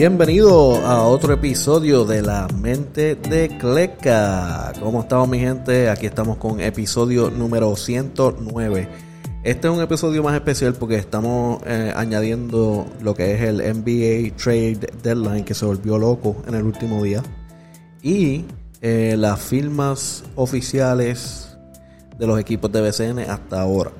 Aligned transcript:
Bienvenido 0.00 0.76
a 0.86 1.02
otro 1.02 1.34
episodio 1.34 2.06
de 2.06 2.22
La 2.22 2.48
Mente 2.58 3.16
de 3.16 3.58
Cleca. 3.58 4.72
¿Cómo 4.80 5.02
estamos 5.02 5.28
mi 5.28 5.38
gente? 5.38 5.90
Aquí 5.90 6.06
estamos 6.06 6.38
con 6.38 6.58
episodio 6.58 7.28
número 7.28 7.76
109. 7.76 8.88
Este 9.42 9.68
es 9.68 9.74
un 9.74 9.82
episodio 9.82 10.22
más 10.22 10.34
especial 10.34 10.72
porque 10.72 10.94
estamos 10.94 11.60
eh, 11.66 11.92
añadiendo 11.94 12.86
lo 13.02 13.14
que 13.14 13.34
es 13.34 13.42
el 13.42 13.58
NBA 13.58 14.34
Trade 14.42 14.90
Deadline 15.02 15.44
que 15.44 15.52
se 15.52 15.66
volvió 15.66 15.98
loco 15.98 16.34
en 16.48 16.54
el 16.54 16.62
último 16.62 17.02
día. 17.02 17.22
Y 18.00 18.46
eh, 18.80 19.16
las 19.18 19.38
firmas 19.38 20.24
oficiales 20.34 21.58
de 22.18 22.26
los 22.26 22.40
equipos 22.40 22.72
de 22.72 22.80
BCN 22.80 23.18
hasta 23.30 23.60
ahora. 23.60 23.90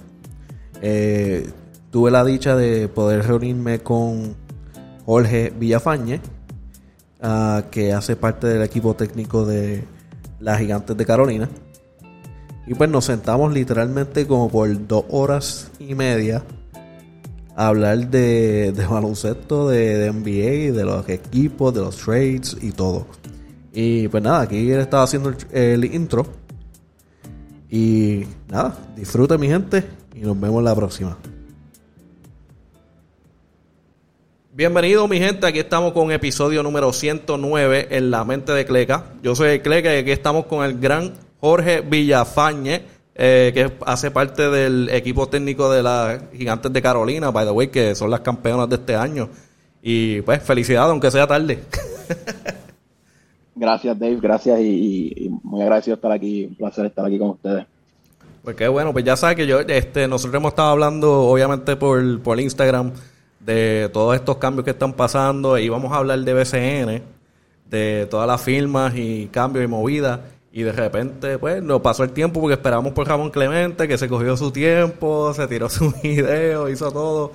Eh, 0.81 1.47
tuve 1.91 2.11
la 2.11 2.25
dicha 2.25 2.57
de 2.57 2.89
poder 2.89 3.27
reunirme 3.27 3.81
con 3.81 4.40
Jorge 5.11 5.53
Villafañe, 5.59 6.21
ah, 7.21 7.65
que 7.69 7.93
hace 7.93 8.15
parte 8.15 8.47
del 8.47 8.63
equipo 8.63 8.95
técnico 8.95 9.45
de 9.45 9.83
las 10.39 10.61
Gigantes 10.61 10.97
de 10.97 11.05
Carolina. 11.05 11.49
Y 12.65 12.75
pues 12.75 12.89
nos 12.89 13.07
sentamos 13.07 13.53
literalmente 13.53 14.25
como 14.29 14.49
por 14.49 14.87
dos 14.87 15.05
horas 15.11 15.69
y 15.81 15.97
media 15.97 16.45
a 17.57 17.67
hablar 17.67 18.09
de, 18.09 18.73
baloncesto, 18.89 19.69
de, 19.69 20.13
NBA, 20.13 20.79
de 20.79 20.85
los 20.85 21.09
equipos, 21.09 21.75
de 21.75 21.81
los 21.81 21.97
trades 21.97 22.57
y 22.63 22.71
todo. 22.71 23.09
Y 23.73 24.07
pues 24.07 24.23
nada, 24.23 24.43
aquí 24.43 24.71
él 24.71 24.79
estaba 24.79 25.03
haciendo 25.03 25.35
el, 25.51 25.87
intro. 25.87 26.25
Y 27.69 28.27
nada, 28.49 28.79
disfruten 28.95 29.41
mi 29.41 29.49
gente 29.49 29.85
y 30.15 30.21
nos 30.21 30.39
vemos 30.39 30.63
la 30.63 30.77
próxima. 30.77 31.19
Bienvenido 34.61 35.09
mi 35.09 35.17
gente, 35.17 35.47
aquí 35.47 35.59
estamos 35.59 35.95
con 35.95 36.13
episodio 36.13 36.63
número 36.63 36.93
109 36.93 37.89
en 37.93 38.11
La 38.11 38.27
Mente 38.27 38.53
de 38.53 38.67
Cleca. 38.67 39.07
Yo 39.23 39.35
soy 39.35 39.61
Cleca 39.61 39.95
y 39.95 40.01
aquí 40.01 40.11
estamos 40.11 40.45
con 40.45 40.63
el 40.63 40.79
gran 40.79 41.15
Jorge 41.41 41.81
Villafañe, 41.81 42.83
eh, 43.15 43.53
que 43.55 43.73
hace 43.87 44.11
parte 44.11 44.51
del 44.51 44.91
equipo 44.91 45.31
técnico 45.31 45.73
de 45.73 45.83
las 45.83 46.21
Gigantes 46.35 46.71
de 46.75 46.83
Carolina, 46.83 47.31
by 47.31 47.47
the 47.47 47.53
way, 47.53 47.69
que 47.69 47.95
son 47.95 48.11
las 48.11 48.21
campeonas 48.21 48.69
de 48.69 48.77
este 48.77 48.95
año. 48.95 49.31
Y 49.81 50.21
pues 50.21 50.43
felicidades, 50.43 50.91
aunque 50.91 51.11
sea 51.11 51.27
tarde. 51.27 51.61
gracias 53.57 53.99
Dave, 53.99 54.19
gracias 54.21 54.61
y, 54.61 55.31
muy 55.43 55.63
agradecido 55.63 55.95
estar 55.95 56.13
aquí, 56.13 56.45
un 56.45 56.55
placer 56.57 56.85
estar 56.85 57.07
aquí 57.07 57.19
con 57.19 57.31
ustedes. 57.31 57.65
Pues 58.45 58.57
qué 58.57 58.69
bueno, 58.69 58.93
pues 58.93 59.07
ya 59.07 59.17
sabes 59.17 59.37
que 59.37 59.47
yo, 59.47 59.61
este, 59.61 60.07
nosotros 60.07 60.39
hemos 60.39 60.53
estado 60.53 60.69
hablando 60.69 61.23
obviamente 61.23 61.77
por, 61.77 62.21
por 62.21 62.39
Instagram 62.39 62.93
de 63.41 63.91
todos 63.93 64.15
estos 64.15 64.37
cambios 64.37 64.65
que 64.65 64.71
están 64.71 64.93
pasando 64.93 65.59
y 65.59 65.69
vamos 65.69 65.93
a 65.93 65.97
hablar 65.97 66.21
de 66.21 66.35
BCN, 66.35 67.03
de 67.69 68.07
todas 68.11 68.27
las 68.27 68.41
firmas 68.41 68.95
y 68.95 69.29
cambios 69.29 69.65
y 69.65 69.69
movidas. 69.69 70.21
Y 70.53 70.63
de 70.63 70.73
repente, 70.73 71.39
pues, 71.39 71.63
nos 71.63 71.81
pasó 71.81 72.03
el 72.03 72.11
tiempo 72.11 72.41
porque 72.41 72.55
esperamos 72.55 72.93
por 72.93 73.07
Ramón 73.07 73.31
Clemente, 73.31 73.87
que 73.87 73.97
se 73.97 74.09
cogió 74.09 74.37
su 74.37 74.51
tiempo, 74.51 75.33
se 75.33 75.47
tiró 75.47 75.69
su 75.71 75.93
video, 76.03 76.69
hizo 76.69 76.91
todo. 76.93 77.33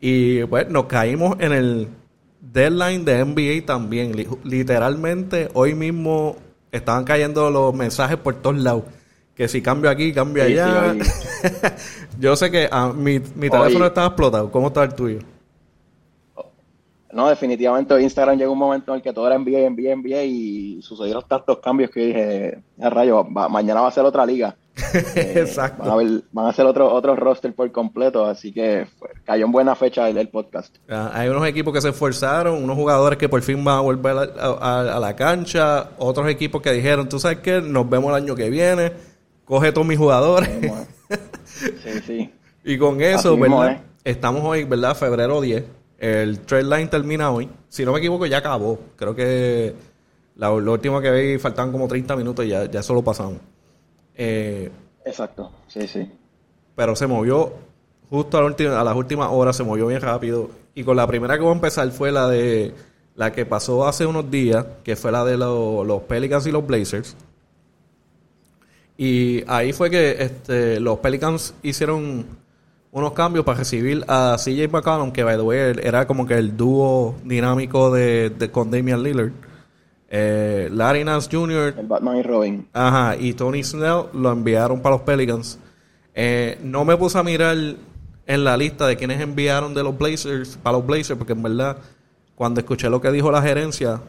Y 0.00 0.44
pues 0.44 0.68
nos 0.68 0.86
caímos 0.86 1.36
en 1.40 1.52
el 1.52 1.88
deadline 2.40 3.04
de 3.04 3.24
NBA 3.24 3.66
también. 3.66 4.12
Literalmente, 4.44 5.48
hoy 5.54 5.74
mismo 5.74 6.36
estaban 6.70 7.04
cayendo 7.04 7.50
los 7.50 7.74
mensajes 7.74 8.16
por 8.16 8.34
todos 8.36 8.58
lados. 8.58 8.84
Que 9.34 9.48
si 9.48 9.62
cambio 9.62 9.90
aquí, 9.90 10.12
cambio 10.12 10.44
allá. 10.44 10.94
Yo 12.18 12.36
sé 12.36 12.50
que 12.50 12.68
ah, 12.70 12.92
mi, 12.94 13.20
mi 13.34 13.48
teléfono 13.48 13.86
estaba 13.86 14.08
explotado. 14.08 14.50
¿Cómo 14.50 14.68
está 14.68 14.84
el 14.84 14.94
tuyo? 14.94 15.20
No, 17.12 17.28
definitivamente 17.28 18.00
Instagram 18.00 18.38
llegó 18.38 18.52
un 18.52 18.58
momento 18.58 18.92
en 18.92 18.96
el 18.96 19.02
que 19.02 19.12
todo 19.12 19.26
era 19.26 19.34
envía, 19.34 19.60
envía, 19.60 19.92
envía 19.92 20.24
y 20.24 20.80
sucedieron 20.82 21.24
tantos 21.26 21.58
cambios 21.58 21.90
que 21.90 22.00
dije, 22.00 22.58
a 22.80 22.90
rayo, 22.90 23.24
mañana 23.24 23.80
va 23.80 23.88
a 23.88 23.92
ser 23.92 24.04
otra 24.04 24.24
liga. 24.26 24.56
Eh, 25.14 25.34
Exacto. 25.36 25.82
Van 25.82 26.06
a, 26.06 26.20
van 26.32 26.46
a, 26.46 26.52
ser 26.52 26.64
otro, 26.64 26.90
otro 26.92 27.14
roster 27.14 27.52
por 27.54 27.70
completo, 27.70 28.24
así 28.24 28.52
que 28.52 28.86
cayó 29.24 29.44
en 29.44 29.52
buena 29.52 29.74
fecha 29.74 30.08
el, 30.08 30.28
podcast. 30.28 30.74
Ah, 30.88 31.10
hay 31.12 31.28
unos 31.28 31.46
equipos 31.46 31.74
que 31.74 31.80
se 31.80 31.90
esforzaron, 31.90 32.62
unos 32.62 32.76
jugadores 32.76 33.18
que 33.18 33.28
por 33.28 33.42
fin 33.42 33.62
van 33.62 33.78
a 33.78 33.80
volver 33.80 34.16
a, 34.16 34.98
la 34.98 35.16
cancha, 35.16 35.90
otros 35.98 36.28
equipos 36.28 36.62
que 36.62 36.72
dijeron, 36.72 37.08
tú 37.08 37.18
sabes 37.18 37.40
qué, 37.40 37.60
nos 37.60 37.90
vemos 37.90 38.10
el 38.10 38.22
año 38.22 38.34
que 38.34 38.48
viene, 38.48 38.92
coge 39.44 39.70
todos 39.72 39.86
mis 39.86 39.98
jugadores. 39.98 40.48
sí, 41.44 42.00
sí. 42.06 42.32
Y 42.64 42.78
con 42.78 43.00
eso, 43.02 43.36
¿verdad? 43.36 43.82
Estamos 44.02 44.42
hoy, 44.44 44.64
¿verdad? 44.64 44.96
Febrero 44.96 45.40
10 45.40 45.79
el 46.00 46.40
trade 46.40 46.64
line 46.64 46.86
termina 46.86 47.30
hoy. 47.30 47.48
Si 47.68 47.84
no 47.84 47.92
me 47.92 47.98
equivoco, 47.98 48.26
ya 48.26 48.38
acabó. 48.38 48.78
Creo 48.96 49.14
que 49.14 49.74
la, 50.36 50.50
última 50.50 51.00
que 51.02 51.10
vi 51.10 51.38
faltaban 51.38 51.70
como 51.70 51.86
30 51.86 52.16
minutos 52.16 52.44
y 52.46 52.48
ya, 52.48 52.64
ya 52.64 52.80
eso 52.80 52.94
lo 52.94 53.02
pasamos. 53.02 53.36
Eh, 54.14 54.70
Exacto, 55.04 55.52
sí, 55.68 55.86
sí. 55.86 56.10
Pero 56.74 56.96
se 56.96 57.06
movió 57.06 57.52
justo 58.08 58.38
a, 58.38 58.84
las 58.84 58.96
últimas 58.96 59.28
horas, 59.30 59.56
se 59.56 59.62
movió 59.62 59.86
bien 59.86 60.00
rápido. 60.00 60.50
Y 60.74 60.84
con 60.84 60.96
la 60.96 61.06
primera 61.06 61.36
que 61.36 61.42
voy 61.42 61.52
a 61.52 61.54
empezar 61.54 61.90
fue 61.90 62.10
la 62.10 62.28
de 62.28 62.74
la 63.14 63.32
que 63.32 63.44
pasó 63.44 63.86
hace 63.86 64.06
unos 64.06 64.30
días, 64.30 64.64
que 64.82 64.96
fue 64.96 65.12
la 65.12 65.24
de 65.24 65.36
los 65.36 66.02
Pelicans 66.02 66.46
y 66.46 66.52
los 66.52 66.66
Blazers. 66.66 67.16
Y 68.96 69.44
ahí 69.46 69.72
fue 69.72 69.90
que 69.90 70.22
este, 70.22 70.80
los 70.80 70.98
Pelicans 70.98 71.54
hicieron 71.62 72.26
unos 72.92 73.12
cambios 73.12 73.44
para 73.44 73.58
recibir 73.58 74.04
a 74.08 74.36
CJ 74.38 74.68
McCollum, 74.68 75.12
que 75.12 75.22
by 75.22 75.36
the 75.36 75.42
way 75.42 75.58
era 75.82 76.06
como 76.06 76.26
que 76.26 76.34
el 76.34 76.56
dúo 76.56 77.14
dinámico 77.24 77.92
de, 77.92 78.50
con 78.52 78.70
Damian 78.70 79.02
Lillard. 79.02 79.32
Eh, 80.12 80.68
Larry 80.72 81.04
Nance 81.04 81.28
Jr. 81.30 81.74
El 81.78 81.86
Batman 81.86 82.16
y 82.16 82.22
Robin. 82.22 82.68
Ajá, 82.72 83.16
y 83.16 83.32
Tony 83.34 83.62
Snell 83.62 84.06
lo 84.12 84.32
enviaron 84.32 84.80
para 84.80 84.96
los 84.96 85.02
Pelicans. 85.02 85.58
Eh, 86.14 86.58
no 86.64 86.84
me 86.84 86.96
puse 86.96 87.16
a 87.16 87.22
mirar 87.22 87.56
en 88.26 88.44
la 88.44 88.56
lista 88.56 88.88
de 88.88 88.96
quienes 88.96 89.20
enviaron 89.20 89.72
de 89.72 89.84
los 89.84 89.96
Blazers 89.96 90.56
para 90.56 90.78
los 90.78 90.86
Blazers, 90.86 91.16
porque 91.16 91.32
en 91.32 91.44
verdad, 91.44 91.76
cuando 92.34 92.58
escuché 92.58 92.90
lo 92.90 93.00
que 93.00 93.12
dijo 93.12 93.30
la 93.30 93.40
gerencia, 93.40 94.00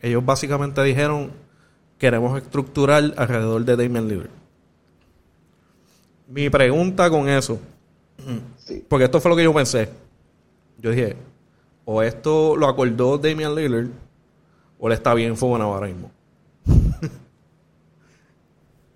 ellos 0.00 0.24
básicamente 0.24 0.80
dijeron: 0.84 1.32
queremos 1.98 2.40
estructurar 2.40 3.12
alrededor 3.16 3.64
de 3.64 3.76
Damian 3.76 4.06
Lillard. 4.06 4.30
Mi 6.28 6.48
pregunta 6.50 7.10
con 7.10 7.28
eso 7.28 7.58
porque 8.88 9.04
esto 9.04 9.20
fue 9.20 9.30
lo 9.30 9.36
que 9.36 9.44
yo 9.44 9.54
pensé. 9.54 9.88
Yo 10.80 10.90
dije, 10.90 11.16
o 11.84 12.02
esto 12.02 12.56
lo 12.56 12.68
acordó 12.68 13.18
Damian 13.18 13.54
Lillard, 13.54 13.88
o 14.78 14.88
le 14.88 14.94
está 14.94 15.14
bien 15.14 15.36
fuego 15.36 15.56
ahora 15.56 15.86
mismo. 15.86 16.10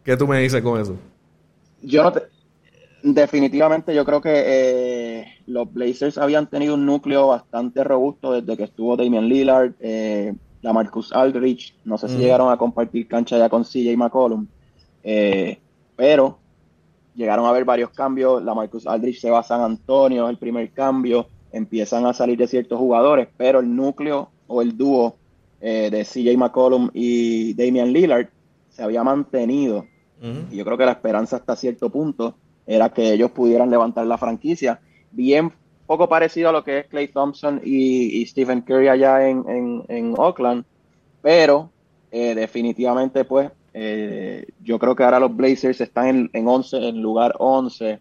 ¿Qué 0.05 0.17
tú 0.17 0.27
me 0.27 0.41
dices 0.41 0.63
con 0.63 0.81
eso? 0.81 0.97
Yo 1.83 2.03
no 2.03 2.13
definitivamente 3.03 3.95
yo 3.95 4.05
creo 4.05 4.21
que 4.21 4.33
eh, 4.35 5.27
los 5.47 5.73
Blazers 5.73 6.19
habían 6.19 6.49
tenido 6.49 6.75
un 6.75 6.87
núcleo 6.87 7.29
bastante 7.29 7.83
robusto 7.85 8.33
desde 8.33 8.57
que 8.57 8.65
estuvo 8.65 8.97
Damian 8.97 9.29
Lillard, 9.29 9.73
eh, 9.81 10.35
la 10.63 10.73
Marcus 10.73 11.13
Aldrich, 11.13 11.75
no 11.85 11.99
sé 11.99 12.09
si 12.09 12.17
llegaron 12.17 12.53
a 12.53 12.57
compartir 12.57 13.09
cancha 13.09 13.37
ya 13.37 13.49
con 13.49 13.65
CJ 13.65 13.97
McCollum, 13.97 14.47
eh, 15.03 15.59
pero 15.97 16.39
llegaron 17.15 17.47
a 17.47 17.51
haber 17.51 17.65
varios 17.65 17.91
cambios. 17.91 18.43
La 18.43 18.55
Marcus 18.55 18.87
Aldrich 18.87 19.21
se 19.21 19.31
va 19.31 19.41
a 19.41 19.43
San 19.43 19.61
Antonio, 19.61 20.29
el 20.29 20.39
primer 20.39 20.71
cambio. 20.73 21.27
Empiezan 21.53 22.07
a 22.07 22.13
salir 22.13 22.39
de 22.39 22.47
ciertos 22.47 22.79
jugadores, 22.79 23.29
pero 23.37 23.61
el 23.61 23.75
núcleo 23.75 24.31
o 24.47 24.63
el 24.63 24.77
dúo 24.77 25.17
eh, 25.61 25.91
de 25.91 26.05
CJ 26.05 26.37
McCollum 26.37 26.91
y 26.93 27.55
Damian 27.55 27.93
Lillard 27.93 28.29
se 28.71 28.83
había 28.83 29.03
mantenido. 29.03 29.87
Y 30.53 30.57
yo 30.57 30.65
creo 30.65 30.79
que 30.79 30.85
la 30.85 30.93
esperanza 30.93 31.37
hasta 31.37 31.57
cierto 31.57 31.91
punto 31.91 32.37
era 32.65 32.91
que 32.91 33.13
ellos 33.13 33.33
pudieran 33.33 33.71
levantar 33.71 34.07
la 34.07 34.17
franquicia. 34.17 34.81
Bien 35.11 35.53
poco 35.87 36.09
parecido 36.09 36.49
a 36.49 36.53
lo 36.53 36.65
que 36.65 36.79
es 36.79 36.87
Clay 36.87 37.09
Thompson 37.09 37.61
y, 37.65 38.25
Stephen 38.27 38.63
Curry 38.63 38.89
allá 38.89 39.29
en, 39.29 39.85
en, 39.89 40.15
Oakland, 40.17 40.65
pero 41.21 41.71
eh, 42.11 42.35
definitivamente 42.35 43.25
pues 43.25 43.51
eh, 43.75 44.47
yo 44.63 44.79
creo 44.79 44.95
que 44.95 45.05
ahora 45.05 45.21
los 45.21 45.35
Blazers 45.35 45.81
están 45.81 46.07
en, 46.09 46.31
en 46.33 46.49
11, 46.49 46.89
en 46.89 47.03
lugar 47.03 47.35
11. 47.39 48.01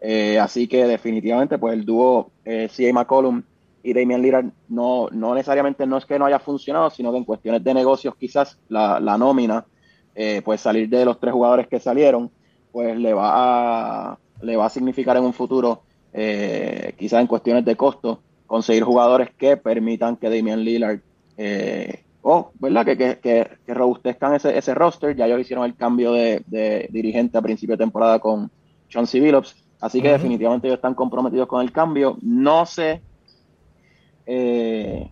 Eh, 0.00 0.38
así 0.38 0.66
que 0.66 0.86
definitivamente, 0.86 1.58
pues 1.58 1.74
el 1.74 1.84
dúo 1.84 2.30
eh, 2.44 2.68
CA 2.74 2.92
McCollum 2.92 3.42
y 3.84 3.92
Damian 3.92 4.20
Lillard 4.20 4.46
no, 4.68 5.08
no 5.12 5.34
necesariamente 5.34 5.86
no 5.86 5.96
es 5.96 6.06
que 6.06 6.18
no 6.18 6.26
haya 6.26 6.38
funcionado, 6.38 6.90
sino 6.90 7.12
que 7.12 7.18
en 7.18 7.24
cuestiones 7.24 7.62
de 7.62 7.74
negocios 7.74 8.16
quizás 8.16 8.58
la, 8.68 8.98
nómina, 9.18 9.64
eh, 10.14 10.42
pues 10.44 10.60
salir 10.60 10.88
de 10.88 11.04
los 11.04 11.20
tres 11.20 11.32
jugadores 11.32 11.68
que 11.68 11.78
salieron, 11.78 12.30
pues 12.72 12.96
le 12.96 13.12
va 13.12 14.10
a, 14.10 14.18
le 14.40 14.56
va 14.56 14.66
a 14.66 14.70
significar 14.70 15.16
en 15.16 15.24
un 15.24 15.32
futuro, 15.32 15.82
quizás 16.12 17.20
en 17.20 17.26
cuestiones 17.26 17.64
de 17.64 17.76
costo, 17.76 18.20
conseguir 18.46 18.82
jugadores 18.82 19.30
que 19.36 19.56
permitan 19.56 20.16
que 20.16 20.28
Damian 20.28 20.64
Lillard 20.64 21.00
o, 22.22 22.52
¿verdad? 22.58 22.84
Que, 22.84 22.96
que, 22.96 23.50
que, 23.66 23.74
robustezcan 23.74 24.34
ese, 24.34 24.56
ese 24.56 24.74
roster. 24.74 25.14
Ya 25.16 25.26
ellos 25.26 25.40
hicieron 25.40 25.64
el 25.64 25.76
cambio 25.76 26.12
de, 26.12 26.88
dirigente 26.90 27.36
a 27.36 27.42
principio 27.42 27.76
de 27.76 27.84
temporada 27.84 28.18
con 28.18 28.50
John 28.92 29.06
C. 29.06 29.20
Billups. 29.20 29.56
Así 29.80 30.00
que 30.00 30.12
definitivamente 30.12 30.68
ellos 30.68 30.78
están 30.78 30.94
comprometidos 30.94 31.48
con 31.48 31.60
el 31.60 31.72
cambio. 31.72 32.16
No 32.22 32.64
sé, 32.64 33.02
eh, 34.24 35.10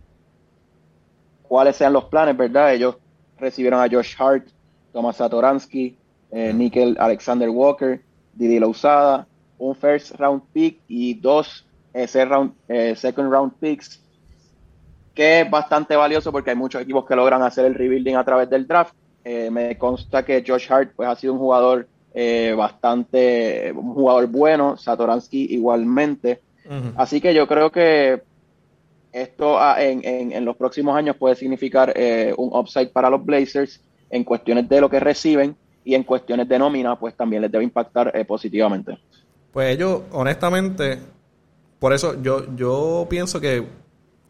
cuáles 1.42 1.74
sean 1.74 1.92
los 1.92 2.04
planes, 2.04 2.36
¿verdad? 2.36 2.72
Ellos 2.72 2.96
recibieron 3.36 3.80
a 3.80 3.88
Josh 3.90 4.14
Hart, 4.16 4.46
Thomas 4.92 5.16
Satoransky, 5.16 5.96
eh, 6.30 6.52
Nickel 6.52 6.96
Alexander 7.00 7.48
Walker, 7.48 8.00
Didi 8.34 8.60
Lousada, 8.60 9.26
un 9.58 9.74
first 9.74 10.12
round 10.12 10.42
pick 10.52 10.80
y 10.86 11.14
dos 11.14 11.66
eh, 11.92 12.06
round, 12.24 12.52
eh, 12.68 12.94
second 12.94 13.30
round 13.32 13.52
picks, 13.58 14.00
que 15.14 15.40
es 15.40 15.50
bastante 15.50 15.96
valioso 15.96 16.32
porque 16.32 16.50
hay 16.50 16.56
muchos 16.56 16.82
equipos 16.82 17.04
que 17.06 17.16
logran 17.16 17.42
hacer 17.42 17.66
el 17.66 17.74
rebuilding 17.74 18.16
a 18.16 18.24
través 18.24 18.48
del 18.48 18.66
draft. 18.66 18.94
Eh, 19.24 19.50
me 19.50 19.76
consta 19.76 20.24
que 20.24 20.42
Josh 20.46 20.70
Hart 20.70 20.92
pues, 20.96 21.08
ha 21.08 21.16
sido 21.16 21.34
un 21.34 21.38
jugador 21.38 21.88
bastante, 22.56 23.72
un 23.72 23.94
jugador 23.94 24.26
bueno, 24.26 24.76
Satoransky 24.76 25.54
igualmente. 25.54 26.40
Así 26.96 27.20
que 27.20 27.32
yo 27.32 27.46
creo 27.46 27.70
que 27.70 28.22
esto 29.12 29.58
ah, 29.58 29.76
en, 29.80 30.04
en, 30.04 30.32
en, 30.32 30.44
los 30.44 30.56
próximos 30.56 30.96
años 30.96 31.16
puede 31.16 31.36
significar 31.36 31.94
un 32.36 32.50
upside 32.52 32.90
para 32.90 33.10
los 33.10 33.24
Blazers 33.24 33.80
en 34.08 34.24
cuestiones 34.24 34.68
de 34.68 34.80
lo 34.80 34.90
que 34.90 34.98
reciben 34.98 35.54
y 35.84 35.94
en 35.94 36.02
cuestiones 36.02 36.48
de 36.48 36.58
nómina, 36.58 36.98
pues 36.98 37.14
también 37.14 37.42
les 37.42 37.52
debe 37.52 37.62
impactar 37.62 38.12
positivamente. 38.26 38.98
Pues 39.52 39.74
ellos, 39.74 40.02
honestamente, 40.12 40.98
por 41.78 41.92
eso 41.92 42.22
yo, 42.22 42.54
yo 42.54 43.06
pienso 43.08 43.40
que 43.40 43.66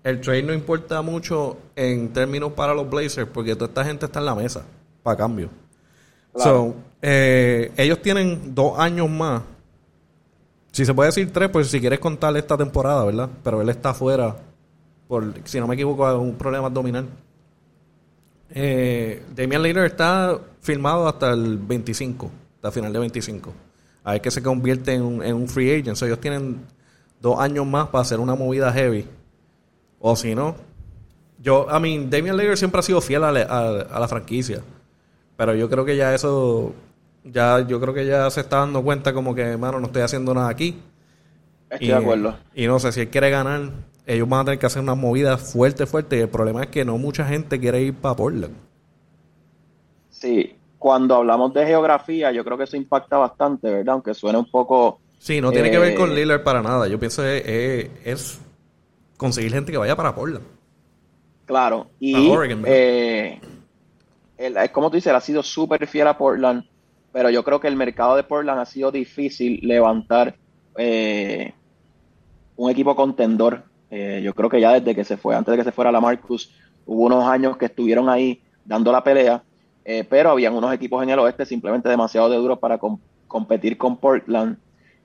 el 0.03 0.21
trade 0.21 0.43
no 0.43 0.55
importa 0.55 1.03
mucho 1.03 1.59
en 1.77 2.13
términos 2.13 2.53
para 2.53 2.75
los 2.75 2.89
Blazers, 2.89 3.29
porque 3.33 3.55
toda 3.55 3.67
esta 3.67 3.85
gente 3.85 4.07
está 4.07 4.19
en 4.21 4.27
la 4.27 4.35
mesa 4.35 4.65
para 5.03 5.17
cambio. 5.17 5.51
Eh, 7.03 7.73
ellos 7.77 8.01
tienen 8.01 8.55
dos 8.55 8.79
años 8.79 9.09
más. 9.11 9.43
Si 10.73 10.85
se 10.85 10.95
puede 10.95 11.09
decir 11.09 11.33
tres, 11.33 11.49
pues 11.51 11.69
si 11.69 11.81
quieres 11.81 11.99
contar 11.99 12.37
esta 12.37 12.57
temporada, 12.57 13.05
¿verdad? 13.05 13.29
Pero 13.43 13.61
él 13.61 13.69
está 13.69 13.91
afuera, 13.91 14.37
por, 15.09 15.35
si 15.45 15.59
no 15.59 15.67
me 15.67 15.75
equivoco, 15.75 16.19
un 16.19 16.35
problema 16.37 16.67
abdominal. 16.67 17.07
Eh, 18.51 19.23
Damian 19.35 19.63
Lillard 19.63 19.87
está 19.87 20.39
firmado 20.61 21.09
hasta 21.09 21.33
el 21.33 21.59
25, 21.59 22.31
hasta 22.57 22.71
final 22.71 22.93
de 22.93 22.99
25. 23.01 23.53
A 24.05 24.13
ver 24.13 24.21
que 24.21 24.31
se 24.31 24.43
convierte 24.43 24.95
en 24.95 25.03
un, 25.03 25.23
en 25.23 25.35
un 25.35 25.49
free 25.49 25.71
agent. 25.81 26.01
ellos 26.03 26.21
tienen 26.21 26.61
dos 27.21 27.39
años 27.39 27.67
más 27.67 27.89
para 27.89 28.03
hacer 28.03 28.19
una 28.19 28.35
movida 28.35 28.73
heavy. 28.73 29.07
O 30.01 30.17
si 30.17 30.35
no, 30.35 30.57
yo, 31.39 31.67
I 31.71 31.81
mean, 31.81 32.11
Damian 32.11 32.37
Lillard 32.37 32.57
siempre 32.57 32.81
ha 32.81 32.83
sido 32.83 33.01
fiel 33.01 33.23
a, 33.25 33.33
la 33.33 34.09
franquicia. 34.09 34.63
Pero 35.37 35.55
yo 35.55 35.71
creo 35.71 35.85
que 35.85 35.97
ya 35.97 36.15
eso, 36.15 36.75
ya, 37.25 37.67
yo 37.67 37.81
creo 37.81 37.95
que 37.95 38.07
ya 38.07 38.29
se 38.31 38.41
está 38.41 38.59
dando 38.59 38.83
cuenta 38.83 39.13
como 39.13 39.35
que, 39.35 39.43
hermano, 39.43 39.81
no 39.81 39.87
estoy 39.87 40.03
haciendo 40.03 40.35
nada 40.35 40.49
aquí. 40.49 40.79
Estoy 41.71 41.89
de 41.89 41.95
acuerdo. 41.95 42.37
Y 42.55 42.67
no 42.67 42.79
sé, 42.79 42.93
si 42.93 43.01
él 43.01 43.09
quiere 43.09 43.31
ganar, 43.31 43.71
ellos 44.07 44.29
van 44.29 44.41
a 44.41 44.45
tener 44.45 44.59
que 44.59 44.67
hacer 44.67 44.83
una 44.83 44.95
movida 44.95 45.39
fuerte, 45.39 45.87
fuerte. 45.87 46.17
Y 46.17 46.21
el 46.21 46.29
problema 46.29 46.63
es 46.63 46.69
que 46.69 46.85
no 46.85 46.99
mucha 46.99 47.25
gente 47.25 47.61
quiere 47.61 47.81
ir 47.83 47.95
para 47.95 48.17
Portland. 48.17 48.55
Sí, 50.11 50.57
cuando 50.79 51.15
hablamos 51.15 51.55
de 51.55 51.67
geografía, 51.67 52.33
yo 52.33 52.45
creo 52.45 52.59
que 52.59 52.65
eso 52.65 52.77
impacta 52.77 53.17
bastante, 53.17 53.71
¿verdad? 53.71 53.95
Aunque 53.95 54.13
suene 54.13 54.39
un 54.39 54.51
poco 54.51 55.01
Sí, 55.21 55.39
no 55.43 55.53
tiene 55.53 55.71
que 55.71 55.79
ver 55.79 55.95
con 55.95 56.11
eh, 56.13 56.15
Lillard 56.15 56.43
para 56.43 56.63
nada. 56.63 56.89
Yo 56.89 56.99
pienso 56.99 57.23
que 57.23 57.91
es, 58.05 58.41
conseguir 59.21 59.53
gente 59.53 59.71
que 59.71 59.77
vaya 59.77 59.95
para 59.95 60.15
Portland. 60.15 60.47
Claro, 61.45 61.89
y 62.01 62.15
eh, 62.65 63.39
es 64.39 64.71
como 64.71 64.89
tú 64.89 64.97
dices, 64.97 65.11
él 65.11 65.17
ha 65.17 65.21
sido 65.21 65.43
súper 65.43 65.87
fiel 65.87 66.07
a 66.07 66.17
Portland, 66.17 66.65
pero 67.13 67.29
yo 67.29 67.45
creo 67.45 67.61
que 67.61 67.69
el 67.69 67.77
mercado 67.77 68.17
de 68.17 68.23
Portland 68.23 68.61
ha 68.61 68.65
sido 68.65 68.91
difícil 68.91 69.61
levantar 69.63 70.37
eh, 70.79 71.53
un 72.57 72.71
equipo 72.71 72.97
contendor. 72.97 73.65
yo 73.91 74.33
creo 74.35 74.49
que 74.49 74.61
ya 74.61 74.73
desde 74.73 74.95
que 74.95 75.05
se 75.05 75.19
fue, 75.19 75.37
antes 75.37 75.53
de 75.53 75.59
que 75.59 75.65
se 75.65 75.73
fuera 75.73 75.93
la 75.93 76.01
Marcus, 76.01 76.55
hubo 76.87 77.05
unos 77.05 77.25
años 77.25 77.59
que 77.59 77.67
estuvieron 77.67 78.09
ahí 78.09 78.41
dando 78.65 78.91
la 78.91 79.05
pelea, 79.05 79.43
pero 80.09 80.31
habían 80.31 80.55
unos 80.55 80.73
equipos 80.73 81.03
en 81.03 81.11
el 81.11 81.19
oeste 81.19 81.45
simplemente 81.45 81.91
demasiado 81.91 82.31
de 82.31 82.37
duros 82.37 82.59
para 82.59 82.79
competir 83.29 83.77
con 83.77 83.99
Portland. 83.99 84.57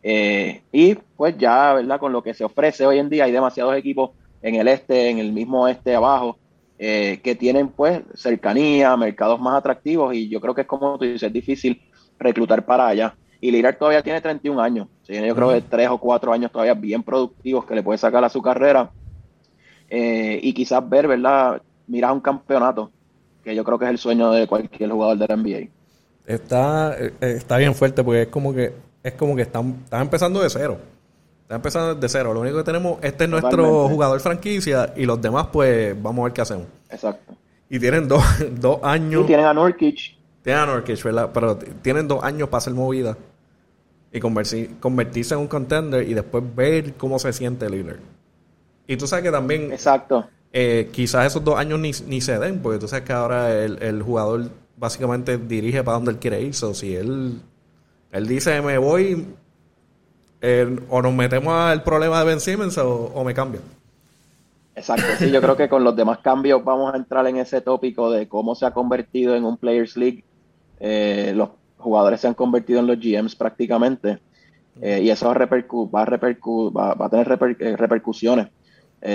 Eh, 0.07 0.62
y 0.72 0.94
pues 0.94 1.36
ya, 1.36 1.74
¿verdad? 1.74 2.00
Con 2.00 2.13
lo 2.13 2.22
que 2.22 2.36
se 2.36 2.44
ofrece 2.44 2.86
hoy 2.86 3.00
en 3.00 3.10
día, 3.10 3.24
hay 3.24 3.31
demasiados 3.31 3.75
equipos 3.75 4.12
en 4.44 4.54
el 4.54 4.68
este, 4.68 5.10
en 5.10 5.18
el 5.18 5.34
mismo 5.34 5.63
oeste 5.63 5.96
abajo, 5.96 6.38
eh, 6.78 7.19
que 7.24 7.34
tienen 7.34 7.69
pues 7.69 8.04
cercanía, 8.13 8.96
mercados 8.98 9.40
más 9.40 9.56
atractivos 9.56 10.13
y 10.13 10.30
yo 10.30 10.40
creo 10.40 10.54
que 10.54 10.62
es 10.62 10.68
como 10.68 11.00
tú 11.00 11.06
dices, 11.06 11.24
es 11.24 11.34
difícil 11.34 11.81
reclutar 12.19 12.63
para 12.63 12.86
allá. 12.86 13.16
Y 13.42 13.50
Lillard 13.50 13.80
todavía 13.80 14.04
tiene 14.04 14.22
31 14.22 14.62
años, 14.62 14.88
yo 15.07 15.36
creo 15.36 15.50
que 15.50 15.62
tres 15.62 15.90
o 15.90 15.98
cuatro 15.98 16.31
años 16.31 16.52
todavía 16.52 16.75
bien 16.75 17.02
productivos 17.02 17.66
que 17.66 17.74
le 17.74 17.81
puede 17.81 17.98
sacar 17.98 18.24
a 18.24 18.30
su 18.30 18.44
carrera 18.44 18.92
eh, 19.90 20.40
y 20.40 20.54
quizás 20.54 20.88
ver, 20.88 21.07
¿verdad? 21.07 21.63
Mirar 21.88 22.12
un 22.12 22.22
campeonato, 22.22 22.92
que 23.44 23.56
yo 23.56 23.63
creo 23.63 23.80
que 23.80 23.86
es 23.86 23.92
el 23.92 23.98
sueño 23.98 24.30
de 24.30 24.46
cualquier 24.46 24.92
jugador 24.92 25.18
de 25.18 25.28
la 25.28 25.36
NBA. 25.36 25.69
Está, 26.28 26.96
está 27.22 27.57
bien 27.57 27.74
fuerte 27.74 28.04
porque 28.04 28.24
es 28.24 28.28
como 28.28 28.54
que 28.54 28.85
es 29.06 29.13
como 29.13 29.36
que 29.36 29.44
están, 29.44 29.81
están 29.84 30.02
empezando 30.02 30.42
de 30.42 30.50
cero. 30.50 30.80
Están 31.44 31.57
empezando 31.57 31.94
de 31.94 32.10
cero. 32.10 32.34
Lo 32.34 32.42
único 32.42 32.57
que 32.57 32.63
tenemos, 32.63 32.98
este 33.04 33.25
es 33.25 33.30
nuestro 33.30 33.88
jugador 33.88 34.19
franquicia 34.19 34.94
y 34.96 35.06
los 35.06 35.22
demás, 35.22 35.50
pues 35.54 35.96
vamos 36.02 36.24
a 36.24 36.24
ver 36.24 36.34
qué 36.34 36.42
hacemos. 36.42 36.66
Exacto. 36.90 37.36
Y 37.69 37.80
tienen 37.80 38.07
dos, 38.07 38.24
dos 38.60 38.80
años. 38.81 39.25
Y 39.25 39.28
tienen 39.28 39.46
a 39.46 39.54
Nurkic. 39.54 40.18
Tienen 40.42 40.63
a 40.63 40.66
Nurkic, 40.66 41.04
¿verdad? 41.04 41.30
Pero 41.31 41.56
tienen 41.84 42.07
dos 42.07 42.24
años 42.24 42.50
para 42.50 42.57
hacer 42.57 42.74
movida 42.74 43.16
y 44.12 44.19
convertirse 44.19 45.36
en 45.36 45.42
un 45.42 45.48
contender 45.48 46.10
y 46.10 46.16
después 46.16 46.44
ver 46.56 46.96
cómo 46.96 47.19
se 47.19 47.31
siente 47.31 47.68
el 47.68 47.74
líder. 47.74 48.00
Y 48.88 48.98
tú 48.98 49.06
sabes 49.06 49.24
que 49.24 49.31
también. 49.31 49.72
Exacto. 49.72 50.28
Eh, 50.52 50.90
quizás 50.92 51.28
esos 51.28 51.44
dos 51.44 51.60
años 51.60 51.80
ni, 51.80 51.92
ni, 52.07 52.22
se 52.22 52.40
den, 52.40 52.60
porque 52.60 52.80
tú 52.80 52.88
sabes 52.88 53.06
que 53.06 53.13
ahora 53.13 53.54
el, 53.54 53.78
el 53.84 54.02
jugador 54.02 54.50
básicamente 54.78 55.38
dirige 55.38 55.84
para 55.84 55.98
donde 55.98 56.12
él 56.12 56.18
quiere 56.18 56.42
ir. 56.42 56.56
So, 56.56 56.74
si 56.74 56.96
él 56.96 57.40
él 58.16 58.28
dice, 58.28 58.62
me 58.62 58.78
voy, 58.78 59.28
o 60.90 61.02
nos 61.02 61.14
metemos 61.14 61.54
al 61.54 61.84
problema 61.84 62.20
de 62.20 62.26
Ben 62.26 62.40
Simmons 62.40 62.78
o, 62.78 63.24
me 63.26 63.34
cambio. 63.34 63.60
Exacto, 64.74 65.06
sí, 65.18 65.30
yo 65.32 65.42
creo 65.42 65.58
que 65.58 65.68
con 65.68 65.84
los 65.84 65.98
demás 65.98 66.20
cambios 66.20 66.64
vamos 66.64 66.94
a 66.94 66.98
entrar 66.98 67.28
en 67.28 67.36
ese 67.36 67.60
tópico 67.60 68.10
de 68.10 68.30
cómo 68.30 68.56
se 68.56 68.66
ha 68.66 68.72
convertido 68.72 69.36
en 69.36 69.44
un 69.44 69.57
Players 69.57 69.98
League. 69.98 70.24
Eh, 70.80 71.34
los 71.36 71.50
jugadores 71.78 72.22
se 72.22 72.28
han 72.28 72.36
convertido 72.36 72.80
en 72.80 72.88
los 72.88 72.98
GMs 73.00 73.36
prácticamente 73.36 74.19
eh, 74.81 75.02
y 75.04 75.10
eso 75.10 75.28
va 75.28 75.34
a, 75.34 76.94
va, 76.95 77.06
a 77.06 77.10
tener 77.10 77.56
eh, 77.60 77.76
repercusiones 77.76 78.48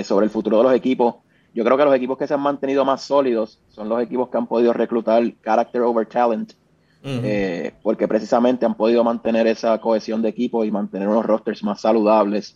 sobre 0.03 0.25
el 0.25 0.29
futuro 0.29 0.57
de 0.57 0.63
los 0.63 0.73
equipos. 0.73 1.15
Yo 1.55 1.65
creo 1.65 1.75
que 1.75 1.85
los 1.85 1.95
equipos 1.95 2.19
que 2.19 2.27
se 2.27 2.35
han 2.35 2.39
mantenido 2.39 2.85
más 2.85 3.01
sólidos 3.01 3.59
son 3.69 3.89
los 3.89 3.99
equipos 4.01 4.29
que 4.29 4.37
han 4.37 4.45
podido 4.45 4.73
reclutar 4.73 5.23
character 5.43 5.81
over 5.81 6.05
talent 6.05 6.53
eh, 7.03 7.73
porque 7.81 8.07
precisamente 8.07 8.65
han 8.65 8.75
podido 8.75 9.03
mantener 9.03 9.47
esa 9.47 9.79
cohesión 9.79 10.21
de 10.21 10.29
equipo 10.29 10.63
y 10.63 10.71
mantener 10.71 11.07
unos 11.07 11.25
rosters 11.25 11.63
más 11.63 11.81
saludables 11.81 12.55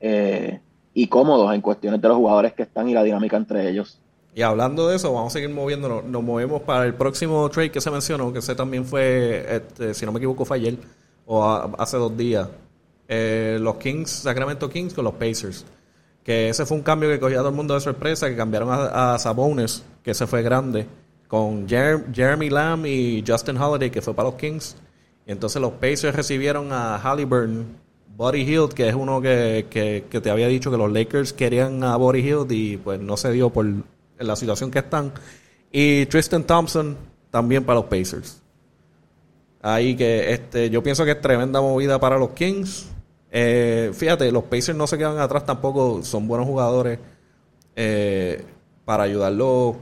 eh, 0.00 0.60
y 0.92 1.06
cómodos 1.06 1.54
en 1.54 1.62
cuestiones 1.62 2.00
de 2.00 2.08
los 2.08 2.18
jugadores 2.18 2.52
que 2.52 2.64
están 2.64 2.88
y 2.88 2.94
la 2.94 3.02
dinámica 3.02 3.36
entre 3.36 3.68
ellos. 3.68 3.98
Y 4.34 4.42
hablando 4.42 4.88
de 4.88 4.96
eso, 4.96 5.12
vamos 5.12 5.32
a 5.32 5.38
seguir 5.38 5.50
moviéndonos. 5.50 6.04
Nos 6.04 6.22
movemos 6.22 6.62
para 6.62 6.84
el 6.84 6.94
próximo 6.94 7.48
trade 7.48 7.70
que 7.70 7.80
se 7.80 7.90
mencionó, 7.90 8.32
que 8.32 8.40
ese 8.40 8.54
también 8.54 8.84
fue, 8.84 9.44
este, 9.48 9.94
si 9.94 10.04
no 10.04 10.12
me 10.12 10.18
equivoco, 10.18 10.44
fue 10.44 10.58
ayer 10.58 10.76
o 11.26 11.44
hace 11.78 11.96
dos 11.96 12.16
días. 12.16 12.48
Eh, 13.08 13.58
los 13.60 13.76
Kings, 13.76 14.10
Sacramento 14.10 14.68
Kings 14.68 14.92
con 14.92 15.04
los 15.04 15.14
Pacers. 15.14 15.64
Que 16.22 16.50
ese 16.50 16.66
fue 16.66 16.76
un 16.76 16.82
cambio 16.82 17.08
que 17.08 17.18
cogió 17.18 17.38
a 17.38 17.40
todo 17.40 17.50
el 17.50 17.56
mundo 17.56 17.72
de 17.72 17.80
sorpresa, 17.80 18.28
que 18.28 18.36
cambiaron 18.36 18.68
a, 18.70 19.14
a 19.14 19.18
Sabones, 19.18 19.82
que 20.02 20.10
ese 20.10 20.26
fue 20.26 20.42
grande 20.42 20.86
con 21.28 21.68
Jeremy 21.68 22.48
Lamb 22.48 22.86
y 22.86 23.22
Justin 23.24 23.58
Holiday, 23.58 23.90
que 23.90 24.00
fue 24.00 24.14
para 24.14 24.30
los 24.30 24.38
Kings. 24.38 24.76
Y 25.26 25.32
entonces 25.32 25.60
los 25.60 25.72
Pacers 25.72 26.16
recibieron 26.16 26.72
a 26.72 26.98
Halliburton, 26.98 27.66
Buddy 28.16 28.44
Hield, 28.44 28.72
que 28.72 28.88
es 28.88 28.94
uno 28.94 29.20
que, 29.20 29.66
que, 29.70 30.20
te 30.20 30.30
había 30.30 30.48
dicho 30.48 30.70
que 30.70 30.78
los 30.78 30.90
Lakers 30.90 31.34
querían 31.34 31.84
a 31.84 31.96
Buddy 31.96 32.22
Hield 32.22 32.50
y 32.50 32.76
pues 32.78 32.98
no 32.98 33.16
se 33.16 33.30
dio 33.30 33.50
por 33.50 33.66
la 34.18 34.34
situación 34.36 34.70
que 34.70 34.78
están. 34.78 35.12
Y 35.70 36.06
Tristan 36.06 36.44
Thompson 36.44 36.96
también 37.30 37.62
para 37.62 37.80
los 37.80 37.84
Pacers. 37.84 38.42
Ahí 39.60 39.96
que 39.96 40.32
este, 40.32 40.70
yo 40.70 40.82
pienso 40.82 41.04
que 41.04 41.10
es 41.12 41.20
tremenda 41.20 41.60
movida 41.60 42.00
para 42.00 42.18
los 42.18 42.30
Kings. 42.30 42.88
Eh, 43.30 43.90
fíjate, 43.92 44.32
los 44.32 44.44
Pacers 44.44 44.76
no 44.78 44.86
se 44.86 44.96
quedan 44.96 45.18
atrás 45.18 45.44
tampoco, 45.44 46.02
son 46.02 46.26
buenos 46.26 46.46
jugadores 46.46 46.98
eh, 47.76 48.42
para 48.86 49.02
ayudarlos 49.02 49.76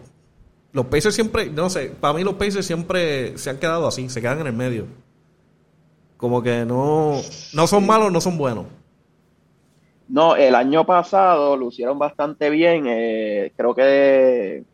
los 0.76 0.84
Pacers 0.86 1.14
siempre, 1.14 1.48
no 1.48 1.70
sé, 1.70 1.90
para 1.98 2.12
mí 2.12 2.22
los 2.22 2.34
Pacers 2.34 2.66
siempre 2.66 3.38
se 3.38 3.48
han 3.48 3.56
quedado 3.56 3.86
así, 3.86 4.10
se 4.10 4.20
quedan 4.20 4.42
en 4.42 4.46
el 4.48 4.52
medio. 4.52 4.84
Como 6.18 6.42
que 6.42 6.66
no, 6.66 7.18
no 7.54 7.66
son 7.66 7.86
malos, 7.86 8.12
no 8.12 8.20
son 8.20 8.36
buenos. 8.36 8.66
No, 10.06 10.36
el 10.36 10.54
año 10.54 10.84
pasado 10.84 11.56
lucieron 11.56 11.98
bastante 11.98 12.50
bien. 12.50 12.84
Eh, 12.86 13.52
creo 13.56 13.74
que 13.74 14.64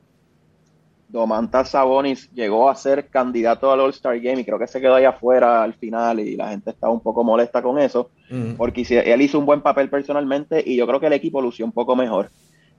Domantas 1.09 1.68
Sabonis 1.71 2.28
llegó 2.32 2.68
a 2.68 2.75
ser 2.75 3.06
candidato 3.09 3.71
al 3.71 3.78
All-Star 3.78 4.18
Game 4.18 4.40
y 4.40 4.44
creo 4.44 4.59
que 4.59 4.66
se 4.66 4.80
quedó 4.80 4.97
ahí 4.97 5.04
afuera 5.04 5.62
al 5.62 5.75
final 5.75 6.18
y 6.18 6.35
la 6.35 6.49
gente 6.49 6.71
estaba 6.71 6.92
un 6.92 7.00
poco 7.00 7.23
molesta 7.23 7.62
con 7.62 7.78
eso, 7.78 8.11
porque 8.56 8.85
él 9.06 9.23
hizo 9.23 9.38
un 9.38 9.47
buen 9.47 9.61
papel 9.61 9.88
personalmente 9.88 10.64
y 10.66 10.75
yo 10.75 10.85
creo 10.85 10.99
que 10.99 11.06
el 11.06 11.12
equipo 11.12 11.40
lució 11.40 11.64
un 11.64 11.73
poco 11.73 11.94
mejor. 11.94 12.30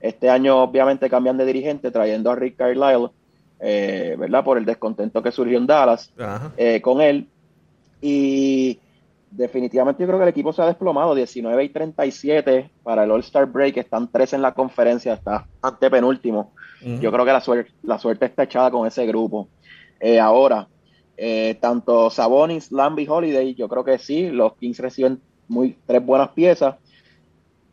Este 0.04 0.28
año 0.28 0.62
obviamente 0.62 1.08
cambian 1.08 1.38
de 1.38 1.46
dirigente 1.46 1.90
trayendo 1.90 2.30
a 2.30 2.36
Rick 2.36 2.56
Carlisle, 2.56 3.08
eh, 3.58 4.16
¿verdad? 4.18 4.44
Por 4.44 4.58
el 4.58 4.66
descontento 4.66 5.22
que 5.22 5.32
surgió 5.32 5.56
en 5.56 5.66
Dallas 5.66 6.12
eh, 6.58 6.82
con 6.82 7.00
él. 7.00 7.26
Y 8.02 8.78
definitivamente 9.30 10.02
yo 10.02 10.06
creo 10.06 10.18
que 10.18 10.24
el 10.24 10.28
equipo 10.28 10.52
se 10.52 10.60
ha 10.60 10.66
desplomado, 10.66 11.14
19 11.14 11.64
y 11.64 11.68
37 11.70 12.70
para 12.82 13.04
el 13.04 13.12
All-Star 13.12 13.46
Break, 13.46 13.78
están 13.78 14.08
tres 14.12 14.34
en 14.34 14.42
la 14.42 14.52
conferencia, 14.52 15.14
está 15.14 15.46
ante 15.62 15.88
penúltimo. 15.88 16.52
Yo 17.00 17.10
creo 17.10 17.24
que 17.24 17.32
la 17.32 17.40
suerte, 17.40 17.72
la 17.82 17.98
suerte 17.98 18.26
está 18.26 18.42
echada 18.42 18.70
con 18.70 18.86
ese 18.86 19.06
grupo. 19.06 19.48
Eh, 19.98 20.20
ahora, 20.20 20.68
tanto 21.62 22.10
Sabonis, 22.10 22.70
Lamb 22.70 22.98
Holiday, 23.08 23.54
yo 23.54 23.68
creo 23.68 23.82
que 23.82 23.96
sí, 23.96 24.28
los 24.28 24.52
Kings 24.56 24.80
reciben 24.80 25.22
muy, 25.48 25.78
tres 25.86 26.04
buenas 26.04 26.28
piezas 26.32 26.74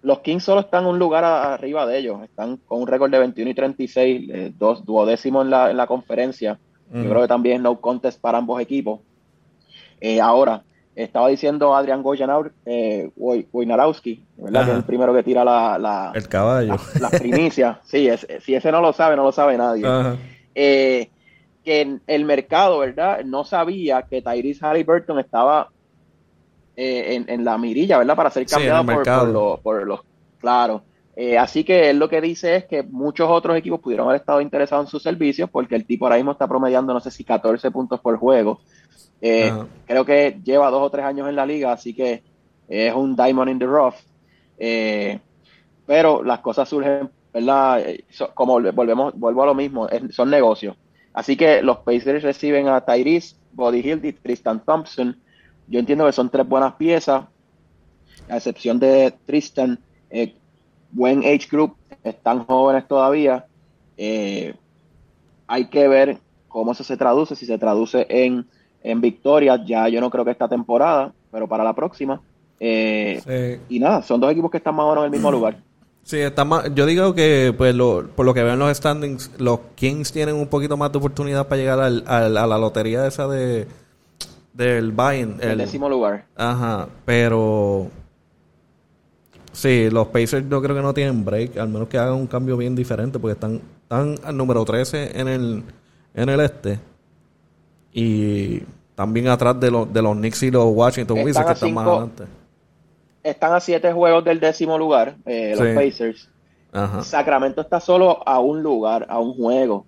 los 0.01 0.19
Kings 0.19 0.43
solo 0.43 0.61
están 0.61 0.85
un 0.85 0.97
lugar 0.97 1.23
arriba 1.23 1.85
de 1.85 1.97
ellos. 1.97 2.23
Están 2.23 2.57
con 2.57 2.81
un 2.81 2.87
récord 2.87 3.11
de 3.11 3.19
21 3.19 3.51
y 3.51 3.53
36, 3.53 4.29
eh, 4.33 4.53
dos 4.57 4.85
duodécimos 4.85 5.45
en 5.45 5.51
la, 5.51 5.71
en 5.71 5.77
la 5.77 5.87
conferencia. 5.87 6.59
Yo 6.93 7.09
creo 7.09 7.21
que 7.21 7.27
también 7.29 7.63
no 7.63 7.79
contest 7.79 8.19
para 8.19 8.37
ambos 8.37 8.59
equipos. 8.59 8.99
Eh, 10.01 10.19
ahora, 10.19 10.63
estaba 10.93 11.29
diciendo 11.29 11.73
Adrián 11.73 12.03
eh, 12.65 13.09
Wojnarowski, 13.15 14.25
¿verdad? 14.37 14.65
Que 14.65 14.71
es 14.71 14.77
el 14.77 14.83
primero 14.83 15.13
que 15.13 15.23
tira 15.23 15.45
la, 15.45 16.11
el 16.13 16.27
caballo. 16.27 16.75
La, 16.99 17.09
primicia. 17.09 17.79
sí, 17.85 18.09
si 18.41 18.55
ese 18.55 18.71
no 18.73 18.81
lo 18.81 18.91
sabe, 18.91 19.15
no 19.15 19.23
lo 19.23 19.31
sabe 19.31 19.57
nadie. 19.57 19.85
Eh, 20.53 21.09
que 21.63 21.99
el 22.07 22.25
mercado, 22.25 22.79
¿verdad? 22.79 23.23
No 23.23 23.45
sabía 23.45 24.01
que 24.01 24.21
Tyrese 24.21 24.65
Halliburton 24.65 25.19
estaba 25.19 25.69
eh, 26.75 27.23
en, 27.27 27.43
la 27.43 27.57
mirilla, 27.57 27.97
¿verdad? 27.97 28.15
Para 28.15 28.29
ser 28.29 28.45
cambiado 28.45 28.85
por, 29.61 29.85
los, 29.85 29.99
Claro. 30.39 30.83
Eh, 31.15 31.37
así 31.37 31.65
que 31.65 31.89
él 31.89 31.99
lo 31.99 32.07
que 32.07 32.21
dice 32.21 32.55
es 32.55 32.65
que 32.65 32.83
muchos 32.83 33.29
otros 33.29 33.57
equipos 33.57 33.81
pudieron 33.81 34.07
haber 34.07 34.21
estado 34.21 34.39
interesados 34.39 34.85
en 34.85 34.89
sus 34.89 35.03
servicios 35.03 35.49
porque 35.49 35.75
el 35.75 35.85
tipo 35.85 36.05
ahora 36.05 36.15
mismo 36.15 36.31
está 36.31 36.47
promediando, 36.47 36.93
no 36.93 37.01
sé 37.01 37.11
si 37.11 37.25
14 37.25 37.69
puntos 37.71 37.99
por 37.99 38.17
juego. 38.17 38.61
Eh, 39.21 39.51
creo 39.85 40.05
que 40.05 40.39
lleva 40.43 40.71
dos 40.71 40.81
o 40.81 40.89
tres 40.89 41.05
años 41.05 41.27
en 41.27 41.35
la 41.35 41.45
liga, 41.45 41.73
así 41.73 41.93
que 41.93 42.23
es 42.69 42.93
un 42.93 43.15
diamond 43.15 43.51
in 43.51 43.59
the 43.59 43.65
rough. 43.65 43.95
pero 45.85 46.23
las 46.23 46.39
cosas 46.39 46.69
surgen, 46.69 47.11
¿verdad? 47.33 47.83
como 48.33 48.61
volvemos, 48.71 49.13
vuelvo 49.15 49.43
a 49.43 49.47
lo 49.47 49.53
mismo, 49.53 49.89
son 50.11 50.29
negocios. 50.29 50.77
Así 51.13 51.35
que 51.35 51.61
los 51.61 51.79
Pacers 51.79 52.23
reciben 52.23 52.69
a 52.69 52.81
Tyrese, 52.81 53.35
Body 53.51 53.79
Hill 53.79 54.05
y 54.05 54.13
Tristan 54.13 54.63
Thompson 54.63 55.20
yo 55.71 55.79
entiendo 55.79 56.05
que 56.05 56.11
son 56.11 56.29
tres 56.29 56.47
buenas 56.47 56.73
piezas, 56.73 57.23
a 58.29 58.37
excepción 58.37 58.77
de 58.77 59.13
Tristan, 59.25 59.79
eh, 60.09 60.35
buen 60.91 61.19
age 61.19 61.47
group, 61.49 61.75
están 62.03 62.45
jóvenes 62.45 62.85
todavía. 62.89 63.45
Eh, 63.95 64.53
hay 65.47 65.69
que 65.69 65.87
ver 65.87 66.17
cómo 66.49 66.73
eso 66.73 66.83
se 66.83 66.97
traduce, 66.97 67.37
si 67.37 67.45
se 67.45 67.57
traduce 67.57 68.05
en, 68.09 68.45
en 68.83 68.99
victorias, 68.99 69.61
ya 69.65 69.87
yo 69.87 70.01
no 70.01 70.09
creo 70.09 70.25
que 70.25 70.31
esta 70.31 70.49
temporada, 70.49 71.13
pero 71.31 71.47
para 71.47 71.63
la 71.63 71.73
próxima. 71.73 72.19
Eh, 72.59 73.61
y 73.69 73.79
nada, 73.79 74.03
son 74.03 74.19
dos 74.19 74.29
equipos 74.29 74.51
que 74.51 74.57
están 74.57 74.75
más 74.75 74.85
o 74.85 74.89
menos 74.89 75.03
en 75.03 75.05
el 75.05 75.11
mismo 75.11 75.31
lugar. 75.31 75.57
Sí, 76.03 76.17
está 76.17 76.43
más, 76.43 76.73
yo 76.75 76.85
digo 76.85 77.13
que 77.13 77.53
pues 77.57 77.73
por 77.75 78.25
lo 78.25 78.33
que 78.33 78.43
veo 78.43 78.53
en 78.53 78.59
los 78.59 78.75
standings, 78.75 79.31
los 79.37 79.59
Kings 79.75 80.11
tienen 80.11 80.35
un 80.35 80.47
poquito 80.47 80.75
más 80.75 80.91
de 80.91 80.97
oportunidad 80.97 81.47
para 81.47 81.61
llegar 81.61 81.79
al, 81.79 82.03
a 82.07 82.27
la 82.27 82.57
lotería 82.57 83.07
esa 83.07 83.27
de, 83.27 83.67
del 84.53 84.91
Bayern. 84.91 85.37
El, 85.41 85.57
décimo 85.57 85.89
lugar. 85.89 86.25
Ajá, 86.35 86.87
pero... 87.05 87.89
Sí, 89.53 89.89
los 89.89 90.07
Pacers 90.07 90.47
yo 90.49 90.61
creo 90.61 90.75
que 90.75 90.81
no 90.81 90.93
tienen 90.93 91.25
break, 91.25 91.57
al 91.57 91.67
menos 91.67 91.89
que 91.89 91.97
hagan 91.97 92.13
un 92.13 92.27
cambio 92.27 92.55
bien 92.55 92.73
diferente, 92.73 93.19
porque 93.19 93.33
están, 93.33 93.61
están 93.83 94.15
al 94.23 94.37
número 94.37 94.63
13 94.63 95.19
en 95.19 95.27
el, 95.27 95.63
en 96.13 96.29
el 96.29 96.39
este. 96.39 96.79
Y 97.91 98.61
también 98.95 99.27
atrás 99.27 99.59
de, 99.59 99.69
los 99.69 99.91
de 99.91 100.01
los 100.01 100.15
Knicks 100.15 100.43
y 100.43 100.51
los 100.51 100.67
Washington 100.67 101.19
Wizards, 101.19 101.45
que 101.47 101.53
están 101.53 101.73
más 101.73 101.85
adelante. 101.85 102.23
Están 103.23 103.53
a 103.53 103.59
siete 103.59 103.91
juegos 103.91 104.23
del 104.23 104.39
décimo 104.39 104.77
lugar, 104.77 105.17
eh, 105.25 105.53
los 105.57 105.75
Pacers. 105.75 106.29
Ajá. 106.71 107.03
Sacramento 107.03 107.59
está 107.59 107.81
solo 107.81 108.25
a 108.25 108.39
un 108.39 108.63
lugar, 108.63 109.05
a 109.09 109.19
un 109.19 109.33
juego 109.33 109.85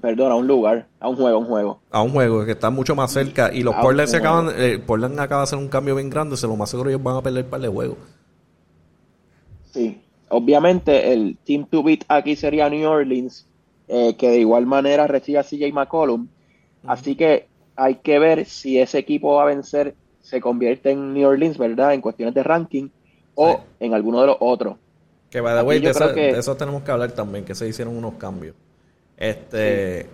perdón, 0.00 0.32
a 0.32 0.34
un 0.34 0.46
lugar, 0.46 0.86
a 1.00 1.08
un 1.08 1.16
juego, 1.16 1.36
a 1.36 1.40
un 1.40 1.46
juego. 1.46 1.80
A 1.90 2.02
un 2.02 2.10
juego 2.10 2.44
que 2.44 2.52
está 2.52 2.70
mucho 2.70 2.94
más 2.94 3.12
cerca. 3.12 3.52
Y 3.52 3.62
los 3.62 3.74
Portland 3.76 4.08
se 4.08 4.18
acaban, 4.18 4.48
eh, 4.56 4.78
Portland 4.78 5.18
acaba 5.18 5.42
de 5.42 5.44
hacer 5.44 5.58
un 5.58 5.68
cambio 5.68 5.94
bien 5.94 6.10
grande, 6.10 6.36
se 6.36 6.46
lo 6.46 6.56
más 6.56 6.70
seguro 6.70 6.90
ellos 6.90 7.02
van 7.02 7.16
a 7.16 7.22
perder 7.22 7.46
para 7.46 7.64
el 7.64 7.70
juego. 7.70 7.96
Sí, 9.70 10.00
obviamente 10.28 11.12
el 11.12 11.38
team 11.44 11.66
to 11.66 11.82
beat 11.82 12.00
aquí 12.08 12.36
sería 12.36 12.68
New 12.68 12.88
Orleans, 12.88 13.46
eh, 13.88 14.14
que 14.16 14.30
de 14.30 14.38
igual 14.38 14.66
manera 14.66 15.06
recibe 15.06 15.38
a 15.38 15.44
CJ 15.44 15.72
McCollum. 15.72 16.28
Así 16.86 17.16
que 17.16 17.48
hay 17.76 17.96
que 17.96 18.18
ver 18.18 18.44
si 18.44 18.78
ese 18.78 18.98
equipo 18.98 19.36
va 19.36 19.44
a 19.44 19.46
vencer, 19.46 19.94
se 20.20 20.40
convierte 20.40 20.90
en 20.90 21.14
New 21.14 21.26
Orleans, 21.26 21.56
¿verdad? 21.56 21.94
En 21.94 22.00
cuestiones 22.00 22.34
de 22.34 22.42
ranking 22.42 22.88
o 23.34 23.60
en 23.80 23.94
alguno 23.94 24.20
de 24.20 24.26
los 24.26 24.36
otros. 24.40 24.76
Que 25.30 25.40
by 25.40 25.58
the 25.58 25.62
way, 25.62 25.80
de, 25.80 25.90
eso, 25.90 26.08
de 26.08 26.38
eso 26.38 26.56
tenemos 26.56 26.82
que 26.82 26.90
hablar 26.90 27.12
también, 27.12 27.46
que 27.46 27.54
se 27.54 27.66
hicieron 27.66 27.96
unos 27.96 28.14
cambios. 28.14 28.54
Este, 29.22 30.08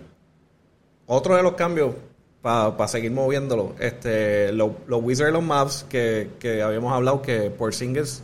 Otro 1.07 1.35
de 1.35 1.41
los 1.41 1.53
cambios, 1.53 1.95
para 2.43 2.87
seguir 2.87 3.09
moviéndolo, 3.11 3.73
este, 3.79 4.53
los 4.53 4.71
Wizards 4.87 5.31
y 5.31 5.33
los 5.33 5.43
Maps 5.43 5.83
que, 5.89 6.29
que 6.39 6.61
habíamos 6.61 6.93
hablado 6.93 7.23
que 7.23 7.49
por 7.49 7.73
singles, 7.73 8.21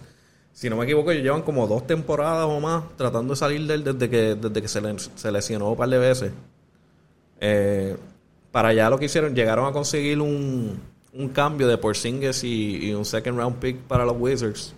si 0.54 0.70
no 0.70 0.76
me 0.76 0.84
equivoco, 0.84 1.12
llevan 1.12 1.42
como 1.42 1.66
dos 1.66 1.88
temporadas 1.88 2.46
o 2.46 2.60
más 2.60 2.84
tratando 2.98 3.34
de 3.34 3.38
salir 3.38 3.66
de 3.66 3.74
él 3.74 3.84
desde 3.84 4.08
que, 4.12 4.36
desde 4.36 4.62
que 4.62 4.68
se, 4.68 4.80
le, 4.80 4.96
se 5.00 5.32
lesionó 5.32 5.72
un 5.72 5.76
par 5.76 5.90
de 5.90 5.98
veces. 5.98 6.32
Eh, 7.42 7.98
para 8.52 8.70
allá 8.70 8.88
lo 8.92 9.00
que 9.00 9.06
hicieron, 9.06 9.34
llegaron 9.34 9.66
a 9.66 9.72
conseguir 9.72 10.22
un, 10.22 10.80
un 11.14 11.30
cambio 11.30 11.68
de 11.68 11.80
Porzingis 11.80 12.44
y, 12.44 12.90
y 12.90 12.94
un 12.94 13.06
second 13.06 13.40
round 13.40 13.58
pick 13.58 13.78
para 13.88 14.06
los 14.06 14.18
Wizards. 14.20 14.76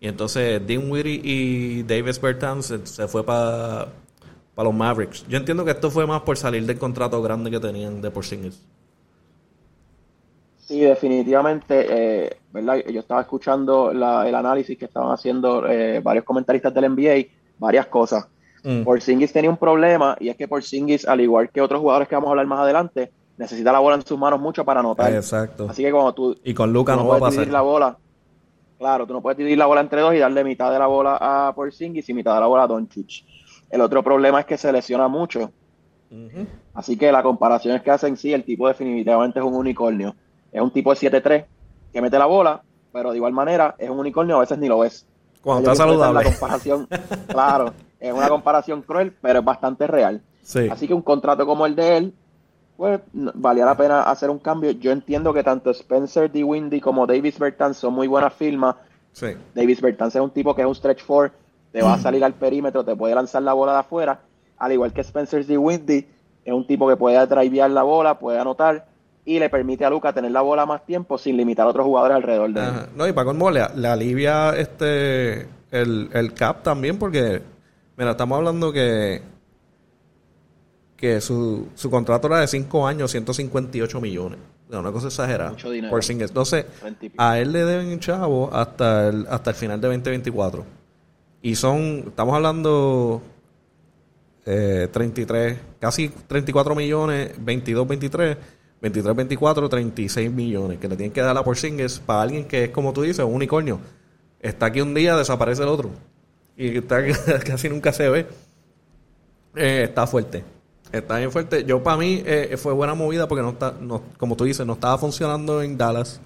Y 0.00 0.08
entonces 0.08 0.60
Dean 0.66 0.90
Weary 0.90 1.20
y 1.22 1.84
Davis 1.84 2.20
Bertans 2.20 2.66
se, 2.66 2.84
se 2.84 3.06
fue 3.06 3.24
para 3.24 3.86
para 4.56 4.70
los 4.70 4.74
Mavericks. 4.74 5.26
Yo 5.28 5.36
entiendo 5.36 5.66
que 5.66 5.72
esto 5.72 5.90
fue 5.90 6.06
más 6.06 6.22
por 6.22 6.38
salir 6.38 6.64
del 6.64 6.78
contrato 6.78 7.20
grande 7.22 7.50
que 7.50 7.60
tenían 7.60 8.00
de 8.00 8.10
Porzingis. 8.10 8.58
Sí, 10.56 10.80
definitivamente, 10.80 11.86
eh, 11.88 12.36
¿verdad? 12.52 12.78
Yo 12.90 13.00
estaba 13.00 13.20
escuchando 13.20 13.90
el 13.90 14.02
análisis 14.02 14.76
que 14.78 14.86
estaban 14.86 15.12
haciendo 15.12 15.68
eh, 15.68 16.00
varios 16.00 16.24
comentaristas 16.24 16.72
del 16.72 16.90
NBA, 16.90 17.28
varias 17.58 17.86
cosas. 17.86 18.26
Mm. 18.64 18.82
Porzingis 18.82 19.30
tenía 19.30 19.50
un 19.50 19.58
problema 19.58 20.16
y 20.18 20.30
es 20.30 20.36
que 20.36 20.48
Porzingis, 20.48 21.06
al 21.06 21.20
igual 21.20 21.50
que 21.50 21.60
otros 21.60 21.80
jugadores 21.80 22.08
que 22.08 22.14
vamos 22.14 22.28
a 22.28 22.30
hablar 22.30 22.46
más 22.46 22.60
adelante, 22.60 23.12
necesita 23.36 23.70
la 23.70 23.78
bola 23.78 23.96
en 23.96 24.06
sus 24.06 24.18
manos 24.18 24.40
mucho 24.40 24.64
para 24.64 24.80
anotar. 24.80 25.12
Exacto. 25.14 25.66
Así 25.68 25.82
que 25.82 25.92
cuando 25.92 26.14
tú 26.14 26.36
y 26.42 26.54
con 26.54 26.72
Luca 26.72 26.96
no, 26.96 27.06
va 27.06 27.18
a 27.18 27.20
pasar. 27.20 27.46
la 27.48 27.60
bola, 27.60 27.98
claro, 28.78 29.06
tú 29.06 29.12
no 29.12 29.20
puedes 29.20 29.36
dividir 29.36 29.58
la 29.58 29.66
bola 29.66 29.82
entre 29.82 30.00
dos 30.00 30.14
y 30.14 30.18
darle 30.18 30.42
mitad 30.44 30.72
de 30.72 30.78
la 30.78 30.86
bola 30.86 31.18
a 31.20 31.54
Porzingis 31.54 32.08
y 32.08 32.14
mitad 32.14 32.34
de 32.34 32.40
la 32.40 32.46
bola 32.46 32.62
a 32.62 32.66
Doncic. 32.66 33.22
El 33.70 33.80
otro 33.80 34.02
problema 34.02 34.40
es 34.40 34.46
que 34.46 34.56
se 34.56 34.72
lesiona 34.72 35.08
mucho. 35.08 35.50
Así 36.74 36.96
que 36.96 37.10
la 37.10 37.22
comparación 37.22 37.76
es 37.76 37.82
que 37.82 37.90
hacen 37.90 38.16
sí, 38.16 38.32
el 38.32 38.44
tipo 38.44 38.68
definitivamente 38.68 39.38
es 39.38 39.44
un 39.44 39.54
unicornio. 39.54 40.14
Es 40.52 40.60
un 40.60 40.70
tipo 40.70 40.94
de 40.94 41.10
7-3 41.10 41.44
que 41.92 42.00
mete 42.00 42.18
la 42.18 42.26
bola, 42.26 42.62
pero 42.92 43.10
de 43.10 43.16
igual 43.16 43.32
manera 43.32 43.74
es 43.78 43.90
un 43.90 43.98
unicornio, 43.98 44.36
a 44.36 44.40
veces 44.40 44.58
ni 44.58 44.68
lo 44.68 44.78
ves. 44.80 45.06
Cuando 45.42 45.70
está 45.70 45.84
saludable. 45.84 46.24
La 46.24 46.30
comparación, 46.30 46.88
claro, 47.28 47.72
es 47.98 48.12
una 48.12 48.28
comparación 48.28 48.82
cruel, 48.82 49.14
pero 49.20 49.40
es 49.40 49.44
bastante 49.44 49.86
real. 49.86 50.22
Así 50.70 50.86
que 50.86 50.94
un 50.94 51.02
contrato 51.02 51.44
como 51.44 51.66
el 51.66 51.74
de 51.74 51.96
él, 51.96 52.14
pues 52.76 53.00
valía 53.12 53.64
la 53.64 53.76
pena 53.76 54.02
hacer 54.02 54.30
un 54.30 54.38
cambio. 54.38 54.70
Yo 54.72 54.92
entiendo 54.92 55.32
que 55.32 55.42
tanto 55.42 55.70
Spencer 55.70 56.30
D. 56.30 56.44
Windy 56.44 56.80
como 56.80 57.06
Davis 57.06 57.38
Bertans 57.38 57.78
son 57.78 57.94
muy 57.94 58.06
buenas 58.06 58.32
firmas. 58.34 58.76
Davis 59.54 59.80
Bertans 59.80 60.14
es 60.14 60.20
un 60.20 60.30
tipo 60.30 60.54
que 60.54 60.62
es 60.62 60.68
un 60.68 60.74
stretch 60.74 61.02
four 61.02 61.32
te 61.76 61.82
va 61.82 61.92
a 61.92 61.98
salir 61.98 62.24
al 62.24 62.32
perímetro, 62.32 62.86
te 62.86 62.96
puede 62.96 63.14
lanzar 63.14 63.42
la 63.42 63.52
bola 63.52 63.74
de 63.74 63.80
afuera, 63.80 64.18
al 64.56 64.72
igual 64.72 64.94
que 64.94 65.02
Spencer 65.02 65.44
D. 65.44 65.58
Windy, 65.58 66.06
es 66.42 66.54
un 66.54 66.66
tipo 66.66 66.88
que 66.88 66.96
puede 66.96 67.26
drivear 67.26 67.70
la 67.70 67.82
bola, 67.82 68.18
puede 68.18 68.38
anotar 68.38 68.86
y 69.26 69.38
le 69.38 69.50
permite 69.50 69.84
a 69.84 69.90
Luca 69.90 70.10
tener 70.10 70.30
la 70.30 70.40
bola 70.40 70.64
más 70.64 70.86
tiempo 70.86 71.18
sin 71.18 71.36
limitar 71.36 71.66
a 71.66 71.68
otros 71.68 71.84
jugadores 71.84 72.16
alrededor 72.16 72.50
de 72.54 72.60
él. 72.60 72.72
No, 72.96 73.06
y 73.06 73.12
para 73.12 73.26
colmo 73.26 73.50
le, 73.50 73.62
le, 73.74 73.88
alivia 73.88 74.56
este 74.56 75.48
el, 75.70 76.32
cap 76.34 76.62
también 76.62 76.98
porque, 76.98 77.42
mira, 77.98 78.12
estamos 78.12 78.38
hablando 78.38 78.72
que 78.72 79.20
que 80.96 81.20
su, 81.20 81.68
su 81.74 81.90
contrato 81.90 82.28
era 82.28 82.40
de 82.40 82.46
5 82.46 82.86
años, 82.86 83.10
158 83.10 84.00
millones. 84.00 84.38
una 84.70 84.92
cosa 84.92 85.08
exagerada. 85.08 85.50
Mucho 85.50 85.70
dinero. 85.70 85.90
Por 85.90 86.02
Entonces, 86.10 86.64
a 87.18 87.38
él 87.38 87.52
le 87.52 87.66
deben 87.66 88.00
chavo 88.00 88.48
hasta 88.50 89.08
el, 89.08 89.26
hasta 89.28 89.50
el 89.50 89.56
final 89.56 89.78
de 89.78 89.88
2024. 89.88 90.85
Y 91.46 91.54
son, 91.54 92.06
estamos 92.08 92.34
hablando 92.34 93.22
eh, 94.44 94.88
33, 94.90 95.56
casi 95.78 96.08
34 96.08 96.74
millones, 96.74 97.34
22, 97.38 97.86
23, 97.86 98.36
23, 98.82 99.14
24, 99.14 99.68
36 99.68 100.32
millones 100.32 100.80
que 100.80 100.88
le 100.88 100.96
tienen 100.96 101.12
que 101.12 101.20
dar 101.20 101.36
a 101.38 101.44
por 101.44 101.56
singles 101.56 102.00
para 102.00 102.22
alguien 102.22 102.46
que 102.46 102.64
es 102.64 102.70
como 102.70 102.92
tú 102.92 103.02
dices, 103.02 103.24
un 103.24 103.34
unicornio. 103.34 103.78
Está 104.40 104.66
aquí 104.66 104.80
un 104.80 104.92
día, 104.92 105.16
desaparece 105.16 105.62
el 105.62 105.68
otro. 105.68 105.90
y 106.56 106.78
está, 106.78 107.00
casi 107.46 107.68
nunca 107.68 107.92
se 107.92 108.08
ve, 108.08 108.26
eh, 109.54 109.82
está 109.84 110.04
fuerte. 110.08 110.42
Está 110.90 111.18
bien 111.18 111.30
fuerte. 111.30 111.62
Yo, 111.64 111.80
para 111.80 111.96
mí, 111.96 112.24
eh, 112.26 112.56
fue 112.58 112.72
buena 112.72 112.94
movida 112.94 113.28
porque 113.28 113.42
no 113.42 113.50
está, 113.50 113.72
no, 113.80 114.02
como 114.18 114.34
tú 114.34 114.42
dices, 114.42 114.66
no 114.66 114.72
estaba 114.72 114.98
funcionando 114.98 115.62
en 115.62 115.78
Dallas. 115.78 116.20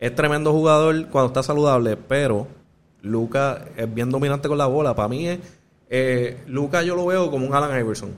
Es 0.00 0.12
tremendo 0.12 0.50
jugador 0.50 1.06
cuando 1.06 1.28
está 1.28 1.44
saludable, 1.44 1.96
pero 1.96 2.48
Luca 3.02 3.66
es 3.76 3.92
bien 3.92 4.10
dominante 4.10 4.48
con 4.48 4.58
la 4.58 4.66
bola. 4.66 4.94
Para 4.94 5.08
mí, 5.08 5.26
es, 5.28 5.38
eh, 5.88 6.38
Luca 6.46 6.82
yo 6.82 6.96
lo 6.96 7.06
veo 7.06 7.30
como 7.30 7.46
un 7.46 7.54
Alan 7.54 7.78
Iverson. 7.78 8.10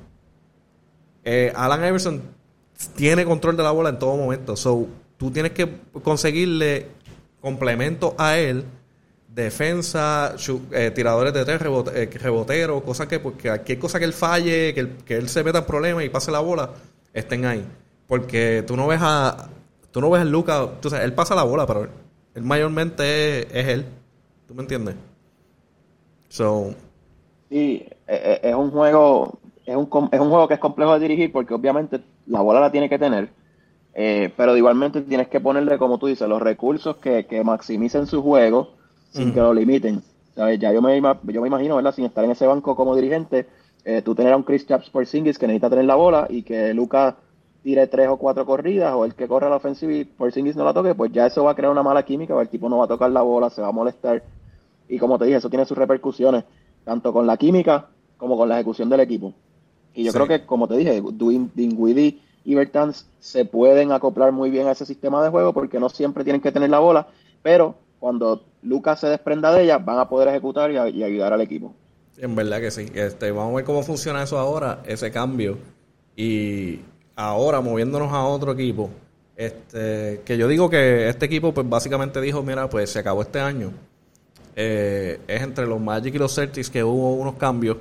Eh, 1.25 1.53
Alan 1.55 1.81
Iverson 1.81 2.21
tiene 2.97 3.25
control 3.25 3.57
de 3.57 3.62
la 3.62 3.71
bola 3.71 3.91
en 3.91 3.99
todo 3.99 4.17
momento. 4.17 4.57
So, 4.57 4.87
tú 5.17 5.31
tienes 5.31 5.53
que 5.53 5.69
conseguirle 6.03 6.89
complemento 7.41 8.15
a 8.19 8.39
él 8.39 8.65
defensa, 9.35 10.35
eh, 10.73 10.91
tiradores 10.95 11.33
de 11.33 11.45
tres, 11.45 11.61
rebote, 11.61 12.07
reboteros, 12.07 12.83
cosas 12.83 13.07
que, 13.07 13.19
porque 13.19 13.49
cualquier 13.49 13.79
cosa 13.79 13.99
que 13.99 14.05
él 14.05 14.12
falle, 14.12 14.75
que, 14.75 14.89
que 15.05 15.17
él 15.17 15.29
se 15.29 15.43
meta 15.43 15.61
en 15.61 15.65
problemas 15.65 16.05
y 16.05 16.11
pase 16.11 16.31
la 16.31 16.41
bola, 16.41 16.71
estén 17.12 17.45
ahí. 17.47 17.65
Porque 18.07 18.62
tú 18.67 18.77
no 18.77 18.87
ves 18.87 19.01
a, 19.03 19.49
tú 19.91 20.01
no 20.01 20.11
ves 20.11 20.23
a 20.23 20.25
Luca, 20.25 20.69
tú 20.81 20.95
él 20.95 21.15
pasa 21.15 21.35
la 21.35 21.45
bola, 21.45 21.67
pero 21.67 21.89
él 22.35 22.43
mayormente 22.43 23.59
es, 23.59 23.69
él. 23.69 23.87
¿Tú 24.52 24.56
me 24.56 24.64
entiendes? 24.64 24.97
So. 26.28 26.75
Sí, 27.49 27.87
e, 28.06 28.40
e, 28.42 28.50
es 28.50 28.54
un 28.54 28.71
juego, 28.71 29.38
es 29.64 29.75
un, 29.75 29.88
es 30.12 30.21
un 30.21 30.28
juego 30.28 30.47
que 30.47 30.52
es 30.52 30.61
complejo 30.61 30.92
de 30.92 31.00
dirigir 31.00 31.32
porque 31.32 31.54
obviamente 31.54 32.02
la 32.26 32.42
bola 32.42 32.61
la 32.61 32.71
tiene 32.71 32.90
que 32.90 32.99
tener. 32.99 33.30
Eh, 33.94 34.30
pero 34.37 34.54
igualmente 34.54 35.00
tienes 35.00 35.28
que 35.28 35.40
ponerle, 35.40 35.78
como 35.78 35.97
tú 35.97 36.06
dices, 36.06 36.28
los 36.28 36.42
recursos 36.42 36.99
que, 36.99 37.25
que 37.25 37.42
maximicen 37.42 38.06
su 38.06 38.23
juego 38.23 38.75
sin 39.11 39.32
que 39.32 39.40
lo 39.40 39.54
limiten. 39.54 40.02
¿Sabes? 40.35 40.61
Ya 40.61 40.71
yo 40.71 40.82
me, 40.82 41.00
yo 41.00 41.40
me 41.40 41.49
imagino, 41.49 41.76
¿verdad? 41.76 41.94
Sin 41.94 42.04
estar 42.04 42.23
en 42.23 42.32
ese 42.32 42.47
banco 42.47 42.76
como 42.76 42.94
dirigente, 42.94 43.47
eh, 43.87 44.02
tú 44.02 44.14
tener 44.14 44.35
a 44.35 44.37
un 44.37 44.42
Chris 44.42 44.66
Chaps 44.66 44.90
por 44.90 45.06
Singis 45.06 45.38
que 45.38 45.47
necesita 45.47 45.71
tener 45.71 45.87
la 45.87 45.94
bola 45.94 46.26
y 46.28 46.42
que 46.42 46.75
Lucas 46.75 47.14
tire 47.62 47.87
tres 47.87 48.09
o 48.09 48.16
cuatro 48.16 48.44
corridas 48.44 48.92
o 48.94 49.04
el 49.04 49.14
que 49.14 49.28
corre 49.28 49.49
la 49.49 49.56
ofensiva 49.56 49.92
y 49.92 50.04
por 50.04 50.28
Porzingis 50.28 50.56
no 50.56 50.64
la 50.64 50.75
toque, 50.75 50.94
pues 50.94 51.12
ya 51.12 51.26
eso 51.26 51.44
va 51.44 51.52
a 51.52 51.54
crear 51.54 51.73
una 51.73 51.82
mala 51.82 52.02
química, 52.04 52.38
el 52.40 52.49
tipo 52.49 52.68
no 52.68 52.78
va 52.78 52.85
a 52.85 52.88
tocar 52.88 53.11
la 53.11 53.23
bola, 53.23 53.50
se 53.50 53.62
va 53.62 53.68
a 53.68 53.73
molestar. 53.73 54.23
Y 54.93 54.99
como 54.99 55.19
te 55.19 55.25
dije, 55.25 55.39
eso 55.39 55.49
tiene 55.49 55.65
sus 55.65 55.79
repercusiones, 55.79 56.45
tanto 56.85 57.13
con 57.13 57.27
la 57.27 57.37
química 57.37 57.89
como 58.19 58.37
con 58.37 58.49
la 58.49 58.57
ejecución 58.57 58.89
del 58.91 59.01
equipo. 59.01 59.33
Y 59.95 60.05
yo 60.05 60.13
creo 60.13 60.27
que, 60.27 60.45
como 60.45 60.69
te 60.69 60.77
dije, 60.77 61.03
Dinwiddie 61.55 62.21
y 62.45 62.55
Bertans 62.55 63.07
se 63.19 63.45
pueden 63.45 63.93
acoplar 63.93 64.33
muy 64.33 64.51
bien 64.51 64.67
a 64.67 64.73
ese 64.73 64.85
sistema 64.85 65.23
de 65.23 65.31
juego 65.31 65.53
porque 65.53 65.81
no 65.81 65.89
siempre 65.89 66.25
tienen 66.25 66.43
que 66.43 66.53
tener 66.53 66.71
la 66.71 66.79
bola, 66.79 67.07
pero 67.43 67.75
cuando 67.99 68.43
Lucas 68.63 69.01
se 69.01 69.07
desprenda 69.09 69.53
de 69.53 69.65
ella, 69.65 69.79
van 69.79 69.99
a 69.99 70.09
poder 70.09 70.29
ejecutar 70.29 70.71
y, 70.71 70.75
y 70.75 71.03
ayudar 71.03 71.33
al 71.33 71.41
equipo. 71.41 71.73
En 72.19 72.35
verdad 72.35 72.61
que 72.61 72.71
sí. 72.71 72.87
Este, 72.95 73.31
vamos 73.31 73.53
a 73.53 73.57
ver 73.57 73.65
cómo 73.65 73.83
funciona 73.83 74.23
eso 74.23 74.39
ahora, 74.39 74.83
ese 74.87 75.11
cambio. 75.11 75.57
Y, 76.17 76.81
ahora 77.17 77.61
moviéndonos 77.61 78.13
a 78.13 78.25
otro 78.25 78.53
equipo, 78.53 78.91
este, 79.37 80.21
que 80.25 80.37
yo 80.37 80.49
digo 80.49 80.69
que 80.69 81.09
este 81.09 81.27
equipo 81.27 81.53
pues 81.55 81.69
básicamente 81.69 82.21
dijo, 82.21 82.43
mira, 82.43 82.69
pues 82.69 82.91
se 82.91 82.99
acabó 82.99 83.23
este 83.23 83.41
año. 83.41 83.73
Eh, 84.54 85.21
es 85.26 85.42
entre 85.42 85.66
los 85.66 85.80
Magic 85.80 86.14
y 86.14 86.18
los 86.18 86.35
Celtics 86.35 86.71
que 86.71 86.85
hubo 86.85 87.14
unos 87.14 87.35
cambios. 87.37 87.76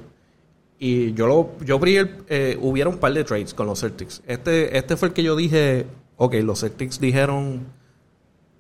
Y 0.79 1.13
yo 1.13 1.27
lo, 1.27 1.51
yo 1.63 1.75
abrí 1.75 1.97
eh, 2.27 2.57
hubiera 2.59 2.89
un 2.89 2.97
par 2.97 3.13
de 3.13 3.23
trades 3.23 3.53
con 3.53 3.67
los 3.67 3.79
Celtics. 3.79 4.23
Este, 4.25 4.77
este 4.77 4.97
fue 4.97 5.09
el 5.09 5.13
que 5.13 5.23
yo 5.23 5.35
dije, 5.35 5.85
ok, 6.17 6.35
los 6.43 6.61
Celtics 6.61 6.99
dijeron, 6.99 7.65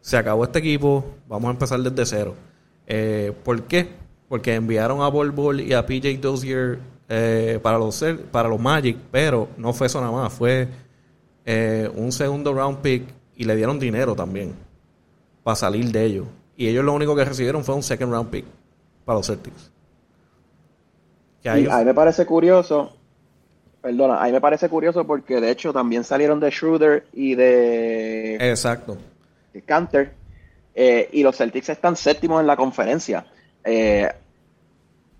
se 0.01 0.17
acabó 0.17 0.43
este 0.43 0.59
equipo, 0.59 1.05
vamos 1.27 1.47
a 1.49 1.51
empezar 1.51 1.79
desde 1.79 2.05
cero. 2.05 2.35
Eh, 2.87 3.31
¿Por 3.43 3.63
qué? 3.63 3.87
Porque 4.27 4.55
enviaron 4.55 5.01
a 5.01 5.07
Bol 5.07 5.31
Bol 5.31 5.61
y 5.61 5.73
a 5.73 5.85
PJ 5.85 6.17
Dozier 6.19 6.79
eh, 7.07 7.59
para, 7.61 7.77
los, 7.77 8.03
para 8.31 8.49
los 8.49 8.59
Magic, 8.59 8.97
pero 9.11 9.49
no 9.57 9.73
fue 9.73 9.87
eso 9.87 9.99
nada 10.01 10.11
más, 10.11 10.33
fue 10.33 10.67
eh, 11.45 11.89
un 11.95 12.11
segundo 12.11 12.53
round 12.53 12.79
pick 12.79 13.03
y 13.35 13.43
le 13.43 13.55
dieron 13.55 13.79
dinero 13.79 14.15
también 14.15 14.53
para 15.43 15.55
salir 15.55 15.91
de 15.91 16.05
ellos. 16.05 16.27
Y 16.61 16.67
ellos 16.67 16.85
lo 16.85 16.93
único 16.93 17.15
que 17.15 17.25
recibieron 17.25 17.63
fue 17.63 17.73
un 17.73 17.81
second 17.81 18.13
round 18.13 18.29
pick 18.29 18.45
para 19.03 19.17
los 19.17 19.25
Celtics. 19.25 19.71
a 21.43 21.55
mí 21.55 21.85
me 21.85 21.93
parece 21.95 22.23
curioso, 22.27 22.95
perdona, 23.81 24.21
a 24.21 24.25
mí 24.27 24.31
me 24.31 24.39
parece 24.39 24.69
curioso 24.69 25.07
porque 25.07 25.41
de 25.41 25.49
hecho 25.49 25.73
también 25.73 26.03
salieron 26.03 26.39
de 26.39 26.51
Schroeder 26.51 27.07
y 27.13 27.33
de... 27.33 28.35
Exacto. 28.35 28.95
De 29.51 29.63
Canter. 29.63 30.13
Eh, 30.75 31.09
y 31.13 31.23
los 31.23 31.35
Celtics 31.35 31.69
están 31.69 31.95
séptimos 31.95 32.39
en 32.39 32.45
la 32.45 32.55
conferencia. 32.55 33.25
Eh, 33.63 34.07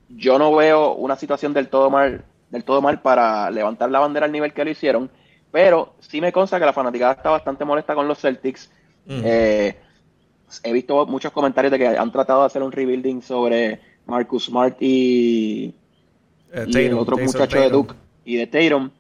yo 0.10 0.38
no 0.38 0.56
veo 0.56 0.94
una 0.94 1.16
situación 1.16 1.54
del 1.54 1.70
todo 1.70 1.90
mal, 1.90 2.24
del 2.52 2.64
todo 2.64 2.84
mal 2.84 3.02
para 3.02 3.50
levantar 3.50 3.90
la 3.90 3.98
bandera 3.98 4.28
al 4.28 4.32
nivel 4.32 4.54
que 4.54 4.64
lo 4.64 4.70
hicieron, 4.70 5.10
pero 5.52 5.96
sí 6.02 6.22
me 6.22 6.32
consta 6.32 6.60
que 6.60 6.66
la 6.68 6.74
fanaticada 6.74 7.14
está 7.14 7.32
bastante 7.32 7.66
molesta 7.66 7.96
con 7.96 8.08
los 8.08 8.20
Celtics. 8.20 8.70
Eh, 9.08 9.76
he 10.64 10.74
visto 10.74 11.06
muchos 11.06 11.32
comentarios 11.32 11.72
de 11.72 11.80
que 11.80 11.88
han 11.88 12.12
tratado 12.12 12.42
de 12.42 12.46
hacer 12.48 12.64
un 12.64 12.72
rebuilding 12.72 13.22
sobre 13.22 13.80
Marcus 14.06 14.46
Smart 14.46 14.76
y, 14.82 15.74
eh, 16.52 16.66
el 16.74 16.94
otro 16.94 17.18
muchacho 17.18 17.60
de 17.60 17.70
Duke 17.70 17.96
y 18.26 18.36
de 18.36 18.48
Tatum, 18.48 18.92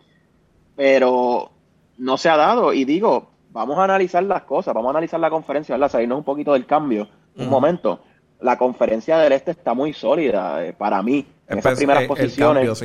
pero 0.76 1.52
no 1.98 2.18
se 2.18 2.30
ha 2.30 2.38
dado. 2.38 2.74
Y 2.74 2.86
digo, 2.86 3.32
vamos 3.52 3.78
a 3.78 3.84
analizar 3.84 4.24
las 4.24 4.44
cosas, 4.44 4.74
vamos 4.74 4.90
a 4.90 4.92
analizar 4.92 5.20
la 5.20 5.30
conferencia, 5.30 5.76
¿verdad? 5.76 5.92
salirnos 5.92 6.20
un 6.20 6.24
poquito 6.24 6.54
del 6.54 6.66
cambio, 6.66 7.08
un 7.36 7.50
momento 7.50 8.02
la 8.42 8.58
conferencia 8.58 9.18
del 9.18 9.34
este 9.34 9.52
está 9.52 9.74
muy 9.74 9.94
sólida 9.94 10.66
eh, 10.66 10.74
para 10.74 11.02
mí. 11.02 11.26
En 11.48 11.60
esas 11.60 11.78
primeras 11.78 12.06
posiciones. 12.06 12.82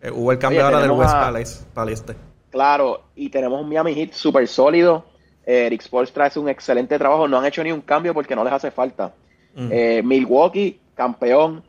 Eh, 0.00 0.10
hubo 0.10 0.32
el 0.32 0.38
cambio 0.38 0.64
ahora 0.64 0.80
del 0.80 0.90
West 0.90 1.12
Palace 1.12 1.64
para 1.72 1.88
el 1.88 1.94
este. 1.94 2.14
Claro, 2.50 3.02
y 3.14 3.30
tenemos 3.30 3.60
un 3.60 3.68
Miami 3.68 3.94
Heat 3.94 4.12
súper 4.12 4.46
sólido. 4.48 5.04
Eh, 5.46 5.66
Eric 5.66 5.82
Spoelstra 5.82 6.26
hace 6.26 6.38
un 6.38 6.48
excelente 6.48 6.98
trabajo. 6.98 7.28
No 7.28 7.38
han 7.38 7.46
hecho 7.46 7.62
ni 7.62 7.72
un 7.72 7.80
cambio 7.80 8.14
porque 8.14 8.36
no 8.36 8.44
les 8.44 8.52
hace 8.52 8.70
falta. 8.70 9.12
Milwaukee, 9.54 10.80
campeón. 10.94 11.62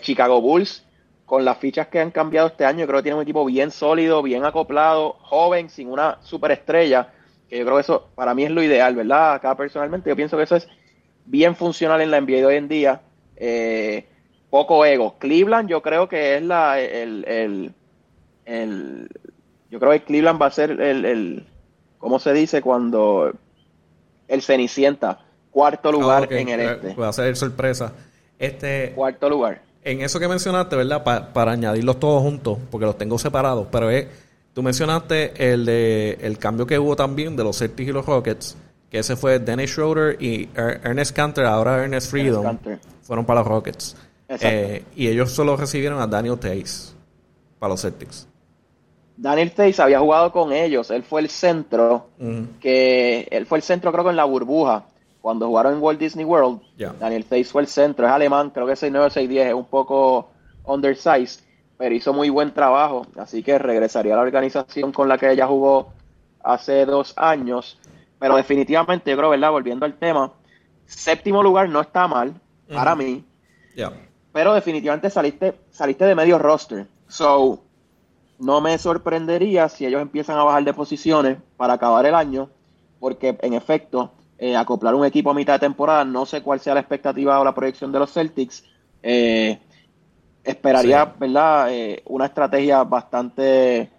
Chicago 0.00 0.40
Bulls, 0.40 0.82
con 1.26 1.44
las 1.44 1.58
fichas 1.58 1.88
que 1.88 2.00
han 2.00 2.10
cambiado 2.10 2.48
este 2.48 2.64
año, 2.64 2.86
creo 2.86 3.00
que 3.00 3.02
tiene 3.02 3.16
un 3.16 3.22
equipo 3.22 3.44
bien 3.44 3.70
sólido, 3.70 4.22
bien 4.22 4.44
acoplado, 4.44 5.16
joven, 5.20 5.68
sin 5.68 5.90
una 5.90 6.18
superestrella. 6.22 7.08
Que 7.50 7.58
yo 7.58 7.64
creo 7.64 7.76
que 7.76 7.82
eso 7.82 8.08
para 8.14 8.34
mí 8.34 8.44
es 8.44 8.50
lo 8.50 8.62
ideal, 8.62 8.94
¿verdad? 8.94 9.34
Acá 9.34 9.54
personalmente 9.54 10.08
yo 10.08 10.16
pienso 10.16 10.38
que 10.38 10.44
eso 10.44 10.56
es 10.56 10.66
bien 11.26 11.54
funcional 11.54 12.00
en 12.00 12.10
la 12.10 12.20
NBA 12.20 12.46
hoy 12.46 12.56
en 12.56 12.68
día. 12.68 13.00
Eh, 13.36 14.06
poco 14.50 14.84
ego. 14.84 15.16
Cleveland 15.18 15.68
yo 15.68 15.82
creo 15.82 16.08
que 16.08 16.36
es 16.36 16.42
la 16.42 16.80
el, 16.80 17.24
el, 17.26 17.74
el, 18.44 19.08
yo 19.70 19.80
creo 19.80 19.92
que 19.92 20.04
Cleveland 20.04 20.40
va 20.40 20.46
a 20.46 20.50
ser 20.50 20.70
el, 20.70 21.04
el 21.04 21.46
¿cómo 22.04 22.18
se 22.18 22.34
dice? 22.34 22.60
cuando 22.60 23.32
el 24.28 24.42
Cenicienta, 24.42 25.20
cuarto 25.50 25.90
lugar 25.90 26.28
ah, 26.30 26.34
en 26.34 26.50
el 26.50 26.60
este. 26.60 26.94
Va 26.94 27.08
a 27.08 27.12
ser 27.14 27.34
sorpresa. 27.34 27.94
Este 28.38 28.92
cuarto 28.94 29.30
lugar. 29.30 29.62
En 29.82 30.02
eso 30.02 30.20
que 30.20 30.28
mencionaste, 30.28 30.76
¿verdad? 30.76 31.02
para 31.32 31.52
añadirlos 31.52 31.98
todos 31.98 32.22
juntos, 32.22 32.58
porque 32.70 32.84
los 32.84 32.98
tengo 32.98 33.18
separados, 33.18 33.68
pero 33.72 33.88
es 33.88 34.06
tú 34.52 34.62
mencionaste 34.62 35.52
el 35.52 35.64
de 35.64 36.18
el 36.20 36.36
cambio 36.36 36.66
que 36.66 36.78
hubo 36.78 36.94
también 36.94 37.36
de 37.36 37.42
los 37.42 37.58
Celtics 37.58 37.88
y 37.88 37.92
los 37.92 38.04
Rockets 38.04 38.54
que 38.90 38.98
ese 38.98 39.16
fue 39.16 39.38
Dennis 39.38 39.70
Schroeder 39.70 40.22
y 40.22 40.50
Ernest 40.54 41.16
Cantor, 41.16 41.46
ahora 41.46 41.82
Ernest 41.82 42.10
Freedom, 42.10 42.58
fueron 43.02 43.24
para 43.24 43.40
los 43.40 43.48
Rockets. 43.48 43.96
Eh, 44.28 44.84
y 44.94 45.08
ellos 45.08 45.32
solo 45.32 45.56
recibieron 45.56 46.00
a 46.00 46.06
Daniel 46.06 46.38
Tays 46.38 46.94
para 47.58 47.72
los 47.72 47.82
Celtics. 47.82 48.28
Daniel 49.16 49.52
Tays 49.52 49.78
había 49.80 50.00
jugado 50.00 50.32
con 50.32 50.52
ellos, 50.52 50.90
él 50.90 51.02
fue 51.02 51.20
el 51.20 51.28
centro, 51.28 52.08
que 52.60 53.28
él 53.30 53.46
fue 53.46 53.58
el 53.58 53.62
centro 53.62 53.92
creo 53.92 54.04
que 54.04 54.10
en 54.10 54.16
la 54.16 54.24
burbuja, 54.24 54.84
cuando 55.20 55.46
jugaron 55.46 55.74
en 55.74 55.82
Walt 55.82 56.00
Disney 56.00 56.24
World. 56.24 56.60
Daniel 56.98 57.24
Tays 57.24 57.50
fue 57.50 57.62
el 57.62 57.68
centro, 57.68 58.06
es 58.06 58.12
alemán, 58.12 58.50
creo 58.50 58.66
que 58.66 58.72
6'9", 58.72 59.10
6'10", 59.10 59.46
es 59.46 59.54
un 59.54 59.66
poco 59.66 60.30
undersized, 60.64 61.40
pero 61.78 61.94
hizo 61.94 62.12
muy 62.12 62.28
buen 62.28 62.52
trabajo, 62.52 63.06
así 63.16 63.42
que 63.42 63.58
regresaría 63.58 64.14
a 64.14 64.16
la 64.16 64.22
organización 64.22 64.92
con 64.92 65.08
la 65.08 65.16
que 65.18 65.30
ella 65.30 65.46
jugó 65.46 65.92
hace 66.42 66.84
dos 66.84 67.14
años 67.16 67.78
pero 68.24 68.36
definitivamente, 68.36 69.10
yo 69.10 69.18
creo, 69.18 69.28
¿verdad? 69.28 69.50
Volviendo 69.50 69.84
al 69.84 69.98
tema, 69.98 70.32
séptimo 70.86 71.42
lugar 71.42 71.68
no 71.68 71.82
está 71.82 72.08
mal 72.08 72.32
para 72.72 72.94
mí. 72.94 73.22
Pero 74.32 74.54
definitivamente 74.54 75.10
saliste, 75.10 75.54
saliste 75.70 76.06
de 76.06 76.14
medio 76.14 76.38
roster. 76.38 76.86
So, 77.06 77.63
no 78.38 78.60
me 78.60 78.76
sorprendería 78.78 79.68
si 79.68 79.86
ellos 79.86 80.02
empiezan 80.02 80.38
a 80.38 80.44
bajar 80.44 80.64
de 80.64 80.74
posiciones 80.74 81.38
para 81.56 81.74
acabar 81.74 82.04
el 82.06 82.14
año, 82.14 82.50
porque 82.98 83.36
en 83.40 83.54
efecto, 83.54 84.12
eh, 84.38 84.56
acoplar 84.56 84.94
un 84.94 85.04
equipo 85.04 85.30
a 85.30 85.34
mitad 85.34 85.54
de 85.54 85.60
temporada, 85.60 86.04
no 86.04 86.26
sé 86.26 86.42
cuál 86.42 86.60
sea 86.60 86.74
la 86.74 86.80
expectativa 86.80 87.38
o 87.38 87.44
la 87.44 87.54
proyección 87.54 87.92
de 87.92 87.98
los 87.98 88.12
Celtics. 88.12 88.64
Eh, 89.02 89.58
esperaría, 90.42 91.04
¿verdad? 91.18 91.72
Eh, 91.72 92.02
una 92.06 92.26
estrategia 92.26 92.84
bastante 92.84 93.90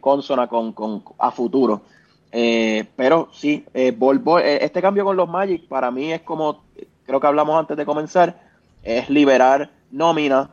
consona 0.00 0.46
con, 0.46 0.72
con, 0.72 1.02
a 1.18 1.32
futuro. 1.32 1.82
Pero 2.30 3.28
sí, 3.32 3.64
este 3.74 4.80
cambio 4.80 5.04
con 5.04 5.16
los 5.16 5.28
Magic 5.28 5.66
para 5.66 5.90
mí 5.90 6.12
es 6.12 6.20
como, 6.20 6.62
creo 7.04 7.18
que 7.18 7.26
hablamos 7.26 7.58
antes 7.58 7.76
de 7.76 7.84
comenzar, 7.84 8.40
es 8.84 9.10
liberar 9.10 9.70
nómina, 9.90 10.50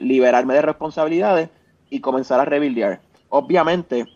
liberarme 0.00 0.54
de 0.54 0.62
responsabilidades 0.62 1.50
y 1.94 2.00
comenzar 2.00 2.40
a 2.40 2.44
rebuildear. 2.44 3.00
Obviamente, 3.28 4.06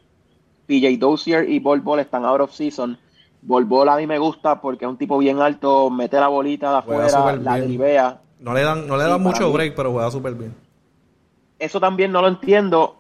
PJ 0.67 0.97
Dozier 0.99 1.49
y 1.49 1.61
Bol 1.61 1.81
Bol 1.81 2.01
están 2.01 2.25
out 2.25 2.41
of 2.41 2.53
season. 2.53 2.99
Bol 3.41 3.65
Bol 3.65 3.89
a 3.89 3.97
mí 3.97 4.07
me 4.07 4.19
gusta 4.19 4.61
porque 4.61 4.85
es 4.85 4.91
un 4.91 4.97
tipo 4.97 5.17
bien 5.17 5.41
alto, 5.41 5.89
mete 5.91 6.19
la 6.19 6.27
bolita 6.27 6.73
de 6.73 6.79
afuera, 6.79 7.37
la 7.37 7.61
drivea. 7.61 8.21
No 8.41 8.53
le 8.53 8.63
dan, 8.63 8.89
no 8.89 8.97
le 8.97 9.05
dan 9.05 9.23
mucho 9.23 9.53
break, 9.53 9.77
pero 9.77 9.93
juega 9.93 10.11
súper 10.11 10.35
bien. 10.35 10.55
Eso 11.61 11.79
también 11.79 12.11
no 12.11 12.21
lo 12.21 12.29
entiendo, 12.29 12.97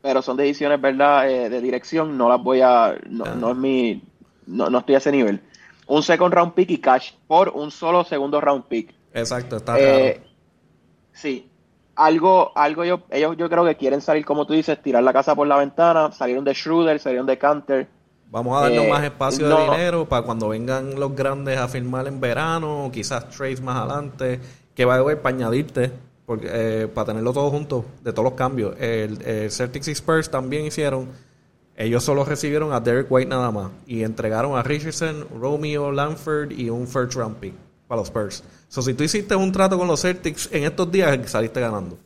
pero 0.00 0.22
son 0.22 0.38
decisiones, 0.38 0.80
¿verdad? 0.80 1.28
Eh, 1.28 1.50
de 1.50 1.60
dirección, 1.60 2.16
no 2.16 2.30
las 2.30 2.42
voy 2.42 2.62
a, 2.62 2.96
no, 3.08 3.24
ah. 3.26 3.34
no 3.34 3.50
es 3.50 3.56
mi, 3.56 4.02
no, 4.46 4.70
no, 4.70 4.78
estoy 4.78 4.94
a 4.94 4.98
ese 4.98 5.12
nivel. 5.12 5.42
Un 5.86 6.02
second 6.02 6.32
round 6.32 6.54
pick 6.54 6.70
y 6.70 6.78
cash 6.78 7.12
por 7.26 7.50
un 7.50 7.70
solo 7.70 8.04
segundo 8.04 8.40
round 8.40 8.64
pick. 8.64 8.94
Exacto, 9.12 9.56
está 9.56 9.78
eh, 9.78 10.22
Sí, 11.12 11.50
algo, 11.96 12.52
algo 12.56 12.84
yo, 12.84 13.00
ellos 13.10 13.36
yo 13.36 13.48
creo 13.48 13.64
que 13.64 13.76
quieren 13.76 14.00
salir, 14.00 14.24
como 14.24 14.46
tú 14.46 14.52
dices, 14.52 14.80
tirar 14.82 15.02
la 15.02 15.12
casa 15.12 15.34
por 15.34 15.46
la 15.46 15.56
ventana, 15.56 16.12
salieron 16.12 16.44
de 16.44 16.54
Schroeder, 16.54 16.98
salieron 16.98 17.26
de 17.26 17.38
Canter. 17.38 17.88
Vamos 18.30 18.58
a 18.58 18.62
darnos 18.62 18.84
eh, 18.84 18.90
más 18.90 19.04
espacio 19.04 19.48
de 19.48 19.64
dinero 19.64 20.08
para 20.08 20.24
cuando 20.24 20.48
vengan 20.48 20.98
los 20.98 21.14
grandes 21.14 21.56
a 21.58 21.68
firmar 21.68 22.08
en 22.08 22.20
verano, 22.20 22.90
quizás 22.92 23.28
trades 23.28 23.60
más 23.60 23.76
adelante, 23.76 24.40
que 24.74 24.84
va 24.84 24.96
a 24.96 24.98
haber 24.98 25.22
para 25.22 25.36
añadirte, 25.36 25.92
porque, 26.26 26.48
eh, 26.50 26.88
para 26.88 27.06
tenerlo 27.06 27.32
todo 27.32 27.50
junto, 27.50 27.84
de 28.02 28.12
todos 28.12 28.24
los 28.24 28.34
cambios. 28.34 28.74
El, 28.80 29.22
el 29.22 29.50
Celtics 29.52 29.88
y 29.88 29.92
Spurs 29.92 30.30
también 30.30 30.64
hicieron, 30.64 31.08
ellos 31.76 32.02
solo 32.02 32.24
recibieron 32.24 32.72
a 32.72 32.80
Derek 32.80 33.06
White 33.08 33.28
nada 33.28 33.52
más, 33.52 33.70
y 33.86 34.02
entregaron 34.02 34.56
a 34.56 34.62
Richardson, 34.64 35.28
Romeo, 35.40 35.92
Lanford 35.92 36.50
y 36.50 36.70
un 36.70 36.88
first 36.88 37.14
round 37.14 37.36
pick 37.36 37.54
para 37.86 38.00
los 38.00 38.08
Spurs. 38.08 38.42
So, 38.74 38.82
si 38.82 38.92
tú 38.92 39.04
hiciste 39.04 39.36
un 39.36 39.52
trato 39.52 39.78
con 39.78 39.86
los 39.86 40.02
Celtics 40.02 40.52
en 40.52 40.64
estos 40.64 40.90
días, 40.90 41.30
saliste 41.30 41.60
ganando. 41.60 41.96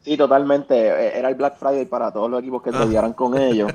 Sí, 0.00 0.16
totalmente. 0.16 0.74
Eh, 0.74 1.18
era 1.18 1.28
el 1.28 1.34
Black 1.34 1.58
Friday 1.58 1.84
para 1.84 2.10
todos 2.10 2.30
los 2.30 2.40
equipos 2.40 2.62
que 2.62 2.72
se 2.72 3.12
con 3.14 3.36
ellos. 3.38 3.70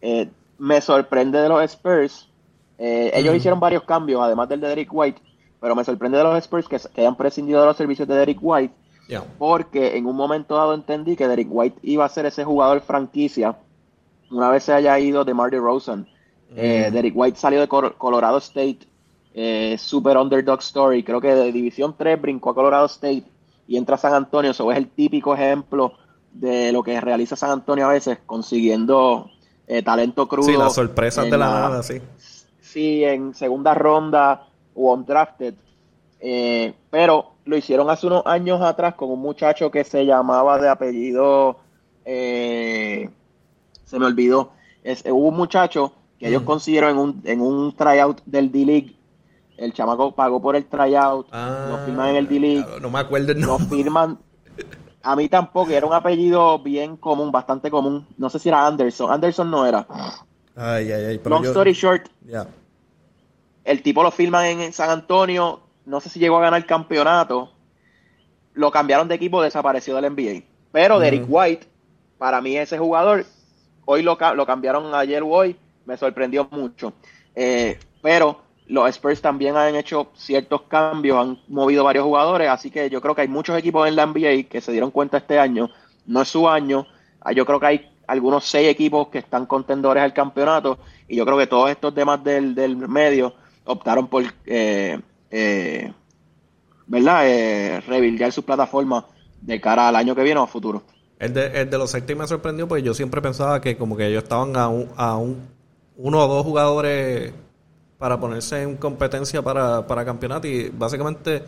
Eh, 0.00 0.28
me 0.58 0.80
sorprende 0.80 1.40
de 1.40 1.48
los 1.48 1.62
Spurs. 1.62 2.28
Eh, 2.76 3.12
ellos 3.14 3.36
hicieron 3.36 3.60
varios 3.60 3.84
cambios, 3.84 4.20
además 4.20 4.48
del 4.48 4.60
de 4.60 4.66
Derek 4.66 4.88
White, 4.90 5.22
pero 5.60 5.76
me 5.76 5.84
sorprende 5.84 6.18
de 6.18 6.24
los 6.24 6.36
Spurs 6.38 6.66
que, 6.66 6.80
hayan 6.96 7.16
prescindido 7.16 7.60
de 7.60 7.66
los 7.68 7.76
servicios 7.76 8.08
de 8.08 8.16
Derek 8.16 8.38
White, 8.40 8.74
porque 9.38 9.96
en 9.96 10.06
un 10.06 10.16
momento 10.16 10.56
dado 10.56 10.74
entendí 10.74 11.14
que 11.14 11.28
Derek 11.28 11.46
White 11.48 11.78
iba 11.82 12.04
a 12.04 12.08
ser 12.08 12.26
ese 12.26 12.42
jugador 12.42 12.80
franquicia 12.80 13.56
una 14.28 14.50
vez 14.50 14.64
se 14.64 14.72
haya 14.72 14.98
ido 14.98 15.24
de 15.24 15.34
Marty 15.34 15.58
Rosen. 15.58 16.08
Derek 16.52 17.12
White 17.14 17.38
salió 17.38 17.60
de 17.60 17.68
Colorado 17.68 18.38
State 18.38 18.90
eh, 19.32 19.76
super 19.78 20.16
underdog 20.16 20.60
story. 20.60 21.02
Creo 21.02 21.20
que 21.20 21.34
de 21.34 21.52
División 21.52 21.94
3 21.96 22.20
brincó 22.20 22.50
a 22.50 22.54
Colorado 22.54 22.86
State 22.86 23.24
y 23.66 23.76
entra 23.76 23.94
a 23.94 23.98
San 23.98 24.14
Antonio. 24.14 24.50
Eso 24.50 24.70
es 24.70 24.78
el 24.78 24.88
típico 24.88 25.34
ejemplo 25.34 25.94
de 26.32 26.72
lo 26.72 26.82
que 26.82 27.00
realiza 27.00 27.36
San 27.36 27.50
Antonio 27.50 27.86
a 27.86 27.92
veces, 27.92 28.18
consiguiendo 28.26 29.30
eh, 29.66 29.82
talento 29.82 30.26
crudo. 30.26 30.46
Sí, 30.46 30.56
las 30.56 30.74
sorpresas 30.74 31.24
de 31.24 31.38
la, 31.38 31.50
nada, 31.50 31.82
sí. 31.82 32.00
Sí, 32.60 33.04
en 33.04 33.34
segunda 33.34 33.74
ronda 33.74 34.46
o 34.74 34.92
undrafted. 34.92 35.54
Eh, 36.20 36.74
pero 36.90 37.32
lo 37.44 37.56
hicieron 37.56 37.88
hace 37.88 38.06
unos 38.06 38.26
años 38.26 38.60
atrás 38.60 38.94
con 38.94 39.10
un 39.10 39.20
muchacho 39.20 39.70
que 39.70 39.84
se 39.84 40.04
llamaba 40.04 40.58
de 40.58 40.68
apellido. 40.68 41.58
se 42.04 43.08
me 43.92 44.06
olvidó. 44.06 44.52
Es, 44.82 45.04
hubo 45.04 45.28
un 45.28 45.36
muchacho 45.36 45.92
que 46.18 46.28
ellos 46.28 46.42
mm. 46.42 46.46
consiguieron 46.46 46.90
en 46.90 46.98
un, 46.98 47.22
en 47.24 47.40
un 47.40 47.74
tryout 47.74 48.22
del 48.24 48.50
D-League 48.50 48.99
el 49.60 49.74
chamaco 49.74 50.12
pagó 50.12 50.40
por 50.40 50.56
el 50.56 50.64
tryout, 50.64 51.28
ah, 51.32 51.82
firman 51.84 52.10
en 52.10 52.16
el 52.16 52.28
D-League. 52.28 52.66
no 52.80 52.88
me 52.88 52.98
acuerdo 52.98 53.32
el 53.32 53.40
nombre. 53.40 53.68
firman. 53.68 54.18
A 55.02 55.14
mí 55.14 55.28
tampoco, 55.28 55.70
era 55.70 55.86
un 55.86 55.92
apellido 55.92 56.58
bien 56.58 56.96
común, 56.96 57.30
bastante 57.30 57.70
común. 57.70 58.06
No 58.16 58.30
sé 58.30 58.38
si 58.38 58.48
era 58.48 58.66
Anderson. 58.66 59.12
Anderson 59.12 59.50
no 59.50 59.66
era. 59.66 59.86
Ay, 60.56 60.90
ay, 60.90 61.04
ay. 61.04 61.20
Long 61.24 61.44
story 61.44 61.74
short. 61.74 62.08
El 63.64 63.82
tipo 63.82 64.02
lo 64.02 64.10
firman 64.10 64.60
en 64.60 64.72
San 64.72 64.88
Antonio. 64.88 65.60
No 65.84 66.00
sé 66.00 66.08
si 66.08 66.18
llegó 66.18 66.38
a 66.38 66.42
ganar 66.42 66.60
el 66.60 66.66
campeonato. 66.66 67.52
Lo 68.54 68.70
cambiaron 68.70 69.08
de 69.08 69.14
equipo, 69.14 69.42
desapareció 69.42 69.94
del 69.96 70.12
NBA. 70.12 70.42
Pero 70.72 70.98
Derek 70.98 71.24
White, 71.28 71.66
para 72.16 72.40
mí 72.40 72.56
ese 72.56 72.78
jugador, 72.78 73.26
hoy 73.84 74.02
lo, 74.02 74.16
lo 74.34 74.46
cambiaron 74.46 74.94
ayer 74.94 75.22
o 75.22 75.28
hoy, 75.28 75.56
me 75.84 75.96
sorprendió 75.98 76.48
mucho. 76.50 76.92
Eh, 77.34 77.78
pero 78.02 78.49
los 78.70 78.88
Spurs 78.90 79.20
también 79.20 79.56
han 79.56 79.74
hecho 79.74 80.12
ciertos 80.14 80.62
cambios, 80.62 81.18
han 81.18 81.38
movido 81.48 81.82
varios 81.82 82.04
jugadores, 82.04 82.48
así 82.48 82.70
que 82.70 82.88
yo 82.88 83.00
creo 83.00 83.16
que 83.16 83.22
hay 83.22 83.28
muchos 83.28 83.58
equipos 83.58 83.88
en 83.88 83.96
la 83.96 84.06
NBA 84.06 84.44
que 84.48 84.60
se 84.60 84.70
dieron 84.70 84.92
cuenta 84.92 85.18
este 85.18 85.40
año, 85.40 85.70
no 86.06 86.22
es 86.22 86.28
su 86.28 86.48
año, 86.48 86.86
ah, 87.20 87.32
yo 87.32 87.44
creo 87.44 87.58
que 87.58 87.66
hay 87.66 87.90
algunos 88.06 88.44
seis 88.44 88.68
equipos 88.68 89.08
que 89.08 89.18
están 89.18 89.46
contendores 89.46 90.04
al 90.04 90.12
campeonato 90.12 90.78
y 91.08 91.16
yo 91.16 91.24
creo 91.24 91.36
que 91.36 91.48
todos 91.48 91.68
estos 91.68 91.92
demás 91.92 92.22
del, 92.22 92.54
del 92.54 92.76
medio 92.76 93.34
optaron 93.64 94.06
por, 94.06 94.22
eh, 94.46 95.00
eh, 95.32 95.92
¿verdad?, 96.86 97.28
eh, 97.28 97.80
rebuildear 97.80 98.30
su 98.30 98.44
plataforma 98.44 99.04
de 99.40 99.60
cara 99.60 99.88
al 99.88 99.96
año 99.96 100.14
que 100.14 100.22
viene 100.22 100.38
o 100.38 100.44
a 100.44 100.46
futuro. 100.46 100.84
El 101.18 101.34
de, 101.34 101.46
el 101.60 101.70
de 101.70 101.76
los 101.76 101.90
Celtics 101.90 102.18
me 102.18 102.26
sorprendió 102.28 102.68
porque 102.68 102.84
yo 102.84 102.94
siempre 102.94 103.20
pensaba 103.20 103.60
que 103.60 103.76
como 103.76 103.96
que 103.96 104.06
ellos 104.06 104.22
estaban 104.22 104.56
a, 104.56 104.68
un, 104.68 104.88
a 104.96 105.16
un, 105.16 105.48
uno 105.96 106.24
o 106.24 106.28
dos 106.28 106.44
jugadores 106.44 107.32
para 108.00 108.18
ponerse 108.18 108.62
en 108.62 108.78
competencia 108.78 109.42
para, 109.42 109.86
para 109.86 110.06
campeonato 110.06 110.48
y 110.48 110.70
básicamente 110.70 111.44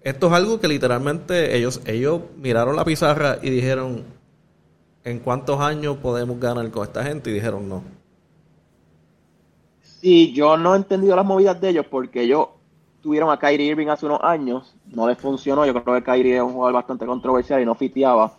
esto 0.00 0.26
es 0.26 0.32
algo 0.32 0.58
que 0.58 0.66
literalmente 0.66 1.56
ellos 1.56 1.80
ellos 1.86 2.22
miraron 2.36 2.74
la 2.74 2.84
pizarra 2.84 3.38
y 3.40 3.50
dijeron 3.50 4.02
en 5.04 5.20
cuántos 5.20 5.60
años 5.60 5.98
podemos 5.98 6.40
ganar 6.40 6.68
con 6.72 6.82
esta 6.82 7.04
gente 7.04 7.30
y 7.30 7.34
dijeron 7.34 7.68
no. 7.68 7.84
Sí, 9.80 10.32
yo 10.32 10.56
no 10.56 10.74
he 10.74 10.78
entendido 10.78 11.14
las 11.14 11.24
movidas 11.24 11.60
de 11.60 11.68
ellos 11.68 11.86
porque 11.88 12.22
ellos 12.22 12.48
tuvieron 13.00 13.30
a 13.30 13.38
Kyrie 13.38 13.68
Irving 13.68 13.86
hace 13.86 14.06
unos 14.06 14.24
años, 14.24 14.74
no 14.86 15.06
les 15.06 15.18
funcionó, 15.18 15.64
yo 15.66 15.72
creo 15.72 15.94
que 15.94 16.02
Kyrie 16.02 16.36
es 16.38 16.42
un 16.42 16.52
jugador 16.52 16.74
bastante 16.74 17.06
controversial 17.06 17.62
y 17.62 17.64
no 17.64 17.76
fiteaba. 17.76 18.32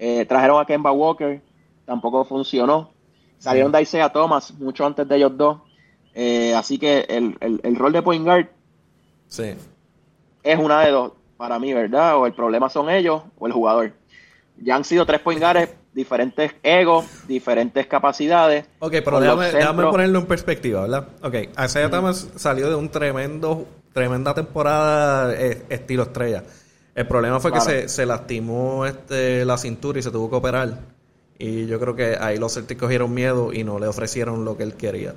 Eh, 0.00 0.26
trajeron 0.26 0.60
a 0.60 0.66
Kemba 0.66 0.90
Walker, 0.90 1.40
tampoco 1.84 2.24
funcionó. 2.24 2.90
Salieron 3.38 3.70
de 3.70 3.82
Isaiah 3.82 4.08
Thomas 4.08 4.52
mucho 4.54 4.84
antes 4.84 5.06
de 5.06 5.16
ellos 5.16 5.36
dos 5.36 5.58
eh, 6.14 6.54
así 6.54 6.78
que 6.78 7.06
el, 7.08 7.36
el, 7.40 7.76
rol 7.76 7.92
de 7.92 8.02
point 8.02 8.24
guard 8.24 8.46
sí. 9.28 9.54
es 10.42 10.58
una 10.58 10.80
de 10.80 10.90
dos 10.90 11.12
para 11.36 11.58
mí, 11.58 11.72
¿verdad? 11.72 12.18
O 12.18 12.26
el 12.26 12.34
problema 12.34 12.68
son 12.68 12.90
ellos 12.90 13.22
o 13.38 13.46
el 13.46 13.52
jugador. 13.52 13.92
Ya 14.58 14.76
han 14.76 14.84
sido 14.84 15.06
tres 15.06 15.20
point 15.20 15.40
guards, 15.40 15.70
diferentes 15.92 16.52
egos, 16.62 17.06
diferentes 17.26 17.86
capacidades. 17.86 18.66
Ok, 18.78 18.96
pero 19.04 19.20
déjame, 19.20 19.82
ponerlo 19.84 20.20
en 20.20 20.26
perspectiva, 20.26 20.82
¿verdad? 20.82 21.08
Ok, 21.22 21.34
Isaiah 21.64 21.90
Thomas 21.90 22.28
salió 22.36 22.68
de 22.68 22.76
un 22.76 22.90
tremendo, 22.90 23.66
tremenda 23.92 24.34
temporada 24.34 25.34
eh, 25.34 25.62
estilo 25.68 26.04
estrella. 26.04 26.44
El 26.94 27.06
problema 27.06 27.40
fue 27.40 27.52
que 27.52 27.60
se, 27.60 27.88
se, 27.88 28.04
lastimó 28.04 28.84
este, 28.84 29.46
la 29.46 29.56
cintura 29.56 29.98
y 29.98 30.02
se 30.02 30.10
tuvo 30.10 30.28
que 30.28 30.36
operar. 30.36 30.78
Y 31.38 31.66
yo 31.66 31.80
creo 31.80 31.96
que 31.96 32.16
ahí 32.20 32.36
los 32.36 32.54
Celtics 32.54 32.78
cogieron 32.78 33.12
miedo 33.12 33.52
y 33.52 33.64
no 33.64 33.78
le 33.78 33.86
ofrecieron 33.86 34.44
lo 34.44 34.56
que 34.56 34.62
él 34.62 34.74
quería. 34.74 35.14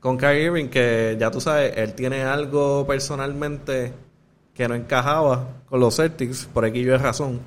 con 0.00 0.16
Kyrie 0.18 0.44
Irving, 0.44 0.68
que 0.68 1.16
ya 1.18 1.30
tú 1.30 1.40
sabes, 1.40 1.76
él 1.76 1.94
tiene 1.94 2.22
algo 2.22 2.86
personalmente 2.86 3.92
que 4.54 4.66
no 4.68 4.74
encajaba 4.74 5.48
con 5.68 5.80
los 5.80 5.96
Celtics, 5.96 6.46
por 6.46 6.64
aquí 6.64 6.82
yo 6.82 6.94
es 6.94 7.02
razón. 7.02 7.40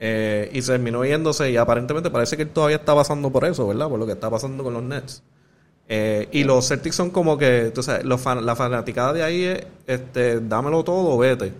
Eh, 0.00 0.50
y 0.52 0.62
se 0.62 0.72
terminó 0.72 1.04
yéndose 1.04 1.50
y 1.50 1.56
aparentemente 1.56 2.10
parece 2.10 2.36
que 2.36 2.42
él 2.42 2.50
todavía 2.50 2.76
está 2.76 2.94
pasando 2.94 3.30
por 3.30 3.44
eso, 3.44 3.66
¿verdad? 3.66 3.88
Por 3.88 3.98
lo 3.98 4.06
que 4.06 4.12
está 4.12 4.30
pasando 4.30 4.64
con 4.64 4.74
los 4.74 4.82
Nets. 4.82 5.22
Eh, 5.88 6.28
y 6.32 6.44
los 6.44 6.66
Celtics 6.68 6.96
son 6.96 7.10
como 7.10 7.36
que, 7.36 7.70
tú 7.74 7.82
sabes, 7.82 8.04
la 8.04 8.56
fanaticada 8.56 9.12
de 9.12 9.22
ahí 9.22 9.44
es, 9.44 9.66
este, 9.86 10.40
dámelo 10.40 10.82
todo 10.84 11.14
o 11.14 11.18
vete. 11.18 11.52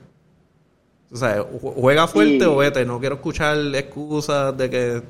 O 1.12 1.16
sea, 1.16 1.44
juega 1.60 2.08
fuerte 2.08 2.44
o 2.46 2.56
vete. 2.56 2.84
No 2.84 2.98
quiero 2.98 3.16
escuchar 3.16 3.56
excusas 3.74 4.56
de 4.56 4.70
que 4.70 5.02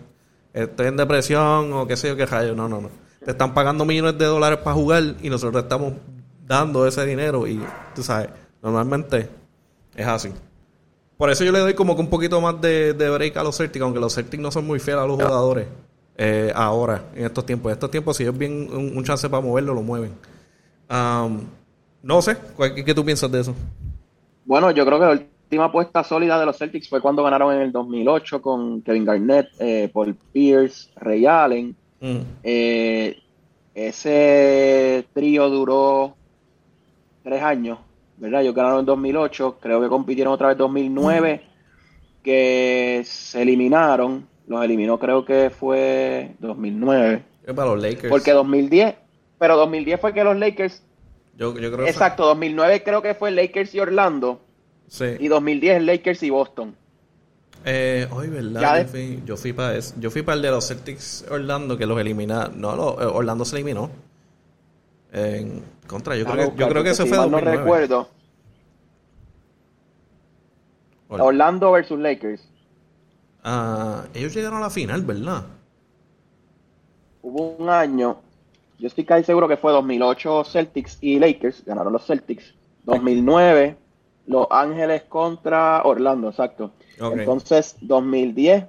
estoy 0.54 0.86
en 0.86 0.96
depresión 0.96 1.72
o 1.72 1.86
qué 1.86 1.96
sé 1.96 2.08
yo 2.08 2.16
qué 2.16 2.24
rayo. 2.24 2.54
No, 2.54 2.68
no, 2.68 2.80
no. 2.80 2.90
Te 3.22 3.32
están 3.32 3.52
pagando 3.52 3.84
millones 3.84 4.16
de 4.16 4.24
dólares 4.24 4.58
para 4.58 4.74
jugar 4.74 5.02
y 5.20 5.28
nosotros 5.28 5.62
estamos 5.62 5.94
dando 6.46 6.86
ese 6.86 7.04
dinero 7.04 7.46
y 7.46 7.60
tú 7.94 8.02
sabes, 8.02 8.28
normalmente 8.62 9.28
es 9.96 10.06
así. 10.06 10.30
Por 11.16 11.30
eso 11.30 11.44
yo 11.44 11.52
le 11.52 11.60
doy 11.60 11.74
como 11.74 11.94
que 11.94 12.02
un 12.02 12.10
poquito 12.10 12.40
más 12.40 12.60
de, 12.60 12.92
break 12.92 13.36
a 13.36 13.42
los 13.42 13.56
Celtics, 13.56 13.82
aunque 13.82 14.00
los 14.00 14.14
Celtics 14.14 14.42
no 14.42 14.50
son 14.50 14.66
muy 14.66 14.78
fieles 14.78 15.02
a 15.02 15.06
los 15.06 15.16
jugadores 15.16 15.66
eh, 16.16 16.52
ahora, 16.54 17.04
en 17.14 17.24
estos 17.24 17.46
tiempos. 17.46 17.70
En 17.70 17.74
estos 17.74 17.90
tiempos, 17.90 18.16
si 18.16 18.24
ellos 18.24 18.36
bien 18.36 18.68
un, 18.72 19.04
chance 19.04 19.28
para 19.28 19.42
moverlo, 19.42 19.74
lo 19.74 19.82
mueven. 19.82 20.12
no 22.02 22.22
sé, 22.22 22.36
¿qué, 22.84 22.94
tú 22.94 23.04
piensas 23.04 23.30
de 23.30 23.40
eso? 23.40 23.54
Bueno, 24.44 24.70
yo 24.72 24.84
creo 24.84 25.00
que 25.00 25.26
última 25.54 25.66
apuesta 25.66 26.02
sólida 26.02 26.40
de 26.40 26.46
los 26.46 26.58
Celtics 26.58 26.88
fue 26.88 27.00
cuando 27.00 27.22
ganaron 27.22 27.54
en 27.54 27.62
el 27.62 27.70
2008 27.70 28.42
con 28.42 28.82
Kevin 28.82 29.04
Garnett, 29.04 29.50
eh, 29.60 29.88
Paul 29.92 30.16
Pierce, 30.32 30.90
Ray 30.96 31.26
Allen. 31.26 31.76
Mm. 32.00 32.18
Eh, 32.42 33.16
ese 33.72 35.06
trío 35.12 35.48
duró 35.50 36.16
tres 37.22 37.40
años, 37.40 37.78
¿verdad? 38.16 38.42
Ellos 38.42 38.54
ganaron 38.54 38.80
en 38.80 38.86
2008, 38.86 39.58
creo 39.60 39.80
que 39.80 39.88
compitieron 39.88 40.34
otra 40.34 40.48
vez 40.48 40.54
en 40.54 40.58
2009, 40.58 41.42
que 42.24 43.02
se 43.04 43.42
eliminaron, 43.42 44.26
los 44.48 44.64
eliminó 44.64 44.98
creo 44.98 45.24
que 45.24 45.50
fue 45.50 46.34
2009. 46.40 47.22
para 47.54 47.70
los 47.70 47.80
Lakers. 47.80 48.10
Porque 48.10 48.32
2010, 48.32 48.96
pero 49.38 49.56
2010 49.56 50.00
fue 50.00 50.12
que 50.12 50.24
los 50.24 50.36
Lakers... 50.36 50.82
Yo, 51.36 51.56
yo 51.58 51.72
creo 51.72 51.86
exacto, 51.86 52.26
2009 52.26 52.82
creo 52.82 53.02
que 53.02 53.14
fue 53.14 53.30
Lakers 53.30 53.72
y 53.74 53.80
Orlando. 53.80 54.40
Sí. 54.88 55.06
Y 55.18 55.28
2010 55.28 55.82
Lakers 55.82 56.22
y 56.22 56.30
Boston. 56.30 56.76
Eh, 57.64 58.06
hoy, 58.10 58.28
¿verdad? 58.28 58.82
Yo, 58.82 58.88
fui, 58.88 59.22
yo, 59.24 59.36
fui, 59.36 59.52
para 59.52 59.78
Yo 59.98 60.10
fui 60.10 60.22
para 60.22 60.36
el 60.36 60.42
de 60.42 60.50
los 60.50 60.68
Celtics 60.68 61.24
Orlando 61.30 61.78
que 61.78 61.86
los 61.86 61.98
eliminaron. 61.98 62.60
No, 62.60 62.74
eh, 63.00 63.06
Orlando 63.06 63.44
se 63.44 63.56
eliminó. 63.56 63.90
En 65.12 65.62
contra, 65.86 66.16
yo 66.16 66.26
creo, 66.26 66.52
que, 66.52 66.58
yo 66.58 66.68
creo 66.68 66.82
que 66.82 66.90
ese 66.90 67.06
fue 67.06 67.16
No 67.28 67.40
recuerdo. 67.40 68.08
Orlando 71.08 71.70
versus 71.70 71.98
Lakers. 71.98 72.48
Ah, 73.42 74.04
ellos 74.14 74.34
llegaron 74.34 74.58
a 74.58 74.62
la 74.62 74.70
final, 74.70 75.02
¿verdad? 75.02 75.44
Hubo 77.22 77.56
un 77.56 77.68
año, 77.68 78.16
yo 78.78 78.88
estoy 78.88 79.04
casi 79.04 79.24
seguro 79.24 79.46
que 79.46 79.56
fue 79.56 79.72
2008 79.72 80.44
Celtics 80.44 80.98
y 81.00 81.18
Lakers, 81.18 81.64
ganaron 81.64 81.92
los 81.92 82.06
Celtics. 82.06 82.54
2009 82.84 83.76
Los 84.26 84.46
Ángeles 84.50 85.02
contra 85.02 85.82
Orlando, 85.84 86.30
exacto. 86.30 86.72
Entonces, 86.98 87.76
2010 87.80 88.64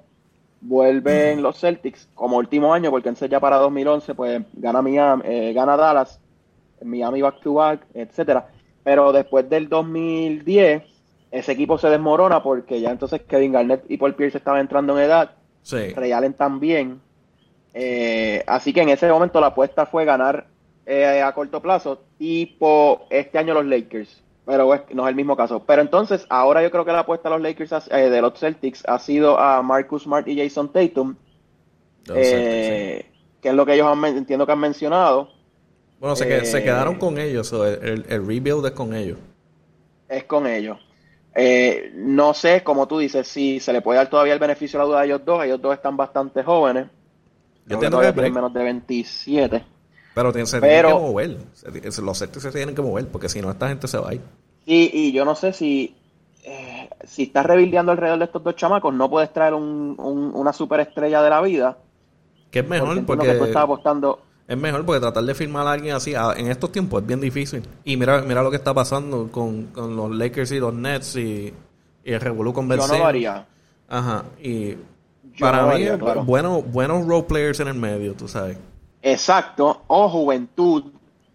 vuelven 0.61 1.43
los 1.43 1.59
Celtics 1.59 2.09
como 2.15 2.37
último 2.37 2.73
año, 2.73 2.89
porque 2.89 3.09
entonces 3.09 3.29
ya 3.29 3.39
para 3.39 3.57
2011 3.57 4.15
pues 4.15 4.41
gana 4.53 4.81
Miami, 4.81 5.21
eh, 5.25 5.53
gana 5.53 5.77
Dallas, 5.77 6.19
Miami 6.81 7.21
back 7.21 7.41
to 7.41 7.53
back, 7.53 7.85
etcétera. 7.93 8.49
Pero 8.83 9.11
después 9.11 9.49
del 9.49 9.69
2010 9.69 10.83
ese 11.31 11.51
equipo 11.51 11.77
se 11.77 11.89
desmorona 11.89 12.41
porque 12.41 12.79
ya 12.81 12.91
entonces 12.91 13.21
Kevin 13.27 13.51
Garnett 13.51 13.83
y 13.89 13.97
Paul 13.97 14.15
Pierce 14.15 14.37
estaban 14.37 14.61
entrando 14.61 14.97
en 14.97 15.05
edad. 15.05 15.31
Sí. 15.61 15.93
Ray 15.93 16.11
Allen 16.11 16.33
también. 16.33 17.01
Eh, 17.73 18.43
así 18.47 18.73
que 18.73 18.81
en 18.81 18.89
ese 18.89 19.09
momento 19.09 19.41
la 19.41 19.47
apuesta 19.47 19.85
fue 19.85 20.05
ganar 20.05 20.47
eh, 20.85 21.21
a 21.21 21.33
corto 21.33 21.61
plazo, 21.61 22.03
tipo 22.17 23.05
este 23.09 23.37
año 23.37 23.53
los 23.53 23.65
Lakers 23.65 24.23
pero 24.45 24.85
no 24.93 25.05
es 25.05 25.09
el 25.09 25.15
mismo 25.15 25.35
caso. 25.35 25.63
Pero 25.65 25.81
entonces, 25.81 26.25
ahora 26.29 26.61
yo 26.61 26.69
creo 26.69 26.85
que 26.85 26.91
la 26.91 26.99
apuesta 26.99 27.29
de 27.29 27.35
los 27.35 27.41
Lakers, 27.41 27.87
eh, 27.89 28.09
de 28.09 28.21
los 28.21 28.39
Celtics, 28.39 28.83
ha 28.87 28.99
sido 28.99 29.39
a 29.39 29.61
Marcus 29.61 30.03
Smart 30.03 30.27
y 30.27 30.37
Jason 30.37 30.71
Tatum, 30.71 31.15
eh, 32.13 33.05
que 33.41 33.49
es 33.49 33.55
lo 33.55 33.65
que 33.65 33.73
ellos 33.73 33.87
han, 33.87 34.05
entiendo 34.05 34.45
que 34.45 34.51
han 34.51 34.59
mencionado. 34.59 35.29
Bueno, 35.99 36.15
se, 36.15 36.45
se 36.45 36.59
eh, 36.59 36.63
quedaron 36.63 36.95
con 36.95 37.17
ellos, 37.17 37.51
el, 37.53 38.05
el, 38.07 38.27
rebuild 38.27 38.65
es 38.65 38.71
con 38.71 38.93
ellos. 38.93 39.17
Es 40.07 40.25
con 40.25 40.45
ellos. 40.45 40.77
no 41.95 42.33
sé, 42.35 42.63
como 42.63 42.87
tú 42.87 42.99
dices, 42.99 43.27
si 43.27 43.59
se 43.59 43.73
le 43.73 43.81
puede 43.81 43.97
dar 43.97 44.09
todavía 44.09 44.33
el 44.33 44.39
beneficio 44.39 44.79
a 44.79 44.83
la 44.83 44.87
duda 44.87 45.01
a 45.01 45.05
ellos 45.05 45.21
dos. 45.25 45.43
Ellos 45.43 45.59
dos 45.59 45.73
están 45.73 45.97
bastante 45.97 46.43
jóvenes. 46.43 46.87
Yo 47.65 47.75
entiendo 47.75 47.99
que 47.99 48.13
tienen 48.13 48.33
menos 48.33 48.53
de 48.53 48.63
27. 48.63 49.74
Pero 50.15 50.31
se 50.31 50.61
tienen 50.61 50.85
que 50.85 50.93
mover. 50.93 51.37
Los 52.01 52.19
Celtics 52.19 52.41
se 52.41 52.51
tienen 52.51 52.73
que 52.73 52.81
mover 52.81 53.07
porque 53.09 53.27
si 53.27 53.41
no, 53.41 53.51
esta 53.51 53.67
gente 53.67 53.87
se 53.87 53.97
va 53.97 54.09
a 54.09 54.13
ir. 54.13 54.21
Y, 54.65 54.89
y 54.93 55.11
yo 55.11 55.25
no 55.25 55.35
sé 55.35 55.51
si, 55.51 55.93
eh, 56.45 56.89
si 57.03 57.23
estás 57.23 57.45
rebildeando 57.45 57.91
alrededor 57.91 58.19
de 58.19 58.25
estos 58.25 58.41
dos 58.41 58.55
chamacos, 58.55 58.93
no 58.93 59.09
puedes 59.09 59.31
traer 59.33 59.53
un, 59.53 59.95
una 59.99 60.53
superestrella 60.53 61.21
de 61.21 61.29
la 61.29 61.41
vida. 61.41 61.77
Que 62.49 62.59
es 62.59 62.67
mejor 62.67 63.05
porque. 63.05 63.29
apostando. 63.55 64.21
Es 64.47 64.57
mejor 64.57 64.85
porque 64.85 65.01
tratar 65.01 65.23
de 65.23 65.35
firmar 65.35 65.67
a 65.67 65.73
alguien 65.73 65.95
así 65.95 66.13
en 66.13 66.47
estos 66.47 66.71
tiempos 66.71 67.01
es 67.01 67.07
bien 67.07 67.19
difícil. 67.19 67.63
Y 67.83 67.97
mira, 67.97 68.21
mira 68.21 68.41
lo 68.41 68.51
que 68.51 68.57
está 68.57 68.73
pasando 68.73 69.29
con, 69.31 69.69
los 69.75 70.11
Lakers 70.11 70.51
y 70.51 70.59
los 70.59 70.73
Nets 70.73 71.17
y, 71.17 71.53
el 72.05 72.21
Revolu 72.21 72.53
con 72.53 72.69
Yo 72.69 72.87
no 72.87 72.97
lo 72.99 73.05
haría. 73.05 73.47
Ajá. 73.89 74.23
Y 74.41 74.75
para 75.39 75.65
mí, 75.75 75.85
buenos, 76.23 76.71
buenos 76.71 77.05
role 77.05 77.23
players 77.23 77.59
en 77.59 77.67
el 77.67 77.73
medio, 77.73 78.13
tú 78.13 78.27
sabes. 78.29 78.57
Exacto, 79.07 79.83
o 79.85 80.09
juventud 80.09 80.85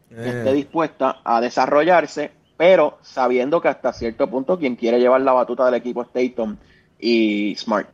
que 0.08 0.16
eh. 0.16 0.38
esté 0.38 0.52
dispuesta 0.54 1.20
a 1.22 1.40
desarrollarse, 1.40 2.32
pero 2.56 2.98
sabiendo 3.00 3.60
que 3.60 3.68
hasta 3.68 3.92
cierto 3.92 4.28
punto 4.28 4.58
quien 4.58 4.74
quiere 4.74 4.98
llevar 4.98 5.20
la 5.20 5.32
batuta 5.32 5.66
del 5.66 5.74
equipo 5.74 6.02
es 6.02 6.08
Tatum 6.08 6.56
y 6.98 7.54
Smart. 7.56 7.88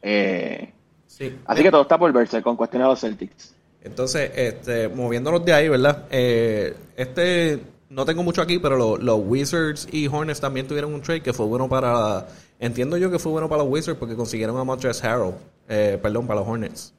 Eh, 0.00 0.72
así 1.44 1.62
que 1.62 1.70
todo 1.70 1.82
está 1.82 1.98
por 1.98 2.10
verse 2.14 2.40
con 2.40 2.56
cuestiones 2.56 2.86
de 2.86 2.88
los 2.88 3.00
Celtics. 3.00 3.54
Entonces, 3.82 4.30
este, 4.34 4.88
moviéndonos 4.88 5.44
de 5.44 5.52
ahí, 5.52 5.68
¿verdad? 5.68 6.06
Eh, 6.10 6.74
este, 6.96 7.60
no 7.90 8.06
tengo 8.06 8.22
mucho 8.22 8.40
aquí, 8.40 8.58
pero 8.58 8.96
los 8.96 9.20
Wizards 9.22 9.86
y 9.92 10.06
Hornets 10.06 10.40
también 10.40 10.66
tuvieron 10.66 10.94
un 10.94 11.02
trade 11.02 11.20
que 11.20 11.34
fue 11.34 11.44
bueno 11.44 11.68
para... 11.68 12.26
Entiendo 12.58 12.96
yo 12.96 13.10
que 13.10 13.18
fue 13.18 13.32
bueno 13.32 13.50
para 13.50 13.64
los 13.64 13.70
Wizards 13.70 13.98
porque 13.98 14.16
consiguieron 14.16 14.56
a 14.56 14.64
Montrezl 14.64 15.06
Harrell, 15.06 15.34
perdón, 16.00 16.26
para 16.26 16.40
los 16.40 16.48
Hornets. 16.48 16.94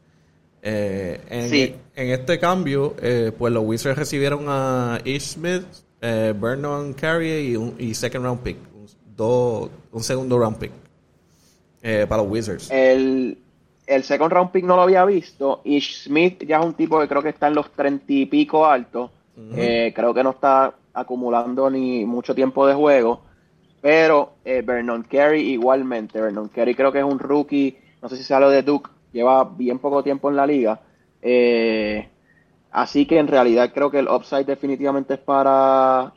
Eh, 0.63 1.79
en, 1.95 2.09
este 2.11 2.39
cambio, 2.39 2.95
eh, 3.01 3.31
pues 3.37 3.51
los 3.51 3.63
Wizards 3.65 3.97
recibieron 3.97 4.45
a 4.47 4.99
Ish 5.03 5.33
Smith, 5.33 5.63
eh, 6.01 6.33
Vernon 6.39 6.93
Carrier 6.93 7.43
y 7.43 7.55
un 7.55 7.75
y 7.79 7.93
second 7.95 8.23
round 8.23 8.41
pick, 8.41 8.57
un, 8.75 9.69
un 9.91 10.03
segundo 10.03 10.37
round 10.37 10.57
pick 10.57 10.71
para 11.81 12.21
los 12.21 12.31
Wizards. 12.31 12.69
El, 12.69 13.39
el 13.87 14.03
second 14.03 14.31
round 14.31 14.51
pick 14.51 14.63
no 14.63 14.75
lo 14.75 14.83
había 14.83 15.03
visto. 15.03 15.61
Ish 15.63 16.03
Smith 16.03 16.43
ya 16.45 16.59
es 16.59 16.65
un 16.65 16.75
tipo 16.75 16.99
que 16.99 17.07
creo 17.07 17.23
que 17.23 17.29
está 17.29 17.47
en 17.47 17.55
los 17.55 17.71
treinta 17.71 18.05
y 18.13 18.27
pico 18.27 18.65
alto. 18.65 19.11
creo 19.55 20.13
que 20.13 20.23
no 20.23 20.29
está 20.31 20.75
acumulando 20.93 21.69
ni 21.71 22.05
mucho 22.05 22.35
tiempo 22.35 22.67
de 22.67 22.75
juego. 22.75 23.21
Pero 23.81 24.33
Vernon 24.43 25.03
Carey 25.09 25.49
igualmente. 25.49 26.21
Vernon 26.21 26.49
Carey 26.49 26.75
creo 26.75 26.91
que 26.91 26.99
es 26.99 27.05
un 27.05 27.17
rookie. 27.17 27.75
No 27.99 28.09
sé 28.09 28.17
si 28.17 28.33
lo 28.33 28.49
de 28.51 28.61
Duke 28.61 28.91
lleva 29.11 29.43
bien 29.43 29.79
poco 29.79 30.03
tiempo 30.03 30.29
en 30.29 30.35
la 30.35 30.45
liga. 30.45 30.79
Eh, 31.21 32.07
así 32.71 33.05
que 33.05 33.19
en 33.19 33.27
realidad 33.27 33.71
creo 33.73 33.91
que 33.91 33.99
el 33.99 34.07
upside 34.07 34.45
definitivamente 34.45 35.15
es 35.15 35.19
para 35.19 36.13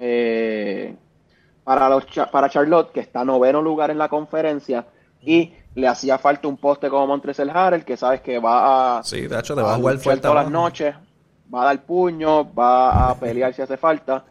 eh, 0.00 0.94
para 1.62 1.88
los 1.88 2.06
para 2.30 2.48
Charlotte 2.48 2.92
que 2.92 3.00
está 3.00 3.24
noveno 3.24 3.62
lugar 3.62 3.90
en 3.90 3.98
la 3.98 4.08
conferencia 4.08 4.86
y 5.22 5.52
le 5.74 5.88
hacía 5.88 6.18
falta 6.18 6.48
un 6.48 6.56
poste 6.56 6.88
como 6.88 7.06
Montrezel 7.06 7.50
Harrell 7.50 7.84
que 7.84 7.96
sabes 7.96 8.20
que 8.20 8.38
va 8.38 8.98
a 8.98 9.02
sí 9.02 9.26
de 9.26 9.38
hecho 9.38 9.54
le 9.54 9.62
va 9.62 9.74
a 9.74 9.76
jugar 9.76 9.98
fuerte 9.98 10.22
todas 10.22 10.44
las 10.44 10.50
noches 10.50 10.94
va 11.52 11.62
a 11.62 11.64
dar 11.66 11.82
puño 11.84 12.52
va 12.54 13.10
a 13.10 13.14
pelear 13.18 13.52
si 13.52 13.62
hace 13.62 13.76
falta 13.76 14.24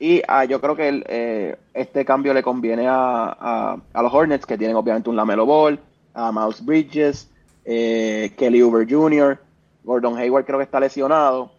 y 0.00 0.22
ah, 0.28 0.44
yo 0.44 0.60
creo 0.60 0.76
que 0.76 1.02
eh, 1.06 1.56
este 1.74 2.04
cambio 2.04 2.32
le 2.32 2.42
conviene 2.42 2.86
a, 2.88 3.76
a, 3.92 4.02
los 4.02 4.14
Hornets 4.14 4.46
que 4.46 4.56
tienen 4.56 4.76
obviamente 4.76 5.10
un 5.10 5.16
Lamelo 5.16 5.44
Ball 5.44 5.80
a 6.18 6.32
Mouse 6.32 6.64
Bridges, 6.64 7.30
eh, 7.64 8.34
Kelly 8.36 8.62
Uber 8.62 8.86
Jr., 8.88 9.38
Gordon 9.84 10.18
Hayward 10.18 10.44
creo 10.44 10.58
que 10.58 10.64
está 10.64 10.80
lesionado, 10.80 11.52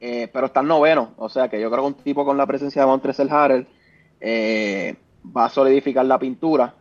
eh, 0.00 0.28
pero 0.32 0.46
está 0.46 0.60
en 0.60 0.68
noveno, 0.68 1.12
o 1.16 1.28
sea 1.28 1.48
que 1.48 1.60
yo 1.60 1.70
creo 1.70 1.82
que 1.82 1.88
un 1.88 1.94
tipo 1.94 2.24
con 2.24 2.36
la 2.36 2.46
presencia 2.46 2.82
de 2.82 2.88
Montrezl 2.88 3.30
Harrell 3.30 3.66
eh, 4.20 4.96
va 5.34 5.46
a 5.46 5.48
solidificar 5.48 6.04
la 6.04 6.18
pintura 6.18 6.74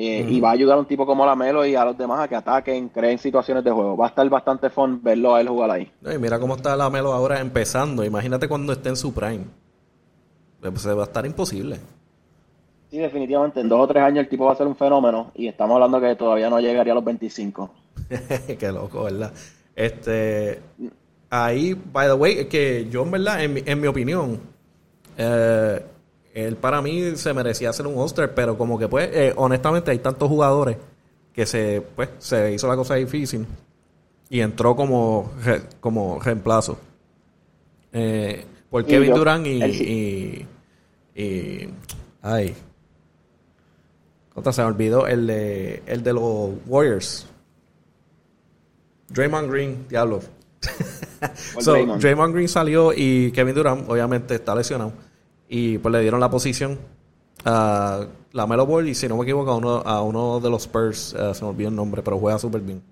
y 0.00 0.38
va 0.38 0.50
a 0.50 0.52
ayudar 0.52 0.76
a 0.76 0.80
un 0.80 0.86
tipo 0.86 1.04
como 1.04 1.26
Lamelo 1.26 1.66
y 1.66 1.74
a 1.74 1.84
los 1.84 1.98
demás 1.98 2.20
a 2.20 2.28
que 2.28 2.36
ataquen, 2.36 2.88
creen 2.90 3.18
situaciones 3.18 3.64
de 3.64 3.72
juego. 3.72 3.96
Va 3.96 4.06
a 4.06 4.08
estar 4.10 4.28
bastante 4.28 4.70
fun 4.70 5.02
verlo 5.02 5.34
a 5.34 5.40
él 5.40 5.48
jugar 5.48 5.72
ahí. 5.72 5.90
mira 6.20 6.38
cómo 6.38 6.54
está 6.54 6.76
Lamelo 6.76 7.12
ahora 7.12 7.40
empezando, 7.40 8.04
imagínate 8.04 8.46
cuando 8.46 8.72
esté 8.72 8.90
en 8.90 8.96
su 8.96 9.12
prime. 9.12 9.46
Pues, 10.60 10.86
va 10.86 11.00
a 11.00 11.04
estar 11.04 11.26
imposible. 11.26 11.80
Sí, 12.90 12.98
definitivamente. 12.98 13.60
En 13.60 13.68
dos 13.68 13.80
o 13.80 13.86
tres 13.86 14.02
años 14.02 14.20
el 14.20 14.28
tipo 14.28 14.46
va 14.46 14.52
a 14.52 14.56
ser 14.56 14.66
un 14.66 14.76
fenómeno 14.76 15.30
y 15.34 15.46
estamos 15.48 15.74
hablando 15.74 16.00
que 16.00 16.14
todavía 16.16 16.48
no 16.48 16.58
llegaría 16.58 16.92
a 16.92 16.96
los 16.96 17.04
25. 17.04 17.70
Qué 18.58 18.72
loco, 18.72 19.04
¿verdad? 19.04 19.32
Este, 19.76 20.60
ahí, 21.28 21.74
by 21.74 22.08
the 22.08 22.14
way, 22.14 22.46
que 22.46 22.88
yo 22.90 23.02
en 23.02 23.10
verdad, 23.10 23.44
en 23.44 23.80
mi, 23.80 23.86
opinión, 23.86 24.40
eh, 25.16 25.82
él 26.34 26.56
para 26.56 26.80
mí 26.80 27.16
se 27.16 27.34
merecía 27.34 27.72
ser 27.72 27.86
un 27.86 27.98
All-Star, 27.98 28.34
pero 28.34 28.56
como 28.56 28.78
que 28.78 28.88
pues, 28.88 29.10
eh, 29.12 29.34
honestamente 29.36 29.90
hay 29.90 29.98
tantos 29.98 30.28
jugadores 30.28 30.76
que 31.32 31.44
se, 31.44 31.82
pues, 31.94 32.08
se 32.18 32.54
hizo 32.54 32.66
la 32.66 32.76
cosa 32.76 32.94
difícil 32.94 33.46
y 34.30 34.40
entró 34.40 34.74
como, 34.74 35.30
como 35.80 36.18
reemplazo. 36.20 36.78
Eh, 37.92 38.44
por 38.70 38.84
Kevin 38.84 39.14
Durant 39.14 39.46
y, 39.46 39.62
y, 39.64 40.46
y, 41.14 41.68
ay, 42.22 42.54
se 44.50 44.62
me 44.62 44.68
olvidó 44.68 45.06
el 45.06 45.26
de, 45.26 45.82
el 45.86 46.02
de 46.02 46.12
los 46.12 46.50
Warriors. 46.66 47.26
Draymond 49.08 49.50
Green, 49.50 49.86
diablo. 49.88 50.20
so, 51.60 51.72
Draymond. 51.72 52.34
Green 52.34 52.48
salió 52.48 52.92
y 52.94 53.32
Kevin 53.32 53.54
Durant, 53.54 53.88
obviamente, 53.88 54.34
está 54.34 54.54
lesionado. 54.54 54.92
Y 55.48 55.78
pues 55.78 55.92
le 55.92 56.00
dieron 56.00 56.20
la 56.20 56.30
posición 56.30 56.78
a 57.44 58.06
la 58.32 58.46
Melo 58.46 58.66
Ball 58.66 58.88
y 58.88 58.94
si 58.94 59.08
no 59.08 59.16
me 59.16 59.22
equivoco 59.22 59.50
a 59.50 59.56
uno, 59.56 59.76
a 59.78 60.02
uno 60.02 60.40
de 60.40 60.50
los 60.50 60.62
Spurs, 60.62 61.14
eh, 61.18 61.34
se 61.34 61.42
me 61.42 61.50
olvidó 61.50 61.68
el 61.68 61.76
nombre, 61.76 62.02
pero 62.02 62.18
juega 62.18 62.38
súper 62.38 62.60
bien. 62.60 62.82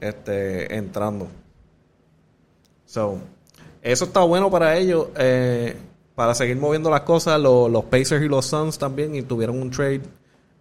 Este, 0.00 0.74
entrando. 0.76 1.28
So, 2.84 3.18
eso 3.80 4.04
está 4.04 4.20
bueno 4.20 4.50
para 4.50 4.76
ellos. 4.76 5.08
Eh, 5.16 5.76
para 6.14 6.34
seguir 6.34 6.56
moviendo 6.56 6.90
las 6.90 7.00
cosas, 7.00 7.40
los 7.40 7.84
Pacers 7.86 8.24
y 8.24 8.28
los 8.28 8.46
Suns 8.46 8.78
también 8.78 9.14
y 9.14 9.22
tuvieron 9.22 9.60
un 9.60 9.70
trade. 9.70 10.02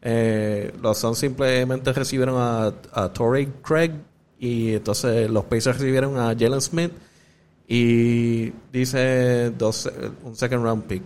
Eh, 0.06 0.74
los 0.82 0.98
Suns 0.98 1.18
simplemente 1.18 1.94
recibieron 1.94 2.36
a, 2.38 2.74
a 2.92 3.14
Torrey 3.14 3.48
Craig 3.62 3.94
y 4.38 4.74
entonces 4.74 5.30
los 5.30 5.46
Pacers 5.46 5.80
recibieron 5.80 6.18
a 6.18 6.36
Jalen 6.38 6.60
Smith 6.60 6.92
y 7.68 8.52
dice 8.72 9.52
dos, 9.52 9.90
un 10.24 10.36
second 10.36 10.64
round 10.64 10.84
pick 10.84 11.02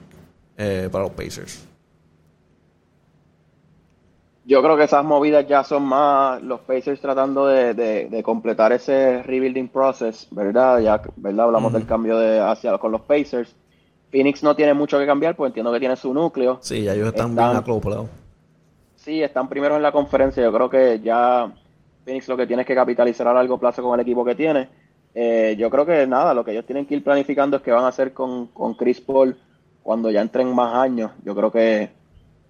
eh, 0.58 0.90
para 0.92 1.04
los 1.04 1.14
Pacers. 1.14 1.64
Yo 4.44 4.64
creo 4.64 4.76
que 4.76 4.86
esas 4.86 5.04
movidas 5.04 5.46
ya 5.48 5.64
son 5.64 5.84
más 5.84 6.42
los 6.42 6.62
Pacers 6.62 7.00
tratando 7.00 7.46
de, 7.46 8.22
completar 8.24 8.72
ese 8.72 9.22
rebuilding 9.22 9.68
process, 9.68 10.28
¿verdad? 10.32 10.80
Ya, 10.80 11.02
¿verdad? 11.18 11.46
Hablamos 11.46 11.74
del 11.74 11.86
cambio 11.86 12.18
de 12.18 12.40
hacia 12.40 12.78
con 12.78 12.92
los 12.92 13.02
Pacers. 13.02 13.54
Phoenix 14.10 14.42
no 14.42 14.56
tiene 14.56 14.74
mucho 14.74 14.98
que 14.98 15.06
cambiar, 15.06 15.36
pues 15.36 15.50
entiendo 15.50 15.72
que 15.74 15.80
tiene 15.80 15.98
su 15.98 16.14
núcleo. 16.14 16.60
Sí, 16.62 16.84
ya 16.84 16.94
ellos 16.94 17.10
están, 17.10 17.36
bien 17.36 17.58
acoplados. 17.58 18.08
Sí, 19.08 19.24
están 19.24 19.48
primeros 19.48 19.78
en 19.78 19.84
la 19.84 19.94
conferencia. 19.94 20.44
Yo 20.44 20.52
creo 20.52 20.70
que 20.70 21.00
ya 21.00 21.50
Phoenix 22.04 22.28
lo 22.28 22.36
que 22.36 22.46
tiene 22.46 22.64
es 22.64 22.68
que 22.68 22.76
capitalizar 22.76 23.26
a 23.26 23.34
largo 23.34 23.58
plazo 23.58 23.82
con 23.82 23.98
el 23.98 24.02
equipo 24.02 24.26
que 24.26 24.36
tiene. 24.36 24.68
Eh, 25.16 25.56
yo 25.58 25.70
creo 25.70 25.86
que 25.86 26.06
nada, 26.06 26.34
lo 26.34 26.44
que 26.44 26.52
ellos 26.52 26.66
tienen 26.66 26.86
que 26.86 26.96
ir 26.96 27.06
planificando 27.06 27.56
es 27.56 27.64
que 27.64 27.72
van 27.72 27.86
a 27.86 27.88
hacer 27.88 28.12
con, 28.12 28.48
con 28.48 28.74
Chris 28.74 29.00
Paul 29.00 29.38
cuando 29.82 30.12
ya 30.12 30.20
entren 30.20 30.54
más 30.54 30.76
años. 30.76 31.12
Yo 31.24 31.34
creo 31.34 31.50
que 31.50 31.90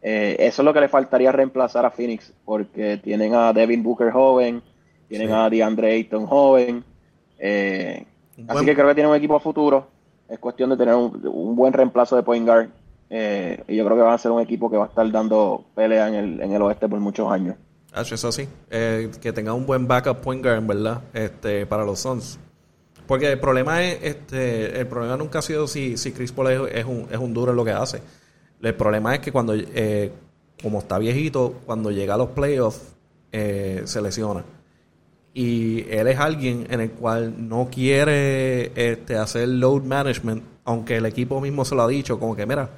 eh, 0.01 0.35
eso 0.39 0.63
es 0.63 0.65
lo 0.65 0.73
que 0.73 0.79
le 0.79 0.87
faltaría 0.87 1.31
reemplazar 1.31 1.85
a 1.85 1.91
Phoenix, 1.91 2.33
porque 2.43 2.97
tienen 2.97 3.35
a 3.35 3.53
Devin 3.53 3.83
Booker 3.83 4.09
joven, 4.09 4.63
tienen 5.07 5.31
a 5.33 5.51
DeAndre 5.51 5.91
Ayton 5.91 6.25
joven. 6.25 6.83
Eh, 7.37 8.03
así 8.47 8.65
que 8.65 8.73
creo 8.73 8.87
que 8.87 8.95
tienen 8.95 9.11
un 9.11 9.17
equipo 9.17 9.39
futuro. 9.39 9.85
Es 10.27 10.39
cuestión 10.39 10.71
de 10.71 10.77
tener 10.77 10.95
un, 10.95 11.55
buen 11.55 11.71
reemplazo 11.71 12.15
de 12.15 12.23
point 12.23 12.47
guard. 12.47 12.69
Eh, 13.09 13.63
y 13.67 13.75
yo 13.75 13.85
creo 13.85 13.97
que 13.97 14.03
van 14.03 14.13
a 14.13 14.17
ser 14.17 14.31
un 14.31 14.41
equipo 14.41 14.69
que 14.69 14.77
va 14.77 14.85
a 14.85 14.87
estar 14.87 15.09
dando 15.11 15.63
pelea 15.75 16.07
en 16.09 16.15
el, 16.15 16.41
en 16.41 16.53
el 16.53 16.61
oeste 16.61 16.87
por 16.87 16.99
muchos 16.99 17.31
años. 17.31 17.55
Eso 17.95 18.31
sí, 18.31 18.47
que 18.69 19.33
tenga 19.33 19.53
un 19.53 19.65
buen 19.65 19.87
backup 19.87 20.17
point 20.17 20.43
guard, 20.43 20.63
¿verdad? 20.67 21.01
Este, 21.13 21.65
para 21.65 21.83
los 21.83 21.99
Suns. 21.99 22.37
Porque 23.07 23.31
el 23.31 23.39
problema 23.39 23.83
es, 23.83 23.99
este, 24.03 24.79
el 24.79 24.85
problema 24.87 25.15
nunca 25.15 25.39
ha 25.39 25.41
sido 25.41 25.65
si, 25.65 25.97
si 25.97 26.11
Chris 26.11 26.31
Paul 26.31 26.69
es, 26.71 26.85
un, 26.85 27.07
es 27.09 27.17
un 27.17 27.33
duro 27.33 27.51
en 27.51 27.57
lo 27.57 27.63
que 27.65 27.71
hace. 27.71 28.01
El 28.61 28.75
problema 28.75 29.15
es 29.15 29.21
que 29.21 29.31
cuando, 29.31 29.53
eh, 29.55 30.11
como 30.61 30.79
está 30.79 30.99
viejito, 30.99 31.55
cuando 31.65 31.89
llega 31.89 32.15
a 32.15 32.17
los 32.17 32.29
playoffs, 32.29 32.95
eh, 33.31 33.83
se 33.85 34.01
lesiona. 34.01 34.43
Y 35.33 35.85
él 35.89 36.07
es 36.07 36.19
alguien 36.19 36.67
en 36.69 36.81
el 36.81 36.91
cual 36.91 37.47
no 37.47 37.69
quiere 37.71 38.71
este, 38.75 39.15
hacer 39.15 39.47
load 39.47 39.83
management, 39.83 40.43
aunque 40.65 40.97
el 40.97 41.05
equipo 41.05 41.39
mismo 41.39 41.63
se 41.63 41.75
lo 41.75 41.83
ha 41.83 41.87
dicho, 41.87 42.19
como 42.19 42.35
que, 42.35 42.45
mira, 42.45 42.69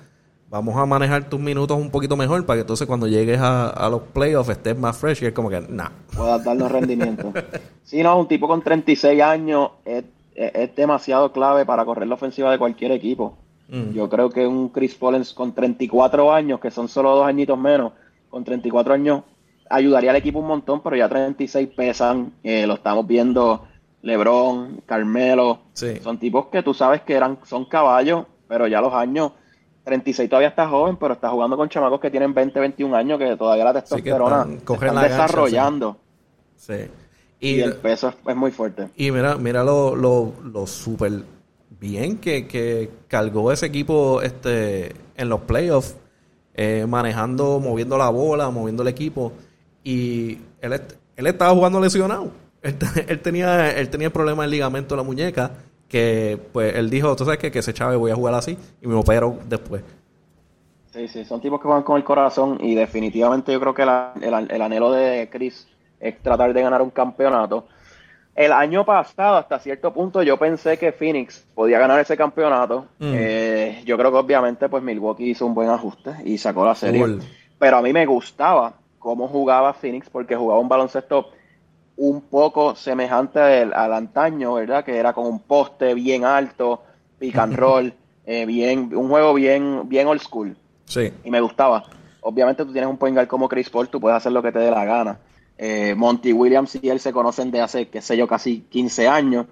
vamos 0.50 0.76
a 0.76 0.86
manejar 0.86 1.30
tus 1.30 1.40
minutos 1.40 1.78
un 1.78 1.92
poquito 1.92 2.18
mejor 2.18 2.46
para 2.46 2.58
que 2.58 2.62
entonces 2.62 2.88
cuando 2.88 3.08
llegues 3.08 3.40
a, 3.42 3.88
los 3.90 4.02
playoffs 4.02 4.50
estés 4.50 4.78
más 4.78 4.98
fresh 4.98 5.24
y 5.24 5.28
es 5.28 5.34
como 5.34 5.50
que, 5.50 5.62
nah. 5.62 5.90
Puedas 6.16 6.44
darnos 6.44 6.72
rendimiento. 6.72 7.32
sí, 7.84 8.02
no, 8.02 8.20
un 8.20 8.28
tipo 8.28 8.48
con 8.48 8.62
36 8.62 9.22
años 9.22 9.72
es, 9.86 10.04
es 10.36 10.76
demasiado 10.76 11.32
clave 11.32 11.66
para 11.66 11.86
correr 11.86 12.08
la 12.08 12.16
ofensiva 12.16 12.52
de 12.52 12.58
cualquier 12.58 12.92
equipo. 12.92 13.38
Mm. 13.70 13.92
Yo 13.92 14.10
creo 14.10 14.30
que 14.30 14.48
un 14.48 14.70
Chris 14.70 14.96
Paul 14.96 15.24
con 15.36 15.54
34 15.54 16.34
años, 16.34 16.60
que 16.60 16.72
son 16.72 16.88
solo 16.88 17.16
dos 17.16 17.28
añitos 17.28 17.58
menos, 17.58 17.94
con 18.30 18.44
34 18.44 18.94
años, 18.94 19.24
ayudaría 19.70 20.10
al 20.10 20.16
equipo 20.16 20.40
un 20.40 20.48
montón, 20.48 20.82
pero 20.82 20.96
ya 20.96 21.08
36 21.08 21.70
pesan. 21.76 22.34
Eh, 22.44 22.66
lo 22.66 22.74
estamos 22.76 23.06
viendo 23.06 23.68
LeBron, 24.02 24.82
Carmelo. 24.86 25.60
Son 25.74 26.18
tipos 26.18 26.48
que 26.48 26.64
tú 26.64 26.74
sabes 26.74 27.02
que 27.02 27.14
eran 27.14 27.38
son 27.46 27.66
caballos, 27.66 28.26
pero 28.48 28.68
ya 28.68 28.82
los 28.82 28.94
años. 28.94 29.34
36 29.90 30.30
todavía 30.30 30.50
está 30.50 30.68
joven, 30.68 30.98
pero 30.98 31.16
está 31.16 31.30
jugando 31.30 31.58
con 31.58 31.68
chamacos 31.68 32.00
que 32.00 32.12
tienen 32.12 32.34
20, 32.34 32.60
21 32.60 32.96
años, 32.96 33.18
que 33.18 33.36
todavía 33.36 33.66
la 33.66 33.74
testosterona 33.74 34.48
están, 34.56 35.02
desarrollando. 35.02 35.98
sí. 36.56 36.74
Y, 37.42 37.62
el 37.62 37.78
peso 37.78 38.14
es, 38.28 38.36
muy 38.36 38.52
fuerte. 38.52 38.90
Y 38.98 39.12
mira, 39.12 39.38
mira 39.38 39.64
lo, 39.64 39.96
lo, 39.96 40.34
lo 40.44 40.68
súper 40.68 41.24
bien 41.80 42.18
que, 42.18 42.48
que 42.48 42.90
cargó 43.08 43.54
ese 43.54 43.68
equipo 43.68 44.22
este, 44.22 44.94
en 45.16 45.30
los 45.30 45.40
playoffs, 45.42 45.96
eh, 46.54 46.86
manejando, 46.86 47.62
moviendo 47.62 47.98
la 47.98 48.10
bola, 48.10 48.50
moviendo 48.50 48.84
el 48.84 48.90
equipo. 48.90 49.32
Y 49.86 50.40
él, 50.60 50.82
él 51.16 51.28
estaba 51.28 51.54
jugando 51.54 51.80
lesionado. 51.80 52.32
Él, 52.62 53.22
tenía 53.22 53.72
él 53.72 53.90
tenía 53.90 54.12
problemas 54.12 54.44
en 54.44 54.52
ligamento 54.52 54.94
de 54.94 54.98
la 54.98 55.04
muñeca 55.04 55.52
que 55.90 56.40
pues 56.54 56.76
él 56.76 56.90
dijo, 56.90 57.16
tú 57.16 57.26
sabes 57.26 57.40
que, 57.40 57.52
que 57.52 57.60
ese 57.60 57.74
chave 57.74 57.98
voy 57.98 58.12
a 58.12 58.16
jugar 58.16 58.36
así 58.36 58.58
y 58.82 58.88
me 58.88 58.96
opero 58.96 59.38
después. 59.46 59.84
Sí, 60.94 61.08
sí, 61.08 61.26
son 61.26 61.42
tipos 61.42 61.62
que 61.62 61.68
van 61.68 61.84
con 61.84 61.98
el 61.98 62.04
corazón 62.04 62.58
y 62.62 62.76
definitivamente 62.76 63.52
yo 63.52 63.60
creo 63.60 63.74
que 63.74 63.84
el, 63.84 64.48
el 64.50 64.62
anhelo 64.62 64.92
de 64.92 65.30
Chris 65.30 65.68
es 66.00 66.18
tratar 66.22 66.54
de 66.54 66.62
ganar 66.62 66.82
un 66.82 66.92
campeonato 66.92 67.66
el 68.40 68.54
año 68.54 68.86
pasado, 68.86 69.36
hasta 69.36 69.60
cierto 69.60 69.92
punto, 69.92 70.24
yo 70.24 70.38
pensé 70.38 70.78
que 70.78 70.94
Phoenix 70.94 71.46
podía 71.54 71.78
ganar 71.78 72.00
ese 72.00 72.16
campeonato. 72.16 72.86
Mm. 73.00 73.12
Eh, 73.14 73.82
yo 73.86 73.98
creo 73.98 74.12
que 74.14 74.18
obviamente, 74.18 74.70
pues 74.70 74.82
Milwaukee 74.82 75.32
hizo 75.32 75.46
un 75.46 75.54
buen 75.54 75.68
ajuste 75.68 76.12
y 76.24 76.38
sacó 76.38 76.64
la 76.64 76.74
serie. 76.74 77.06
Pero 77.60 77.76
a 77.76 77.82
mí 77.82 77.92
me 77.92 78.06
gustaba 78.06 78.76
cómo 78.98 79.28
jugaba 79.28 79.74
Phoenix 79.74 80.10
porque 80.10 80.38
jugaba 80.38 80.62
un 80.62 80.70
baloncesto 80.70 81.32
un 82.00 82.22
poco 82.22 82.76
semejante 82.76 83.40
al, 83.40 83.94
antaño, 83.94 84.54
¿verdad? 84.54 84.86
Que 84.86 84.98
era 84.98 85.12
con 85.12 85.26
un 85.26 85.40
poste 85.40 85.94
bien 85.94 86.24
alto, 86.24 86.82
pick 87.20 87.38
and 87.38 87.56
roll, 87.58 87.94
eh, 88.26 88.46
bien, 88.46 88.96
un 88.96 89.10
juego 89.10 89.34
bien, 89.34 89.82
bien 89.88 90.08
old 90.08 90.22
school. 90.22 90.56
Sí. 90.86 91.12
Y 91.26 91.30
me 91.30 91.42
gustaba. 91.42 91.84
Obviamente 92.22 92.64
tú 92.64 92.72
tienes 92.72 92.90
un 92.90 92.98
point 92.98 93.16
guard 93.16 93.28
como 93.28 93.50
Chris 93.50 93.70
Paul, 93.70 93.90
tú 93.90 94.00
puedes 94.00 94.16
hacer 94.16 94.32
lo 94.32 94.42
que 94.42 94.52
te 94.52 94.60
dé 94.60 94.72
la 94.72 94.86
gana. 94.86 95.20
Eh, 95.58 95.94
Monty 95.94 96.32
Williams 96.32 96.80
y 96.82 96.90
él 96.90 97.02
se 97.02 97.12
conocen 97.12 97.52
de 97.52 97.60
hace, 97.60 97.90
qué 97.90 98.02
sé 98.02 98.16
yo, 98.16 98.28
casi 98.28 98.62
15 98.70 99.08
años. 99.10 99.46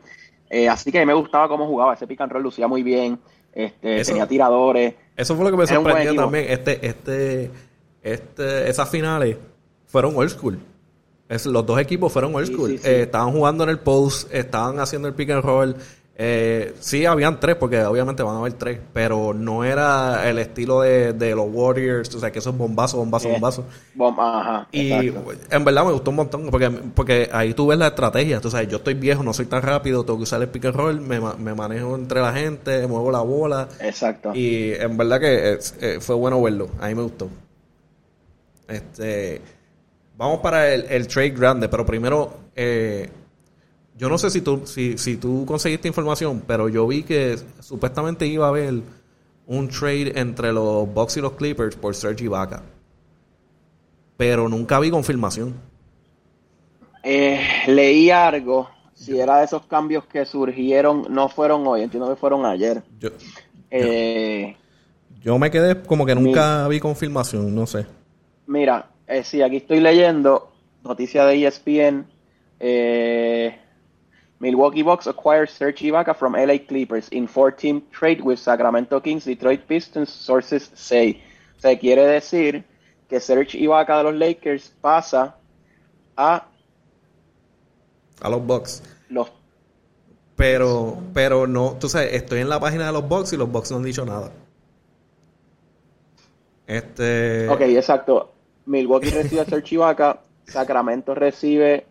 Eh, 0.50 0.70
así 0.70 0.90
que 0.90 1.06
me 1.06 1.14
gustaba 1.14 1.50
cómo 1.50 1.68
jugaba. 1.68 1.96
Ese 1.96 2.08
pick 2.08 2.22
and 2.22 2.32
roll 2.32 2.44
lucía 2.44 2.68
muy 2.70 2.82
bien. 2.82 3.20
Este, 3.54 4.06
tenía 4.06 4.26
tiradores. 4.26 4.94
Eso 5.18 5.36
fue 5.36 5.44
lo 5.44 5.52
que 5.52 5.58
me 5.58 5.68
sorprendió 5.68 6.16
también. 6.16 6.46
Este, 6.48 6.88
este, 6.88 7.52
este, 8.02 8.70
esas 8.70 8.90
finales 8.90 9.36
fueron 9.86 10.16
old 10.16 10.30
school. 10.30 10.60
Los 11.30 11.66
dos 11.66 11.80
equipos 11.80 12.12
fueron 12.12 12.36
old 12.36 12.48
school. 12.48 12.80
Eh, 12.84 13.04
estaban 13.04 13.32
jugando 13.32 13.64
en 13.64 13.70
el 13.70 13.80
post, 13.80 14.34
estaban 14.34 14.80
haciendo 14.80 15.08
el 15.08 15.14
pick 15.14 15.32
and 15.32 15.44
roll. 15.44 15.76
Eh, 16.20 16.74
sí, 16.80 17.06
habían 17.06 17.40
tres, 17.40 17.58
porque 17.58 17.84
obviamente 17.84 18.24
van 18.24 18.38
a 18.38 18.40
haber 18.40 18.54
tres, 18.54 18.80
pero 18.92 19.36
no 19.36 19.64
era 19.64 20.28
el 20.28 20.40
estilo 20.40 20.82
de, 20.82 21.36
los 21.36 21.46
Warriors, 21.48 22.16
o 22.16 22.20
sea, 22.20 22.32
que 22.32 22.40
esos 22.40 22.58
bombazos, 22.58 22.98
bombazos, 22.98 23.32
bombazos. 23.32 23.66
ajá, 24.18 24.68
y 24.72 24.90
en 24.90 25.64
verdad 25.64 25.86
me 25.86 25.92
gustó 25.92 26.10
un 26.10 26.16
montón, 26.16 26.48
porque, 26.50 26.72
porque 26.72 27.30
ahí 27.32 27.54
tú 27.54 27.68
ves 27.68 27.78
la 27.78 27.90
estrategia, 27.90 28.42
tú 28.42 28.50
sabes, 28.50 28.68
yo 28.68 28.78
estoy 28.78 28.96
viejo, 28.96 29.22
no 29.22 29.32
soy 29.32 29.46
tan 29.46 29.62
rápido, 29.62 30.04
tengo 30.06 30.18
que 30.18 30.24
usar 30.24 30.42
el 30.42 30.50
pick 30.50 30.66
and 30.66 30.76
roll, 30.76 31.00
me, 31.00 31.20
manejo 31.54 31.96
entre 31.96 32.20
la 32.20 32.34
gente, 32.34 32.88
muevo 32.88 33.12
la 33.12 33.22
bola. 33.22 33.70
Exacto. 33.80 34.34
Y 34.34 34.72
en 34.72 34.98
verdad 34.98 35.20
que 35.20 35.60
eh, 35.82 36.00
fue 36.00 36.16
bueno 36.16 36.42
verlo, 36.42 36.68
a 36.80 36.88
mí 36.88 36.96
me 36.96 37.04
gustó. 37.04 37.30
Este, 38.68 39.40
vamos 40.18 40.40
para 40.40 40.74
el, 40.74 40.86
el 40.90 41.08
trade 41.08 41.30
grande, 41.30 41.70
pero 41.70 41.86
primero... 41.86 42.34
Eh, 42.56 43.10
yo 43.98 44.10
no 44.10 44.18
sé 44.20 44.30
si 44.30 44.42
tú, 44.42 44.62
si, 44.66 44.98
si 44.98 45.18
tú 45.18 45.44
conseguiste 45.48 45.88
información, 45.88 46.44
pero 46.46 46.70
yo 46.70 46.86
vi 46.86 47.02
que 47.02 47.36
supuestamente 47.60 48.28
iba 48.28 48.46
a 48.46 48.50
haber 48.50 48.76
un 49.48 49.68
trade 49.70 50.20
entre 50.20 50.54
los 50.54 50.94
Bucks 50.94 51.18
y 51.18 51.22
los 51.22 51.34
Clippers 51.34 51.76
por 51.76 51.96
Serge 51.96 52.26
Ibaka. 52.26 52.62
Pero 54.16 54.48
nunca 54.48 54.80
vi 54.80 54.92
confirmación. 54.92 55.56
Eh, 57.04 57.42
leí 57.68 58.12
algo. 58.12 58.70
Si 58.94 59.20
era 59.20 59.40
de 59.40 59.46
esos 59.46 59.66
cambios 59.66 60.06
que 60.06 60.26
surgieron, 60.26 61.06
no 61.10 61.30
fueron 61.30 61.66
hoy, 61.68 61.82
entiendo 61.82 62.10
que 62.10 62.16
fueron 62.16 62.46
ayer. 62.46 62.84
Yo, 63.00 63.10
eh, 63.70 64.56
yo, 65.22 65.38
me 65.38 65.52
quedé 65.52 65.82
como 65.84 66.06
que 66.06 66.16
nunca 66.16 66.68
vi 66.68 66.80
confirmación, 66.80 67.54
no 67.54 67.68
sé. 67.68 67.86
Mira, 68.48 68.90
eh, 69.08 69.24
sí, 69.24 69.42
aquí 69.42 69.58
estoy 69.58 69.80
leyendo 69.80 70.52
noticia 70.84 71.26
de 71.26 71.46
ESPN. 71.46 72.06
Eh, 72.60 73.58
Milwaukee 74.40 74.84
Bucks 74.84 75.08
acquires 75.08 75.52
Serge 75.52 75.86
Ibaka 75.86 76.14
from 76.14 76.34
LA 76.34 76.60
Clippers 76.68 77.08
in 77.12 77.28
four-team 77.28 77.82
trade 77.92 78.22
with 78.22 78.38
Sacramento 78.38 79.02
Kings, 79.02 79.26
Detroit 79.26 79.62
Pistons, 79.68 80.10
sources 80.10 80.72
say. 80.76 81.22
O 81.58 81.62
sea, 81.62 81.78
quiere 81.78 82.06
decir 82.06 82.64
que 83.10 83.20
Serge 83.20 83.58
Ibaka 83.58 83.98
de 83.98 84.04
los 84.04 84.14
Lakers 84.14 84.74
pasa 84.82 85.36
a 86.16 86.48
a 88.22 88.30
los 88.30 88.46
Bucks. 88.46 88.84
Los 89.10 89.32
pero 90.36 90.98
pero 91.14 91.48
no, 91.48 91.78
tú 91.80 91.90
sabes, 91.90 92.14
estoy 92.14 92.42
en 92.42 92.50
la 92.50 92.60
página 92.60 92.86
de 92.88 92.92
los 92.92 93.08
Bucks 93.08 93.34
y 93.34 93.38
los 93.38 93.52
Bucks 93.52 93.72
no 93.72 93.78
han 93.78 93.84
dicho 93.84 94.06
nada. 94.06 94.32
Este 96.68 97.48
Ok, 97.50 97.62
exacto. 97.62 98.34
Milwaukee 98.68 99.10
recibe 99.10 99.42
a 99.42 99.46
Serge 99.50 99.76
Ibaka, 99.76 100.22
Sacramento 100.46 101.16
recibe 101.16 101.86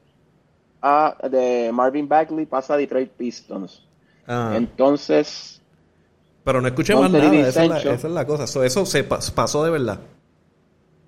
de 1.30 1.70
Marvin 1.72 2.08
Bagley 2.08 2.46
pasa 2.46 2.74
a 2.74 2.76
Detroit 2.76 3.10
Pistons. 3.10 3.82
Ah. 4.26 4.54
Entonces. 4.56 5.60
Pero 6.44 6.60
no 6.60 6.68
escuché 6.68 6.94
más 6.94 7.10
nada, 7.10 7.34
esa 7.34 7.64
es, 7.64 8.04
la, 8.04 8.24
cosa. 8.24 8.64
eso 8.64 8.86
se 8.86 9.02
pasó 9.02 9.64
de 9.64 9.70
verdad. 9.70 9.98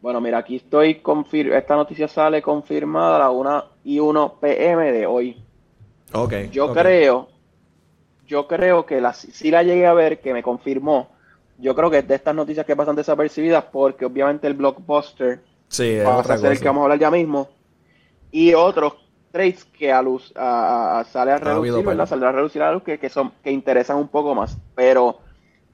Bueno, 0.00 0.20
mira, 0.20 0.38
aquí 0.38 0.56
estoy 0.56 1.00
esta 1.52 1.76
noticia 1.76 2.08
sale 2.08 2.42
confirmada 2.42 3.16
a 3.16 3.18
la 3.20 3.30
1 3.30 3.64
y 3.84 4.00
1 4.00 4.34
pm 4.40 4.92
de 4.92 5.06
hoy. 5.06 5.36
Ok. 6.12 6.34
Yo 6.50 6.72
creo, 6.72 7.28
yo 8.26 8.48
creo 8.48 8.84
que 8.84 9.00
la, 9.00 9.12
si 9.12 9.50
la 9.50 9.62
llegué 9.62 9.86
a 9.86 9.94
ver, 9.94 10.20
que 10.20 10.32
me 10.32 10.42
confirmó, 10.42 11.08
yo 11.58 11.74
creo 11.74 11.90
que 11.90 11.98
es 11.98 12.08
de 12.08 12.16
estas 12.16 12.34
noticias 12.34 12.66
que 12.66 12.76
pasan 12.76 12.96
desapercibidas 12.96 13.64
porque 13.64 14.06
obviamente 14.06 14.46
el 14.46 14.54
blockbuster 14.54 15.40
sí, 15.68 15.98
va 15.98 16.20
a 16.20 16.38
ser 16.38 16.52
el 16.52 16.58
que 16.58 16.66
vamos 16.66 16.80
a 16.80 16.84
hablar 16.84 16.98
ya 16.98 17.10
mismo 17.10 17.48
y 18.30 18.54
otros 18.54 18.94
trades 19.30 19.64
que 19.64 19.92
a 19.92 20.02
luz 20.02 20.32
a, 20.36 21.04
sale 21.10 21.32
a 21.32 21.38
reducir, 21.38 21.84
¿verdad? 21.84 22.06
Sale 22.06 22.26
a 22.26 22.32
reducir 22.32 22.62
a 22.62 22.72
luz 22.72 22.82
que, 22.82 22.98
que, 22.98 23.08
son 23.08 23.32
que 23.42 23.50
interesan 23.50 23.96
un 23.96 24.08
poco 24.08 24.34
más, 24.34 24.56
pero 24.74 25.18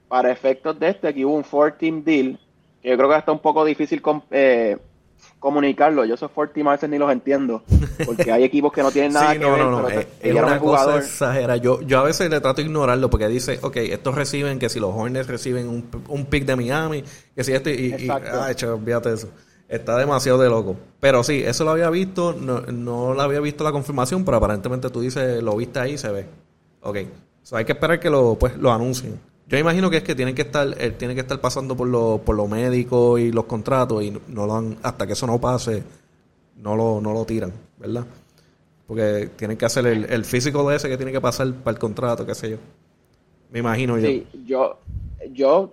para 0.07 0.31
efectos 0.31 0.79
de 0.79 0.89
este 0.89 1.07
aquí 1.07 1.25
hubo 1.25 1.35
un 1.35 1.43
four 1.43 1.71
team 1.73 2.03
deal 2.03 2.39
que 2.85 2.91
yo 2.91 2.97
creo 2.97 3.09
que 3.09 3.17
está 3.17 3.31
un 3.31 3.39
poco 3.39 3.65
difícil 3.65 3.99
eh, 4.29 4.77
comunicarlo. 5.39 6.05
Yo 6.05 6.13
esos 6.13 6.29
40 6.29 6.85
a 6.85 6.87
ni 6.87 6.99
los 6.99 7.11
entiendo. 7.11 7.63
Porque 8.05 8.31
hay 8.31 8.43
equipos 8.43 8.71
que 8.71 8.83
no 8.83 8.91
tienen 8.91 9.13
nada 9.13 9.33
que 9.33 9.39
ver. 9.39 9.65
No, 9.65 9.87
es, 9.87 10.07
una 10.35 10.59
cosa 10.59 10.97
exagera. 10.97 11.57
Yo, 11.57 11.81
yo 11.81 11.99
a 11.99 12.03
veces 12.03 12.29
le 12.29 12.39
trato 12.41 12.61
de 12.61 12.67
ignorarlo 12.67 13.09
porque 13.09 13.27
dice, 13.27 13.59
ok, 13.61 13.77
estos 13.77 14.13
reciben 14.13 14.59
que 14.59 14.69
si 14.69 14.79
los 14.79 14.93
Hornets 14.93 15.27
reciben 15.27 15.67
un, 15.67 15.89
un 16.09 16.25
pick 16.25 16.45
de 16.45 16.55
Miami, 16.55 17.03
que 17.35 17.43
si 17.43 17.53
este, 17.53 17.73
y, 17.73 18.05
y 18.05 18.09
ah, 18.09 18.53
olvídate 18.67 19.13
eso. 19.13 19.29
Está 19.67 19.97
demasiado 19.97 20.37
de 20.37 20.49
loco. 20.49 20.75
Pero 20.99 21.23
sí, 21.23 21.41
eso 21.43 21.63
lo 21.63 21.71
había 21.71 21.89
visto, 21.89 22.33
no, 22.33 22.61
no 22.61 23.13
lo 23.13 23.21
había 23.21 23.39
visto 23.39 23.63
la 23.63 23.71
confirmación, 23.71 24.23
pero 24.23 24.37
aparentemente 24.37 24.89
tú 24.89 25.01
dices, 25.01 25.41
lo 25.41 25.55
viste 25.55 25.79
ahí 25.79 25.93
y 25.93 25.97
se 25.97 26.11
ve. 26.11 26.25
Ok. 26.81 26.97
So 27.41 27.57
hay 27.57 27.65
que 27.65 27.73
esperar 27.73 27.99
que 27.99 28.09
lo, 28.09 28.35
pues, 28.35 28.57
lo 28.57 28.71
anuncien. 28.71 29.19
Yo 29.47 29.57
imagino 29.57 29.89
que 29.89 29.97
es 29.97 30.03
que 30.03 30.15
tienen 30.15 30.33
que 30.33 30.41
estar, 30.43 30.75
él 30.79 30.95
tiene 30.95 31.13
que 31.13 31.21
estar 31.21 31.39
pasando 31.39 31.75
por 31.75 31.87
lo, 31.87 32.19
por 32.23 32.35
lo 32.35 32.47
médico 32.47 33.17
y 33.17 33.31
los 33.31 33.45
contratos 33.45 34.03
y 34.03 34.11
no 34.27 34.47
lo 34.47 34.55
han, 34.55 34.77
hasta 34.81 35.05
que 35.05 35.13
eso 35.13 35.27
no 35.27 35.39
pase, 35.39 35.83
no 36.57 36.75
lo, 36.75 36.99
no 36.99 37.13
lo 37.13 37.25
tiran, 37.25 37.53
¿verdad? 37.77 38.05
Porque 38.87 39.29
tienen 39.35 39.57
que 39.57 39.65
hacer 39.65 39.85
el, 39.85 40.05
el 40.05 40.25
físico 40.25 40.67
de 40.67 40.75
ese 40.75 40.89
que 40.89 40.97
tiene 40.97 41.11
que 41.11 41.21
pasar 41.21 41.51
para 41.53 41.75
el 41.75 41.79
contrato, 41.79 42.25
qué 42.25 42.33
sé 42.33 42.51
yo. 42.51 42.57
Me 43.51 43.59
imagino 43.59 43.97
yo. 43.99 44.07
Sí, 44.07 44.27
yo, 44.45 44.79
yo 45.31 45.71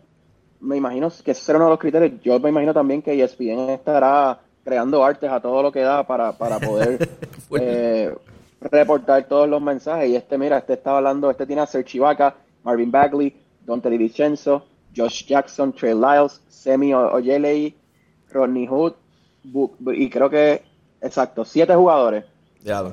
me 0.62 0.76
imagino 0.76 1.10
que 1.24 1.32
ese 1.32 1.42
será 1.42 1.58
uno 1.58 1.66
de 1.66 1.70
los 1.72 1.80
criterios. 1.80 2.20
Yo 2.22 2.38
me 2.38 2.48
imagino 2.48 2.72
también 2.72 3.02
que 3.02 3.20
ESPN 3.20 3.70
estará 3.70 4.40
creando 4.64 5.04
artes 5.04 5.28
a 5.30 5.40
todo 5.40 5.62
lo 5.62 5.72
que 5.72 5.80
da 5.80 6.06
para, 6.06 6.32
para 6.32 6.60
poder 6.60 7.08
eh, 7.60 8.14
reportar 8.60 9.24
todos 9.24 9.48
los 9.48 9.60
mensajes. 9.60 10.08
Y 10.08 10.16
este, 10.16 10.38
mira, 10.38 10.58
este 10.58 10.74
estaba 10.74 10.98
hablando, 10.98 11.30
este 11.30 11.46
tiene 11.46 11.62
a 11.62 11.66
Serge 11.66 11.98
Marvin 12.62 12.90
Bagley, 12.92 13.36
Dante 13.66 13.90
DiVincenzo, 13.90 14.64
Josh 14.96 15.26
Jackson, 15.26 15.72
Trey 15.72 15.94
Lyles, 15.94 16.40
Semi 16.48 16.94
Oyelei, 16.94 17.74
Rodney 18.30 18.66
Hood, 18.66 18.92
y 19.94 20.08
creo 20.08 20.30
que, 20.30 20.62
exacto, 21.00 21.44
siete 21.44 21.74
jugadores. 21.74 22.24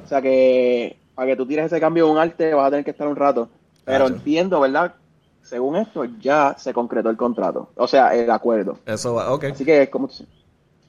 O 0.03 0.07
sea 0.07 0.21
que 0.21 0.97
para 1.13 1.27
que 1.27 1.35
tú 1.35 1.45
tires 1.45 1.67
ese 1.67 1.79
cambio 1.79 2.05
de 2.05 2.11
un 2.11 2.17
arte 2.17 2.53
vas 2.53 2.67
a 2.67 2.69
tener 2.71 2.85
que 2.85 2.91
estar 2.91 3.07
un 3.07 3.15
rato. 3.15 3.49
Pero 3.85 4.07
entiendo, 4.07 4.59
¿verdad? 4.59 4.95
Según 5.41 5.77
esto, 5.77 6.05
ya 6.19 6.55
se 6.57 6.73
concretó 6.73 7.09
el 7.09 7.17
contrato. 7.17 7.69
O 7.75 7.87
sea, 7.87 8.13
el 8.15 8.29
acuerdo. 8.29 8.77
Eso 8.85 9.15
va, 9.15 9.31
ok. 9.33 9.45
Así 9.45 9.65
que 9.65 9.83
es 9.83 9.89
como... 9.89 10.09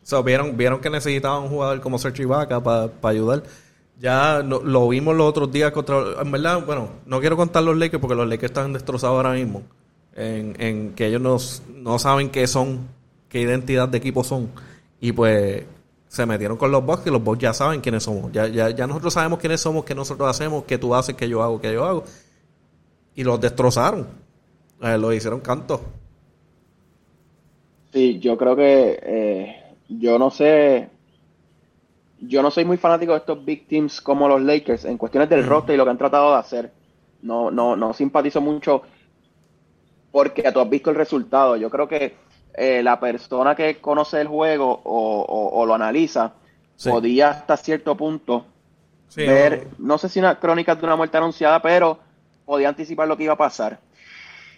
So, 0.02 0.22
vieron, 0.22 0.56
vieron 0.56 0.80
que 0.80 0.90
necesitaban 0.90 1.44
un 1.44 1.48
jugador 1.48 1.80
como 1.80 1.98
Sergio 1.98 2.24
Ibaka 2.24 2.60
para 2.62 2.90
ayudar. 3.02 3.42
Ya 3.98 4.42
lo, 4.42 4.88
vimos 4.88 5.14
los 5.14 5.28
otros 5.28 5.52
días 5.52 5.72
contra. 5.72 6.22
En 6.22 6.32
verdad, 6.32 6.64
bueno, 6.64 6.88
no 7.04 7.20
quiero 7.20 7.36
contar 7.36 7.62
los 7.62 7.76
Lakers 7.76 8.00
porque 8.00 8.14
los 8.14 8.26
Lakers 8.26 8.50
están 8.50 8.72
destrozados 8.72 9.16
ahora 9.16 9.32
mismo. 9.32 9.62
En, 10.14 10.94
que 10.94 11.06
ellos 11.06 11.20
no, 11.20 11.36
no 11.82 11.98
saben 11.98 12.30
qué 12.30 12.46
son, 12.46 12.88
qué 13.28 13.40
identidad 13.40 13.88
de 13.88 13.98
equipo 13.98 14.24
son. 14.24 14.50
Y 15.00 15.12
pues 15.12 15.64
se 16.08 16.26
metieron 16.26 16.56
con 16.56 16.72
los 16.72 16.84
Bucks, 16.84 17.02
que 17.02 17.10
los 17.10 17.22
Bucks 17.22 17.40
ya 17.40 17.52
saben 17.52 17.80
quiénes 17.80 18.02
somos. 18.02 18.32
Ya, 18.32 18.48
ya, 18.48 18.70
ya 18.70 18.86
nosotros 18.86 19.12
sabemos 19.14 19.38
quiénes 19.38 19.60
somos, 19.60 19.84
qué 19.84 19.94
nosotros 19.94 20.28
hacemos, 20.28 20.64
qué 20.64 20.76
tú 20.76 20.94
haces, 20.94 21.14
qué 21.14 21.28
yo 21.28 21.42
hago, 21.42 21.60
qué 21.60 21.72
yo 21.72 21.84
hago. 21.84 22.04
Y 23.14 23.22
los 23.22 23.40
destrozaron. 23.40 24.08
Eh, 24.82 24.98
lo 24.98 25.12
hicieron 25.12 25.40
canto. 25.40 25.80
Sí, 27.92 28.18
yo 28.18 28.36
creo 28.36 28.56
que. 28.56 28.98
Eh, 29.02 29.56
yo 29.88 30.18
no 30.18 30.30
sé 30.30 30.88
yo 32.20 32.42
no 32.42 32.50
soy 32.50 32.64
muy 32.64 32.76
fanático 32.76 33.12
de 33.12 33.18
estos 33.18 33.44
big 33.44 33.66
teams 33.66 34.00
como 34.00 34.28
los 34.28 34.42
Lakers 34.42 34.84
en 34.84 34.98
cuestiones 34.98 35.28
del 35.28 35.46
roster 35.46 35.74
y 35.74 35.78
lo 35.78 35.84
que 35.84 35.90
han 35.90 35.98
tratado 35.98 36.32
de 36.32 36.38
hacer. 36.38 36.72
No, 37.22 37.50
no, 37.50 37.76
no 37.76 37.92
simpatizo 37.92 38.40
mucho 38.40 38.82
porque 40.10 40.50
tú 40.52 40.60
has 40.60 40.68
visto 40.68 40.90
el 40.90 40.96
resultado. 40.96 41.56
Yo 41.56 41.70
creo 41.70 41.88
que 41.88 42.14
eh, 42.54 42.82
la 42.82 43.00
persona 43.00 43.54
que 43.54 43.80
conoce 43.80 44.20
el 44.20 44.28
juego 44.28 44.80
o, 44.84 45.64
lo 45.66 45.74
analiza 45.74 46.32
podía 46.84 47.30
hasta 47.30 47.56
cierto 47.56 47.94
punto 47.94 48.46
ver, 49.14 49.68
no. 49.78 49.98
sé 49.98 50.08
si 50.08 50.18
una 50.18 50.38
crónica 50.38 50.74
de 50.74 50.84
una 50.84 50.96
muerte 50.96 51.18
anunciada, 51.18 51.60
pero 51.60 51.98
podía 52.44 52.68
anticipar 52.68 53.06
lo 53.08 53.16
que 53.16 53.24
iba 53.24 53.34
a 53.34 53.38
pasar. 53.38 53.78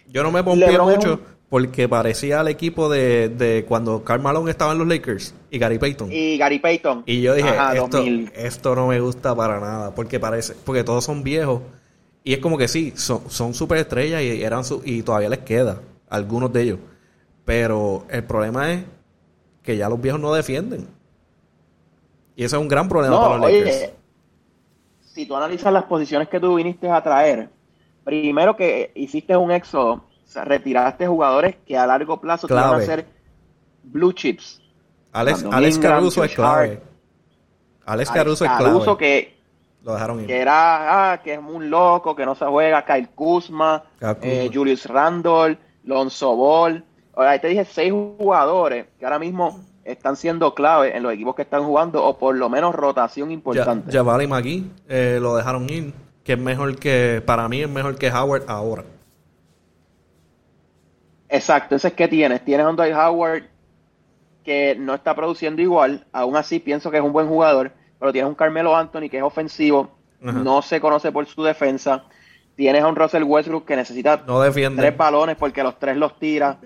Yo 0.07 0.23
no 0.23 0.31
me 0.31 0.43
pompié 0.43 0.77
mucho 0.79 1.19
porque 1.53 1.87
parecía 1.87 2.39
al 2.39 2.47
equipo 2.47 2.89
de, 2.89 3.29
de 3.29 3.63
cuando 3.67 4.03
Karl 4.03 4.23
Malone 4.23 4.49
estaba 4.49 4.71
en 4.71 4.79
los 4.79 4.87
Lakers 4.87 5.35
y 5.51 5.59
Gary 5.59 5.77
Payton. 5.77 6.09
Y 6.11 6.35
Gary 6.35 6.57
Payton. 6.57 7.03
Y 7.05 7.21
yo 7.21 7.35
dije, 7.35 7.49
esto, 7.75 8.03
esto, 8.33 8.75
no 8.75 8.87
me 8.87 8.99
gusta 8.99 9.35
para 9.35 9.59
nada, 9.59 9.93
porque 9.93 10.19
parece, 10.19 10.55
porque 10.65 10.83
todos 10.83 11.03
son 11.03 11.21
viejos. 11.21 11.61
Y 12.23 12.33
es 12.33 12.39
como 12.39 12.57
que 12.57 12.67
sí, 12.67 12.93
son, 12.95 13.29
son 13.29 13.53
superestrellas 13.53 14.23
y 14.23 14.41
eran 14.41 14.63
su, 14.63 14.81
y 14.83 15.03
todavía 15.03 15.29
les 15.29 15.41
queda 15.41 15.79
algunos 16.09 16.51
de 16.51 16.61
ellos. 16.63 16.79
Pero 17.45 18.07
el 18.09 18.23
problema 18.23 18.71
es 18.71 18.83
que 19.61 19.77
ya 19.77 19.89
los 19.89 20.01
viejos 20.01 20.19
no 20.19 20.33
defienden. 20.33 20.87
Y 22.35 22.45
ese 22.45 22.55
es 22.55 22.61
un 22.63 22.67
gran 22.67 22.89
problema 22.89 23.21
para 23.21 23.37
los 23.37 23.51
Lakers. 23.51 23.91
si 25.03 25.27
tú 25.27 25.35
analizas 25.35 25.71
las 25.71 25.83
posiciones 25.83 26.29
que 26.29 26.39
tú 26.39 26.55
viniste 26.55 26.89
a 26.89 27.03
traer, 27.03 27.49
primero 28.03 28.55
que 28.55 28.91
hiciste 28.95 29.35
un 29.37 29.51
éxodo 29.51 30.03
retiraste 30.43 31.07
jugadores 31.07 31.55
que 31.65 31.77
a 31.77 31.85
largo 31.85 32.19
plazo 32.19 32.47
te 32.47 32.53
van 32.53 32.81
a 32.81 32.81
ser 32.81 33.05
blue 33.83 34.13
chips. 34.13 34.61
Alex, 35.11 35.45
Alex 35.51 35.77
Caruso 35.77 36.23
es 36.23 36.33
clave. 36.33 36.81
Alex 37.85 38.09
Caruso 38.09 38.45
es 38.45 38.51
clave. 38.51 38.97
que 38.97 39.37
lo 39.83 39.93
dejaron 39.93 40.25
Que 40.25 40.37
era, 40.37 41.11
ah, 41.11 41.21
que 41.21 41.33
es 41.33 41.39
un 41.39 41.69
loco, 41.69 42.15
que 42.15 42.25
no 42.25 42.35
se 42.35 42.45
juega. 42.45 42.85
Kyle 42.85 43.09
Kuzma, 43.09 43.83
eh, 44.21 44.49
Julius 44.51 44.85
Randle, 44.85 45.57
Lonzo 45.83 46.35
Ball. 46.35 46.83
Ahí 47.15 47.39
te 47.39 47.49
dije 47.49 47.65
seis 47.65 47.91
jugadores 47.91 48.87
que 48.97 49.05
ahora 49.05 49.19
mismo 49.19 49.59
están 49.83 50.15
siendo 50.15 50.55
clave 50.55 50.95
en 50.95 51.03
los 51.03 51.13
equipos 51.13 51.35
que 51.35 51.41
están 51.41 51.63
jugando 51.63 52.03
o 52.03 52.17
por 52.17 52.35
lo 52.35 52.49
menos 52.49 52.73
rotación 52.73 53.31
importante. 53.31 53.91
Ya, 53.91 53.99
Javali 53.99 54.25
McGee 54.25 54.63
eh, 54.87 55.19
lo 55.21 55.35
dejaron 55.35 55.69
ir, 55.69 55.93
que 56.23 56.33
es 56.33 56.39
mejor 56.39 56.77
que, 56.77 57.21
para 57.25 57.47
mí 57.49 57.61
es 57.61 57.69
mejor 57.69 57.97
que 57.97 58.09
Howard 58.09 58.43
ahora. 58.47 58.83
Exacto, 61.29 61.75
entonces, 61.75 61.93
¿qué 61.93 62.07
tienes? 62.07 62.45
Tienes 62.45 62.65
a 62.65 62.69
un 62.69 62.75
Dwight 62.75 62.93
Howard 62.93 63.43
que 64.43 64.75
no 64.75 64.93
está 64.93 65.15
produciendo 65.15 65.61
igual, 65.61 66.05
aún 66.11 66.35
así 66.35 66.59
pienso 66.59 66.91
que 66.91 66.97
es 66.97 67.03
un 67.03 67.13
buen 67.13 67.27
jugador, 67.27 67.71
pero 67.99 68.11
tienes 68.11 68.29
un 68.29 68.35
Carmelo 68.35 68.75
Anthony 68.75 69.09
que 69.09 69.17
es 69.17 69.23
ofensivo, 69.23 69.91
no 70.21 70.61
se 70.61 70.79
conoce 70.79 71.11
por 71.11 71.25
su 71.25 71.43
defensa, 71.43 72.03
tienes 72.55 72.83
a 72.83 72.87
un 72.87 72.95
Russell 72.95 73.23
Westbrook 73.23 73.65
que 73.65 73.75
necesita 73.75 74.23
tres 74.25 74.97
balones 74.97 75.35
porque 75.37 75.63
los 75.63 75.79
tres 75.79 75.97
los 75.97 76.19
tira, 76.19 76.59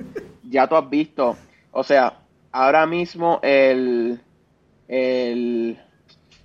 ya 0.44 0.68
tú 0.68 0.76
has 0.76 0.90
visto, 0.90 1.38
o 1.72 1.84
sea, 1.84 2.20
ahora 2.52 2.86
mismo 2.86 3.40
el, 3.42 4.20
el, 4.88 5.80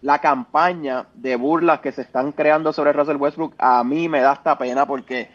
la 0.03 0.21
campaña 0.21 1.07
de 1.15 1.37
burlas 1.37 1.81
que 1.81 1.93
se 1.93 2.03
están 2.03 2.33
creando 2.33 2.73
sobre 2.73 2.93
Russell 2.93 3.17
Westbrook 3.17 3.55
a 3.57 3.83
mí 3.85 4.09
me 4.09 4.21
da 4.21 4.33
hasta 4.33 4.59
pena 4.59 4.85
porque 4.85 5.31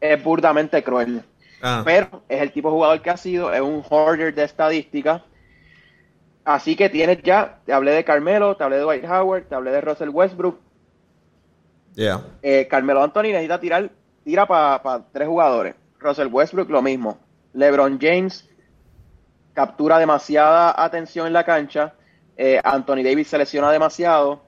es 0.00 0.22
burdamente 0.22 0.82
cruel. 0.84 1.24
Ah. 1.62 1.82
Pero 1.84 2.22
es 2.28 2.42
el 2.42 2.52
tipo 2.52 2.68
de 2.68 2.74
jugador 2.74 3.00
que 3.00 3.10
ha 3.10 3.16
sido, 3.16 3.52
es 3.52 3.60
un 3.60 3.82
hoarder 3.88 4.34
de 4.34 4.44
estadística. 4.44 5.24
Así 6.44 6.76
que 6.76 6.90
tienes 6.90 7.22
ya, 7.22 7.60
te 7.64 7.72
hablé 7.72 7.92
de 7.92 8.04
Carmelo, 8.04 8.56
te 8.56 8.64
hablé 8.64 8.76
de 8.76 8.82
Dwight 8.82 9.04
Howard, 9.04 9.44
te 9.44 9.54
hablé 9.54 9.70
de 9.70 9.80
Russell 9.80 10.10
Westbrook. 10.10 10.60
Eh, 12.42 12.66
Carmelo 12.68 13.02
Anthony 13.02 13.22
necesita 13.22 13.60
tirar, 13.60 13.90
tira 14.24 14.46
para 14.46 15.04
tres 15.12 15.28
jugadores. 15.28 15.74
Russell 15.98 16.28
Westbrook 16.28 16.68
lo 16.68 16.82
mismo. 16.82 17.18
LeBron 17.54 17.98
James 18.00 18.48
captura 19.54 19.98
demasiada 19.98 20.74
atención 20.82 21.26
en 21.26 21.32
la 21.32 21.44
cancha. 21.44 21.94
Eh, 22.36 22.60
Anthony 22.62 23.02
Davis 23.02 23.28
se 23.28 23.38
lesiona 23.38 23.70
demasiado. 23.70 24.42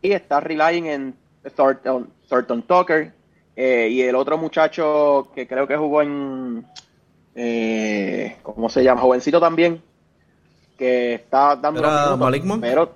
Y 0.00 0.12
está 0.12 0.40
relying 0.40 0.84
en 0.84 1.14
Thornton 1.54 2.62
Tucker, 2.62 3.12
eh, 3.56 3.88
y 3.90 4.02
el 4.02 4.14
otro 4.14 4.38
muchacho 4.38 5.30
que 5.34 5.48
creo 5.48 5.66
que 5.66 5.76
jugó 5.76 6.02
en. 6.02 6.64
Eh, 7.34 8.36
¿Cómo 8.42 8.68
se 8.68 8.84
llama? 8.84 9.00
Jovencito 9.00 9.40
también. 9.40 9.82
Que 10.76 11.14
está 11.14 11.56
dando. 11.56 12.16
Malik 12.16 12.44
Monk? 12.44 12.60
Pero. 12.60 12.94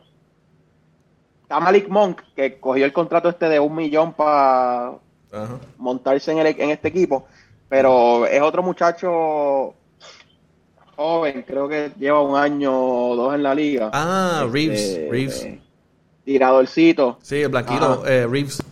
Está 1.43 1.59
Malik 1.59 1.89
Monk, 1.89 2.23
que 2.37 2.61
cogió 2.61 2.85
el 2.85 2.93
contrato 2.93 3.29
este 3.29 3.49
de 3.49 3.59
un 3.59 3.75
millón 3.75 4.13
para. 4.13 4.93
montarse 5.79 6.31
en, 6.31 6.39
en 6.47 6.71
este 6.71 6.89
equipo, 6.89 7.27
pero 7.69 8.27
es 8.27 8.41
otro 8.41 8.63
muchacho 8.63 9.75
joven, 11.03 11.45
creo 11.47 11.69
que 11.69 11.91
lleva 11.99 12.23
un 12.23 12.37
año 12.37 12.73
o 12.73 13.17
dos 13.17 13.35
en 13.35 13.43
la 13.43 13.55
liga. 13.55 13.91
Ah, 13.93 14.47
Reeves, 14.51 14.81
este, 14.81 15.09
Reeves. 15.11 15.49
tiradorcito. 16.25 17.19
Sí, 17.21 17.43
el 17.43 17.49
blanquito, 17.49 18.07
eh, 18.07 18.27
Reeves. 18.27 18.63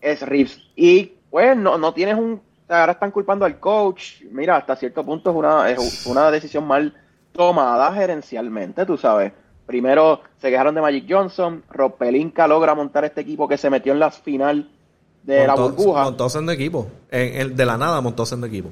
Es 0.00 0.22
Reeves. 0.22 0.60
Y 0.76 1.12
pues 1.30 1.56
no, 1.56 1.76
no 1.76 1.92
tienes 1.92 2.16
un... 2.16 2.40
Ahora 2.68 2.92
están 2.92 3.10
culpando 3.10 3.44
al 3.44 3.58
coach. 3.58 4.22
Mira, 4.30 4.56
hasta 4.56 4.76
cierto 4.76 5.04
punto 5.04 5.30
es 5.30 5.36
una, 5.36 5.70
es 5.70 6.06
una 6.06 6.30
decisión 6.30 6.66
mal 6.66 6.94
tomada 7.32 7.92
gerencialmente, 7.92 8.86
tú 8.86 8.96
sabes. 8.96 9.32
Primero 9.66 10.20
se 10.40 10.50
quejaron 10.50 10.74
de 10.74 10.80
Magic 10.80 11.06
Johnson, 11.08 11.62
Rob 11.70 11.96
Pelinka 11.96 12.46
logra 12.46 12.74
montar 12.74 13.04
este 13.04 13.22
equipo 13.22 13.48
que 13.48 13.56
se 13.56 13.70
metió 13.70 13.92
en 13.92 13.98
la 13.98 14.10
final 14.10 14.70
de 15.22 15.46
la 15.46 15.54
burbuja. 15.54 16.04
Montó 16.04 16.28
de 16.28 16.52
equipo, 16.52 16.86
en, 17.10 17.40
el, 17.40 17.56
de 17.56 17.66
la 17.66 17.78
nada 17.78 18.00
montó 18.00 18.24
de 18.24 18.46
equipo 18.46 18.70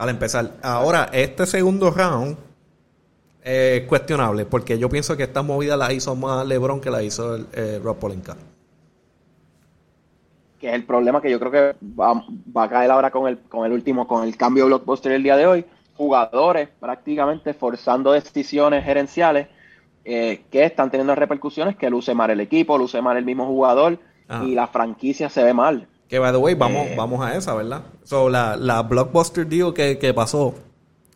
al 0.00 0.08
empezar. 0.08 0.52
Ahora, 0.62 1.10
este 1.12 1.44
segundo 1.44 1.90
round 1.90 2.34
es 3.42 3.82
cuestionable 3.82 4.46
porque 4.46 4.78
yo 4.78 4.88
pienso 4.88 5.14
que 5.14 5.24
esta 5.24 5.42
movida 5.42 5.76
la 5.76 5.92
hizo 5.92 6.16
más 6.16 6.46
LeBron 6.46 6.80
que 6.80 6.90
la 6.90 7.02
hizo 7.02 7.34
el, 7.34 7.46
eh, 7.52 7.78
Rob 7.84 7.98
Polinka. 7.98 8.34
Que 10.58 10.68
es 10.68 10.74
el 10.74 10.84
problema 10.84 11.20
que 11.20 11.30
yo 11.30 11.38
creo 11.38 11.50
que 11.52 11.76
va, 11.84 12.24
a 12.62 12.68
caer 12.70 12.90
ahora 12.90 13.10
con 13.10 13.28
el, 13.28 13.40
con 13.40 13.66
el 13.66 13.72
último, 13.72 14.08
con 14.08 14.26
el 14.26 14.38
cambio 14.38 14.66
blockbuster 14.66 15.12
el 15.12 15.22
día 15.22 15.36
de 15.36 15.46
hoy. 15.46 15.66
Jugadores 15.98 16.70
prácticamente 16.80 17.52
forzando 17.52 18.12
decisiones 18.12 18.82
gerenciales 18.82 19.48
eh, 20.06 20.44
que 20.50 20.64
están 20.64 20.90
teniendo 20.90 21.14
repercusiones 21.14 21.76
que 21.76 21.90
luce 21.90 22.14
mal 22.14 22.30
el 22.30 22.40
equipo, 22.40 22.78
luce 22.78 23.02
mal 23.02 23.18
el 23.18 23.26
mismo 23.26 23.46
jugador 23.46 23.98
y 24.46 24.54
la 24.54 24.66
franquicia 24.66 25.28
se 25.28 25.44
ve 25.44 25.52
mal. 25.52 25.88
Que, 26.10 26.18
by 26.18 26.32
the 26.32 26.38
way, 26.38 26.56
vamos, 26.56 26.88
eh, 26.88 26.94
vamos 26.96 27.24
a 27.24 27.36
esa, 27.36 27.54
¿verdad? 27.54 27.82
So, 28.02 28.28
la, 28.28 28.56
la 28.56 28.82
blockbuster 28.82 29.46
deal 29.46 29.72
que, 29.72 29.96
que 29.96 30.12
pasó, 30.12 30.52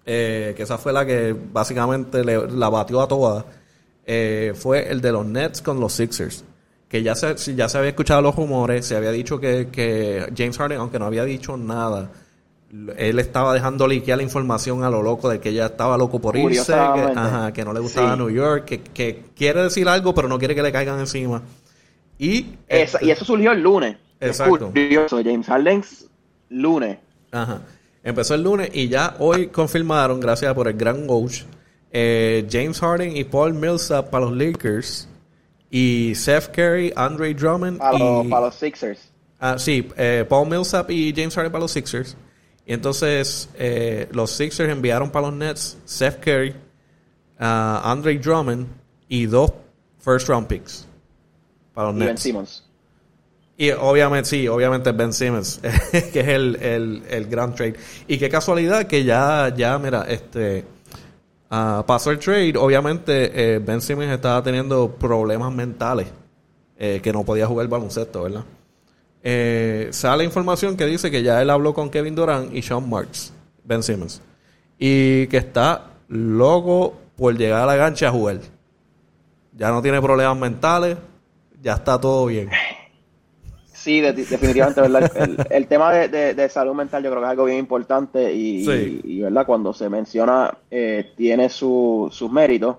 eh, 0.07 0.55
que 0.57 0.63
esa 0.63 0.79
fue 0.79 0.93
la 0.93 1.05
que 1.05 1.35
básicamente 1.53 2.25
le, 2.25 2.47
la 2.47 2.69
batió 2.69 3.01
a 3.01 3.09
todas, 3.09 3.45
eh, 4.07 4.53
fue 4.55 4.89
el 4.89 5.01
de 5.01 5.11
los 5.11 5.27
Nets 5.27 5.63
con 5.63 5.81
los 5.81 5.95
Sixers. 5.95 6.45
Que 6.89 7.03
ya 7.03 7.17
se, 7.17 7.35
ya 7.57 7.69
se 7.69 7.77
había 7.77 7.91
escuchado 7.91 8.23
los 8.23 8.37
rumores, 8.37 8.87
se 8.87 8.95
había 8.95 9.11
dicho 9.11 9.41
que, 9.41 9.67
que 9.67 10.33
James 10.37 10.57
Harden, 10.57 10.79
aunque 10.79 11.01
no 11.01 11.07
había 11.07 11.25
dicho 11.25 11.57
nada, 11.57 12.13
él 12.97 13.19
estaba 13.19 13.53
dejando 13.53 13.89
liquear 13.89 14.19
la 14.19 14.23
información 14.23 14.85
a 14.85 14.91
lo 14.91 15.03
loco 15.03 15.29
de 15.29 15.41
que 15.41 15.49
ella 15.49 15.67
estaba 15.67 15.99
loco 15.99 16.21
por 16.21 16.37
irse, 16.37 16.73
que, 16.73 17.53
que 17.53 17.65
no 17.65 17.73
le 17.73 17.81
gustaba 17.81 18.15
New 18.15 18.31
York, 18.31 18.65
que, 18.65 18.81
que, 18.81 19.25
quiere 19.35 19.65
decir 19.65 19.89
algo 19.89 20.15
pero 20.15 20.29
no 20.29 20.39
quiere 20.39 20.55
que 20.55 20.63
le 20.63 20.71
caigan 20.71 21.01
encima. 21.01 21.43
Y, 22.17 22.47
y 22.69 23.11
eso 23.11 23.25
surgió 23.25 23.51
el 23.51 23.61
lunes. 23.61 23.97
Exacto. 24.21 24.73
James 24.75 25.47
Harden 25.47 25.83
lunes. 26.51 26.99
Ajá. 27.31 27.63
Empezó 28.03 28.35
el 28.35 28.43
lunes 28.43 28.71
y 28.73 28.89
ya 28.89 29.17
hoy 29.19 29.47
confirmaron, 29.47 30.21
gracias 30.21 30.53
por 30.55 30.69
el 30.69 30.75
gran 30.75 31.07
coach, 31.07 31.43
eh, 31.91 32.47
James 32.51 32.79
Harden 32.79 33.17
y 33.17 33.25
Paul 33.25 33.55
Millsap 33.55 34.11
para 34.11 34.27
los 34.27 34.37
Lakers 34.37 35.09
y 35.71 36.13
Seth 36.15 36.49
Curry, 36.55 36.93
Andre 36.95 37.33
Drummond 37.33 37.79
para, 37.79 37.97
y, 37.97 38.29
para 38.29 38.47
los 38.47 38.55
Sixers. 38.57 39.09
Ah, 39.41 39.59
sí, 39.59 39.89
eh, 39.97 40.27
Paul 40.29 40.49
Millsap 40.49 40.91
y 40.91 41.15
James 41.17 41.35
Harden 41.35 41.51
para 41.51 41.63
los 41.63 41.73
Sixers. 41.73 42.17
Y 42.67 42.73
entonces 42.75 43.49
eh, 43.57 44.09
los 44.13 44.31
Sixers 44.31 44.71
enviaron 44.71 45.11
para 45.11 45.29
los 45.29 45.37
Nets 45.37 45.79
Seth 45.85 46.23
Curry, 46.23 46.55
Andre 47.39 48.19
Drummond 48.19 48.67
y 49.09 49.27
dos 49.27 49.51
first 49.99 50.29
round 50.29 50.47
picks 50.47 50.87
para 51.73 51.91
los 51.91 51.97
Nets. 51.97 52.64
Y 53.57 53.71
obviamente, 53.71 54.31
sí, 54.31 54.49
obviamente 54.49 54.91
Ben 54.93 55.13
Simmons, 55.13 55.61
que 56.13 56.21
es 56.21 56.29
el, 56.29 56.57
el, 56.57 57.03
el, 57.09 57.27
gran 57.27 57.55
trade. 57.55 57.75
Y 58.09 58.19
qué 58.19 58.29
casualidad 58.29 58.87
que 58.87 59.05
ya, 59.05 59.53
ya, 59.57 59.79
mira, 59.79 60.05
este, 60.09 60.65
uh, 61.51 61.85
pasó 61.85 62.11
el 62.11 62.19
trade, 62.19 62.55
obviamente 62.57 63.55
eh, 63.55 63.59
Ben 63.61 63.81
Simmons 63.81 64.11
estaba 64.11 64.43
teniendo 64.43 64.91
problemas 64.91 65.53
mentales, 65.53 66.09
eh, 66.77 67.01
que 67.01 67.13
no 67.13 67.23
podía 67.23 67.47
jugar 67.47 67.69
baloncesto, 67.69 68.25
¿verdad? 68.25 68.45
Eh, 69.23 69.89
sale 69.93 70.25
información 70.25 70.77
que 70.77 70.85
dice 70.85 71.11
que 71.11 71.23
ya 71.23 71.41
él 71.41 71.49
habló 71.49 71.73
con 71.73 71.91
Kevin 71.91 72.15
Durant 72.17 72.53
y 72.53 72.61
Sean 72.61 72.91
Marks, 72.91 73.33
Ben 73.63 73.85
Simmons, 73.85 74.21
y 74.79 75.29
que 75.29 75.37
está 75.37 75.93
loco 76.09 76.97
por 77.17 77.37
llegar 77.37 77.63
a 77.63 77.67
la 77.67 77.77
gancha 77.77 78.09
a 78.09 78.11
jugar. 78.11 78.41
Ya 79.53 79.71
no 79.71 79.81
tiene 79.81 80.03
problemas 80.03 80.37
mentales, 80.37 80.99
ya 81.63 81.75
está 81.75 82.01
todo 82.01 82.27
bien. 82.27 82.51
Sí, 83.85 84.01
definitivamente, 84.01 84.81
¿verdad? 84.81 85.13
El, 85.51 85.67
tema 85.67 85.93
de, 85.93 86.49
salud 86.49 86.73
mental 86.73 87.05
yo 87.05 87.11
creo 87.11 87.21
que 87.21 87.27
es 87.27 87.31
algo 87.31 87.45
bien 87.45 87.59
importante 87.59 88.33
y, 88.33 89.21
¿verdad? 89.21 89.45
Cuando 89.45 89.75
se 89.75 89.91
menciona 89.91 90.57
eh, 90.71 91.13
tiene 91.15 91.51
sus 91.51 92.31
méritos. 92.31 92.77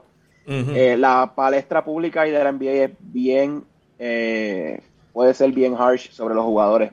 Eh, 0.48 0.98
la 0.98 1.32
palestra 1.36 1.86
pública 1.86 2.28
y 2.28 2.32
de 2.32 2.44
la 2.44 2.52
NBA 2.52 2.72
es 2.72 2.92
bien, 3.00 3.64
eh, 4.00 4.82
puede 5.14 5.36
ser 5.36 5.52
bien 5.52 5.76
harsh 5.78 6.10
sobre 6.10 6.34
los 6.34 6.44
jugadores. 6.44 6.92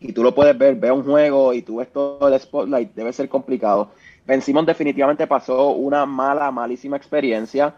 y 0.00 0.12
tú 0.14 0.22
lo 0.22 0.34
puedes 0.34 0.56
ver, 0.56 0.76
ve 0.76 0.90
un 0.90 1.04
juego 1.04 1.52
y 1.52 1.60
tú 1.60 1.76
ves 1.76 1.92
todo 1.92 2.28
el 2.28 2.40
spotlight, 2.40 2.94
debe 2.94 3.12
ser 3.12 3.28
complicado. 3.28 3.90
Ben 4.26 4.40
Simon 4.40 4.64
definitivamente 4.64 5.26
pasó 5.26 5.72
una 5.72 6.06
mala, 6.06 6.50
malísima 6.50 6.96
experiencia, 6.96 7.74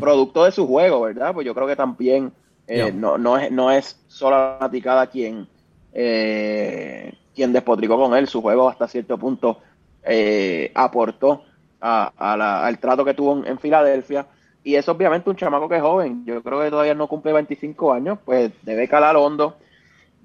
producto 0.00 0.42
de 0.42 0.50
su 0.50 0.66
juego, 0.66 1.02
¿verdad? 1.02 1.32
Pues 1.32 1.46
yo 1.46 1.54
creo 1.54 1.68
que 1.68 1.76
también 1.76 2.32
eh, 2.72 2.92
no, 2.92 3.18
no, 3.18 3.36
es, 3.36 3.50
no 3.50 3.70
es 3.70 4.00
solo 4.08 4.36
la 4.36 4.56
fanaticada 4.58 5.06
quien, 5.06 5.46
eh, 5.92 7.12
quien 7.34 7.52
despotricó 7.52 7.98
con 7.98 8.16
él. 8.16 8.26
Su 8.26 8.40
juego 8.40 8.68
hasta 8.68 8.88
cierto 8.88 9.18
punto 9.18 9.58
eh, 10.02 10.72
aportó 10.74 11.44
al 11.80 12.78
trato 12.78 13.04
que 13.04 13.14
tuvo 13.14 13.44
en, 13.44 13.58
Filadelfia. 13.58 14.26
Y 14.64 14.76
es 14.76 14.88
obviamente 14.88 15.28
un 15.28 15.36
chamaco 15.36 15.68
que 15.68 15.76
es 15.76 15.82
joven. 15.82 16.24
Yo 16.24 16.42
creo 16.42 16.60
que 16.60 16.70
todavía 16.70 16.94
no 16.94 17.08
cumple 17.08 17.32
25 17.32 17.92
años, 17.92 18.18
pues 18.24 18.52
debe 18.62 18.88
calar 18.88 19.16
hondo. 19.16 19.56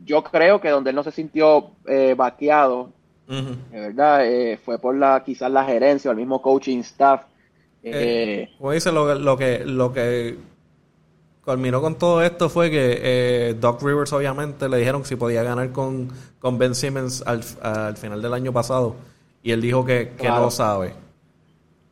Yo 0.05 0.23
creo 0.23 0.61
que 0.61 0.69
donde 0.69 0.91
él 0.91 0.95
no 0.95 1.03
se 1.03 1.11
sintió 1.11 1.71
eh, 1.85 2.13
vaqueado, 2.15 2.91
verdad, 3.71 4.23
fue 4.63 4.79
por 4.79 4.95
la 4.95 5.21
quizás 5.25 5.51
la 5.51 5.65
gerencia 5.65 6.09
o 6.09 6.13
el 6.13 6.17
mismo 6.17 6.41
coaching 6.41 6.79
staff. 6.79 7.23
como 8.57 8.71
dice 8.71 8.91
lo, 8.91 9.15
lo 9.15 9.35
que 9.35 9.65
lo 9.65 9.91
que 9.91 10.37
culminó 11.47 11.81
con 11.81 11.95
todo 11.95 12.21
esto 12.21 12.49
fue 12.49 12.69
que 12.69 12.99
eh, 13.01 13.55
Doc 13.57 13.81
Rivers 13.81 14.11
obviamente 14.11 14.67
le 14.67 14.79
dijeron 14.79 15.05
si 15.05 15.15
podía 15.15 15.43
ganar 15.43 15.71
con, 15.71 16.09
con 16.39 16.57
Ben 16.57 16.75
Simmons 16.75 17.23
al, 17.25 17.95
final 17.95 18.21
del 18.21 18.33
año 18.33 18.51
pasado. 18.51 18.95
Y 19.41 19.51
él 19.51 19.61
dijo 19.61 19.85
que, 19.85 20.11
que 20.17 20.27
no 20.27 20.51
sabe. 20.51 20.93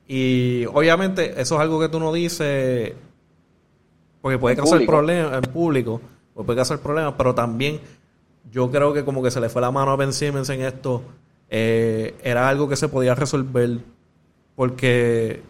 Y 0.09 0.65
obviamente 0.65 1.39
eso 1.41 1.55
es 1.55 1.61
algo 1.61 1.79
que 1.79 1.87
tú 1.87 2.01
no 2.01 2.11
dices 2.11 2.93
porque 4.21 4.37
puede 4.37 4.57
causar 4.57 4.85
problemas 4.85 5.33
en 5.35 5.53
público, 5.53 6.01
puede 6.33 6.55
causar 6.55 6.79
problemas, 6.79 7.13
pero 7.17 7.33
también 7.33 7.79
yo 8.51 8.69
creo 8.69 8.91
que 8.91 9.05
como 9.05 9.23
que 9.23 9.31
se 9.31 9.39
le 9.39 9.47
fue 9.47 9.61
la 9.61 9.71
mano 9.71 9.91
a 9.91 9.95
Ben 9.95 10.11
Simmons 10.11 10.49
en 10.49 10.63
esto, 10.63 11.01
eh, 11.49 12.13
era 12.23 12.49
algo 12.49 12.67
que 12.67 12.75
se 12.75 12.89
podía 12.89 13.15
resolver 13.15 13.77
porque 14.55 15.43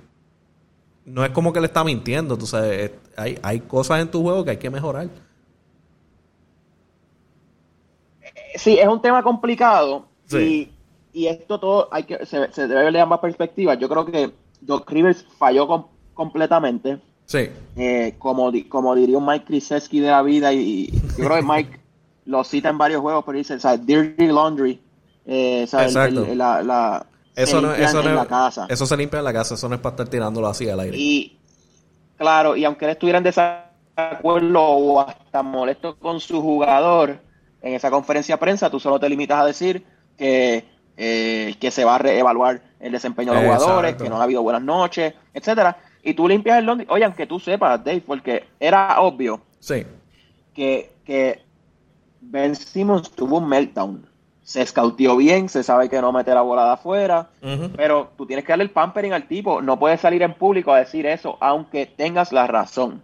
no 1.06 1.26
es 1.26 1.32
como 1.32 1.54
que 1.54 1.62
le 1.62 1.68
está 1.68 1.84
mintiendo, 1.84 2.38
tú 2.38 2.46
sabes, 2.46 2.92
hay, 3.18 3.40
hay 3.42 3.60
cosas 3.62 4.02
en 4.02 4.10
tu 4.10 4.22
juego 4.22 4.44
que 4.44 4.52
hay 4.52 4.58
que 4.58 4.70
mejorar. 4.70 5.10
Sí, 8.56 8.78
es 8.80 8.88
un 8.88 9.02
tema 9.02 9.22
complicado 9.22 10.08
y, 10.32 10.72
esto 11.14 11.60
todo 11.60 11.88
hay 11.92 12.04
que 12.04 12.26
se, 12.26 12.40
debe 12.68 12.84
ver 12.84 12.94
de 12.94 13.00
ambas 13.00 13.20
perspectivas. 13.20 13.78
Yo 13.80 13.88
creo 13.88 14.06
que 14.06 14.32
Doc 14.60 14.90
Rivers 14.90 15.26
falló 15.38 15.90
completamente. 16.14 17.00
Sí. 17.26 17.50
Eh, 17.76 18.16
como, 18.20 18.52
como 18.68 18.96
diría 18.96 19.18
un 19.18 19.26
Mike 19.26 19.46
Krzyzewski 19.46 20.00
de 20.00 20.10
la 20.10 20.22
vida 20.22 20.52
y, 20.54 20.92
yo 21.18 21.26
creo 21.26 21.38
que 21.38 21.44
Mike 21.44 21.80
lo 22.26 22.44
cita 22.44 22.70
en 22.70 22.78
varios 22.78 23.02
juegos, 23.02 23.24
pero 23.26 23.38
dice, 23.38 23.56
o 23.56 23.60
sea, 23.60 23.78
dirty 23.78 24.28
laundry. 24.28 24.82
Eh, 25.26 25.66
la, 25.72 27.06
eso 27.36 27.62
no, 27.62 27.74
eso 27.74 28.00
en 28.02 28.16
la 28.16 28.26
casa. 28.26 28.68
Eso 28.70 28.86
se 28.86 28.98
limpia 28.98 29.20
en 29.20 29.26
la 29.26 29.34
casa, 29.34 29.56
eso 29.56 29.68
no 29.68 29.76
es 29.76 29.82
para 29.82 29.94
estar 29.94 30.08
tirándolo 30.08 30.48
así 30.48 30.70
al 30.70 30.80
aire. 30.82 30.98
Y 30.98 31.38
claro, 32.18 32.56
y 32.56 32.66
aunque 32.66 32.86
él 32.86 32.92
estuviera 32.92 33.18
en 33.18 33.24
desacuerdo 33.24 34.62
o 34.62 35.00
hasta 35.00 35.44
molesto 35.44 35.98
con 35.98 36.20
su 36.20 36.42
jugador, 36.42 37.20
en 37.62 37.74
esa 37.74 37.90
conferencia 37.90 38.36
de 38.36 38.40
prensa 38.40 38.70
tú 38.70 38.80
solo 38.80 39.00
te 39.00 39.10
limitas 39.10 39.40
a 39.40 39.46
decir 39.46 39.84
que, 40.18 40.66
eh, 40.98 41.56
que 41.60 41.72
se 41.72 41.84
va 41.84 41.96
a 41.96 42.00
reevaluar 42.00 42.62
el 42.80 42.92
desempeño 42.92 43.34
de 43.34 43.42
los 43.42 43.46
jugadores, 43.46 43.96
que 43.96 44.10
no 44.10 44.18
ha 44.18 44.24
habido 44.24 44.44
buenas 44.44 44.62
noches, 44.62 45.14
etcétera. 45.34 45.78
Y 46.04 46.14
tú 46.14 46.28
limpias 46.28 46.60
el 46.60 46.66
Londres. 46.66 46.88
Oye, 46.92 47.04
aunque 47.04 47.26
tú 47.26 47.40
sepas, 47.40 47.84
Dave, 47.84 48.04
porque 48.06 48.46
era 48.60 49.02
obvio 49.02 49.42
sí. 49.60 49.86
que, 50.54 50.92
que 51.04 51.42
Ben 52.22 52.56
Simmons 52.56 53.10
tuvo 53.12 53.40
un 53.40 53.50
meltdown 53.50 54.08
se 54.46 54.62
escautió 54.62 55.18
bien, 55.18 55.50
se 55.50 55.64
sabe 55.64 55.90
que 55.90 56.00
no 56.00 56.12
mete 56.12 56.32
la 56.32 56.42
bola 56.42 56.66
de 56.66 56.74
afuera, 56.74 57.30
pero 57.76 58.12
tú 58.16 58.28
tienes 58.28 58.46
que 58.46 58.52
darle 58.52 58.66
el 58.66 58.70
pampering 58.70 59.12
al 59.12 59.28
tipo, 59.28 59.60
no 59.60 59.80
puedes 59.80 60.00
salir 60.00 60.22
en 60.22 60.36
público 60.36 60.72
a 60.72 60.78
decir 60.78 61.08
eso, 61.08 61.36
aunque 61.42 61.88
tengas 61.88 62.32
la 62.32 62.46
razón. 62.46 63.02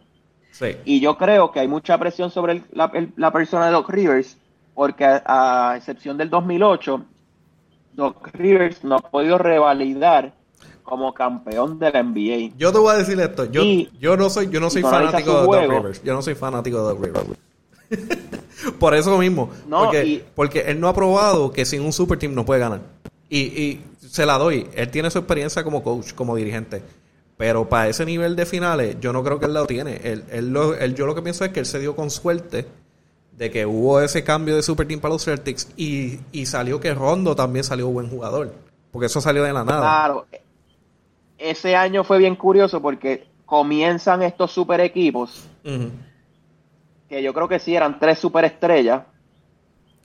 Y 0.85 0.99
yo 0.99 1.17
creo 1.17 1.51
que 1.51 1.59
hay 1.59 1.67
mucha 1.67 1.97
presión 1.97 2.29
sobre 2.29 2.61
la, 2.71 3.31
persona 3.31 3.65
de 3.65 3.71
Doc 3.71 3.89
Rivers, 3.89 4.37
porque 4.75 5.03
a, 5.03 5.73
excepción 5.77 6.15
del 6.15 6.29
2008, 6.29 7.05
Doc 7.93 8.27
Rivers 8.33 8.83
no 8.83 8.97
ha 8.97 8.99
podido 8.99 9.39
revalidar 9.39 10.33
como 10.83 11.11
campeón 11.11 11.79
de 11.79 11.91
la 11.91 12.03
NBA. 12.03 12.55
Yo 12.55 12.71
te 12.71 12.77
voy 12.77 12.93
a 12.93 12.97
decir 12.99 13.19
esto, 13.19 13.45
yo, 13.45 13.63
yo 13.99 14.15
no 14.15 14.29
soy, 14.29 14.51
yo 14.51 14.59
no 14.59 14.69
soy 14.69 14.83
fanático 14.83 15.41
de 15.41 15.47
Doc 15.47 15.71
Rivers, 15.71 16.03
yo 16.03 16.13
no 16.13 16.21
soy 16.21 16.35
fanático 16.35 16.77
de 16.77 16.83
Doc 16.83 17.03
Rivers. 17.03 17.50
Por 18.79 18.93
eso 18.93 19.17
mismo, 19.17 19.49
porque, 19.67 20.23
porque 20.35 20.59
él 20.61 20.79
no 20.79 20.87
ha 20.87 20.93
probado 20.93 21.51
que 21.51 21.65
sin 21.65 21.81
un 21.81 21.91
super 21.91 22.19
team 22.19 22.35
no 22.35 22.45
puede 22.45 22.59
ganar. 22.59 22.81
Y, 23.27 23.39
y 23.39 23.81
se 24.07 24.25
la 24.25 24.37
doy, 24.37 24.67
él 24.75 24.89
tiene 24.91 25.09
su 25.09 25.17
experiencia 25.17 25.63
como 25.63 25.81
coach, 25.81 26.13
como 26.13 26.35
dirigente 26.35 26.83
pero 27.41 27.67
para 27.67 27.89
ese 27.89 28.05
nivel 28.05 28.35
de 28.35 28.45
finales, 28.45 28.97
yo 28.99 29.11
no 29.11 29.23
creo 29.23 29.39
que 29.39 29.47
él 29.47 29.55
lo 29.55 29.65
tiene. 29.65 29.99
Él, 30.03 30.23
él, 30.29 30.93
yo 30.93 31.07
lo 31.07 31.15
que 31.15 31.23
pienso 31.23 31.43
es 31.43 31.49
que 31.49 31.59
él 31.59 31.65
se 31.65 31.79
dio 31.79 31.95
con 31.95 32.11
suerte 32.11 32.67
de 33.31 33.49
que 33.49 33.65
hubo 33.65 33.99
ese 33.99 34.23
cambio 34.23 34.55
de 34.55 34.61
super 34.61 34.87
team 34.87 34.99
para 34.99 35.15
los 35.15 35.25
Celtics 35.25 35.69
y, 35.75 36.19
salió 36.45 36.79
que 36.79 36.93
Rondo 36.93 37.35
también 37.35 37.63
salió 37.63 37.87
buen 37.87 38.11
jugador. 38.11 38.53
Porque 38.91 39.07
eso 39.07 39.21
salió 39.21 39.41
de 39.41 39.53
la 39.53 39.63
nada. 39.63 39.79
Claro. 39.81 40.27
Ese 41.39 41.75
año 41.75 42.03
fue 42.03 42.19
bien 42.19 42.35
curioso 42.35 42.79
porque 42.79 43.25
comienzan 43.47 44.21
estos 44.21 44.51
super 44.51 44.79
equipos. 44.79 45.43
Que 47.11 47.21
yo 47.21 47.33
creo 47.33 47.49
que 47.49 47.59
sí 47.59 47.75
eran 47.75 47.99
tres 47.99 48.19
super 48.19 48.45
estrellas. 48.45 49.01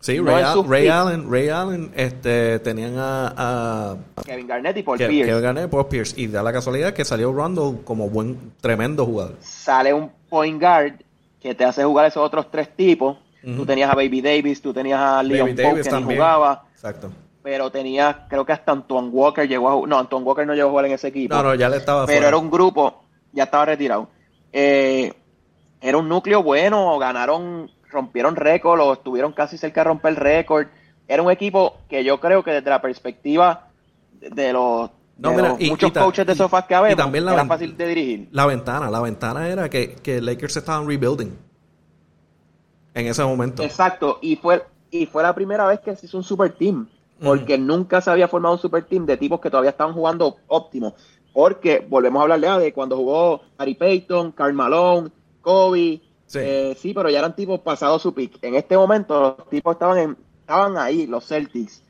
Sí, 0.01 0.19
Ray, 0.19 0.89
Allen, 0.89 1.31
Ray 1.31 1.49
Allen, 1.51 1.93
este, 1.95 2.59
tenían 2.59 2.95
a, 2.97 3.97
Kevin 4.25 4.49
Garnett 4.49 4.77
y 4.77 4.83
Paul 4.83 4.99
Pierce. 4.99 5.25
Kevin 5.25 5.41
Garnett 5.41 5.67
y 5.67 5.69
Paul 5.69 5.87
Pierce. 5.87 6.21
Y 6.21 6.27
da 6.27 6.43
la 6.43 6.53
casualidad 6.53 6.93
que 6.95 7.05
salió 7.05 7.33
Rondo 7.33 7.83
como 7.85 8.11
buen, 8.11 8.55
tremendo 8.61 9.07
jugador. 9.07 9.37
Sale 9.39 9.95
un 9.95 10.11
point 10.29 10.61
guard 10.61 10.95
que 11.41 11.55
te 11.55 11.65
hace 11.65 11.85
jugar 11.85 12.07
esos 12.07 12.25
otros 12.25 12.51
tres 12.51 12.75
tipos. 12.75 13.19
Tú 13.41 13.65
tenías 13.65 13.89
a 13.89 13.95
Baby 13.95 14.21
Davis, 14.21 14.61
tú 14.61 14.75
tenías 14.75 14.99
a 14.99 15.23
Leon 15.23 15.51
Pope 15.51 15.83
que 15.83 15.93
ni 15.93 16.03
jugaba. 16.03 16.65
Exacto. 16.73 17.13
Pero 17.45 17.71
tenías, 17.71 18.17
creo 18.29 18.45
que 18.45 18.53
hasta 18.53 18.73
Antoine 18.73 19.11
Walker 19.11 19.47
llegó 19.47 19.69
a 19.69 19.75
jugar. 19.75 19.89
No, 19.89 19.99
Antoine 20.01 20.27
Walker 20.27 20.45
no 20.45 20.55
llegó 20.55 20.67
a 20.67 20.71
jugar 20.71 20.87
en 20.87 20.93
ese 20.93 21.07
equipo. 21.07 21.37
No, 21.37 21.45
no, 21.45 21.55
ya 21.55 21.69
le 21.69 21.77
estaba 21.77 22.05
Pero 22.05 22.27
era 22.27 22.37
un 22.37 22.51
grupo, 22.51 23.05
ya 23.33 23.45
estaba 23.45 23.67
retirado. 23.67 24.09
Eh, 24.53 25.13
era 25.81 25.99
un 25.99 26.09
núcleo 26.09 26.43
bueno, 26.43 26.99
ganaron 26.99 27.70
rompieron 27.91 28.37
récord 28.37 28.81
o 28.81 28.93
estuvieron 28.93 29.33
casi 29.33 29.59
cerca 29.59 29.81
de 29.81 29.85
romper 29.85 30.11
el 30.12 30.16
récord. 30.16 30.66
Era 31.09 31.22
un 31.22 31.31
equipo 31.31 31.79
que 31.89 32.05
yo 32.05 32.20
creo 32.20 32.43
que 32.43 32.51
desde 32.51 32.68
la 32.68 32.83
perspectiva 32.83 33.68
de 34.20 34.53
los, 34.53 34.91
muchos 35.18 35.93
coaches 35.93 36.27
de 36.27 36.35
sofás 36.35 36.64
que 36.66 36.74
había, 36.74 36.97
también 36.97 37.29
era 37.29 37.45
fácil 37.45 37.77
de 37.77 37.87
dirigir. 37.87 38.29
La 38.33 38.47
ventana, 38.47 38.91
la 38.91 39.01
ventana 39.01 39.49
era 39.49 39.68
que, 39.68 39.95
que 39.95 40.20
Lakers 40.20 40.57
estaban 40.57 40.87
rebuilding 40.87 41.37
en 42.95 43.07
ese 43.07 43.22
momento. 43.24 43.62
Exacto, 43.62 44.18
y 44.22 44.37
fue, 44.37 44.64
y 44.91 45.07
fue 45.07 45.22
la 45.22 45.35
primera 45.35 45.66
vez 45.66 45.81
que 45.81 45.95
se 45.97 46.07
hizo 46.07 46.16
un 46.16 46.24
super 46.24 46.53
team, 46.53 46.89
porque 47.22 47.57
nunca 47.57 48.01
se 48.01 48.11
había 48.11 48.29
formado 48.29 48.55
un 48.55 48.61
super 48.61 48.85
team 48.85 49.07
de 49.07 49.16
tipos 49.16 49.41
que 49.41 49.51
todavía 49.51 49.70
estaban 49.70 49.95
jugando 49.95 50.37
óptimo. 50.49 50.95
Porque 51.33 51.87
volvemos 51.87 52.20
a 52.20 52.35
hablar 52.35 52.61
de 52.61 52.72
cuando 52.72 52.97
jugó 52.97 53.43
Harry 53.59 53.74
Payton, 53.74 54.33
Karl 54.33 54.55
Malone, 54.55 55.11
Kobe, 55.47 56.01
Sí. 56.26 56.40
Eh, 56.42 56.76
sí, 56.76 56.92
pero 56.92 57.09
ya 57.09 57.20
eran 57.20 57.36
tipos 57.36 57.61
pasados 57.61 58.03
su 58.03 58.12
pick. 58.12 58.42
En 58.42 58.57
este 58.57 58.76
momento 58.76 59.36
los 59.38 59.49
tipos 59.49 59.74
estaban, 59.74 59.99
en, 59.99 60.16
estaban 60.40 60.76
ahí, 60.76 61.07
los 61.07 61.24
Celtics. 61.26 61.82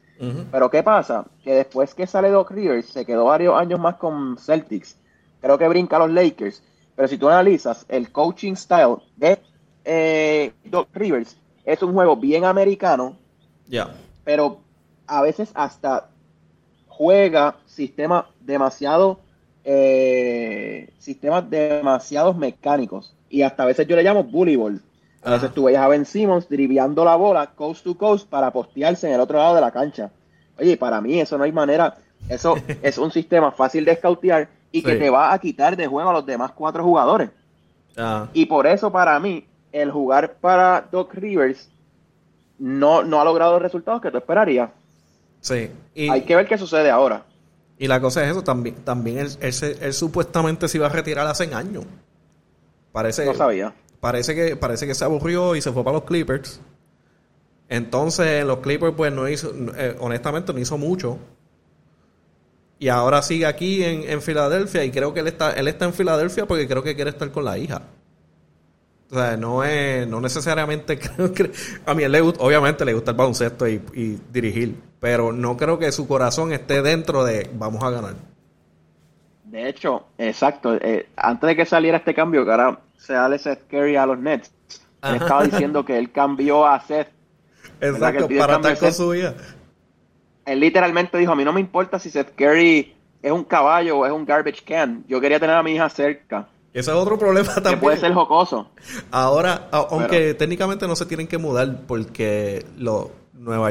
Pero 0.51 0.71
¿qué 0.71 0.83
pasa? 0.83 1.27
Que 1.45 1.55
después 1.55 1.95
que 1.95 2.07
sale 2.07 2.31
Doc 2.31 2.51
Rivers, 2.51 2.87
se 2.87 3.05
quedó 3.05 3.27
varios 3.27 3.55
años 3.59 3.79
más 3.79 3.97
con 3.97 4.39
Celtics. 4.39 4.97
Creo 5.41 5.59
que 5.59 5.69
brinca 5.69 5.97
a 5.97 6.01
los 6.01 6.11
Lakers. 6.11 6.63
Pero 6.95 7.09
si 7.09 7.19
tú 7.19 7.29
analizas 7.29 7.85
el 7.89 8.11
coaching 8.13 8.55
style 8.55 8.97
de 9.17 9.39
eh, 9.85 10.53
Doc 10.65 10.89
Rivers, 10.95 11.37
es 11.67 11.83
un 11.83 11.93
juego 11.93 12.17
bien 12.17 12.45
americano. 12.47 13.17
Ya. 13.69 13.95
Pero 14.25 14.61
a 15.07 15.21
veces 15.21 15.51
hasta 15.55 16.09
juega 16.89 17.57
sistemas 17.67 18.25
demasiado 18.41 19.21
eh, 19.65 20.95
sistemas 20.99 21.49
demasiados 21.51 22.37
mecánicos 22.37 23.16
y 23.29 23.43
hasta 23.43 23.63
a 23.63 23.67
veces 23.67 23.87
yo 23.87 23.97
le 23.97 24.03
llamo 24.03 24.25
bully 24.25 24.57
ball. 24.57 24.81
A 25.23 25.31
veces 25.33 25.53
tú 25.53 25.65
veías 25.65 25.83
a 25.83 25.89
Ben 25.89 26.07
Simmons 26.07 26.49
driviando 26.49 27.05
la 27.05 27.17
bola 27.17 27.47
coast 27.47 27.83
to 27.83 27.97
coast 27.99 28.29
para 28.29 28.53
postearse 28.53 29.09
en 29.09 29.15
el 29.15 29.21
otro 29.21 29.39
lado 29.39 29.57
de 29.57 29.61
la 29.61 29.73
cancha. 29.73 30.11
Oye, 30.57 30.77
para 30.77 31.01
mí 31.01 31.19
eso 31.21 31.37
no 31.37 31.43
hay 31.43 31.51
manera. 31.51 31.97
Eso 32.29 32.55
es 32.83 32.97
un 32.97 33.11
sistema 33.11 33.51
fácil 33.51 33.85
de 33.85 33.93
escautear 33.93 34.49
y 34.71 34.83
que 34.83 34.95
te 34.95 35.11
va 35.11 35.33
a 35.33 35.39
quitar 35.39 35.77
de 35.77 35.87
juego 35.87 36.11
a 36.11 36.13
los 36.13 36.27
demás 36.27 36.53
cuatro 36.53 36.85
jugadores. 36.85 37.31
Y 38.35 38.47
por 38.47 38.67
eso 38.67 38.93
para 38.93 39.19
mí 39.19 39.45
el 39.73 39.91
jugar 39.91 40.35
para 40.35 40.87
Doc 40.93 41.15
Rivers 41.15 41.69
no, 42.59 43.03
no 43.03 43.21
ha 43.21 43.25
logrado 43.25 43.55
los 43.55 43.63
resultados 43.63 44.01
que 44.01 44.11
tú 44.11 44.19
esperarías. 44.19 44.71
Sí. 45.41 45.71
Hay 46.09 46.23
que 46.23 46.37
ver 46.37 46.47
qué 46.47 46.57
sucede 46.57 46.91
ahora. 46.91 47.25
Y 47.79 47.89
la 47.89 48.01
cosa 48.01 48.25
es 48.25 48.31
eso, 48.31 48.43
también, 48.43 48.77
también 48.85 49.19
él, 49.19 49.31
él 49.41 49.93
supuestamente 49.93 50.69
se 50.69 50.79
iba 50.79 50.87
a 50.87 50.91
retirar 50.91 51.27
hace 51.27 51.53
años. 51.55 51.85
Parece, 52.97 53.27
no 53.27 53.35
sabía. 53.35 53.75
Parece 54.01 54.35
que, 54.35 54.57
parece 54.57 54.87
que 54.87 54.95
se 54.95 55.05
aburrió 55.05 55.55
y 55.55 55.61
se 55.61 55.71
fue 55.71 55.85
para 55.85 55.99
los 55.99 56.05
Clippers. 56.05 56.63
Entonces, 57.69 58.43
los 58.43 58.61
Clippers, 58.61 58.95
pues 58.97 59.13
no 59.13 59.29
hizo, 59.29 59.53
eh, 59.77 59.95
honestamente, 60.01 60.55
no 60.55 60.59
hizo 60.59 60.79
mucho. 60.79 61.19
Y 62.79 62.89
ahora 62.89 63.21
sigue 63.21 63.45
aquí 63.45 63.85
en, 63.85 64.23
Filadelfia 64.23 64.83
y 64.83 64.91
creo 64.91 65.13
que 65.13 65.21
él 65.21 65.27
está, 65.27 65.53
él 65.53 65.69
está 65.69 65.85
en 65.85 65.93
Filadelfia 65.93 66.47
porque 66.47 66.67
creo 66.67 66.83
que 66.83 66.95
quiere 66.95 67.11
estar 67.11 67.31
con 67.31 67.45
la 67.45 67.59
hija. 67.59 67.83
O 69.11 69.15
sea, 69.15 69.37
no 69.37 69.63
es, 69.63 70.09
no 70.09 70.23
necesariamente 70.23 70.99
a 71.85 71.93
mí 71.93 72.09
le 72.09 72.21
obviamente 72.23 72.83
le 72.87 72.95
gusta 72.95 73.11
el 73.11 73.17
baloncesto 73.19 73.69
y, 73.69 73.75
y 73.93 74.19
dirigir, 74.33 74.75
pero 75.01 75.33
no 75.33 75.59
creo 75.59 75.79
que 75.79 75.93
su 75.93 76.09
corazón 76.09 76.51
esté 76.51 76.81
dentro 76.81 77.27
de 77.27 77.51
vamos 77.53 77.85
a 77.85 77.91
ganar. 77.91 78.15
De 79.45 79.69
hecho, 79.69 80.07
exacto. 80.19 80.75
Eh, 80.75 81.09
antes 81.17 81.47
de 81.47 81.57
que 81.57 81.65
saliera 81.65 81.99
este 81.99 82.15
cambio, 82.15 82.45
que 82.45 82.51
ahora 82.51 82.79
se 83.07 83.13
da 83.13 83.39
Seth 83.39 83.69
Curry 83.71 83.97
a 83.97 84.07
los 84.07 84.19
Nets, 84.19 84.51
él 85.03 85.17
estaba 85.17 85.45
diciendo 85.45 85.85
que 85.85 85.97
él 85.97 86.11
cambió 86.11 86.67
a 86.67 86.81
Seth. 86.81 87.09
Exacto, 87.81 88.29
para 88.39 88.57
estar 88.57 88.79
con 88.79 88.93
su 88.93 89.11
vida. 89.11 89.35
Él 90.45 90.61
literalmente 90.61 91.19
dijo, 91.19 91.33
a 91.33 91.37
mí 91.37 91.45
no 91.45 91.53
me 91.53 91.61
importa 91.61 91.99
si 91.99 92.11
Seth 92.11 92.35
Curry 92.37 92.95
es 93.23 93.33
un 93.33 93.45
caballo 93.45 93.99
o 93.99 94.07
es 94.07 94.13
un 94.13 94.25
garbage 94.25 94.63
can. 94.65 95.05
Yo 95.09 95.21
quería 95.21 95.41
tener 95.41 95.57
a 95.57 95.63
mi 95.63 95.73
hija 95.73 95.89
cerca. 95.89 96.49
Ese 96.73 96.91
es 96.91 96.97
otro 96.97 97.19
problema 97.19 97.55
también. 97.55 97.77
Que 97.77 97.81
puede 97.81 97.97
ser 97.97 98.13
jocoso. 98.13 98.71
Ahora, 99.11 99.69
aunque 99.71 100.35
técnicamente 100.35 100.87
no 100.87 100.95
se 100.95 101.07
tienen 101.07 101.27
que 101.27 101.39
mudar 101.39 101.83
porque 101.87 102.65
lo, 102.77 103.11
Nueva 103.33 103.71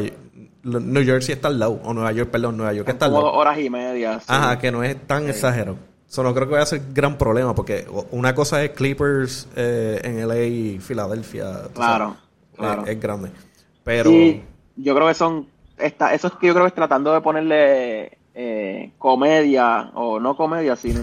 New 0.63 1.05
Jersey 1.05 1.35
está 1.35 1.49
al 1.49 1.59
lado, 1.59 1.79
o 1.83 1.93
Nueva 1.93 2.11
York, 2.11 2.31
perdón, 2.31 2.57
Nueva 2.57 2.73
York 2.73 2.89
está 2.89 3.05
al 3.05 3.13
lado. 3.13 3.31
horas 3.31 3.59
y 3.59 3.69
media. 3.69 4.19
Ajá, 4.25 4.57
que 4.57 4.71
no 4.71 4.83
es 4.83 4.99
tan 5.05 5.29
exagerado. 5.29 5.77
Eso 6.15 6.23
no 6.23 6.33
creo 6.33 6.47
que 6.47 6.53
vaya 6.53 6.63
a 6.63 6.65
ser 6.65 6.81
gran 6.93 7.17
problema, 7.17 7.53
porque 7.53 7.85
una 8.11 8.33
cosa 8.33 8.63
es 8.63 8.69
Clippers 8.69 9.49
eh, 9.53 9.99
en 10.01 10.25
LA 10.25 10.43
y 10.43 10.79
Filadelfia. 10.79 11.63
Claro, 11.73 12.15
claro. 12.55 12.85
Es, 12.85 12.97
grande. 12.97 13.31
Pero. 13.83 14.09
yo 14.77 14.95
creo 14.95 15.09
que 15.09 15.13
son. 15.13 15.45
Esta, 15.77 16.13
eso 16.13 16.27
es 16.27 16.33
que 16.35 16.47
yo 16.47 16.53
creo 16.53 16.63
que 16.63 16.69
es 16.69 16.73
tratando 16.73 17.11
de 17.11 17.19
ponerle 17.19 18.17
eh, 18.33 18.93
comedia, 18.97 19.91
o 19.93 20.17
no 20.21 20.37
comedia, 20.37 20.77
sino 20.77 21.01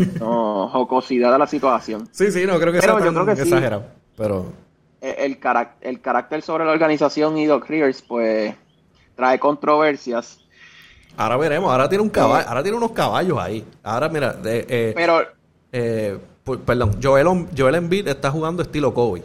jocosidad 0.73 1.35
a 1.35 1.37
la 1.37 1.47
situación. 1.47 2.09
Sí, 2.11 2.33
sí, 2.33 2.47
no 2.47 2.59
creo 2.59 2.73
que 2.73 2.81
sea 2.81 2.97
tan 2.97 3.29
exagerado. 3.29 3.85
pero. 4.17 4.47
El, 5.03 5.15
el, 5.19 5.39
el 5.83 6.01
carácter 6.01 6.41
sobre 6.41 6.65
la 6.65 6.71
organización 6.71 7.37
y 7.37 7.45
Doc 7.45 7.69
Rivers, 7.69 8.01
pues 8.01 8.55
trae 9.15 9.39
controversias. 9.39 10.42
Ahora 11.17 11.37
veremos, 11.37 11.71
ahora 11.71 11.89
tiene 11.89 12.03
un 12.03 12.11
caballo, 12.11 12.49
ahora 12.49 12.63
tiene 12.63 12.79
unos 12.79 12.93
caballos 12.93 13.39
ahí. 13.39 13.65
Ahora 13.83 14.09
mira, 14.09 14.37
eh, 14.45 14.93
pero 14.95 15.23
eh, 15.71 16.19
perdón, 16.65 16.99
Joel, 17.03 17.47
Joel 17.57 17.75
Embiid 17.77 18.09
está 18.09 18.31
jugando 18.31 18.63
estilo 18.63 18.93
Kobe. 18.93 19.23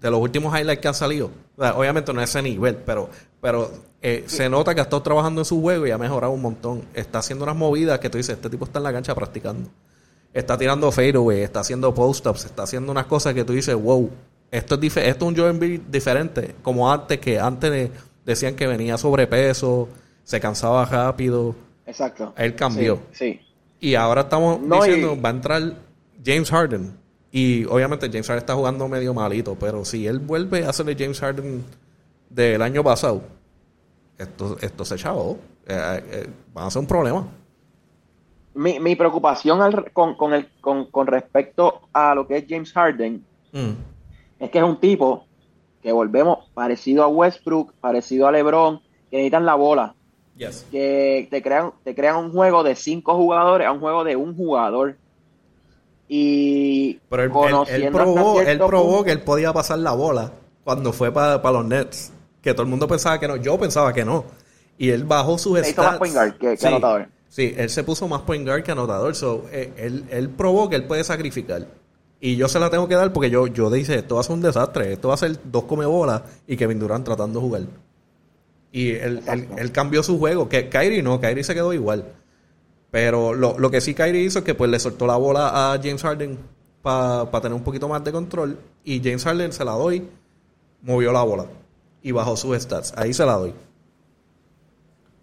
De 0.00 0.10
los 0.10 0.20
últimos 0.20 0.56
highlights 0.56 0.80
que 0.80 0.88
han 0.88 0.94
salido. 0.94 1.30
obviamente 1.56 2.12
no 2.12 2.22
es 2.22 2.30
ese 2.30 2.40
nivel, 2.40 2.76
pero, 2.76 3.10
pero 3.40 3.70
eh, 4.00 4.24
se 4.26 4.48
nota 4.48 4.74
que 4.74 4.80
ha 4.80 4.84
estado 4.84 5.02
trabajando 5.02 5.40
en 5.40 5.44
su 5.44 5.60
juego 5.60 5.86
y 5.86 5.90
ha 5.90 5.98
mejorado 5.98 6.32
un 6.32 6.42
montón. 6.42 6.82
Está 6.94 7.18
haciendo 7.18 7.44
unas 7.44 7.56
movidas 7.56 7.98
que 7.98 8.08
tú 8.08 8.16
dices, 8.16 8.36
este 8.36 8.48
tipo 8.48 8.64
está 8.64 8.78
en 8.78 8.84
la 8.84 8.92
cancha 8.92 9.14
practicando. 9.14 9.68
Está 10.32 10.56
tirando 10.56 10.92
fadeaway, 10.92 11.40
está 11.40 11.60
haciendo 11.60 11.92
post-ups, 11.92 12.44
está 12.44 12.62
haciendo 12.62 12.92
unas 12.92 13.06
cosas 13.06 13.34
que 13.34 13.44
tú 13.44 13.54
dices, 13.54 13.74
wow, 13.74 14.08
esto 14.50 14.78
es, 14.80 14.96
esto 14.96 15.24
es 15.24 15.28
un 15.28 15.36
Joel 15.36 15.50
Embiid 15.50 15.80
diferente, 15.88 16.54
como 16.62 16.90
antes, 16.92 17.18
que 17.18 17.40
antes 17.40 17.70
de 17.70 17.90
decían 18.24 18.54
que 18.54 18.66
venía 18.66 18.98
sobrepeso, 18.98 19.88
se 20.28 20.40
cansaba 20.40 20.84
rápido. 20.84 21.54
Exacto. 21.86 22.34
Él 22.36 22.54
cambió. 22.54 23.00
Sí. 23.12 23.40
Y 23.80 23.94
ahora 23.94 24.22
estamos 24.22 24.60
diciendo, 24.60 25.18
va 25.18 25.30
a 25.30 25.32
entrar 25.32 25.62
James 26.22 26.50
Harden. 26.50 26.92
Y 27.32 27.64
obviamente 27.64 28.08
James 28.08 28.26
Harden 28.26 28.42
está 28.42 28.54
jugando 28.54 28.86
medio 28.88 29.14
malito, 29.14 29.56
pero 29.58 29.86
si 29.86 30.06
él 30.06 30.18
vuelve 30.18 30.66
a 30.66 30.70
el 30.70 30.96
James 30.98 31.18
Harden 31.18 31.64
del 32.28 32.60
año 32.60 32.84
pasado, 32.84 33.22
esto, 34.18 34.58
esto 34.60 34.84
se 34.84 34.96
echó. 34.96 35.38
Eh, 35.66 36.04
eh, 36.12 36.26
va 36.54 36.66
a 36.66 36.70
ser 36.70 36.80
un 36.80 36.86
problema. 36.86 37.26
Mi, 38.52 38.78
mi 38.80 38.96
preocupación 38.96 39.86
con, 39.94 40.14
con, 40.14 40.34
el, 40.34 40.50
con, 40.60 40.90
con 40.90 41.06
respecto 41.06 41.88
a 41.94 42.14
lo 42.14 42.26
que 42.26 42.36
es 42.36 42.44
James 42.46 42.70
Harden 42.74 43.24
mm. 43.52 43.70
es 44.40 44.50
que 44.50 44.58
es 44.58 44.64
un 44.64 44.78
tipo 44.78 45.24
que 45.82 45.90
volvemos 45.90 46.50
parecido 46.52 47.02
a 47.02 47.08
Westbrook, 47.08 47.72
parecido 47.80 48.28
a 48.28 48.32
LeBron, 48.32 48.82
que 49.10 49.16
necesitan 49.16 49.46
la 49.46 49.54
bola. 49.54 49.94
Que 50.70 51.26
te 51.30 51.42
crean, 51.42 51.72
te 51.84 51.94
crean 51.94 52.16
un 52.16 52.32
juego 52.32 52.62
de 52.62 52.74
cinco 52.76 53.14
jugadores 53.16 53.66
a 53.66 53.72
un 53.72 53.80
juego 53.80 54.04
de 54.04 54.16
un 54.16 54.36
jugador. 54.36 54.96
Y 56.08 56.94
Pero 57.10 57.22
él, 57.22 57.30
probó, 57.92 58.40
él 58.40 58.58
probó 58.58 59.04
que 59.04 59.12
él 59.12 59.20
podía 59.20 59.52
pasar 59.52 59.78
la 59.78 59.92
bola 59.92 60.32
cuando 60.64 60.92
fue 60.92 61.12
para 61.12 61.50
los 61.50 61.64
Nets. 61.64 62.12
Que 62.40 62.52
todo 62.52 62.62
el 62.62 62.68
mundo 62.68 62.86
pensaba 62.86 63.18
que 63.18 63.28
no. 63.28 63.36
Yo 63.36 63.58
pensaba 63.58 63.92
que 63.92 64.04
no. 64.04 64.24
Y 64.78 64.90
él 64.90 65.04
bajó 65.04 65.36
sus 65.38 65.58
stats. 65.58 65.76
más 65.76 65.98
point 65.98 66.14
guard 66.14 66.38
que, 66.38 66.66
anotador. 66.66 67.08
Sí, 67.28 67.52
él 67.56 67.68
se 67.68 67.84
puso 67.84 68.08
más 68.08 68.22
point 68.22 68.46
guard 68.46 68.62
que 68.62 68.70
anotador. 68.70 69.14
So, 69.14 69.46
eh, 69.50 69.72
él, 69.76 70.04
él 70.10 70.30
probó 70.30 70.70
que 70.70 70.76
él 70.76 70.84
puede 70.84 71.04
sacrificar. 71.04 71.66
Y 72.20 72.36
yo 72.36 72.48
se 72.48 72.58
la 72.58 72.70
tengo 72.70 72.88
que 72.88 72.94
dar 72.94 73.12
porque 73.12 73.30
yo, 73.30 73.46
yo 73.46 73.70
dije, 73.70 73.96
esto 73.96 74.16
va 74.16 74.22
a 74.22 74.24
ser 74.24 74.34
un 74.34 74.42
desastre. 74.42 74.92
Esto 74.92 75.08
va 75.08 75.14
a 75.14 75.18
ser 75.18 75.38
dos 75.44 75.64
come 75.64 75.84
bolas 75.84 76.22
y 76.46 76.56
Kevin 76.56 76.78
Durant 76.78 77.04
tratando 77.04 77.40
de 77.40 77.46
jugar. 77.46 77.62
Y 78.70 78.90
él, 78.92 79.22
cambió 79.72 80.02
su 80.02 80.18
juego. 80.18 80.48
Que 80.48 80.68
Kyrie 80.68 81.02
no, 81.02 81.20
Kyrie 81.20 81.44
se 81.44 81.54
quedó 81.54 81.72
igual. 81.72 82.12
Pero 82.90 83.34
lo, 83.34 83.58
lo, 83.58 83.70
que 83.70 83.80
sí 83.80 83.94
Kyrie 83.94 84.22
hizo 84.22 84.40
es 84.40 84.44
que 84.44 84.54
pues 84.54 84.70
le 84.70 84.78
soltó 84.78 85.06
la 85.06 85.16
bola 85.16 85.72
a 85.72 85.78
James 85.78 86.02
Harden 86.02 86.38
para 86.82 87.30
tener 87.42 87.54
un 87.54 87.64
poquito 87.64 87.88
más 87.88 88.02
de 88.04 88.12
control. 88.12 88.58
Y 88.84 89.00
James 89.02 89.24
Harden 89.24 89.52
se 89.52 89.64
la 89.64 89.72
doy, 89.72 90.08
movió 90.82 91.12
la 91.12 91.22
bola 91.22 91.46
y 92.02 92.12
bajó 92.12 92.36
sus 92.36 92.56
stats. 92.58 92.94
Ahí 92.96 93.12
se 93.12 93.26
la 93.26 93.34
doy. 93.34 93.54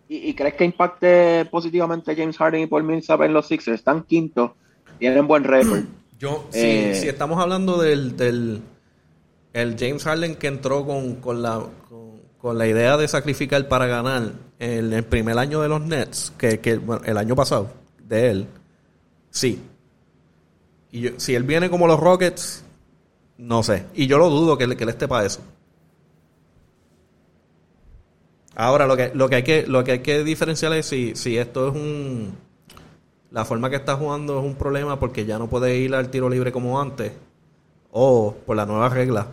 ¿Y, 0.08 0.36
crees 0.36 0.54
que 0.54 0.66
impacte 0.66 1.46
positivamente 1.46 2.16
James 2.16 2.38
Harden 2.38 2.62
y 2.62 2.68
Paul 2.68 2.84
Millsap 2.84 3.22
en 3.24 3.34
los 3.34 3.48
Sixers? 3.48 3.80
Están 3.80 4.04
quintos, 4.04 4.52
tienen 5.00 5.28
buen 5.28 5.44
récord. 5.44 5.84
Yo, 6.20 6.48
eh, 6.54 6.94
si, 6.96 7.08
estamos 7.08 7.42
hablando 7.42 7.82
del, 7.82 8.16
del 8.16 8.62
el 9.52 9.76
James 9.78 10.04
Harden 10.04 10.36
que 10.36 10.48
entró 10.48 10.86
con, 10.86 11.16
con 11.16 11.42
la 11.42 11.62
con 11.90 12.05
la 12.54 12.68
idea 12.68 12.98
de 12.98 13.08
sacrificar 13.08 13.68
para 13.68 13.88
ganar 13.88 14.34
en 14.60 14.94
el 14.94 15.04
primer 15.04 15.38
año 15.38 15.62
de 15.62 15.70
los 15.70 15.82
Nets, 15.82 16.34
que, 16.38 16.60
que 16.60 16.80
el 17.06 17.18
año 17.18 17.36
pasado, 17.36 17.72
de 18.04 18.30
él, 18.30 18.48
sí. 19.30 19.62
Y 20.92 21.10
si 21.18 21.36
él 21.36 21.44
viene 21.44 21.70
como 21.70 21.88
los 21.88 22.00
Rockets, 22.00 22.64
no 23.38 23.64
sé. 23.64 23.86
Y 23.96 24.08
yo 24.08 24.18
lo 24.18 24.30
dudo 24.30 24.58
que, 24.58 24.76
que 24.76 24.84
él 24.84 24.90
esté 24.90 25.08
para 25.08 25.26
eso. 25.26 25.42
Ahora, 28.56 28.88
lo 28.88 28.96
que, 28.96 29.12
lo 29.14 29.28
que 29.28 29.36
hay 29.36 29.44
que, 29.44 29.68
lo 29.68 29.84
que 29.84 29.92
hay 29.94 30.00
que 30.00 30.24
diferenciar 30.24 30.72
es 30.74 30.86
si, 30.86 31.16
si 31.16 31.38
esto 31.38 31.68
es 31.68 31.76
un. 31.76 32.34
La 33.32 33.44
forma 33.44 33.70
que 33.70 33.76
está 33.76 33.98
jugando 33.98 34.40
es 34.40 34.46
un 34.46 34.56
problema 34.56 34.98
porque 34.98 35.26
ya 35.26 35.38
no 35.38 35.50
puede 35.50 35.76
ir 35.78 35.94
al 35.94 36.10
tiro 36.10 36.30
libre 36.30 36.54
como 36.54 36.80
antes. 36.80 37.12
O 37.92 38.34
por 38.46 38.56
la 38.56 38.66
nueva 38.66 38.88
regla 38.88 39.28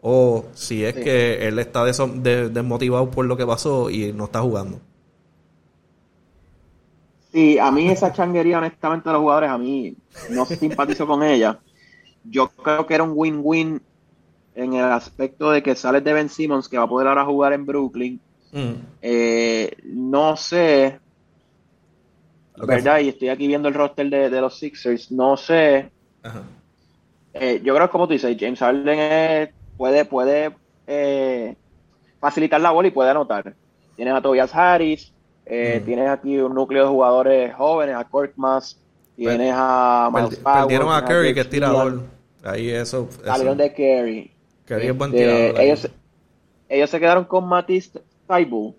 o 0.00 0.44
si 0.54 0.84
es 0.84 0.94
que 0.94 1.48
él 1.48 1.58
está 1.58 1.84
desmotivado 1.84 3.10
por 3.10 3.26
lo 3.26 3.36
que 3.36 3.46
pasó 3.46 3.90
y 3.90 4.12
no 4.12 4.24
está 4.24 4.40
jugando. 4.40 4.80
Sí, 7.32 7.58
a 7.58 7.70
mí 7.70 7.88
esa 7.88 8.12
changuería, 8.12 8.58
honestamente, 8.58 9.08
de 9.08 9.12
los 9.12 9.20
jugadores, 9.20 9.50
a 9.50 9.58
mí 9.58 9.94
no 10.30 10.46
simpatizo 10.46 11.06
con 11.06 11.22
ella. 11.22 11.58
Yo 12.24 12.48
creo 12.48 12.86
que 12.86 12.94
era 12.94 13.04
un 13.04 13.12
win-win 13.14 13.80
en 14.54 14.72
el 14.72 14.84
aspecto 14.84 15.50
de 15.50 15.62
que 15.62 15.74
sales 15.74 16.02
de 16.02 16.12
Ben 16.12 16.28
Simmons, 16.28 16.68
que 16.68 16.78
va 16.78 16.84
a 16.84 16.88
poder 16.88 17.08
ahora 17.08 17.24
jugar 17.24 17.52
en 17.52 17.66
Brooklyn. 17.66 18.20
Mm. 18.52 18.72
Eh, 19.02 19.76
no 19.84 20.36
sé, 20.36 20.98
¿verdad? 22.56 23.00
Y 23.00 23.08
estoy 23.08 23.28
aquí 23.28 23.46
viendo 23.46 23.68
el 23.68 23.74
roster 23.74 24.08
de, 24.08 24.40
los 24.40 24.58
Sixers. 24.58 25.10
No 25.12 25.36
sé. 25.36 25.90
Eh, 27.34 27.60
yo 27.62 27.74
creo 27.74 27.86
que 27.86 27.92
como 27.92 28.06
tú 28.06 28.14
dices, 28.14 28.34
James 28.38 28.58
Harden 28.58 28.98
es 28.98 29.50
puede, 29.76 30.04
puede 30.04 30.56
eh, 30.86 31.56
facilitar 32.20 32.60
la 32.60 32.70
bola 32.70 32.88
y 32.88 32.90
puede 32.90 33.10
anotar. 33.10 33.54
Tienes 33.96 34.14
a 34.14 34.20
Tobias 34.20 34.54
Harris, 34.54 35.12
eh, 35.46 35.82
tienes 35.84 36.08
aquí 36.08 36.38
un 36.38 36.54
núcleo 36.54 36.84
de 36.84 36.88
jugadores 36.90 37.54
jóvenes, 37.54 37.96
a 37.96 38.04
Korkmaz, 38.04 38.76
tienes 39.16 39.52
a 39.54 40.10
Miles 40.12 40.36
Powell. 40.36 40.60
Perdieron 40.60 40.92
a 40.92 41.04
Curry, 41.04 41.34
que 41.34 41.40
es 41.40 41.48
tirador. 41.48 42.02
Ahí 42.42 42.70
eso. 42.70 43.08
Salieron 43.24 43.56
de 43.56 43.72
Curry. 43.72 44.30
Curry 44.66 44.86
es 44.88 44.96
buen 44.96 45.10
este, 45.14 45.24
tirador. 45.24 45.60
Ellos, 45.60 45.90
ellos 46.68 46.90
se 46.90 47.00
quedaron 47.00 47.24
con 47.24 47.48
Matisse 47.48 47.92
Taibu. 48.26 48.74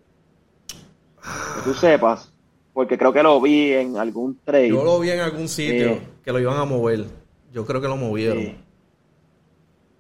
Que 1.22 1.62
tú 1.64 1.74
sepas. 1.74 2.32
Porque 2.74 2.98
creo 2.98 3.12
que 3.12 3.24
lo 3.24 3.42
vi 3.42 3.74
en 3.74 3.98
algún 3.98 4.40
trade. 4.46 4.70
Yo 4.70 4.84
lo 4.84 5.00
vi 5.00 5.10
en 5.10 5.20
algún 5.20 5.48
sitio 5.48 5.94
eh, 5.94 6.02
que 6.24 6.32
lo 6.32 6.40
iban 6.40 6.58
a 6.58 6.66
mover. 6.66 7.06
Yo 7.52 7.66
creo 7.66 7.82
que 7.82 7.88
lo 7.88 7.98
movieron. 7.98 8.67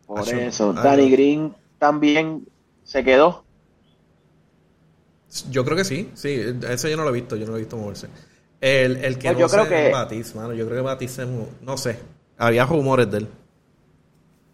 Por 0.07 0.27
eso, 0.27 0.73
Danny 0.73 1.11
Green 1.11 1.53
también 1.77 2.47
se 2.83 3.03
quedó. 3.03 3.43
Yo 5.51 5.65
creo 5.65 5.75
que 5.75 5.83
sí, 5.83 6.09
sí, 6.13 6.41
eso 6.69 6.87
yo 6.87 6.95
no 6.95 7.03
lo 7.03 7.09
he 7.09 7.13
visto, 7.13 7.35
yo 7.35 7.45
no 7.45 7.51
lo 7.51 7.57
he 7.57 7.61
visto 7.61 7.75
moverse. 7.75 8.07
El, 8.61 8.97
el 8.97 9.19
que 9.19 9.33
pues 9.33 9.39
yo 9.39 9.49
creo 9.49 9.67
que 9.67 9.91
Batis, 9.91 10.33
mano, 10.33 10.53
yo 10.53 10.65
creo 10.65 10.77
que 10.77 10.83
Batis 10.83 11.19
no 11.61 11.77
sé, 11.77 11.99
había 12.37 12.65
rumores 12.65 13.11
de 13.11 13.17
él. 13.19 13.27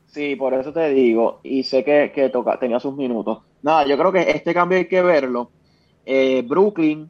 Sí, 0.08 0.36
por 0.36 0.54
eso 0.56 0.74
te 0.74 0.90
digo, 0.90 1.40
y 1.44 1.64
sé 1.64 1.84
que, 1.84 2.12
que 2.14 2.30
toca, 2.30 2.60
tenía 2.60 2.80
sus 2.80 2.96
minutos. 2.96 3.40
Nada, 3.62 3.88
yo 3.88 3.98
creo 3.98 4.12
que 4.12 4.30
este 4.32 4.54
cambio 4.54 4.78
hay 4.80 4.88
que 4.88 5.02
verlo. 5.02 5.52
Eh, 6.06 6.44
Brooklyn, 6.46 7.10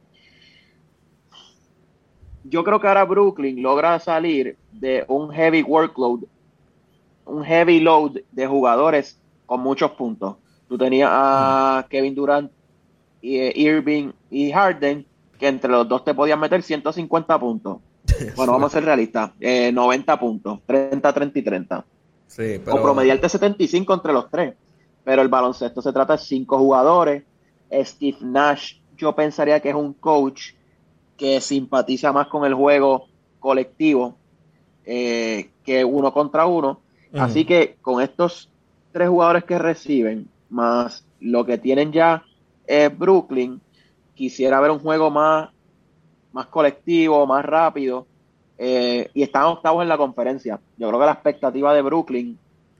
yo 2.44 2.64
creo 2.64 2.80
que 2.80 2.88
ahora 2.88 3.06
Brooklyn 3.06 3.62
logra 3.62 4.00
salir 4.00 4.58
de 4.72 5.06
un 5.08 5.32
heavy 5.32 5.64
workload 5.64 6.22
un 7.26 7.44
heavy 7.44 7.80
load 7.80 8.18
de 8.32 8.48
jugadores 8.48 9.20
con 9.46 9.62
muchos 9.62 9.92
puntos. 9.92 10.36
Tú 10.68 10.78
tenías 10.78 11.10
a 11.12 11.86
Kevin 11.90 12.16
Durant, 12.16 12.52
eh, 13.22 13.54
Irving 13.56 14.12
y 14.30 14.52
Harden, 14.52 15.06
que 15.40 15.48
entre 15.48 15.72
los 15.72 15.88
dos 15.88 16.04
te 16.04 16.14
podían 16.14 16.40
meter 16.40 16.62
150 16.64 17.40
puntos. 17.40 17.78
Bueno, 18.36 18.54
vamos 18.54 18.72
a 18.72 18.78
ser 18.78 18.86
realistas. 18.86 19.32
90 19.40 20.14
eh, 20.14 20.18
puntos, 20.18 20.60
30, 20.66 21.14
30 21.14 21.40
y 21.40 21.42
30. 21.42 21.86
Sí, 22.28 22.62
pero... 22.64 22.78
O 22.78 22.82
promediarte 22.82 23.28
75 23.28 23.94
entre 23.94 24.14
los 24.14 24.30
tres. 24.30 24.56
Pero 25.04 25.22
el 25.22 25.28
baloncesto 25.28 25.82
se 25.82 25.92
trata 25.92 26.14
de 26.14 26.20
cinco 26.20 26.58
jugadores. 26.58 27.24
Steve 27.72 28.18
Nash, 28.22 28.76
yo 28.98 29.16
pensaría 29.16 29.60
que 29.60 29.70
es 29.70 29.76
un 29.76 29.94
coach 29.94 30.54
que 31.18 31.42
simpatiza 31.42 32.12
más 32.12 32.28
con 32.28 32.46
el 32.46 32.54
juego 32.54 33.08
colectivo 33.40 34.16
eh, 34.86 35.52
que 35.64 35.84
uno 35.84 36.14
contra 36.14 36.46
uno. 36.46 36.80
Así 37.14 37.46
que 37.46 37.78
con 37.82 38.02
estos 38.02 38.50
tres 38.92 39.10
jugadores 39.10 39.44
que 39.44 39.60
reciben, 39.60 40.28
más 40.50 41.06
lo 41.20 41.46
que 41.46 41.58
tienen 41.58 41.92
ya 41.92 42.24
es 42.66 42.98
Brooklyn, 42.98 43.62
quisiera 44.16 44.60
ver 44.60 44.72
un 44.72 44.80
juego 44.80 45.10
más, 45.10 45.50
más 46.32 46.48
colectivo, 46.48 47.26
más 47.28 47.46
rápido. 47.46 48.08
Eh, 48.58 49.10
y 49.14 49.24
están 49.24 49.44
octavos 49.44 49.82
en 49.82 49.90
la 49.90 49.98
conferencia. 49.98 50.60
Yo 50.78 50.88
creo 50.88 51.00
que 51.00 51.06
la 51.06 51.14
expectativa 51.14 51.74
de 51.74 51.82
Brooklyn 51.82 52.38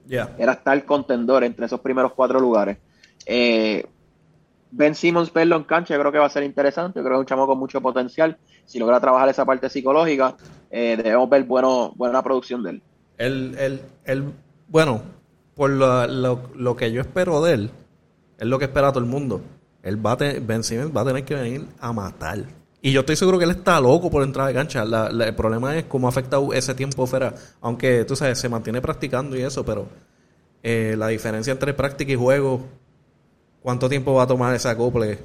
era 0.08 0.52
estar 0.52 0.84
contendor 0.84 1.44
entre 1.44 1.66
esos 1.66 1.80
primeros 1.80 2.12
cuatro 2.12 2.38
lugares. 2.40 2.78
Eh, 3.26 3.84
ben 4.70 4.94
Simmons 4.94 5.32
verlo 5.32 5.56
en 5.56 5.64
cancha, 5.64 5.94
yo 5.94 6.00
creo 6.00 6.12
que 6.12 6.18
va 6.18 6.26
a 6.26 6.30
ser 6.30 6.42
interesante. 6.42 6.98
Yo 6.98 7.04
creo 7.04 7.16
que 7.16 7.16
es 7.16 7.20
un 7.20 7.26
chamo 7.26 7.46
con 7.46 7.58
mucho 7.58 7.80
potencial. 7.80 8.36
Si 8.64 8.78
logra 8.78 9.00
trabajar 9.00 9.28
esa 9.28 9.44
parte 9.44 9.68
psicológica, 9.68 10.36
eh, 10.70 10.96
debemos 10.96 11.28
ver 11.28 11.44
bueno, 11.44 11.92
buena 11.96 12.22
producción 12.22 12.62
de 12.62 12.70
él. 12.70 12.82
Él, 13.18 13.80
él, 14.04 14.32
bueno, 14.68 15.02
por 15.54 15.70
lo, 15.70 16.76
que 16.76 16.92
yo 16.92 17.00
espero 17.00 17.42
de 17.42 17.54
él, 17.54 17.70
es 18.38 18.46
lo 18.46 18.58
que 18.58 18.66
espera 18.66 18.90
todo 18.90 19.00
el 19.00 19.10
mundo. 19.10 19.40
Él 19.82 20.04
va 20.04 20.12
a 20.12 20.16
Ben 20.16 20.64
Simmons 20.64 20.96
va 20.96 21.02
a 21.02 21.04
tener 21.04 21.24
que 21.24 21.34
venir 21.34 21.66
a 21.78 21.92
matar. 21.92 22.44
Y 22.80 22.92
yo 22.92 23.00
estoy 23.00 23.16
seguro 23.16 23.38
que 23.38 23.44
él 23.44 23.50
está 23.50 23.80
loco 23.80 24.10
por 24.10 24.22
entrar 24.22 24.46
de 24.46 24.54
cancha. 24.54 24.82
el 24.82 25.34
problema 25.34 25.76
es 25.76 25.84
cómo 25.84 26.06
ha 26.06 26.10
afectado 26.10 26.52
ese 26.52 26.74
tiempo 26.74 27.06
fuera. 27.06 27.34
Aunque, 27.60 28.04
tú 28.04 28.14
sabes, 28.14 28.38
se 28.38 28.48
mantiene 28.48 28.80
practicando 28.80 29.36
y 29.36 29.42
eso, 29.42 29.64
pero 29.64 29.88
eh, 30.62 30.94
la 30.98 31.08
diferencia 31.08 31.52
entre 31.52 31.72
práctica 31.72 32.12
y 32.12 32.16
juego, 32.16 32.60
¿cuánto 33.62 33.88
tiempo 33.88 34.14
va 34.14 34.24
a 34.24 34.26
tomar 34.26 34.54
ese 34.54 34.68
acople? 34.68 35.18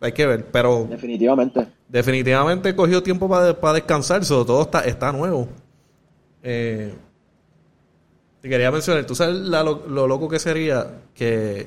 Hay 0.00 0.12
que 0.12 0.26
ver, 0.26 0.46
pero... 0.46 0.86
Definitivamente. 0.88 1.66
Definitivamente 1.88 2.76
cogió 2.76 3.02
tiempo 3.02 3.28
para, 3.28 3.72
descansar, 3.72 4.24
todo 4.26 4.62
está, 4.62 4.80
está 4.80 5.10
nuevo. 5.12 5.48
Eh, 6.42 6.94
te 8.40 8.48
quería 8.48 8.70
mencionar, 8.70 9.04
¿tú 9.04 9.14
sabes 9.14 9.36
lo, 9.36 10.06
loco 10.06 10.28
que 10.28 10.38
sería 10.38 11.00
que 11.14 11.66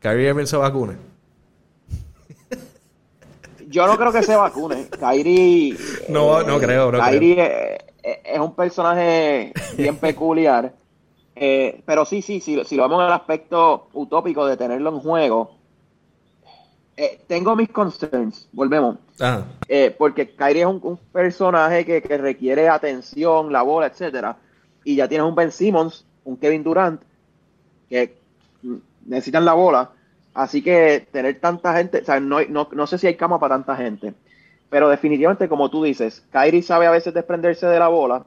Kyrie 0.00 0.28
Irving 0.28 0.46
se 0.46 0.56
vacune? 0.56 0.96
Yo 3.68 3.86
no 3.86 3.98
creo 3.98 4.12
que 4.12 4.22
se 4.22 4.36
vacune. 4.36 4.88
Kyrie. 4.88 5.76
No, 6.08 6.42
no 6.42 6.58
creo. 6.58 6.90
No 6.90 6.98
Kyrie 6.98 7.78
Es, 8.02 8.38
un 8.38 8.54
personaje 8.54 9.52
bien 9.76 9.96
peculiar. 9.96 10.72
Eh, 11.36 11.82
pero 11.86 12.04
sí, 12.04 12.22
sí, 12.22 12.40
sí, 12.40 12.60
si 12.64 12.76
lo 12.76 12.82
vemos 12.84 13.00
en 13.00 13.06
el 13.06 13.12
aspecto 13.12 13.88
utópico 13.92 14.46
de 14.46 14.56
tenerlo 14.56 14.90
en 14.90 15.00
juego, 15.00 15.57
eh, 17.00 17.20
tengo 17.28 17.54
mis 17.54 17.68
concerns, 17.68 18.48
volvemos. 18.50 18.96
Eh, 19.68 19.94
porque 19.96 20.34
Kyrie 20.34 20.62
es 20.62 20.66
un, 20.66 20.98
personaje 21.12 21.84
que, 21.84 22.18
requiere 22.18 22.68
atención, 22.68 23.52
la 23.52 23.62
bola, 23.62 23.86
etcétera. 23.86 24.36
Y 24.82 24.96
ya 24.96 25.06
tienes 25.06 25.24
un 25.24 25.36
Ben 25.36 25.52
Simmons, 25.52 26.04
un 26.24 26.36
Kevin 26.36 26.64
Durant 26.64 27.00
que 27.88 28.16
necesitan 29.06 29.44
la 29.44 29.54
bola. 29.54 29.92
Así 30.34 30.60
que 30.60 31.06
tener 31.12 31.38
tanta 31.38 31.72
gente, 31.76 31.98
o 31.98 32.04
sea, 32.04 32.18
no, 32.18 32.40
no, 32.48 32.68
no 32.72 32.86
sé 32.88 32.98
si 32.98 33.06
hay 33.06 33.14
cama 33.14 33.38
para 33.38 33.54
tanta 33.54 33.76
gente. 33.76 34.14
Pero 34.68 34.88
definitivamente, 34.88 35.48
como 35.48 35.70
tú 35.70 35.84
dices, 35.84 36.24
Kyrie 36.32 36.62
sabe 36.62 36.88
a 36.88 36.90
veces 36.90 37.14
desprenderse 37.14 37.68
de 37.68 37.78
la 37.78 37.86
bola. 37.86 38.26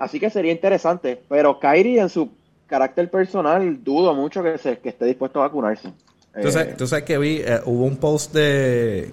Así 0.00 0.18
que 0.18 0.30
sería 0.30 0.50
interesante. 0.50 1.22
Pero 1.28 1.60
Kyrie 1.60 2.00
en 2.00 2.08
su 2.08 2.28
carácter 2.66 3.08
personal, 3.08 3.84
dudo 3.84 4.14
mucho 4.14 4.42
que, 4.42 4.58
se, 4.58 4.80
que 4.80 4.88
esté 4.88 5.04
dispuesto 5.04 5.38
a 5.38 5.46
vacunarse. 5.46 5.92
Entonces, 6.34 6.76
tú 6.76 6.86
sabes 6.86 7.04
que 7.04 7.18
vi, 7.18 7.42
eh, 7.44 7.60
hubo 7.66 7.84
un 7.84 7.96
post 7.96 8.32
de, 8.32 9.10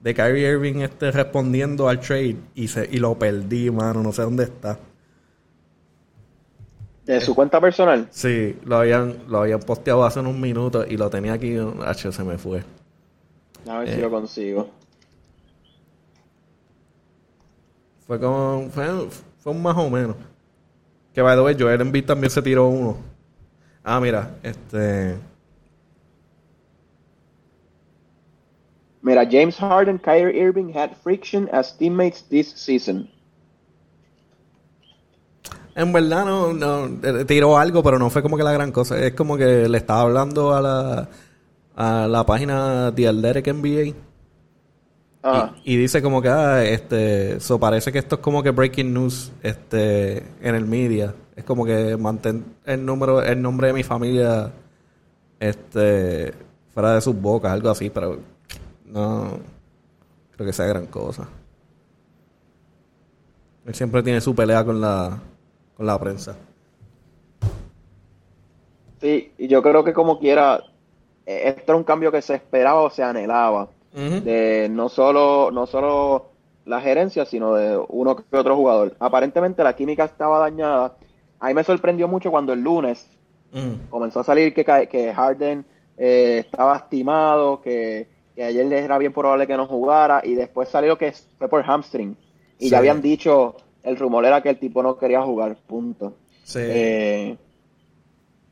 de 0.00 0.14
Kyrie 0.14 0.48
Irving 0.52 0.76
este, 0.80 1.10
respondiendo 1.10 1.88
al 1.88 2.00
trade 2.00 2.36
y, 2.54 2.68
se, 2.68 2.88
y 2.90 2.98
lo 2.98 3.18
perdí, 3.18 3.70
mano, 3.70 4.02
no 4.02 4.12
sé 4.12 4.22
dónde 4.22 4.44
está. 4.44 4.78
¿De 7.04 7.20
su 7.20 7.34
cuenta 7.34 7.60
personal? 7.60 8.08
Sí, 8.10 8.56
lo 8.64 8.76
habían, 8.76 9.24
lo 9.28 9.40
habían 9.40 9.60
posteado 9.60 10.04
hace 10.04 10.20
unos 10.20 10.36
minutos 10.36 10.86
y 10.88 10.96
lo 10.96 11.10
tenía 11.10 11.34
aquí, 11.34 11.54
H, 11.84 12.12
se 12.12 12.24
me 12.24 12.38
fue. 12.38 12.62
A 13.68 13.80
ver 13.80 13.94
si 13.94 14.00
lo 14.00 14.10
consigo. 14.10 14.70
Fue 18.06 18.18
como, 18.18 18.68
fue, 18.70 18.86
fue 19.38 19.52
un 19.52 19.62
más 19.62 19.76
o 19.76 19.90
menos. 19.90 20.16
Que 21.12 21.20
by 21.20 21.36
the 21.36 21.42
way, 21.42 21.56
Joel 21.58 21.80
Embiid 21.80 22.06
también 22.06 22.30
se 22.30 22.40
tiró 22.42 22.68
uno. 22.68 22.96
Ah, 23.82 24.00
mira, 24.00 24.36
este... 24.42 25.16
Mira, 29.04 29.26
James 29.30 29.58
Harden, 29.58 29.98
Kyrie 29.98 30.40
Irving 30.40 30.72
had 30.72 30.96
friction 30.96 31.46
as 31.52 31.76
teammates 31.76 32.22
this 32.22 32.54
season. 32.56 33.06
En 35.76 35.92
verdad 35.92 36.24
no, 36.24 36.54
no 36.54 36.88
tiró 37.26 37.58
algo, 37.58 37.82
pero 37.82 37.98
no 37.98 38.08
fue 38.08 38.22
como 38.22 38.38
que 38.38 38.42
la 38.42 38.52
gran 38.52 38.72
cosa. 38.72 38.98
Es 38.98 39.12
como 39.12 39.36
que 39.36 39.68
le 39.68 39.76
estaba 39.76 40.00
hablando 40.00 40.54
a 40.54 40.62
la, 40.62 41.08
a 41.76 42.08
la 42.08 42.24
página 42.24 42.92
The 42.94 43.08
Athletic 43.08 43.48
NBA. 43.48 43.94
Ah. 45.22 45.54
Y, 45.64 45.76
dice 45.76 46.00
como 46.00 46.22
que, 46.22 46.28
ah, 46.30 46.64
este, 46.64 47.36
eso 47.36 47.60
parece 47.60 47.92
que 47.92 47.98
esto 47.98 48.14
es 48.14 48.20
como 48.22 48.42
que 48.42 48.52
breaking 48.52 48.94
news, 48.94 49.32
este, 49.42 50.18
en 50.40 50.54
el 50.54 50.64
media. 50.64 51.14
Es 51.36 51.44
como 51.44 51.66
que 51.66 51.98
mantén 51.98 52.56
el 52.64 52.86
número, 52.86 53.20
el 53.20 53.42
nombre 53.42 53.66
de 53.66 53.74
mi 53.74 53.82
familia, 53.82 54.50
este, 55.38 56.32
fuera 56.72 56.94
de 56.94 57.02
sus 57.02 57.14
bocas, 57.14 57.52
algo 57.52 57.68
así, 57.68 57.90
pero 57.90 58.33
no 58.94 59.40
creo 60.30 60.46
que 60.46 60.52
sea 60.52 60.66
gran 60.66 60.86
cosa. 60.86 61.28
Él 63.66 63.74
siempre 63.74 64.02
tiene 64.02 64.20
su 64.20 64.34
pelea 64.34 64.64
con 64.64 64.80
la, 64.80 65.18
con 65.76 65.86
la 65.86 65.98
prensa. 65.98 66.36
Sí, 69.00 69.32
y 69.36 69.48
yo 69.48 69.62
creo 69.62 69.82
que 69.84 69.92
como 69.92 70.18
quiera, 70.18 70.62
e-, 71.26 71.48
esto 71.48 71.72
era 71.72 71.76
un 71.76 71.84
cambio 71.84 72.12
que 72.12 72.22
se 72.22 72.34
esperaba 72.34 72.82
o 72.82 72.90
se 72.90 73.02
anhelaba. 73.02 73.68
De 73.94 74.68
no 74.72 74.88
solo, 74.88 75.52
no 75.52 75.66
solo 75.66 76.32
la 76.64 76.80
gerencia, 76.80 77.24
sino 77.24 77.54
de 77.54 77.80
uno 77.88 78.16
que 78.16 78.36
otro 78.36 78.56
jugador. 78.56 78.96
Aparentemente 78.98 79.62
la 79.62 79.76
química 79.76 80.04
estaba 80.04 80.40
dañada. 80.40 80.96
A 81.38 81.46
mí 81.46 81.54
me 81.54 81.62
sorprendió 81.62 82.08
mucho 82.08 82.32
cuando 82.32 82.52
el 82.52 82.60
lunes 82.60 83.08
comenzó 83.90 84.18
a 84.18 84.24
salir 84.24 84.52
que, 84.52 84.64
que 84.64 85.14
Harden 85.14 85.64
eh, 85.96 86.38
estaba 86.44 86.76
estimado, 86.78 87.62
que, 87.62 88.08
que 88.34 88.44
ayer 88.44 88.72
era 88.72 88.98
bien 88.98 89.12
probable 89.12 89.46
que 89.46 89.56
no 89.56 89.66
jugara, 89.66 90.22
y 90.24 90.34
después 90.34 90.68
salió 90.68 90.98
que 90.98 91.12
fue 91.38 91.48
por 91.48 91.62
hamstring. 91.62 92.16
Y 92.58 92.70
ya 92.70 92.78
habían 92.78 93.00
dicho 93.02 93.56
el 93.82 93.96
rumor 93.96 94.24
era 94.24 94.42
que 94.42 94.50
el 94.50 94.58
tipo 94.58 94.82
no 94.82 94.98
quería 94.98 95.22
jugar, 95.22 95.56
punto. 95.66 96.14
Sí. 96.42 96.60
Eh, 96.62 97.36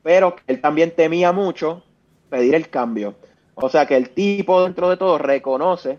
pero 0.03 0.37
él 0.47 0.61
también 0.61 0.95
temía 0.95 1.33
mucho 1.33 1.83
pedir 2.29 2.55
el 2.55 2.69
cambio. 2.69 3.15
O 3.55 3.69
sea 3.69 3.87
que 3.87 3.97
el 3.97 4.11
tipo 4.11 4.63
dentro 4.65 4.89
de 4.91 4.97
todo 4.97 5.19
reconoce 5.19 5.99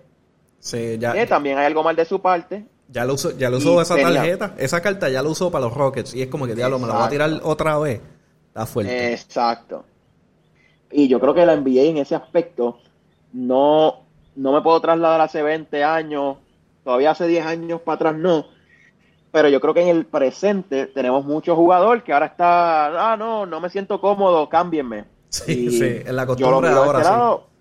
sí, 0.59 0.97
ya, 0.99 1.13
que 1.13 1.25
también 1.27 1.57
hay 1.57 1.65
algo 1.65 1.83
mal 1.83 1.95
de 1.95 2.05
su 2.05 2.21
parte. 2.21 2.65
Ya 2.89 3.05
lo 3.05 3.13
usó, 3.13 3.31
ya 3.37 3.49
lo 3.49 3.57
usó 3.57 3.81
esa 3.81 3.95
tarjeta, 3.95 4.55
esa 4.57 4.81
carta 4.81 5.09
ya 5.09 5.23
lo 5.23 5.31
usó 5.31 5.49
para 5.49 5.65
los 5.65 5.73
Rockets 5.73 6.13
y 6.13 6.21
es 6.21 6.27
como 6.27 6.45
que 6.45 6.53
diablo, 6.53 6.79
me 6.79 6.87
la 6.87 6.93
va 6.93 7.05
a 7.05 7.09
tirar 7.09 7.39
otra 7.43 7.77
vez. 7.79 8.01
Está 8.47 8.65
fuerte. 8.65 9.13
Exacto. 9.13 9.85
Y 10.91 11.07
yo 11.07 11.19
creo 11.19 11.33
que 11.33 11.45
la 11.45 11.55
NBA 11.55 11.83
en 11.83 11.97
ese 11.97 12.13
aspecto 12.13 12.79
no, 13.33 14.05
no 14.35 14.53
me 14.53 14.61
puedo 14.61 14.79
trasladar 14.79 15.21
hace 15.21 15.41
20 15.41 15.83
años, 15.83 16.37
todavía 16.83 17.11
hace 17.11 17.27
10 17.27 17.45
años 17.45 17.81
para 17.81 17.95
atrás 17.95 18.15
no, 18.15 18.45
pero 19.31 19.49
yo 19.49 19.59
creo 19.59 19.73
que 19.73 19.81
en 19.81 19.89
el 19.89 20.05
presente 20.05 20.87
tenemos 20.87 21.25
muchos 21.25 21.57
jugadores 21.57 22.03
que 22.03 22.13
ahora 22.13 22.27
está, 22.27 23.11
ah, 23.11 23.17
no, 23.17 23.45
no 23.45 23.59
me 23.59 23.69
siento 23.69 23.99
cómodo, 23.99 24.47
cámbienme. 24.47 25.05
Sí, 25.29 25.71
sí, 25.71 26.01
en 26.05 26.15
la 26.15 26.27
costumbre 26.27 26.69
de 26.69 26.75
ahora 26.75 27.03
sí. 27.03 27.53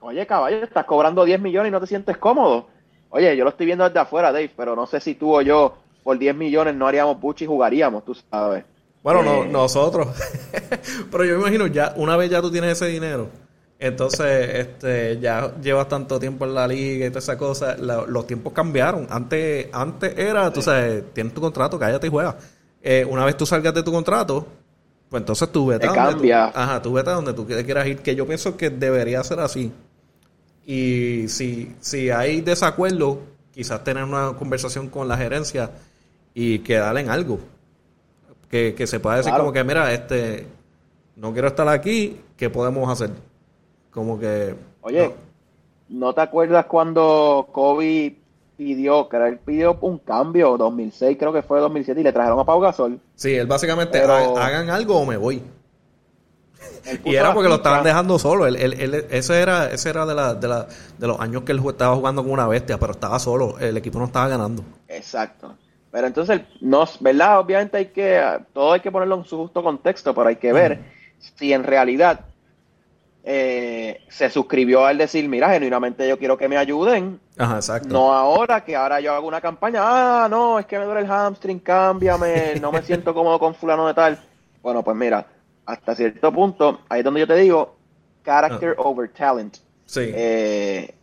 Oye, 0.00 0.26
caballo, 0.26 0.64
estás 0.64 0.84
cobrando 0.84 1.24
10 1.24 1.40
millones 1.40 1.68
y 1.68 1.72
no 1.72 1.80
te 1.80 1.86
sientes 1.86 2.16
cómodo. 2.16 2.66
Oye, 3.10 3.36
yo 3.36 3.44
lo 3.44 3.50
estoy 3.50 3.66
viendo 3.66 3.84
desde 3.84 4.00
afuera, 4.00 4.32
Dave, 4.32 4.50
pero 4.56 4.74
no 4.74 4.86
sé 4.86 4.98
si 4.98 5.14
tú 5.14 5.36
o 5.36 5.42
yo 5.42 5.76
por 6.02 6.18
10 6.18 6.34
millones 6.34 6.74
no 6.74 6.86
haríamos 6.88 7.18
puchi 7.18 7.44
y 7.44 7.46
jugaríamos, 7.46 8.04
tú 8.04 8.14
sabes. 8.14 8.64
Bueno, 9.02 9.22
no, 9.22 9.44
eh, 9.44 9.48
nosotros. 9.48 10.08
pero 11.10 11.24
yo 11.24 11.34
me 11.34 11.42
imagino, 11.42 11.66
ya 11.66 11.92
una 11.96 12.16
vez 12.16 12.30
ya 12.30 12.40
tú 12.40 12.50
tienes 12.50 12.72
ese 12.72 12.86
dinero, 12.86 13.28
entonces, 13.82 14.48
este, 14.54 15.18
ya 15.18 15.56
llevas 15.60 15.88
tanto 15.88 16.20
tiempo 16.20 16.44
en 16.44 16.54
la 16.54 16.68
liga 16.68 17.04
y 17.04 17.08
toda 17.08 17.18
esa 17.18 17.36
cosa. 17.36 17.76
los 17.76 18.26
tiempos 18.28 18.52
cambiaron. 18.52 19.08
Antes, 19.10 19.66
antes 19.72 20.16
era, 20.16 20.52
tú 20.52 20.62
sabes, 20.62 21.12
tienes 21.12 21.34
tu 21.34 21.40
contrato, 21.40 21.80
cállate 21.80 22.06
y 22.06 22.10
juega. 22.10 22.36
Eh, 22.80 23.04
una 23.04 23.24
vez 23.24 23.36
tú 23.36 23.44
salgas 23.44 23.74
de 23.74 23.82
tu 23.82 23.90
contrato, 23.90 24.46
pues 25.08 25.20
entonces 25.20 25.50
tú 25.50 25.66
vete 25.66 25.88
a 25.88 25.92
donde 25.92 26.28
tú, 26.28 26.32
ajá, 26.32 26.80
tú 26.80 26.92
vete 26.92 27.10
a 27.10 27.14
donde 27.14 27.34
tú 27.34 27.44
quieras 27.44 27.84
ir. 27.88 27.98
Que 27.98 28.14
yo 28.14 28.24
pienso 28.24 28.56
que 28.56 28.70
debería 28.70 29.24
ser 29.24 29.40
así. 29.40 29.72
Y 30.64 31.26
si, 31.26 31.74
si 31.80 32.08
hay 32.10 32.40
desacuerdo, 32.40 33.18
quizás 33.52 33.82
tener 33.82 34.04
una 34.04 34.34
conversación 34.38 34.90
con 34.90 35.08
la 35.08 35.16
gerencia 35.16 35.72
y 36.34 36.60
quedar 36.60 36.96
en 36.98 37.10
algo. 37.10 37.40
Que, 38.48 38.74
que 38.76 38.86
se 38.86 39.00
pueda 39.00 39.16
decir 39.16 39.32
como 39.32 39.52
que, 39.52 39.64
mira, 39.64 39.92
este, 39.92 40.46
no 41.16 41.32
quiero 41.32 41.48
estar 41.48 41.66
aquí, 41.66 42.20
¿qué 42.36 42.48
podemos 42.48 42.88
hacer? 42.88 43.10
Como 43.92 44.18
que. 44.18 44.54
Oye, 44.80 45.14
no. 45.88 46.14
te 46.14 46.22
acuerdas 46.22 46.66
cuando 46.66 47.48
Kobe 47.52 48.16
pidió, 48.56 49.08
que 49.08 49.16
él 49.16 49.38
pidió 49.38 49.78
un 49.82 49.98
cambio, 49.98 50.56
2006 50.56 51.16
creo 51.18 51.32
que 51.32 51.42
fue 51.42 51.60
2007, 51.60 52.00
y 52.00 52.04
le 52.04 52.12
trajeron 52.12 52.40
a 52.40 52.44
Pau 52.44 52.60
Gasol? 52.60 52.98
Sí, 53.14 53.34
él 53.34 53.46
básicamente, 53.46 54.00
hagan 54.00 54.70
algo 54.70 54.96
o 54.96 55.06
me 55.06 55.16
voy. 55.16 55.42
y 57.04 57.14
era 57.14 57.34
porque 57.34 57.48
lo 57.48 57.56
estaban 57.56 57.84
dejando 57.84 58.18
solo. 58.18 58.46
Él, 58.46 58.56
él, 58.56 59.06
ese 59.10 59.40
era, 59.40 59.70
ese 59.70 59.90
era 59.90 60.06
de, 60.06 60.14
la, 60.14 60.34
de, 60.34 60.48
la, 60.48 60.66
de 60.98 61.06
los 61.06 61.20
años 61.20 61.42
que 61.42 61.52
él 61.52 61.62
estaba 61.68 61.94
jugando 61.94 62.22
con 62.22 62.32
una 62.32 62.48
bestia, 62.48 62.78
pero 62.78 62.92
estaba 62.92 63.18
solo. 63.18 63.58
El 63.58 63.76
equipo 63.76 63.98
no 63.98 64.06
estaba 64.06 64.28
ganando. 64.28 64.64
Exacto. 64.88 65.54
Pero 65.90 66.06
entonces, 66.06 66.40
no, 66.62 66.88
¿verdad? 67.00 67.40
Obviamente 67.40 67.76
hay 67.76 67.86
que, 67.86 68.40
todo 68.54 68.72
hay 68.72 68.80
que 68.80 68.90
ponerlo 68.90 69.16
en 69.16 69.24
su 69.26 69.36
justo 69.36 69.62
contexto, 69.62 70.14
pero 70.14 70.28
hay 70.28 70.36
que 70.36 70.52
ver 70.52 70.80
si 71.18 71.52
en 71.52 71.64
realidad 71.64 72.20
eh, 73.24 74.04
se 74.08 74.30
suscribió 74.30 74.84
al 74.84 74.98
decir, 74.98 75.28
mira, 75.28 75.50
genuinamente 75.50 76.08
yo 76.08 76.18
quiero 76.18 76.36
que 76.36 76.48
me 76.48 76.56
ayuden. 76.56 77.20
Ajá, 77.38 77.56
exacto. 77.56 77.88
No 77.88 78.12
ahora, 78.12 78.64
que 78.64 78.74
ahora 78.74 79.00
yo 79.00 79.12
hago 79.14 79.28
una 79.28 79.40
campaña, 79.40 79.80
ah, 79.82 80.28
no, 80.28 80.58
es 80.58 80.66
que 80.66 80.78
me 80.78 80.84
duele 80.84 81.02
el 81.02 81.10
hamstring, 81.10 81.60
cámbiame, 81.60 82.56
no 82.60 82.72
me 82.72 82.82
siento 82.82 83.14
cómodo 83.14 83.38
con 83.38 83.54
fulano 83.54 83.86
de 83.86 83.94
tal. 83.94 84.18
Bueno, 84.60 84.82
pues 84.82 84.96
mira, 84.96 85.26
hasta 85.66 85.94
cierto 85.94 86.32
punto, 86.32 86.80
ahí 86.88 87.00
es 87.00 87.04
donde 87.04 87.20
yo 87.20 87.26
te 87.26 87.36
digo, 87.36 87.76
character 88.24 88.74
ah. 88.76 88.82
over 88.82 89.08
talent. 89.08 89.56
Sí. 89.86 90.10
Eh, 90.12 90.94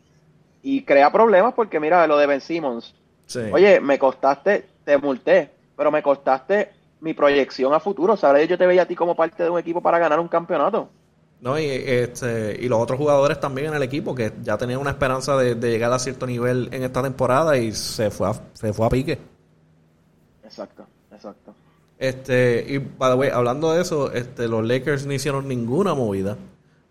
y 0.61 0.83
crea 0.83 1.11
problemas 1.11 1.53
porque 1.53 1.79
mira, 1.79 2.05
lo 2.05 2.17
de 2.17 2.27
Ben 2.27 2.41
Simmons. 2.41 2.95
Oye, 3.51 3.79
me 3.79 3.99
costaste, 3.99 4.65
te 4.83 4.97
multé, 4.97 5.51
pero 5.77 5.91
me 5.91 6.01
costaste 6.01 6.71
mi 6.99 7.13
proyección 7.13 7.73
a 7.73 7.79
futuro. 7.79 8.17
¿Sabes? 8.17 8.49
Yo 8.49 8.57
te 8.57 8.65
veía 8.65 8.81
a 8.81 8.85
ti 8.85 8.95
como 8.95 9.15
parte 9.15 9.43
de 9.43 9.49
un 9.49 9.59
equipo 9.59 9.81
para 9.81 9.99
ganar 9.99 10.19
un 10.19 10.27
campeonato. 10.27 10.89
¿No? 11.41 11.57
Y, 11.59 11.65
este, 11.65 12.57
y 12.61 12.67
los 12.67 12.79
otros 12.79 12.97
jugadores 12.97 13.39
también 13.39 13.67
en 13.67 13.75
el 13.75 13.83
equipo 13.83 14.13
que 14.13 14.33
ya 14.43 14.57
tenían 14.57 14.79
una 14.79 14.91
esperanza 14.91 15.37
de, 15.37 15.55
llegar 15.55 15.91
a 15.91 15.99
cierto 15.99 16.25
nivel 16.27 16.69
en 16.71 16.83
esta 16.83 17.01
temporada 17.01 17.57
y 17.57 17.71
se 17.71 18.11
fue 18.11 18.29
a, 18.29 18.33
se 18.53 18.73
fue 18.73 18.85
a 18.85 18.89
pique. 18.89 19.17
Exacto, 20.43 20.85
exacto. 21.11 21.53
Este, 21.97 22.65
y 22.67 22.77
by 22.77 23.11
the 23.11 23.17
way, 23.17 23.29
hablando 23.29 23.73
de 23.73 23.81
eso, 23.81 24.11
este, 24.11 24.47
los 24.47 24.65
Lakers 24.65 25.05
no 25.05 25.13
hicieron 25.13 25.47
ninguna 25.47 25.93
movida. 25.93 26.37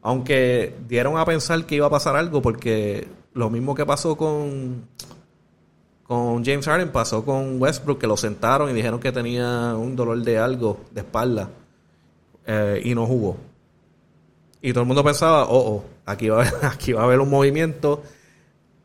Aunque 0.02 0.74
dieron 0.86 1.18
a 1.18 1.24
pensar 1.24 1.64
que 1.66 1.74
iba 1.74 1.86
a 1.86 1.90
pasar 1.90 2.14
algo, 2.14 2.40
porque 2.40 3.08
lo 3.32 3.50
mismo 3.50 3.74
que 3.74 3.84
pasó 3.84 4.16
con, 4.16 4.86
con 6.04 6.44
James 6.44 6.66
Harden 6.66 6.90
pasó 6.90 7.24
con 7.24 7.60
Westbrook, 7.60 7.98
que 7.98 8.06
lo 8.06 8.16
sentaron 8.16 8.70
y 8.70 8.74
dijeron 8.74 9.00
que 9.00 9.10
tenía 9.10 9.74
un 9.74 9.96
dolor 9.96 10.22
de 10.22 10.38
algo, 10.38 10.80
de 10.92 11.00
espalda, 11.00 11.50
eh, 12.46 12.80
y 12.84 12.94
no 12.94 13.06
jugó. 13.06 13.36
Y 14.60 14.72
todo 14.72 14.82
el 14.82 14.86
mundo 14.88 15.04
pensaba, 15.04 15.44
oh, 15.44 15.76
oh, 15.76 15.84
aquí 16.04 16.28
va, 16.28 16.44
aquí 16.62 16.92
va 16.92 17.02
a 17.02 17.04
haber 17.04 17.20
un 17.20 17.30
movimiento. 17.30 18.02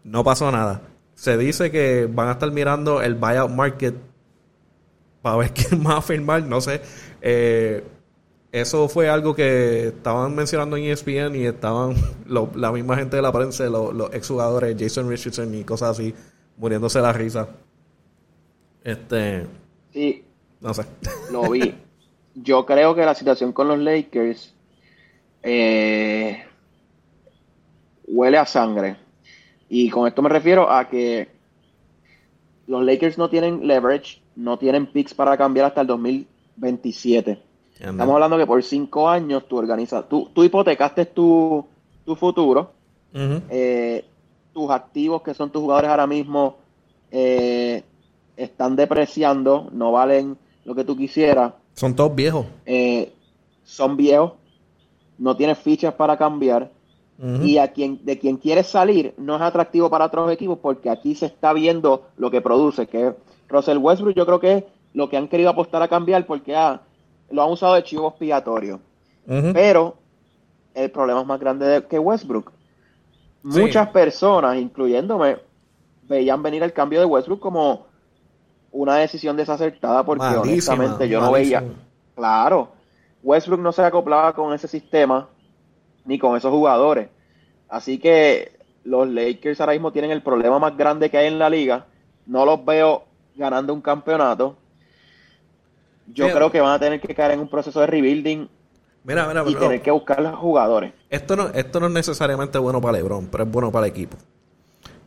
No 0.03 0.23
pasó 0.23 0.51
nada. 0.51 0.81
Se 1.15 1.37
dice 1.37 1.71
que 1.71 2.07
van 2.11 2.27
a 2.27 2.33
estar 2.33 2.51
mirando 2.51 3.01
el 3.01 3.15
buyout 3.15 3.51
market 3.51 3.95
para 5.21 5.37
ver 5.37 5.51
quién 5.53 5.85
va 5.85 5.97
a 5.97 6.01
firmar, 6.01 6.43
no 6.43 6.61
sé. 6.61 6.81
Eh, 7.21 7.83
eso 8.51 8.87
fue 8.87 9.09
algo 9.09 9.33
que 9.33 9.87
estaban 9.87 10.35
mencionando 10.35 10.77
en 10.77 10.83
ESPN 10.83 11.35
y 11.35 11.47
estaban 11.47 11.95
la 12.27 12.71
misma 12.71 12.97
gente 12.97 13.15
de 13.15 13.21
la 13.23 13.31
prensa, 13.31 13.65
los, 13.65 14.13
exjugadores, 14.13 14.75
Jason 14.79 15.09
Richardson 15.09 15.55
y 15.55 15.63
cosas 15.63 15.91
así, 15.91 16.13
muriéndose 16.57 17.01
la 17.01 17.11
risa. 17.11 17.47
Este. 18.83 19.47
Sí. 19.91 20.23
No 20.61 20.73
sé. 20.73 20.83
Lo 21.31 21.49
vi. 21.49 21.73
Yo 22.35 22.65
creo 22.65 22.93
que 22.93 23.05
la 23.05 23.15
situación 23.15 23.53
con 23.53 23.67
los 23.67 23.79
Lakers 23.79 24.52
eh, 25.43 26.43
huele 28.07 28.37
a 28.37 28.45
sangre. 28.45 28.95
Y 29.69 29.89
con 29.89 30.07
esto 30.07 30.21
me 30.21 30.29
refiero 30.29 30.69
a 30.69 30.87
que 30.89 31.27
los 32.67 32.83
Lakers 32.83 33.17
no 33.17 33.29
tienen 33.29 33.67
leverage, 33.67 34.21
no 34.35 34.57
tienen 34.57 34.87
picks 34.87 35.13
para 35.13 35.37
cambiar 35.37 35.67
hasta 35.67 35.81
el 35.81 35.87
2027. 35.87 37.39
Estamos 37.79 38.13
hablando 38.13 38.37
que 38.37 38.45
por 38.45 38.63
cinco 38.63 39.09
años 39.09 39.47
tú 39.47 39.57
organizas, 39.57 40.07
tú, 40.07 40.29
tú 40.33 40.43
hipotecaste 40.43 41.05
tu, 41.07 41.65
futuro, 42.15 42.71
eh, 43.13 44.05
tus 44.53 44.69
activos 44.71 45.21
que 45.21 45.33
son 45.33 45.51
tus 45.51 45.61
jugadores 45.61 45.89
ahora 45.89 46.07
mismo 46.07 46.57
eh, 47.11 47.83
están 48.37 48.75
depreciando, 48.75 49.69
no 49.71 49.91
valen 49.91 50.37
lo 50.65 50.75
que 50.75 50.83
tú 50.83 50.95
quisieras. 50.95 51.53
Son 51.73 51.95
todos 51.95 52.15
viejos. 52.15 52.45
Eh, 52.65 53.11
son 53.63 53.97
viejos, 53.97 54.33
no 55.17 55.35
tienes 55.35 55.57
fichas 55.59 55.93
para 55.93 56.17
cambiar. 56.17 56.71
Y 57.41 57.57
a 57.57 57.71
quien, 57.71 58.03
de 58.03 58.19
quien 58.19 58.35
quieres 58.35 58.67
salir 58.67 59.13
no 59.17 59.35
es 59.35 59.41
atractivo 59.41 59.89
para 59.89 60.05
otros 60.05 60.29
equipos 60.31 60.57
porque 60.61 60.89
aquí 60.89 61.15
se 61.15 61.27
está 61.27 61.53
viendo 61.53 62.07
lo 62.17 62.29
que 62.29 62.41
produce, 62.41 62.87
que 62.87 63.13
Russell 63.47 63.77
Westbrook 63.77 64.15
yo 64.15 64.25
creo 64.25 64.39
que 64.39 64.51
es 64.51 64.63
lo 64.93 65.07
que 65.09 65.15
han 65.15 65.29
querido 65.29 65.51
apostar 65.51 65.81
a 65.81 65.87
cambiar 65.87 66.25
porque 66.25 66.55
ah, 66.55 66.81
lo 67.29 67.43
han 67.43 67.51
usado 67.51 67.75
de 67.75 67.83
chivo 67.83 68.09
expiatorio. 68.09 68.81
Pero 69.25 69.95
el 70.73 70.91
problema 70.91 71.21
es 71.21 71.27
más 71.27 71.39
grande 71.39 71.85
que 71.89 71.99
Westbrook. 71.99 72.51
Muchas 73.43 73.89
personas, 73.89 74.57
incluyéndome, 74.57 75.37
veían 76.03 76.41
venir 76.43 76.63
el 76.63 76.73
cambio 76.73 76.99
de 76.99 77.05
Westbrook 77.05 77.39
como 77.39 77.85
una 78.71 78.95
decisión 78.95 79.37
desacertada 79.37 80.03
porque 80.03 80.25
honestamente 80.25 81.07
yo 81.07 81.21
no 81.21 81.31
veía. 81.31 81.63
Claro, 82.15 82.69
Westbrook 83.23 83.61
no 83.61 83.71
se 83.71 83.83
acoplaba 83.83 84.33
con 84.33 84.53
ese 84.53 84.67
sistema 84.67 85.29
ni 86.05 86.19
con 86.19 86.37
esos 86.37 86.51
jugadores. 86.51 87.09
Así 87.69 87.97
que 87.97 88.51
los 88.83 89.07
Lakers 89.07 89.59
ahora 89.61 89.73
mismo 89.73 89.91
tienen 89.91 90.11
el 90.11 90.21
problema 90.21 90.59
más 90.59 90.77
grande 90.77 91.09
que 91.09 91.17
hay 91.17 91.27
en 91.27 91.39
la 91.39 91.49
liga. 91.49 91.85
No 92.25 92.45
los 92.45 92.63
veo 92.63 93.03
ganando 93.35 93.73
un 93.73 93.81
campeonato. 93.81 94.57
Yo 96.07 96.29
creo 96.31 96.51
que 96.51 96.59
van 96.59 96.73
a 96.73 96.79
tener 96.79 96.99
que 96.99 97.15
caer 97.15 97.31
en 97.31 97.39
un 97.39 97.47
proceso 97.47 97.79
de 97.79 97.87
rebuilding 97.87 98.49
y 99.47 99.55
tener 99.55 99.81
que 99.81 99.91
buscar 99.91 100.21
los 100.21 100.35
jugadores. 100.35 100.93
Esto 101.09 101.35
no, 101.35 101.47
esto 101.49 101.79
no 101.79 101.87
es 101.87 101.93
necesariamente 101.93 102.57
bueno 102.57 102.81
para 102.81 102.97
LeBron, 102.97 103.27
pero 103.27 103.45
es 103.45 103.51
bueno 103.51 103.71
para 103.71 103.85
el 103.85 103.91
equipo. 103.91 104.17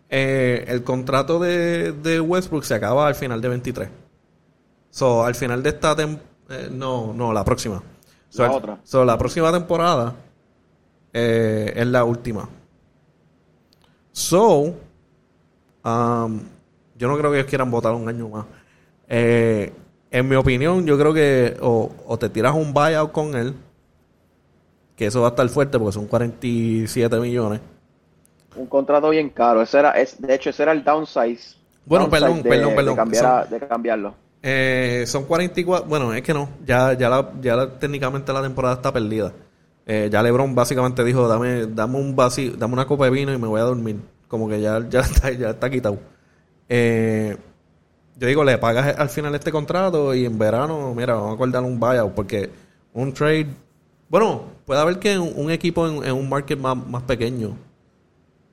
Eh, 0.09 0.65
el 0.69 0.85
contrato 0.85 1.39
de, 1.39 2.21
Westbrook 2.21 2.65
se 2.65 2.75
acaba 2.75 3.07
al 3.07 3.15
final 3.15 3.41
de 3.41 3.49
23. 3.49 3.89
So, 4.91 5.25
al 5.25 5.35
final 5.35 5.63
de 5.63 5.69
esta 5.69 5.95
temporada. 5.95 6.31
Eh, 6.49 6.69
no, 6.71 7.13
no, 7.13 7.33
la 7.33 7.45
próxima. 7.45 7.83
La 8.35 8.53
otra. 8.53 8.79
So, 8.85 9.05
la 9.05 9.17
próxima 9.17 9.53
temporada 9.53 10.15
eh, 11.13 11.73
es 11.75 11.87
la 11.87 12.05
última. 12.05 12.49
So, 14.13 14.75
um, 15.85 16.41
yo 16.97 17.09
no 17.09 17.19
creo 17.19 17.31
que 17.31 17.39
ellos 17.39 17.49
quieran 17.49 17.71
votar 17.71 17.93
un 17.95 18.09
año 18.09 18.29
más. 18.29 18.47
Eh, 19.09 19.73
en 20.11 20.29
mi 20.29 20.37
opinión, 20.37 20.87
yo 20.87 20.99
creo 20.99 21.13
que 21.13 21.57
o, 21.61 22.17
te 22.19 22.29
tiras 22.29 22.55
un 22.55 22.73
buyout 22.73 23.13
con 23.13 23.35
él, 23.35 23.55
que 24.97 25.07
eso 25.07 25.21
va 25.21 25.29
a 25.29 25.31
estar 25.31 25.49
fuerte 25.49 25.79
porque 25.79 25.93
son 25.93 26.07
47 26.07 27.17
millones. 27.21 27.61
Un 28.57 28.67
contrato 28.67 29.11
bien 29.11 29.29
caro. 29.29 29.61
Ese 29.61 29.79
era, 29.79 29.91
es, 29.93 30.21
de 30.21 30.35
hecho, 30.35 30.51
ese 30.51 30.63
era 30.63 30.73
el 30.73 30.83
downsize. 30.83 31.57
Bueno, 31.85 32.09
perdón, 32.09 32.43
perdón, 32.43 32.75
perdón, 32.75 32.97
de, 33.51 33.61
cambiarlo. 33.69 34.15
Eh, 34.49 35.03
son 35.09 35.25
44. 35.25 35.89
Bueno, 35.89 36.15
es 36.15 36.23
que 36.23 36.33
no. 36.33 36.49
Ya, 36.65 36.93
ya, 36.93 37.09
la, 37.09 37.33
ya 37.43 37.69
técnicamente 37.81 38.33
la 38.33 38.43
temporada 38.43 38.77
está 38.77 38.93
perdida. 38.93 39.33
Eh, 39.85 40.09
ya 40.11 40.23
LeBron 40.23 40.55
básicamente 40.55 41.03
dijo: 41.03 41.27
dame, 41.27 41.67
dame 41.67 41.99
un 41.99 42.15
vacío, 42.15 42.53
dame 42.57 42.75
una 42.75 42.87
copa 42.87 43.07
de 43.07 43.11
vino 43.11 43.33
y 43.33 43.39
me 43.39 43.49
voy 43.49 43.61
a 43.61 43.65
dormir. 43.65 43.97
Como 44.29 44.49
que 44.49 44.61
ya, 44.61 44.89
ya, 44.89 45.01
está, 45.01 45.33
ya 45.33 45.51
está 45.51 45.69
quitado. 45.69 45.99
Eh, 46.69 47.37
yo 48.17 48.29
digo, 48.29 48.45
le 48.45 48.57
pagas 48.59 48.97
al 48.97 49.09
final 49.09 49.35
este 49.35 49.51
contrato 49.51 50.15
y 50.15 50.25
en 50.25 50.39
verano, 50.39 50.95
mira, 50.95 51.15
vamos 51.15 51.33
a 51.33 51.35
acordar 51.35 51.65
un 51.65 51.81
buyout 51.81 52.15
porque 52.15 52.49
un 52.95 53.13
trade, 53.13 53.49
bueno, 54.09 54.45
puede 54.65 54.81
haber 54.81 55.01
que 55.01 55.19
un, 55.19 55.51
equipo 55.51 55.89
en, 55.89 56.13
un 56.13 56.29
market 56.29 56.59
más, 56.59 57.03
pequeño, 57.03 57.57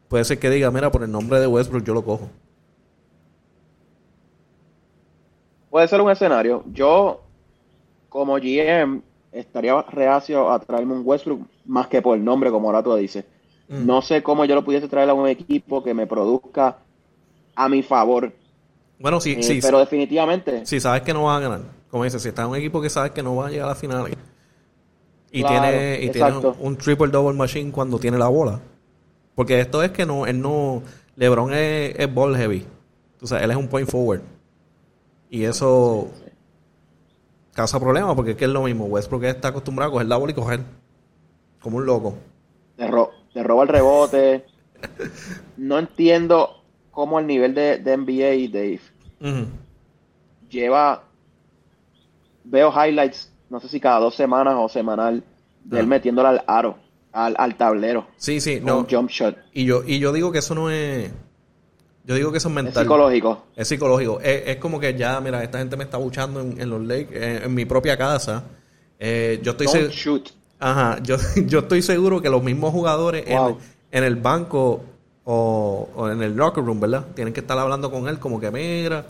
puede 0.08 0.26
ser 0.26 0.40
que 0.40 0.50
diga, 0.50 0.72
mira, 0.72 0.92
por 0.92 1.04
el 1.04 1.12
nombre 1.12 1.40
de 1.40 1.46
Westbrook 1.46 1.84
yo 1.84 1.94
lo 1.94 2.04
cojo. 2.04 2.30
Puede 5.74 5.88
ser 5.88 6.02
un 6.02 6.12
escenario. 6.12 6.64
Yo, 6.72 7.24
como 8.08 8.36
GM, 8.36 9.02
estaría 9.32 9.82
reacio 9.82 10.52
a 10.52 10.60
traerme 10.60 10.94
un 10.94 11.02
Westbrook 11.04 11.48
más 11.66 11.88
que 11.88 12.00
por 12.00 12.16
el 12.16 12.24
nombre, 12.24 12.52
como 12.52 12.68
ahora 12.68 12.84
tú 12.84 12.94
dices. 12.94 13.26
Mm. 13.70 13.88
No 13.88 14.04
sé 14.04 14.22
cómo 14.22 14.46
yo 14.46 14.54
lo 14.54 14.64
pudiese 14.64 14.88
traer 14.88 15.10
a 15.10 15.16
un 15.16 15.28
equipo 15.28 15.84
que 15.84 15.96
me 15.96 16.06
produzca 16.06 16.78
a 17.56 17.70
mi 17.70 17.82
favor 17.82 18.32
bueno, 19.00 19.20
sí, 19.20 19.44
sí. 19.44 19.60
Pero 19.62 19.80
definitivamente. 19.80 20.66
Si 20.66 20.80
sabes 20.80 21.02
que 21.02 21.14
no 21.14 21.24
vas 21.24 21.38
a 21.38 21.42
ganar. 21.42 21.62
Como 21.90 22.04
dices, 22.04 22.22
si 22.22 22.30
está 22.30 22.44
en 22.44 22.50
un 22.50 22.56
equipo 22.56 22.82
que 22.82 22.90
sabes 22.90 23.12
que 23.12 23.22
no 23.22 23.36
va 23.36 23.48
a 23.48 23.50
llegar 23.50 23.66
a 23.66 23.70
la 23.70 23.76
final 23.76 24.10
y 25.30 25.44
tiene, 25.44 26.00
y 26.02 26.10
tiene 26.10 26.32
un, 26.60 26.78
triple 26.78 27.08
double 27.08 27.34
machine 27.36 27.70
cuando 27.72 28.00
tiene 28.00 28.18
la 28.18 28.30
bola. 28.30 28.62
Porque 29.36 29.60
esto 29.60 29.84
es 29.84 29.92
que 29.92 30.06
no, 30.06 30.26
él 30.26 30.40
no. 30.40 30.84
LeBron 31.18 31.54
es, 31.54 31.96
es 31.98 32.14
ball 32.14 32.38
heavy. 32.38 32.66
O 33.22 33.28
sea, 33.28 33.40
él 33.40 33.52
es 33.52 33.58
un 33.58 33.68
point 33.68 33.90
forward. 33.90 34.22
Y 35.34 35.46
eso 35.46 36.12
causa 37.56 37.80
problemas 37.80 38.14
porque 38.16 38.32
es 38.32 38.38
que 38.38 38.46
es 38.46 38.52
lo 38.52 38.62
mismo. 38.62 38.86
Westbrook 38.86 39.24
está 39.24 39.48
acostumbrado 39.48 39.90
a 39.90 39.94
coger 39.94 40.08
la 40.08 40.18
bola 40.18 40.32
y 40.32 40.36
coger. 40.36 40.60
Como 41.60 41.78
un 41.78 41.88
loco. 41.88 42.16
te 42.78 43.44
roba 43.44 43.64
el 43.64 43.68
rebote. 43.68 44.46
no 45.58 45.80
entiendo 45.80 46.62
como 46.92 47.18
el 47.18 47.26
nivel 47.26 47.56
de, 47.56 47.80
de 47.80 47.98
NBA, 47.98 48.52
Dave, 48.54 49.50
lleva, 50.52 51.04
veo 52.44 52.72
highlights, 52.72 53.32
no 53.50 53.60
sé 53.60 53.70
si 53.70 53.80
cada 53.80 54.02
dos 54.02 54.14
semanas 54.14 54.54
o 54.60 54.70
semanal, 54.70 55.24
de 55.64 55.80
él 55.80 55.88
metiéndola 55.88 56.30
al 56.30 56.44
aro, 56.46 56.78
al, 57.12 57.58
tablero. 57.58 58.06
Sí, 58.18 58.40
sí, 58.40 58.60
no. 58.64 58.86
jump 58.88 59.10
shot. 59.10 59.36
Y 59.52 59.66
yo, 59.66 59.82
y 59.84 59.98
yo 59.98 60.14
digo 60.14 60.32
que 60.32 60.40
eso 60.40 60.54
no 60.54 60.70
es... 60.70 61.12
Yo 62.06 62.16
digo 62.16 62.32
que 62.32 62.38
eso 62.38 62.50
es 62.50 62.54
mental. 62.54 62.74
Es 62.74 62.80
psicológico. 62.80 63.44
Es 63.56 63.68
psicológico. 63.68 64.20
Es, 64.22 64.58
como 64.58 64.80
que 64.80 64.96
ya, 64.98 65.20
mira, 65.22 65.42
esta 65.44 65.60
gente 65.60 65.78
me 65.78 65.86
está 65.86 65.98
buchando 65.98 66.42
en, 66.42 66.70
los 66.70 66.82
lakes, 66.82 67.44
en, 67.46 67.54
mi 67.54 67.66
propia 67.66 67.98
casa. 67.98 68.44
Eh, 69.00 69.40
yo 69.42 69.52
estoy 69.52 69.68
seguro. 69.68 70.24
Ajá, 70.60 71.00
yo, 71.02 71.18
yo 71.48 71.60
estoy 71.60 71.82
seguro 71.82 72.22
que 72.22 72.30
los 72.30 72.44
mismos 72.44 72.72
jugadores 72.72 73.24
en, 73.28 73.58
en, 73.92 74.04
el 74.04 74.16
banco 74.18 74.82
o, 75.26 76.10
en 76.12 76.22
el 76.22 76.36
locker 76.36 76.64
room, 76.64 76.80
¿verdad? 76.80 77.06
Tienen 77.16 77.34
que 77.34 77.40
estar 77.40 77.58
hablando 77.58 77.90
con 77.90 78.08
él 78.08 78.20
como 78.20 78.40
que 78.40 78.52
mira, 78.52 79.06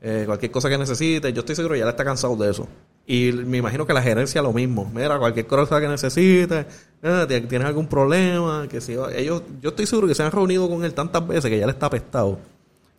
eh, 0.00 0.22
cualquier 0.26 0.52
cosa 0.52 0.68
que 0.68 0.78
necesite. 0.78 1.32
Yo 1.32 1.40
estoy 1.40 1.56
seguro 1.56 1.74
que 1.74 1.80
ya 1.80 1.88
está 1.88 2.04
cansado 2.04 2.36
de 2.36 2.50
eso. 2.50 2.68
Y 3.10 3.32
me 3.32 3.56
imagino 3.56 3.86
que 3.86 3.94
la 3.94 4.02
gerencia 4.02 4.42
lo 4.42 4.52
mismo. 4.52 4.90
Mira, 4.94 5.18
cualquier 5.18 5.46
cosa 5.46 5.80
que 5.80 5.88
necesite, 5.88 6.66
eh, 7.02 7.46
tienes 7.48 7.66
algún 7.66 7.86
problema, 7.86 8.68
que 8.68 8.82
si 8.82 8.92
ellos, 9.16 9.42
yo 9.62 9.70
estoy 9.70 9.86
seguro 9.86 10.06
que 10.06 10.14
se 10.14 10.22
han 10.22 10.30
reunido 10.30 10.68
con 10.68 10.84
él 10.84 10.92
tantas 10.92 11.26
veces 11.26 11.50
que 11.50 11.58
ya 11.58 11.64
le 11.64 11.72
está 11.72 11.86
apestado. 11.86 12.38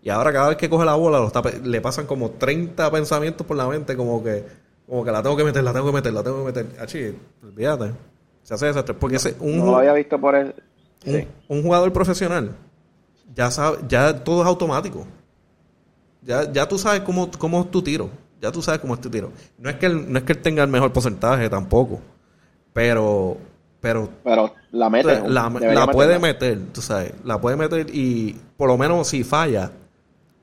Y 0.02 0.10
ahora 0.10 0.34
cada 0.34 0.50
vez 0.50 0.58
que 0.58 0.68
coge 0.68 0.84
la 0.84 0.96
bola 0.96 1.32
le 1.64 1.80
pasan 1.82 2.08
como 2.08 2.32
30 2.32 2.90
pensamientos 2.90 3.46
por 3.46 3.56
la 3.56 3.68
mente, 3.68 3.96
como 3.96 4.24
que, 4.24 4.44
como 4.88 5.06
que 5.06 5.12
la 5.12 5.22
tengo 5.22 5.38
que 5.38 5.44
meter, 5.44 5.64
la 5.64 5.74
tengo 5.74 5.86
que 5.86 5.94
meter, 5.94 6.12
la 6.12 6.24
tengo 6.24 6.40
que 6.40 6.46
meter. 6.46 6.82
Achi, 6.82 7.16
olvídate. 7.44 7.92
Se 8.42 8.56
hace 8.56 8.66
desastre. 8.66 8.96
Porque 8.96 9.18
ese, 9.18 9.36
un, 9.40 9.60
no 9.60 9.66
lo 9.66 9.78
había 9.78 9.94
visto 9.94 10.20
por 10.20 10.34
el, 10.34 10.56
un, 11.48 11.62
jugador 11.62 11.94
profesional, 11.94 12.56
ya 13.36 13.52
sabe, 13.52 13.78
ya 13.88 14.24
todo 14.24 14.42
es 14.42 14.48
automático. 14.48 15.06
Ya, 16.24 16.52
ya 16.52 16.68
tú 16.68 16.80
sabes 16.80 17.02
cómo, 17.02 17.30
cómo 17.38 17.62
es 17.62 17.70
tu 17.70 17.84
tiro. 17.84 18.10
Ya 18.42 18.52
tú 18.52 18.62
sabes 18.62 18.80
cómo 18.80 18.94
es 18.94 19.02
tu 19.02 19.10
tiro. 19.10 19.32
No 19.58 19.70
es 19.70 19.76
que 19.76 19.86
él, 19.88 20.12
no 20.12 20.20
es 20.20 20.24
que 20.24 20.34
él 20.34 20.42
tenga 20.42 20.64
el 20.64 20.70
mejor 20.70 20.92
porcentaje 20.94 21.50
tampoco. 21.50 22.00
Pero. 22.74 23.38
Pero, 23.82 24.10
pero 24.24 24.54
la 24.72 24.90
mete. 24.90 25.22
La, 25.30 25.88
puede 25.90 26.20
meter, 26.20 26.60
tú 26.74 26.82
sabes. 26.82 27.14
La 27.24 27.40
puede 27.40 27.56
meter 27.56 27.88
y 27.94 28.36
por 28.58 28.68
lo 28.68 28.78
menos 28.78 29.08
si 29.08 29.24
falla, 29.24 29.72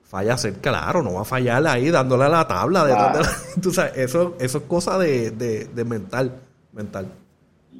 falla 0.05 0.38
ser 0.38 0.55
claro, 0.55 1.03
no 1.03 1.12
va 1.14 1.20
a 1.20 1.24
fallar 1.24 1.66
ahí 1.66 1.90
dándole 1.90 2.24
a 2.24 2.28
la 2.30 2.49
tabla. 2.49 2.86
De, 2.86 2.94
tú 3.61 3.72
sabes, 3.72 3.92
eso, 3.97 4.36
eso 4.40 4.59
es 4.59 4.64
cosa 4.64 4.97
de, 4.97 5.32
de, 5.32 5.66
de 5.66 5.84
mental. 5.84 6.32
mental 6.72 7.09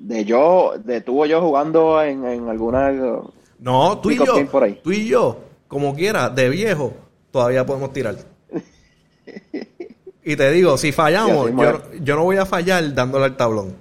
de 0.07 0.25
yo, 0.25 0.75
de 0.85 1.01
tuvo 1.01 1.27
yo 1.27 1.41
jugando 1.41 2.03
en, 2.03 2.25
en 2.25 2.49
alguna. 2.49 2.93
No, 3.59 3.99
tú 3.99 4.11
y 4.11 4.19
yo. 4.19 4.35
Tú 4.83 4.93
y 4.93 5.07
yo, 5.07 5.39
como 5.69 5.95
quiera, 5.95 6.29
de 6.29 6.49
viejo, 6.49 6.93
todavía 7.31 7.65
podemos 7.67 7.93
tirar. 7.93 8.17
Y 10.29 10.35
te 10.35 10.51
digo, 10.51 10.77
si 10.77 10.91
fallamos, 10.91 11.51
yo, 12.03 12.17
no 12.17 12.25
voy 12.25 12.37
a 12.37 12.45
fallar 12.45 12.93
dándole 12.93 13.27
al 13.27 13.37
tablón. 13.37 13.75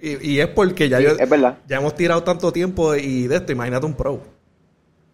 Y, 0.00 0.32
y 0.32 0.40
es 0.40 0.48
porque 0.48 0.88
ya 0.88 0.98
Sí, 0.98 1.04
yo, 1.04 1.10
es 1.10 1.30
verdad. 1.30 1.58
ya 1.68 1.76
hemos 1.76 1.94
tirado 1.94 2.24
tanto 2.24 2.50
tiempo 2.52 2.96
y 2.96 3.28
de 3.28 3.36
esto, 3.36 3.52
imagínate 3.52 3.86
un 3.86 3.94
pro. 3.94 4.20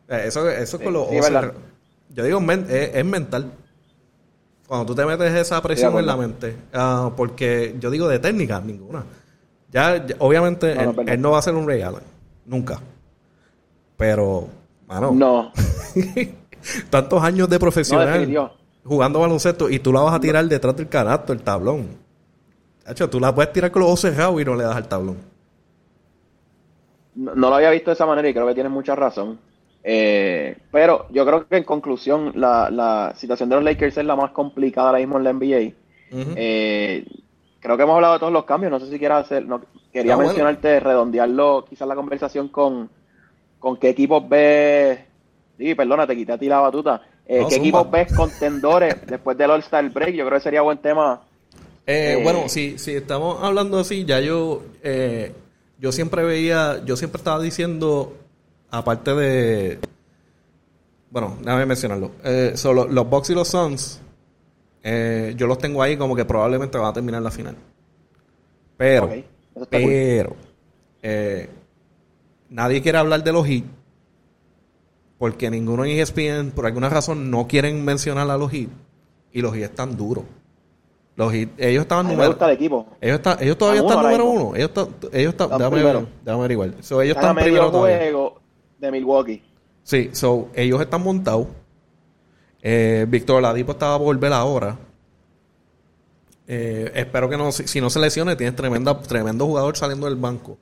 Eso, 0.09 0.49
eso 0.49 0.77
es 0.79 0.83
con 0.83 0.93
los 0.95 1.09
sí. 1.11 1.17
Yo 2.09 2.25
digo, 2.25 2.41
men- 2.41 2.67
es, 2.71 2.91
es 2.95 3.05
mental. 3.05 3.53
Cuando 4.67 4.87
tú 4.87 4.95
te 4.95 5.05
metes 5.05 5.31
esa 5.35 5.61
presión 5.61 5.99
en 5.99 6.07
la 6.07 6.17
mente. 6.17 6.57
ah, 6.73 7.13
porque 7.15 7.77
yo 7.79 7.91
digo 7.91 8.09
de 8.09 8.19
técnica, 8.19 8.63
ninguna. 8.65 9.05
Ya, 9.71 10.07
ya- 10.07 10.17
obviamente, 10.21 10.75
No, 10.75 10.93
no, 10.95 11.03
él, 11.03 11.21
no 11.21 11.33
va 11.33 11.39
a 11.41 11.43
ser 11.43 11.55
un 11.55 11.69
Ray 11.69 11.83
Allen. 11.83 12.01
Nunca. 12.47 12.81
Pero, 13.99 14.49
mano, 14.87 15.13
No, 15.13 15.53
tantos 16.91 17.23
años 17.23 17.49
de 17.51 17.59
profesional. 17.59 18.27
Jugando 18.85 19.21
baloncesto 19.21 19.71
y 19.71 19.79
tú 19.79 19.93
la 19.93 20.01
vas 20.01 20.15
a 20.15 20.21
tirar 20.21 20.45
detrás 20.47 20.77
del 20.77 20.89
canasto, 20.89 21.33
el 21.33 21.43
tablón. 21.43 21.89
Hacho, 22.87 23.09
tú 23.09 23.19
la 23.19 23.35
puedes 23.35 23.53
tirar 23.53 23.71
con 23.71 23.81
los 23.81 23.89
ojos 23.89 24.01
cerrados 24.01 24.41
y 24.41 24.45
no 24.45 24.55
le 24.55 24.65
das 24.65 24.77
al 24.77 24.89
tablón. 24.89 25.17
No, 27.15 27.35
no 27.35 27.49
lo 27.51 27.57
había 27.57 27.71
visto 27.71 27.91
de 27.91 27.95
esa 27.95 28.07
manera 28.07 28.29
y 28.29 28.35
creo 28.35 28.47
que 28.47 28.55
tienes 28.55 28.73
mucha 28.73 28.95
razón. 28.95 29.39
Eh, 29.83 30.57
pero 30.71 31.07
yo 31.11 31.25
creo 31.27 31.47
que 31.47 31.57
en 31.59 31.65
conclusión, 31.65 32.33
la, 32.35 32.71
la 32.71 33.13
situación 33.17 33.49
de 33.49 33.57
los 33.57 33.65
Lakers 33.65 33.99
es 33.99 34.05
la 34.05 34.17
más 34.17 34.31
complicada 34.33 34.89
ahora 34.89 34.99
mismo 34.99 35.19
en 35.19 35.25
la 35.25 35.33
NBA. 35.33 35.73
Eh, 36.37 37.05
creo 37.61 37.77
que 37.77 37.83
hemos 37.83 37.95
hablado 37.95 38.15
de 38.15 38.21
todos 38.21 38.33
los 38.33 38.45
cambios. 38.45 38.71
No 38.73 38.81
sé 38.81 38.91
si 38.91 38.99
quieras 38.99 39.25
hacer. 39.27 39.47
No, 39.47 39.61
quería 39.93 40.13
Ah, 40.15 40.17
bueno. 40.17 40.29
mencionarte, 40.31 40.81
redondearlo, 40.81 41.65
quizás 41.69 41.87
la 41.87 41.95
conversación 41.95 42.49
con, 42.49 42.91
con 43.59 43.77
qué 43.77 43.91
equipos 43.91 44.27
ves. 44.29 45.01
Sí, 45.59 45.75
perdona, 45.75 46.07
te 46.07 46.17
quité 46.17 46.33
a 46.33 46.39
ti 46.39 46.49
la 46.49 46.61
batuta. 46.61 47.01
Eh, 47.27 47.41
No, 47.41 47.49
¿Qué 47.49 47.57
equipos 47.57 47.91
ves 47.91 48.13
contendores 48.13 48.97
después 49.07 49.37
del 49.39 49.51
All-Star 49.51 49.89
Break? 49.91 50.15
Yo 50.15 50.27
creo 50.27 50.39
que 50.39 50.45
sería 50.45 50.63
buen 50.63 50.79
tema. 50.79 51.23
Eh, 51.87 52.17
Eh, 52.19 52.21
bueno, 52.23 52.49
si, 52.49 52.79
si 52.79 52.93
estamos 52.93 53.43
hablando 53.43 53.79
así, 53.79 54.05
ya 54.05 54.21
yo, 54.21 54.63
eh, 54.83 55.33
yo 55.79 55.93
siempre 55.93 56.23
veía, 56.25 56.83
yo 56.85 56.97
siempre 56.97 57.19
estaba 57.19 57.43
diciendo, 57.43 58.17
aparte 58.71 59.15
de, 59.15 59.79
bueno, 61.11 61.37
déjame 61.41 61.67
mencionarlo, 61.67 62.11
solo, 62.55 62.87
los 62.89 63.09
Bucks 63.09 63.31
y 63.31 63.35
los 63.35 63.49
Suns, 63.49 64.01
yo 64.83 65.47
los 65.47 65.59
tengo 65.59 65.83
ahí 65.83 65.97
como 65.97 66.17
que 66.17 66.25
probablemente 66.25 66.79
van 66.79 66.89
a 66.89 66.93
terminar 66.93 67.23
la 67.23 67.31
final. 67.31 67.57
Pero, 68.77 69.09
cool. 69.09 69.69
pero, 69.71 70.37
nadie 72.49 72.83
quiere 72.83 72.99
hablar 72.99 73.23
de 73.23 73.33
los 73.33 73.47
Heat, 73.47 73.65
porque 75.19 75.51
ninguno 75.51 75.85
en 75.85 75.99
ESPN, 75.99 76.51
por 76.55 76.67
alguna 76.67 76.89
razón, 76.89 77.31
no 77.31 77.47
quieren 77.47 77.85
mencionar 77.85 78.29
a 78.31 78.37
los 78.37 78.51
Heat, 78.51 78.69
y 79.33 79.41
los 79.43 79.53
Heat 79.55 79.71
están 79.71 79.97
duros. 79.97 80.25
Los 81.17 81.33
Heat, 81.33 81.51
ellos 81.59 81.83
estaban 81.83 82.07
A 82.07 82.11
número- 82.11 82.31
gusta 82.31 82.47
el 82.47 82.57
equipo. 82.57 82.87
ellos, 83.01 83.17
están, 83.17 83.39
ellos 83.41 83.57
todavía 83.57 83.83
Están 83.83 84.03
número 84.03 84.25
mismo. 84.27 84.41
uno. 84.49 84.57
Ellos 84.57 84.69
están, 84.69 84.89
ellos 85.13 85.33
están, 85.33 85.47
Están 85.47 85.59
déjame, 85.59 85.77
primero. 85.77 86.09
déjame 86.25 86.39
averiguar. 86.41 86.71
So, 86.81 87.01
ellos 87.03 87.17
Están 87.17 87.37
a 87.37 87.41
están 87.41 87.53
medio 87.53 87.71
primero 87.71 87.71
juego 87.81 88.41
de 88.79 88.91
Milwaukee. 88.91 89.43
Sí, 89.85 90.11
so, 90.13 90.49
ellos 90.55 90.81
están 90.81 91.03
montados. 91.03 91.47
Eh, 92.63 93.07
Víctor 93.09 93.43
Ladipo 93.43 93.73
estaba 93.73 93.97
por 93.99 94.07
volver 94.07 94.33
ahora. 94.33 94.77
Eh, 96.47 96.91
espero 96.95 97.29
que 97.29 97.37
no, 97.37 97.53
si, 97.53 97.67
si 97.67 97.81
no 97.81 97.89
se 97.91 97.99
lesione, 97.99 98.37
tienes 98.37 98.55
tremenda, 98.57 98.99
tremendo 99.01 99.47
jugador 99.47 99.77
saliendo 99.77 100.07
del 100.07 100.17
banco. 100.17 100.59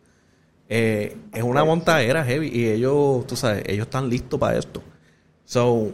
Eh, 0.68 1.16
es 1.32 1.42
una 1.42 1.64
montadera 1.64 2.24
heavy 2.24 2.48
y 2.48 2.66
ellos, 2.68 3.26
tú 3.26 3.36
sabes, 3.36 3.62
ellos 3.66 3.86
están 3.86 4.08
listos 4.08 4.38
para 4.40 4.58
esto. 4.58 4.82
So, 5.44 5.90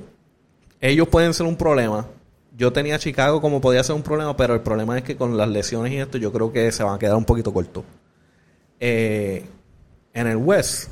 ellos 0.80 1.08
pueden 1.08 1.34
ser 1.34 1.46
un 1.46 1.56
problema. 1.56 2.06
Yo 2.56 2.72
tenía 2.72 2.98
Chicago 2.98 3.40
como 3.40 3.60
podía 3.60 3.82
ser 3.82 3.94
un 3.96 4.02
problema, 4.02 4.36
pero 4.36 4.54
el 4.54 4.60
problema 4.60 4.96
es 4.98 5.04
que 5.04 5.16
con 5.16 5.36
las 5.36 5.48
lesiones 5.48 5.92
y 5.92 5.96
esto, 5.96 6.18
yo 6.18 6.32
creo 6.32 6.52
que 6.52 6.70
se 6.72 6.82
van 6.82 6.94
a 6.94 6.98
quedar 6.98 7.16
un 7.16 7.24
poquito 7.24 7.52
cortos. 7.52 7.84
Eh, 8.80 9.44
en 10.12 10.26
el 10.26 10.36
West, 10.36 10.90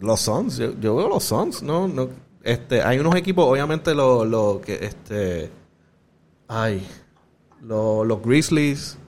los 0.00 0.20
Suns, 0.20 0.58
yo, 0.58 0.96
veo 0.96 1.08
los 1.08 1.24
Suns, 1.24 1.62
no, 1.62 1.88
no, 1.88 2.08
este, 2.42 2.82
hay 2.82 2.98
unos 2.98 3.14
equipos, 3.16 3.46
obviamente 3.46 3.94
los 3.94 4.26
lo 4.26 4.60
que, 4.64 4.84
este, 4.84 5.50
ay, 6.48 6.86
lo- 7.62 8.04
los 8.04 8.22
Grizzlies 8.22 8.98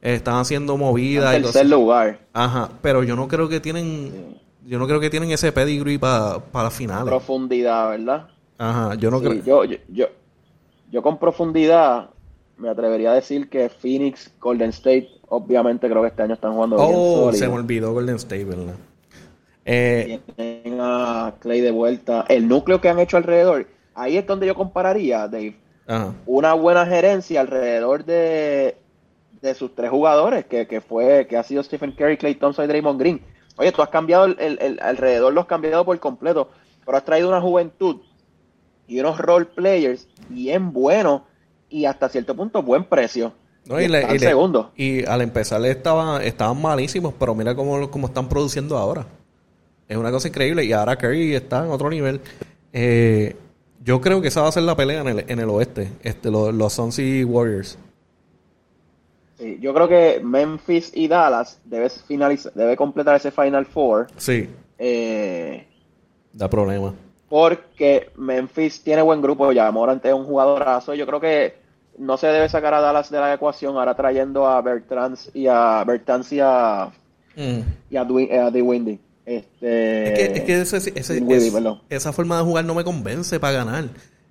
están 0.00 0.36
haciendo 0.36 0.76
movidas 0.76 1.34
En 1.34 1.42
tercer 1.42 1.66
lugar. 1.66 2.18
Ajá, 2.32 2.70
pero 2.82 3.02
yo 3.02 3.16
no 3.16 3.28
creo 3.28 3.48
que 3.48 3.60
tienen, 3.60 4.38
yo 4.64 4.78
no 4.78 4.86
creo 4.86 5.00
que 5.00 5.10
tienen 5.10 5.30
ese 5.32 5.52
pedigree 5.52 5.98
para 5.98 6.40
las 6.54 6.74
finales. 6.74 7.04
Profundidad, 7.04 7.90
¿verdad? 7.90 8.28
Ajá, 8.58 8.94
yo 8.96 9.10
no 9.10 9.20
Sí, 9.20 9.24
creo. 9.26 9.42
yo, 9.42 9.64
yo, 9.64 9.76
yo, 9.88 10.06
yo 10.90 11.02
con 11.02 11.18
profundidad 11.18 12.10
me 12.56 12.68
atrevería 12.68 13.12
a 13.12 13.14
decir 13.14 13.48
que 13.48 13.68
Phoenix, 13.68 14.32
Golden 14.40 14.70
State, 14.70 15.08
obviamente 15.28 15.88
creo 15.88 16.02
que 16.02 16.08
este 16.08 16.22
año 16.22 16.34
están 16.34 16.52
jugando 16.54 16.78
bien 16.78 16.92
Oh, 16.94 17.14
sólido. 17.14 17.32
se 17.32 17.48
me 17.48 17.54
olvidó 17.54 17.92
Golden 17.92 18.16
State, 18.16 18.44
¿verdad? 18.44 18.74
Eh, 19.64 20.20
Tienen 20.36 20.78
a 20.80 21.34
Clay 21.40 21.60
de 21.60 21.70
vuelta. 21.70 22.24
El 22.28 22.48
núcleo 22.48 22.80
que 22.80 22.88
han 22.88 22.98
hecho 22.98 23.16
alrededor, 23.16 23.68
ahí 23.94 24.16
es 24.16 24.26
donde 24.26 24.46
yo 24.46 24.54
compararía, 24.54 25.28
Dave, 25.28 25.56
ajá. 25.86 26.14
una 26.26 26.54
buena 26.54 26.86
gerencia 26.86 27.40
alrededor 27.40 28.04
de, 28.04 28.76
de 29.42 29.54
sus 29.54 29.74
tres 29.74 29.90
jugadores, 29.90 30.44
que, 30.46 30.66
que 30.66 30.80
fue, 30.80 31.26
que 31.28 31.36
ha 31.36 31.42
sido 31.42 31.62
Stephen 31.62 31.92
Curry, 31.92 32.16
Clay 32.16 32.34
Thompson 32.34 32.64
y 32.64 32.68
Draymond 32.68 32.98
Green. 33.00 33.20
Oye, 33.56 33.72
tú 33.72 33.82
has 33.82 33.88
cambiado 33.88 34.24
el, 34.26 34.36
el- 34.38 34.58
el 34.60 34.80
alrededor, 34.80 35.32
lo 35.32 35.40
has 35.42 35.46
cambiado 35.46 35.84
por 35.84 35.98
completo, 36.00 36.48
pero 36.84 36.96
has 36.96 37.04
traído 37.04 37.28
una 37.28 37.40
juventud 37.40 37.96
y 38.86 39.00
unos 39.00 39.18
role 39.18 39.44
players 39.46 40.08
bien 40.28 40.72
buenos 40.72 41.22
y 41.68 41.84
hasta 41.84 42.08
cierto 42.08 42.34
punto 42.34 42.62
buen 42.62 42.84
precio. 42.84 43.32
No, 43.66 43.80
Y 43.80 43.84
y, 43.84 43.88
le- 43.88 44.02
y 44.14 44.18
le- 44.18 44.34
y 44.76 45.04
al 45.04 45.20
empezar 45.20 45.64
estaban, 45.66 46.22
estaban 46.22 46.60
malísimos, 46.60 47.12
pero 47.18 47.34
mira 47.34 47.54
cómo, 47.54 47.90
cómo 47.90 48.06
están 48.06 48.28
produciendo 48.28 48.78
ahora. 48.78 49.06
Es 49.88 49.96
una 49.96 50.10
cosa 50.10 50.28
increíble. 50.28 50.64
Y 50.64 50.72
ahora 50.72 50.96
Curry 50.96 51.34
está 51.34 51.64
en 51.64 51.70
otro 51.70 51.90
nivel. 51.90 52.20
Eh, 52.72 53.36
yo 53.84 54.00
creo 54.00 54.20
que 54.20 54.28
esa 54.28 54.42
va 54.42 54.48
a 54.48 54.52
ser 54.52 54.62
la 54.62 54.76
pelea 54.76 55.00
en 55.02 55.08
el, 55.08 55.24
en 55.28 55.38
el 55.38 55.48
oeste. 55.50 55.90
Este, 56.02 56.30
los, 56.30 56.54
los 56.54 56.72
Suns 56.72 56.98
y 56.98 57.24
Warriors. 57.24 57.78
Sí, 59.38 59.58
yo 59.60 59.72
creo 59.72 59.86
que 59.88 60.20
Memphis 60.22 60.90
y 60.94 61.06
Dallas 61.08 61.60
debe 61.64 61.88
finalizar, 61.90 62.52
debe 62.54 62.76
completar 62.76 63.14
ese 63.16 63.30
Final 63.30 63.66
Four. 63.66 64.08
Sí, 64.16 64.48
eh, 64.78 65.66
da 66.32 66.48
problema. 66.48 66.94
porque 67.28 68.10
Memphis 68.16 68.82
tiene 68.82 69.02
buen 69.02 69.20
grupo 69.22 69.52
ya. 69.52 69.70
Morant 69.70 70.04
es 70.04 70.12
un 70.14 70.24
jugadorazo. 70.24 70.94
Yo 70.94 71.06
creo 71.06 71.20
que 71.20 71.54
no 71.98 72.16
se 72.16 72.26
debe 72.28 72.48
sacar 72.48 72.72
a 72.74 72.80
Dallas 72.80 73.10
de 73.10 73.18
la 73.20 73.34
ecuación 73.34 73.76
ahora 73.76 73.94
trayendo 73.94 74.46
a 74.46 74.60
Bertrand 74.62 75.16
y 75.34 75.46
a 75.46 75.84
Bertans 75.86 76.32
y 76.32 76.40
a, 76.40 76.90
Mm. 77.36 77.60
y 77.90 77.96
a, 77.96 78.04
Dwi- 78.04 78.32
a 78.32 78.50
DeWindy. 78.50 78.98
Este, 79.26 80.04
Es 80.04 80.18
que, 80.18 80.38
es 80.38 80.44
que 80.44 80.60
ese- 80.62 80.92
es- 80.94 81.54
esa 81.90 82.12
forma 82.12 82.38
de 82.38 82.44
jugar 82.44 82.64
no 82.64 82.74
me 82.74 82.82
convence 82.82 83.38
para 83.38 83.52
ganar. 83.58 83.84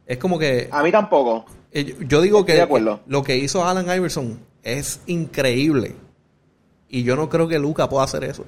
Es 0.05 0.17
como 0.17 0.39
que 0.39 0.67
A 0.71 0.81
mí 0.83 0.91
tampoco. 0.91 1.45
Eh, 1.71 1.95
Yo 2.07 2.21
digo 2.21 2.39
Estoy 2.39 2.45
que 2.53 2.57
de 2.57 2.61
acuerdo. 2.63 2.99
lo 3.05 3.21
que 3.23 3.37
hizo 3.37 3.63
Alan 3.65 3.85
Iverson 3.95 4.39
es 4.75 5.01
increíble. 5.07 5.95
Y 6.89 7.03
yo 7.03 7.15
no 7.15 7.29
creo 7.29 7.47
que 7.47 7.57
Luca 7.59 7.87
pueda 7.89 8.03
hacer 8.03 8.23
eso. 8.25 8.43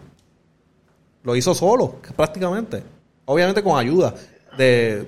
Lo 1.23 1.35
hizo 1.35 1.53
solo, 1.55 1.95
prácticamente. 2.15 2.83
Obviamente 3.25 3.63
con 3.63 3.77
ayuda 3.77 4.13
de, 4.57 5.07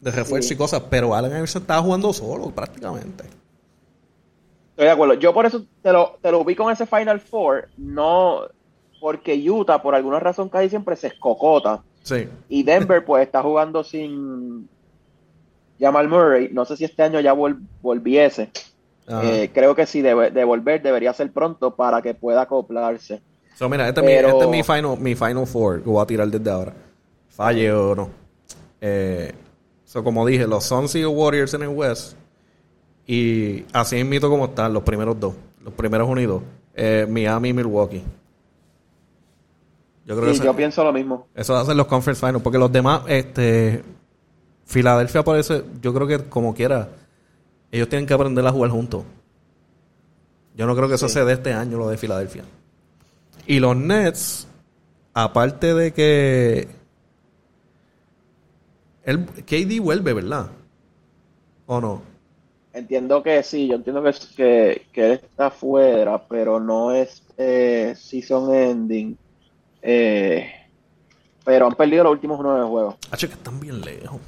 de 0.00 0.10
refuerzo 0.10 0.48
Sí. 0.48 0.54
y 0.54 0.56
cosas, 0.56 0.82
pero 0.90 1.14
Alan 1.14 1.30
Iverson 1.32 1.62
estaba 1.62 1.82
jugando 1.82 2.12
solo, 2.12 2.50
prácticamente. 2.50 3.24
Estoy 4.70 4.84
de 4.86 4.90
acuerdo. 4.90 5.14
Yo 5.14 5.32
por 5.34 5.46
eso 5.46 5.64
te 5.82 5.92
lo, 5.92 6.18
te 6.22 6.30
lo 6.30 6.40
ubico 6.40 6.64
en 6.64 6.70
ese 6.70 6.86
Final 6.86 7.20
Four. 7.20 7.68
No 7.76 8.42
porque 9.00 9.34
Utah, 9.50 9.82
por 9.82 9.94
alguna 9.94 10.20
razón, 10.20 10.48
casi 10.48 10.68
siempre 10.68 10.94
se 10.96 11.08
escocota. 11.08 11.82
Sí. 12.02 12.28
Y 12.48 12.62
Denver, 12.62 13.04
pues, 13.04 13.24
está 13.26 13.42
jugando 13.42 13.82
sin 13.84 14.68
Jamal 15.80 16.08
Murray. 16.08 16.48
No 16.52 16.64
sé 16.64 16.76
si 16.76 16.84
este 16.84 17.02
año 17.02 17.20
ya 17.20 17.34
vol- 17.34 17.60
volviese. 17.80 18.50
Eh, 19.22 19.50
creo 19.52 19.74
que 19.74 19.84
si 19.86 20.00
debe 20.00 20.30
de 20.30 20.44
volver 20.44 20.80
debería 20.82 21.12
ser 21.12 21.30
pronto 21.32 21.74
para 21.74 22.00
que 22.00 22.14
pueda 22.14 22.42
acoplarse. 22.42 23.20
So, 23.56 23.68
mira, 23.68 23.88
este, 23.88 24.00
es 24.00 24.06
mi, 24.06 24.12
este 24.12 24.44
es 24.44 24.48
mi 24.48 24.62
final, 24.62 24.98
mi 24.98 25.14
final 25.14 25.46
four 25.46 25.82
que 25.82 25.90
voy 25.90 26.02
a 26.02 26.06
tirar 26.06 26.28
desde 26.28 26.50
ahora. 26.50 26.72
Falle 27.28 27.72
o 27.72 27.94
no. 27.94 28.08
Eh, 28.80 29.32
so, 29.84 30.02
como 30.02 30.24
dije, 30.26 30.46
los 30.46 30.64
Suns 30.64 30.94
y 30.94 31.02
los 31.02 31.12
Warriors 31.14 31.52
en 31.54 31.62
el 31.62 31.68
West. 31.68 32.16
Y 33.06 33.64
así 33.72 33.98
invito 33.98 34.30
como 34.30 34.46
están 34.46 34.72
los 34.72 34.82
primeros 34.82 35.18
dos. 35.20 35.34
Los 35.62 35.74
primeros 35.74 36.08
unidos. 36.08 36.42
Eh, 36.74 37.06
Miami 37.08 37.50
y 37.50 37.52
Milwaukee. 37.52 38.02
Yo 40.04 40.16
creo 40.18 40.32
Sí, 40.32 40.40
que 40.40 40.46
yo 40.46 40.56
pienso 40.56 40.82
lo 40.82 40.92
mismo. 40.92 41.26
eso 41.34 41.64
ser 41.64 41.76
los 41.76 41.86
conference 41.86 42.20
finals. 42.24 42.42
Porque 42.42 42.58
los 42.58 42.72
demás, 42.72 43.02
este. 43.08 43.82
Filadelfia 44.64 45.22
parece, 45.22 45.64
yo 45.82 45.92
creo 45.92 46.06
que 46.06 46.18
como 46.28 46.54
quiera, 46.54 46.88
ellos 47.72 47.88
tienen 47.88 48.06
que 48.06 48.14
aprender 48.14 48.46
a 48.46 48.52
jugar 48.52 48.70
juntos. 48.70 49.02
Yo 50.54 50.66
no 50.66 50.76
creo 50.76 50.88
que 50.88 50.94
eso 50.94 51.08
Sí. 51.08 51.14
se 51.14 51.24
dé 51.24 51.32
este 51.32 51.52
año, 51.52 51.78
lo 51.78 51.88
de 51.88 51.96
Filadelfia. 51.96 52.44
Y 53.46 53.58
los 53.58 53.74
Nets, 53.76 54.46
aparte 55.14 55.74
de 55.74 55.92
que. 55.92 56.68
El, 59.04 59.24
KD 59.26 59.80
vuelve, 59.80 60.12
¿verdad? 60.12 60.46
¿O 61.66 61.80
no? 61.80 62.12
entiendo 62.74 63.22
que 63.22 63.42
sí, 63.42 63.68
yo 63.68 63.74
entiendo 63.74 64.02
que, 64.02 64.12
que, 64.34 64.86
que 64.92 65.06
él 65.06 65.12
está 65.12 65.50
fuera, 65.50 66.22
pero 66.26 66.58
no 66.58 66.92
es 66.92 67.22
eh, 67.36 67.94
season 67.96 68.54
ending. 68.54 69.18
Eh, 69.82 70.50
pero 71.44 71.66
han 71.66 71.74
perdido 71.74 72.04
los 72.04 72.12
últimos 72.12 72.40
nueve 72.42 72.64
juegos. 72.66 72.96
Hacho, 73.10 73.26
que 73.28 73.34
están 73.34 73.60
bien 73.60 73.80
lejos. 73.80 74.20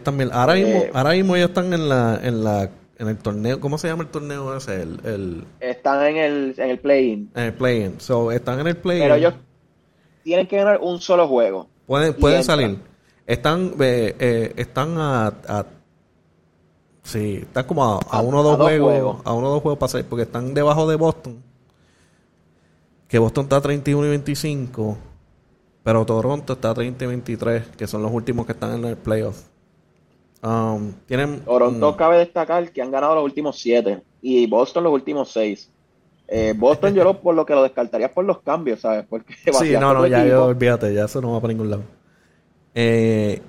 Que. 0.00 0.30
Ahora 0.32 0.54
mismo, 0.54 0.78
Eh, 0.80 0.90
ahora 0.94 1.10
mismo 1.12 1.36
ellos 1.36 1.50
están 1.50 1.72
en 1.72 1.88
la, 1.88 2.18
en 2.22 2.42
la, 2.42 2.70
en 2.98 3.08
el 3.08 3.18
torneo. 3.18 3.60
¿Cómo 3.60 3.78
se 3.78 3.88
llama 3.88 4.04
el 4.04 4.08
torneo 4.10 4.56
ese? 4.56 4.82
El, 4.82 5.00
el, 5.04 5.44
Están 5.60 6.04
en 6.06 6.16
el, 6.16 6.54
en 6.56 6.70
el 6.70 6.78
play-in. 6.78 7.30
en 7.34 7.42
el 7.44 7.52
play-in. 7.54 8.00
So, 8.00 8.32
están 8.32 8.58
en 8.60 8.66
el 8.68 8.76
play-in. 8.76 9.02
Pero 9.04 9.14
ellos 9.16 9.34
tienen 10.24 10.46
que 10.46 10.56
ganar 10.56 10.78
un 10.82 11.00
solo 11.00 11.28
juego. 11.28 11.68
Pueden, 11.86 12.14
pueden 12.14 12.42
salir. 12.42 12.78
Están, 13.26 13.74
eh, 13.80 14.16
eh, 14.18 14.52
están 14.56 14.96
a, 14.98 15.26
a- 15.28 15.66
Sí, 17.04 17.40
están 17.42 17.64
como 17.64 17.84
a, 18.08 18.20
uno 18.20 18.40
o 18.40 18.42
dos 18.44 18.54
a 18.54 18.56
dos 18.58 18.66
juegos. 18.68 18.90
juegos. 18.92 19.16
A 19.24 19.32
uno 19.32 19.48
o 19.48 19.50
dos 19.54 19.62
juegos 19.62 19.78
para 19.78 19.90
salir. 19.90 20.06
Porque 20.06 20.22
están 20.22 20.54
debajo 20.54 20.88
de 20.88 20.96
Boston. 20.96 21.42
Que 23.08 23.18
Boston 23.18 23.44
está 23.44 23.56
a 23.56 23.60
31 23.60 24.06
y 24.06 24.10
25. 24.10 24.96
Pero 25.82 26.06
Toronto 26.06 26.52
está 26.54 26.70
a 26.70 26.74
30 26.74 27.04
y 27.04 27.08
23. 27.08 27.66
Que 27.76 27.86
son 27.86 28.02
los 28.02 28.12
últimos 28.12 28.46
que 28.46 28.52
están 28.52 28.72
en 28.78 28.84
el 28.84 28.96
playoff. 28.96 29.42
Um, 30.42 30.92
tienen. 31.06 31.40
Toronto 31.40 31.92
mm, 31.92 31.96
cabe 31.96 32.18
destacar 32.18 32.72
que 32.72 32.82
han 32.82 32.90
ganado 32.90 33.14
los 33.14 33.24
últimos 33.24 33.60
siete 33.60 34.02
y 34.20 34.46
Boston 34.46 34.84
los 34.84 34.92
últimos 34.92 35.30
seis. 35.30 35.70
Eh, 36.26 36.54
Boston 36.56 36.94
yo 36.94 37.04
lo, 37.04 37.20
por 37.20 37.34
lo 37.34 37.44
que 37.46 37.54
lo 37.54 37.62
descartaría 37.62 38.12
por 38.12 38.24
los 38.24 38.40
cambios, 38.40 38.80
¿sabes? 38.80 39.04
Porque 39.08 39.34
Sí, 39.34 39.74
no, 39.78 39.94
no, 39.94 40.06
ya 40.06 40.24
yo, 40.26 40.46
olvídate, 40.46 40.92
ya 40.94 41.04
eso 41.04 41.20
no 41.20 41.32
va 41.32 41.40
para 41.40 41.52
ningún 41.52 41.70
lado. 41.70 41.82
Eh, 42.74 43.40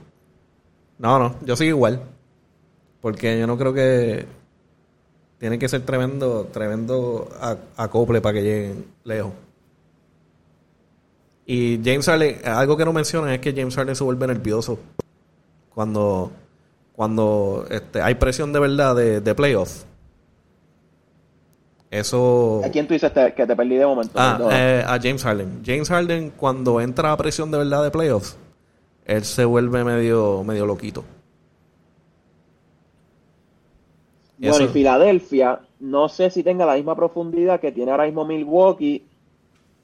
no, 0.99 1.17
no, 1.17 1.35
yo 1.45 1.55
sigo 1.55 1.69
igual. 1.69 2.01
Porque 3.01 3.37
yo 3.39 3.47
no 3.47 3.57
creo 3.57 3.73
que 3.73 4.25
tiene 5.39 5.59
que 5.59 5.67
ser 5.67 5.81
tremendo, 5.81 6.45
tremendo 6.53 7.27
acople 7.75 8.21
para 8.21 8.35
que 8.35 8.43
lleguen 8.43 8.85
lejos. 9.03 9.33
Y 11.45 11.81
James 11.83 12.05
Harden, 12.05 12.37
algo 12.45 12.77
que 12.77 12.85
no 12.85 12.93
mencionan 12.93 13.31
es 13.31 13.39
que 13.39 13.51
James 13.51 13.75
Harden 13.75 13.95
se 13.95 14.05
vuelve 14.05 14.27
nervioso 14.27 14.79
cuando, 15.73 16.31
cuando 16.95 17.65
este, 17.69 18.01
hay 18.01 18.15
presión 18.15 18.53
de 18.53 18.59
verdad 18.59 18.95
de, 18.95 19.19
de 19.21 19.35
playoff. 19.35 19.83
Eso. 21.91 22.61
¿A 22.65 22.69
quién 22.69 22.87
tú 22.87 22.93
dices 22.93 23.13
te- 23.13 23.33
que 23.35 23.45
te 23.45 23.55
perdí 23.55 23.75
de 23.75 23.85
momento? 23.85 24.13
Ah, 24.15 24.39
eh, 24.51 24.83
a 24.85 24.99
James 24.99 25.23
Harden. 25.23 25.61
James 25.63 25.89
Harden, 25.89 26.31
cuando 26.31 26.81
entra 26.81 27.11
a 27.11 27.17
presión 27.17 27.51
de 27.51 27.59
verdad 27.59 27.83
de 27.83 27.91
playoffs, 27.91 28.35
él 29.05 29.23
se 29.25 29.45
vuelve 29.45 29.83
medio, 29.83 30.43
medio 30.43 30.65
loquito. 30.65 31.03
bueno, 34.39 34.55
eso- 34.55 34.63
y 34.65 34.67
Filadelfia, 34.69 35.59
no 35.79 36.09
sé 36.09 36.29
si 36.29 36.43
tenga 36.43 36.65
la 36.65 36.75
misma 36.75 36.95
profundidad 36.95 37.59
que 37.59 37.71
tiene 37.71 37.91
ahora 37.91 38.05
mismo 38.05 38.25
Milwaukee. 38.25 39.05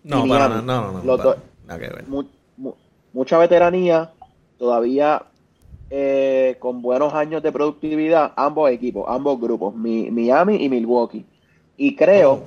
No, 0.04 0.28
para 0.28 0.48
no, 0.50 0.62
no, 0.62 0.92
no, 0.94 1.04
Los 1.04 1.18
para- 1.18 1.30
dos- 1.36 1.38
nada 1.68 1.80
que 1.80 1.88
ver. 1.90 2.08
mu- 2.08 2.24
mu- 2.58 2.74
mucha 3.14 3.38
veteranía, 3.38 4.12
todavía 4.58 5.24
eh, 5.90 6.56
con 6.60 6.82
buenos 6.82 7.14
años 7.14 7.42
de 7.42 7.52
productividad, 7.52 8.34
ambos 8.36 8.70
equipos, 8.72 9.06
ambos 9.08 9.40
grupos, 9.40 9.76
Mi- 9.76 10.12
Miami 10.12 10.58
y 10.64 10.70
Milwaukee. 10.70 11.26
Y 11.78 11.96
creo 11.96 12.32
Oh. 12.34 12.44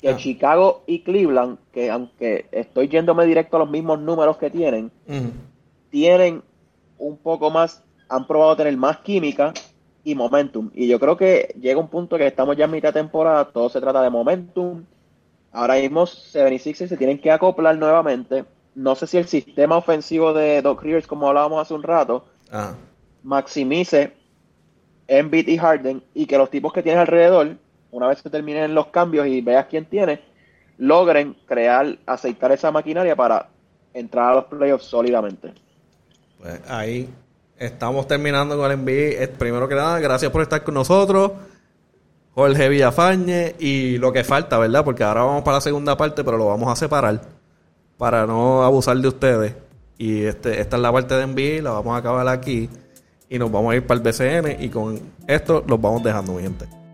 que 0.00 0.08
Ah. 0.10 0.16
Chicago 0.16 0.82
y 0.86 1.00
Cleveland, 1.00 1.58
que 1.72 1.90
aunque 1.90 2.46
estoy 2.52 2.88
yéndome 2.88 3.24
directo 3.26 3.56
a 3.56 3.60
los 3.60 3.70
mismos 3.70 3.98
números 4.00 4.36
que 4.36 4.50
tienen, 4.50 4.90
tienen 5.90 6.42
un 6.98 7.16
poco 7.16 7.50
más, 7.50 7.82
han 8.08 8.26
probado 8.26 8.56
tener 8.56 8.76
más 8.76 8.98
química 8.98 9.52
y 10.04 10.14
momentum. 10.14 10.70
Y 10.74 10.86
yo 10.88 11.00
creo 11.00 11.16
que 11.16 11.54
llega 11.60 11.80
un 11.80 11.88
punto 11.88 12.16
que 12.18 12.26
estamos 12.26 12.56
ya 12.56 12.66
en 12.66 12.70
mitad 12.70 12.92
de 12.92 13.00
temporada, 13.00 13.46
todo 13.46 13.68
se 13.68 13.80
trata 13.80 14.02
de 14.02 14.10
momentum. 14.10 14.84
Ahora 15.52 15.76
mismo 15.76 16.06
76 16.06 16.88
se 16.90 16.96
tienen 16.96 17.18
que 17.18 17.30
acoplar 17.30 17.76
nuevamente. 17.78 18.44
No 18.76 18.94
sé 18.94 19.06
si 19.06 19.16
el 19.16 19.26
sistema 19.26 19.78
ofensivo 19.78 20.34
de 20.34 20.60
Doc 20.60 20.82
Rivers, 20.82 21.06
como 21.06 21.26
hablábamos 21.26 21.62
hace 21.62 21.72
un 21.72 21.82
rato, 21.82 22.26
Ajá. 22.50 22.74
maximice 23.22 24.12
Embiid 25.08 25.48
y 25.48 25.56
Harden 25.56 26.02
y 26.12 26.26
que 26.26 26.36
los 26.36 26.50
tipos 26.50 26.74
que 26.74 26.82
tienes 26.82 27.00
alrededor, 27.00 27.56
una 27.90 28.08
vez 28.08 28.20
que 28.20 28.28
terminen 28.28 28.74
los 28.74 28.88
cambios 28.88 29.26
y 29.28 29.40
veas 29.40 29.64
quién 29.70 29.86
tiene, 29.86 30.20
logren 30.76 31.34
crear, 31.46 31.96
aceitar 32.04 32.52
esa 32.52 32.70
maquinaria 32.70 33.16
para 33.16 33.48
entrar 33.94 34.32
a 34.32 34.34
los 34.34 34.44
playoffs 34.44 34.84
sólidamente. 34.84 35.54
Pues 36.38 36.60
ahí 36.68 37.08
estamos 37.58 38.06
terminando 38.06 38.58
con 38.58 38.70
el 38.70 38.76
NBA. 38.76 39.38
Primero 39.38 39.66
que 39.68 39.74
nada, 39.74 39.98
gracias 40.00 40.30
por 40.30 40.42
estar 40.42 40.62
con 40.62 40.74
nosotros. 40.74 41.32
Jorge 42.34 42.68
Villafañe 42.68 43.54
y 43.58 43.96
lo 43.96 44.12
que 44.12 44.22
falta, 44.22 44.58
¿verdad? 44.58 44.84
Porque 44.84 45.02
ahora 45.02 45.22
vamos 45.22 45.42
para 45.44 45.56
la 45.56 45.60
segunda 45.62 45.96
parte, 45.96 46.22
pero 46.22 46.36
lo 46.36 46.48
vamos 46.48 46.70
a 46.70 46.76
separar 46.76 47.35
para 47.98 48.26
no 48.26 48.62
abusar 48.62 48.96
de 48.98 49.08
ustedes. 49.08 49.54
Y 49.98 50.22
este, 50.24 50.60
esta 50.60 50.76
es 50.76 50.82
la 50.82 50.92
parte 50.92 51.14
de 51.14 51.26
NBA, 51.26 51.62
la 51.62 51.70
vamos 51.70 51.94
a 51.94 51.98
acabar 51.98 52.28
aquí 52.28 52.68
y 53.28 53.38
nos 53.38 53.50
vamos 53.50 53.72
a 53.72 53.76
ir 53.76 53.86
para 53.86 54.00
el 54.00 54.04
BCN 54.04 54.62
y 54.62 54.68
con 54.68 55.00
esto 55.26 55.64
los 55.66 55.80
vamos 55.80 56.02
dejando, 56.02 56.34
mi. 56.34 56.85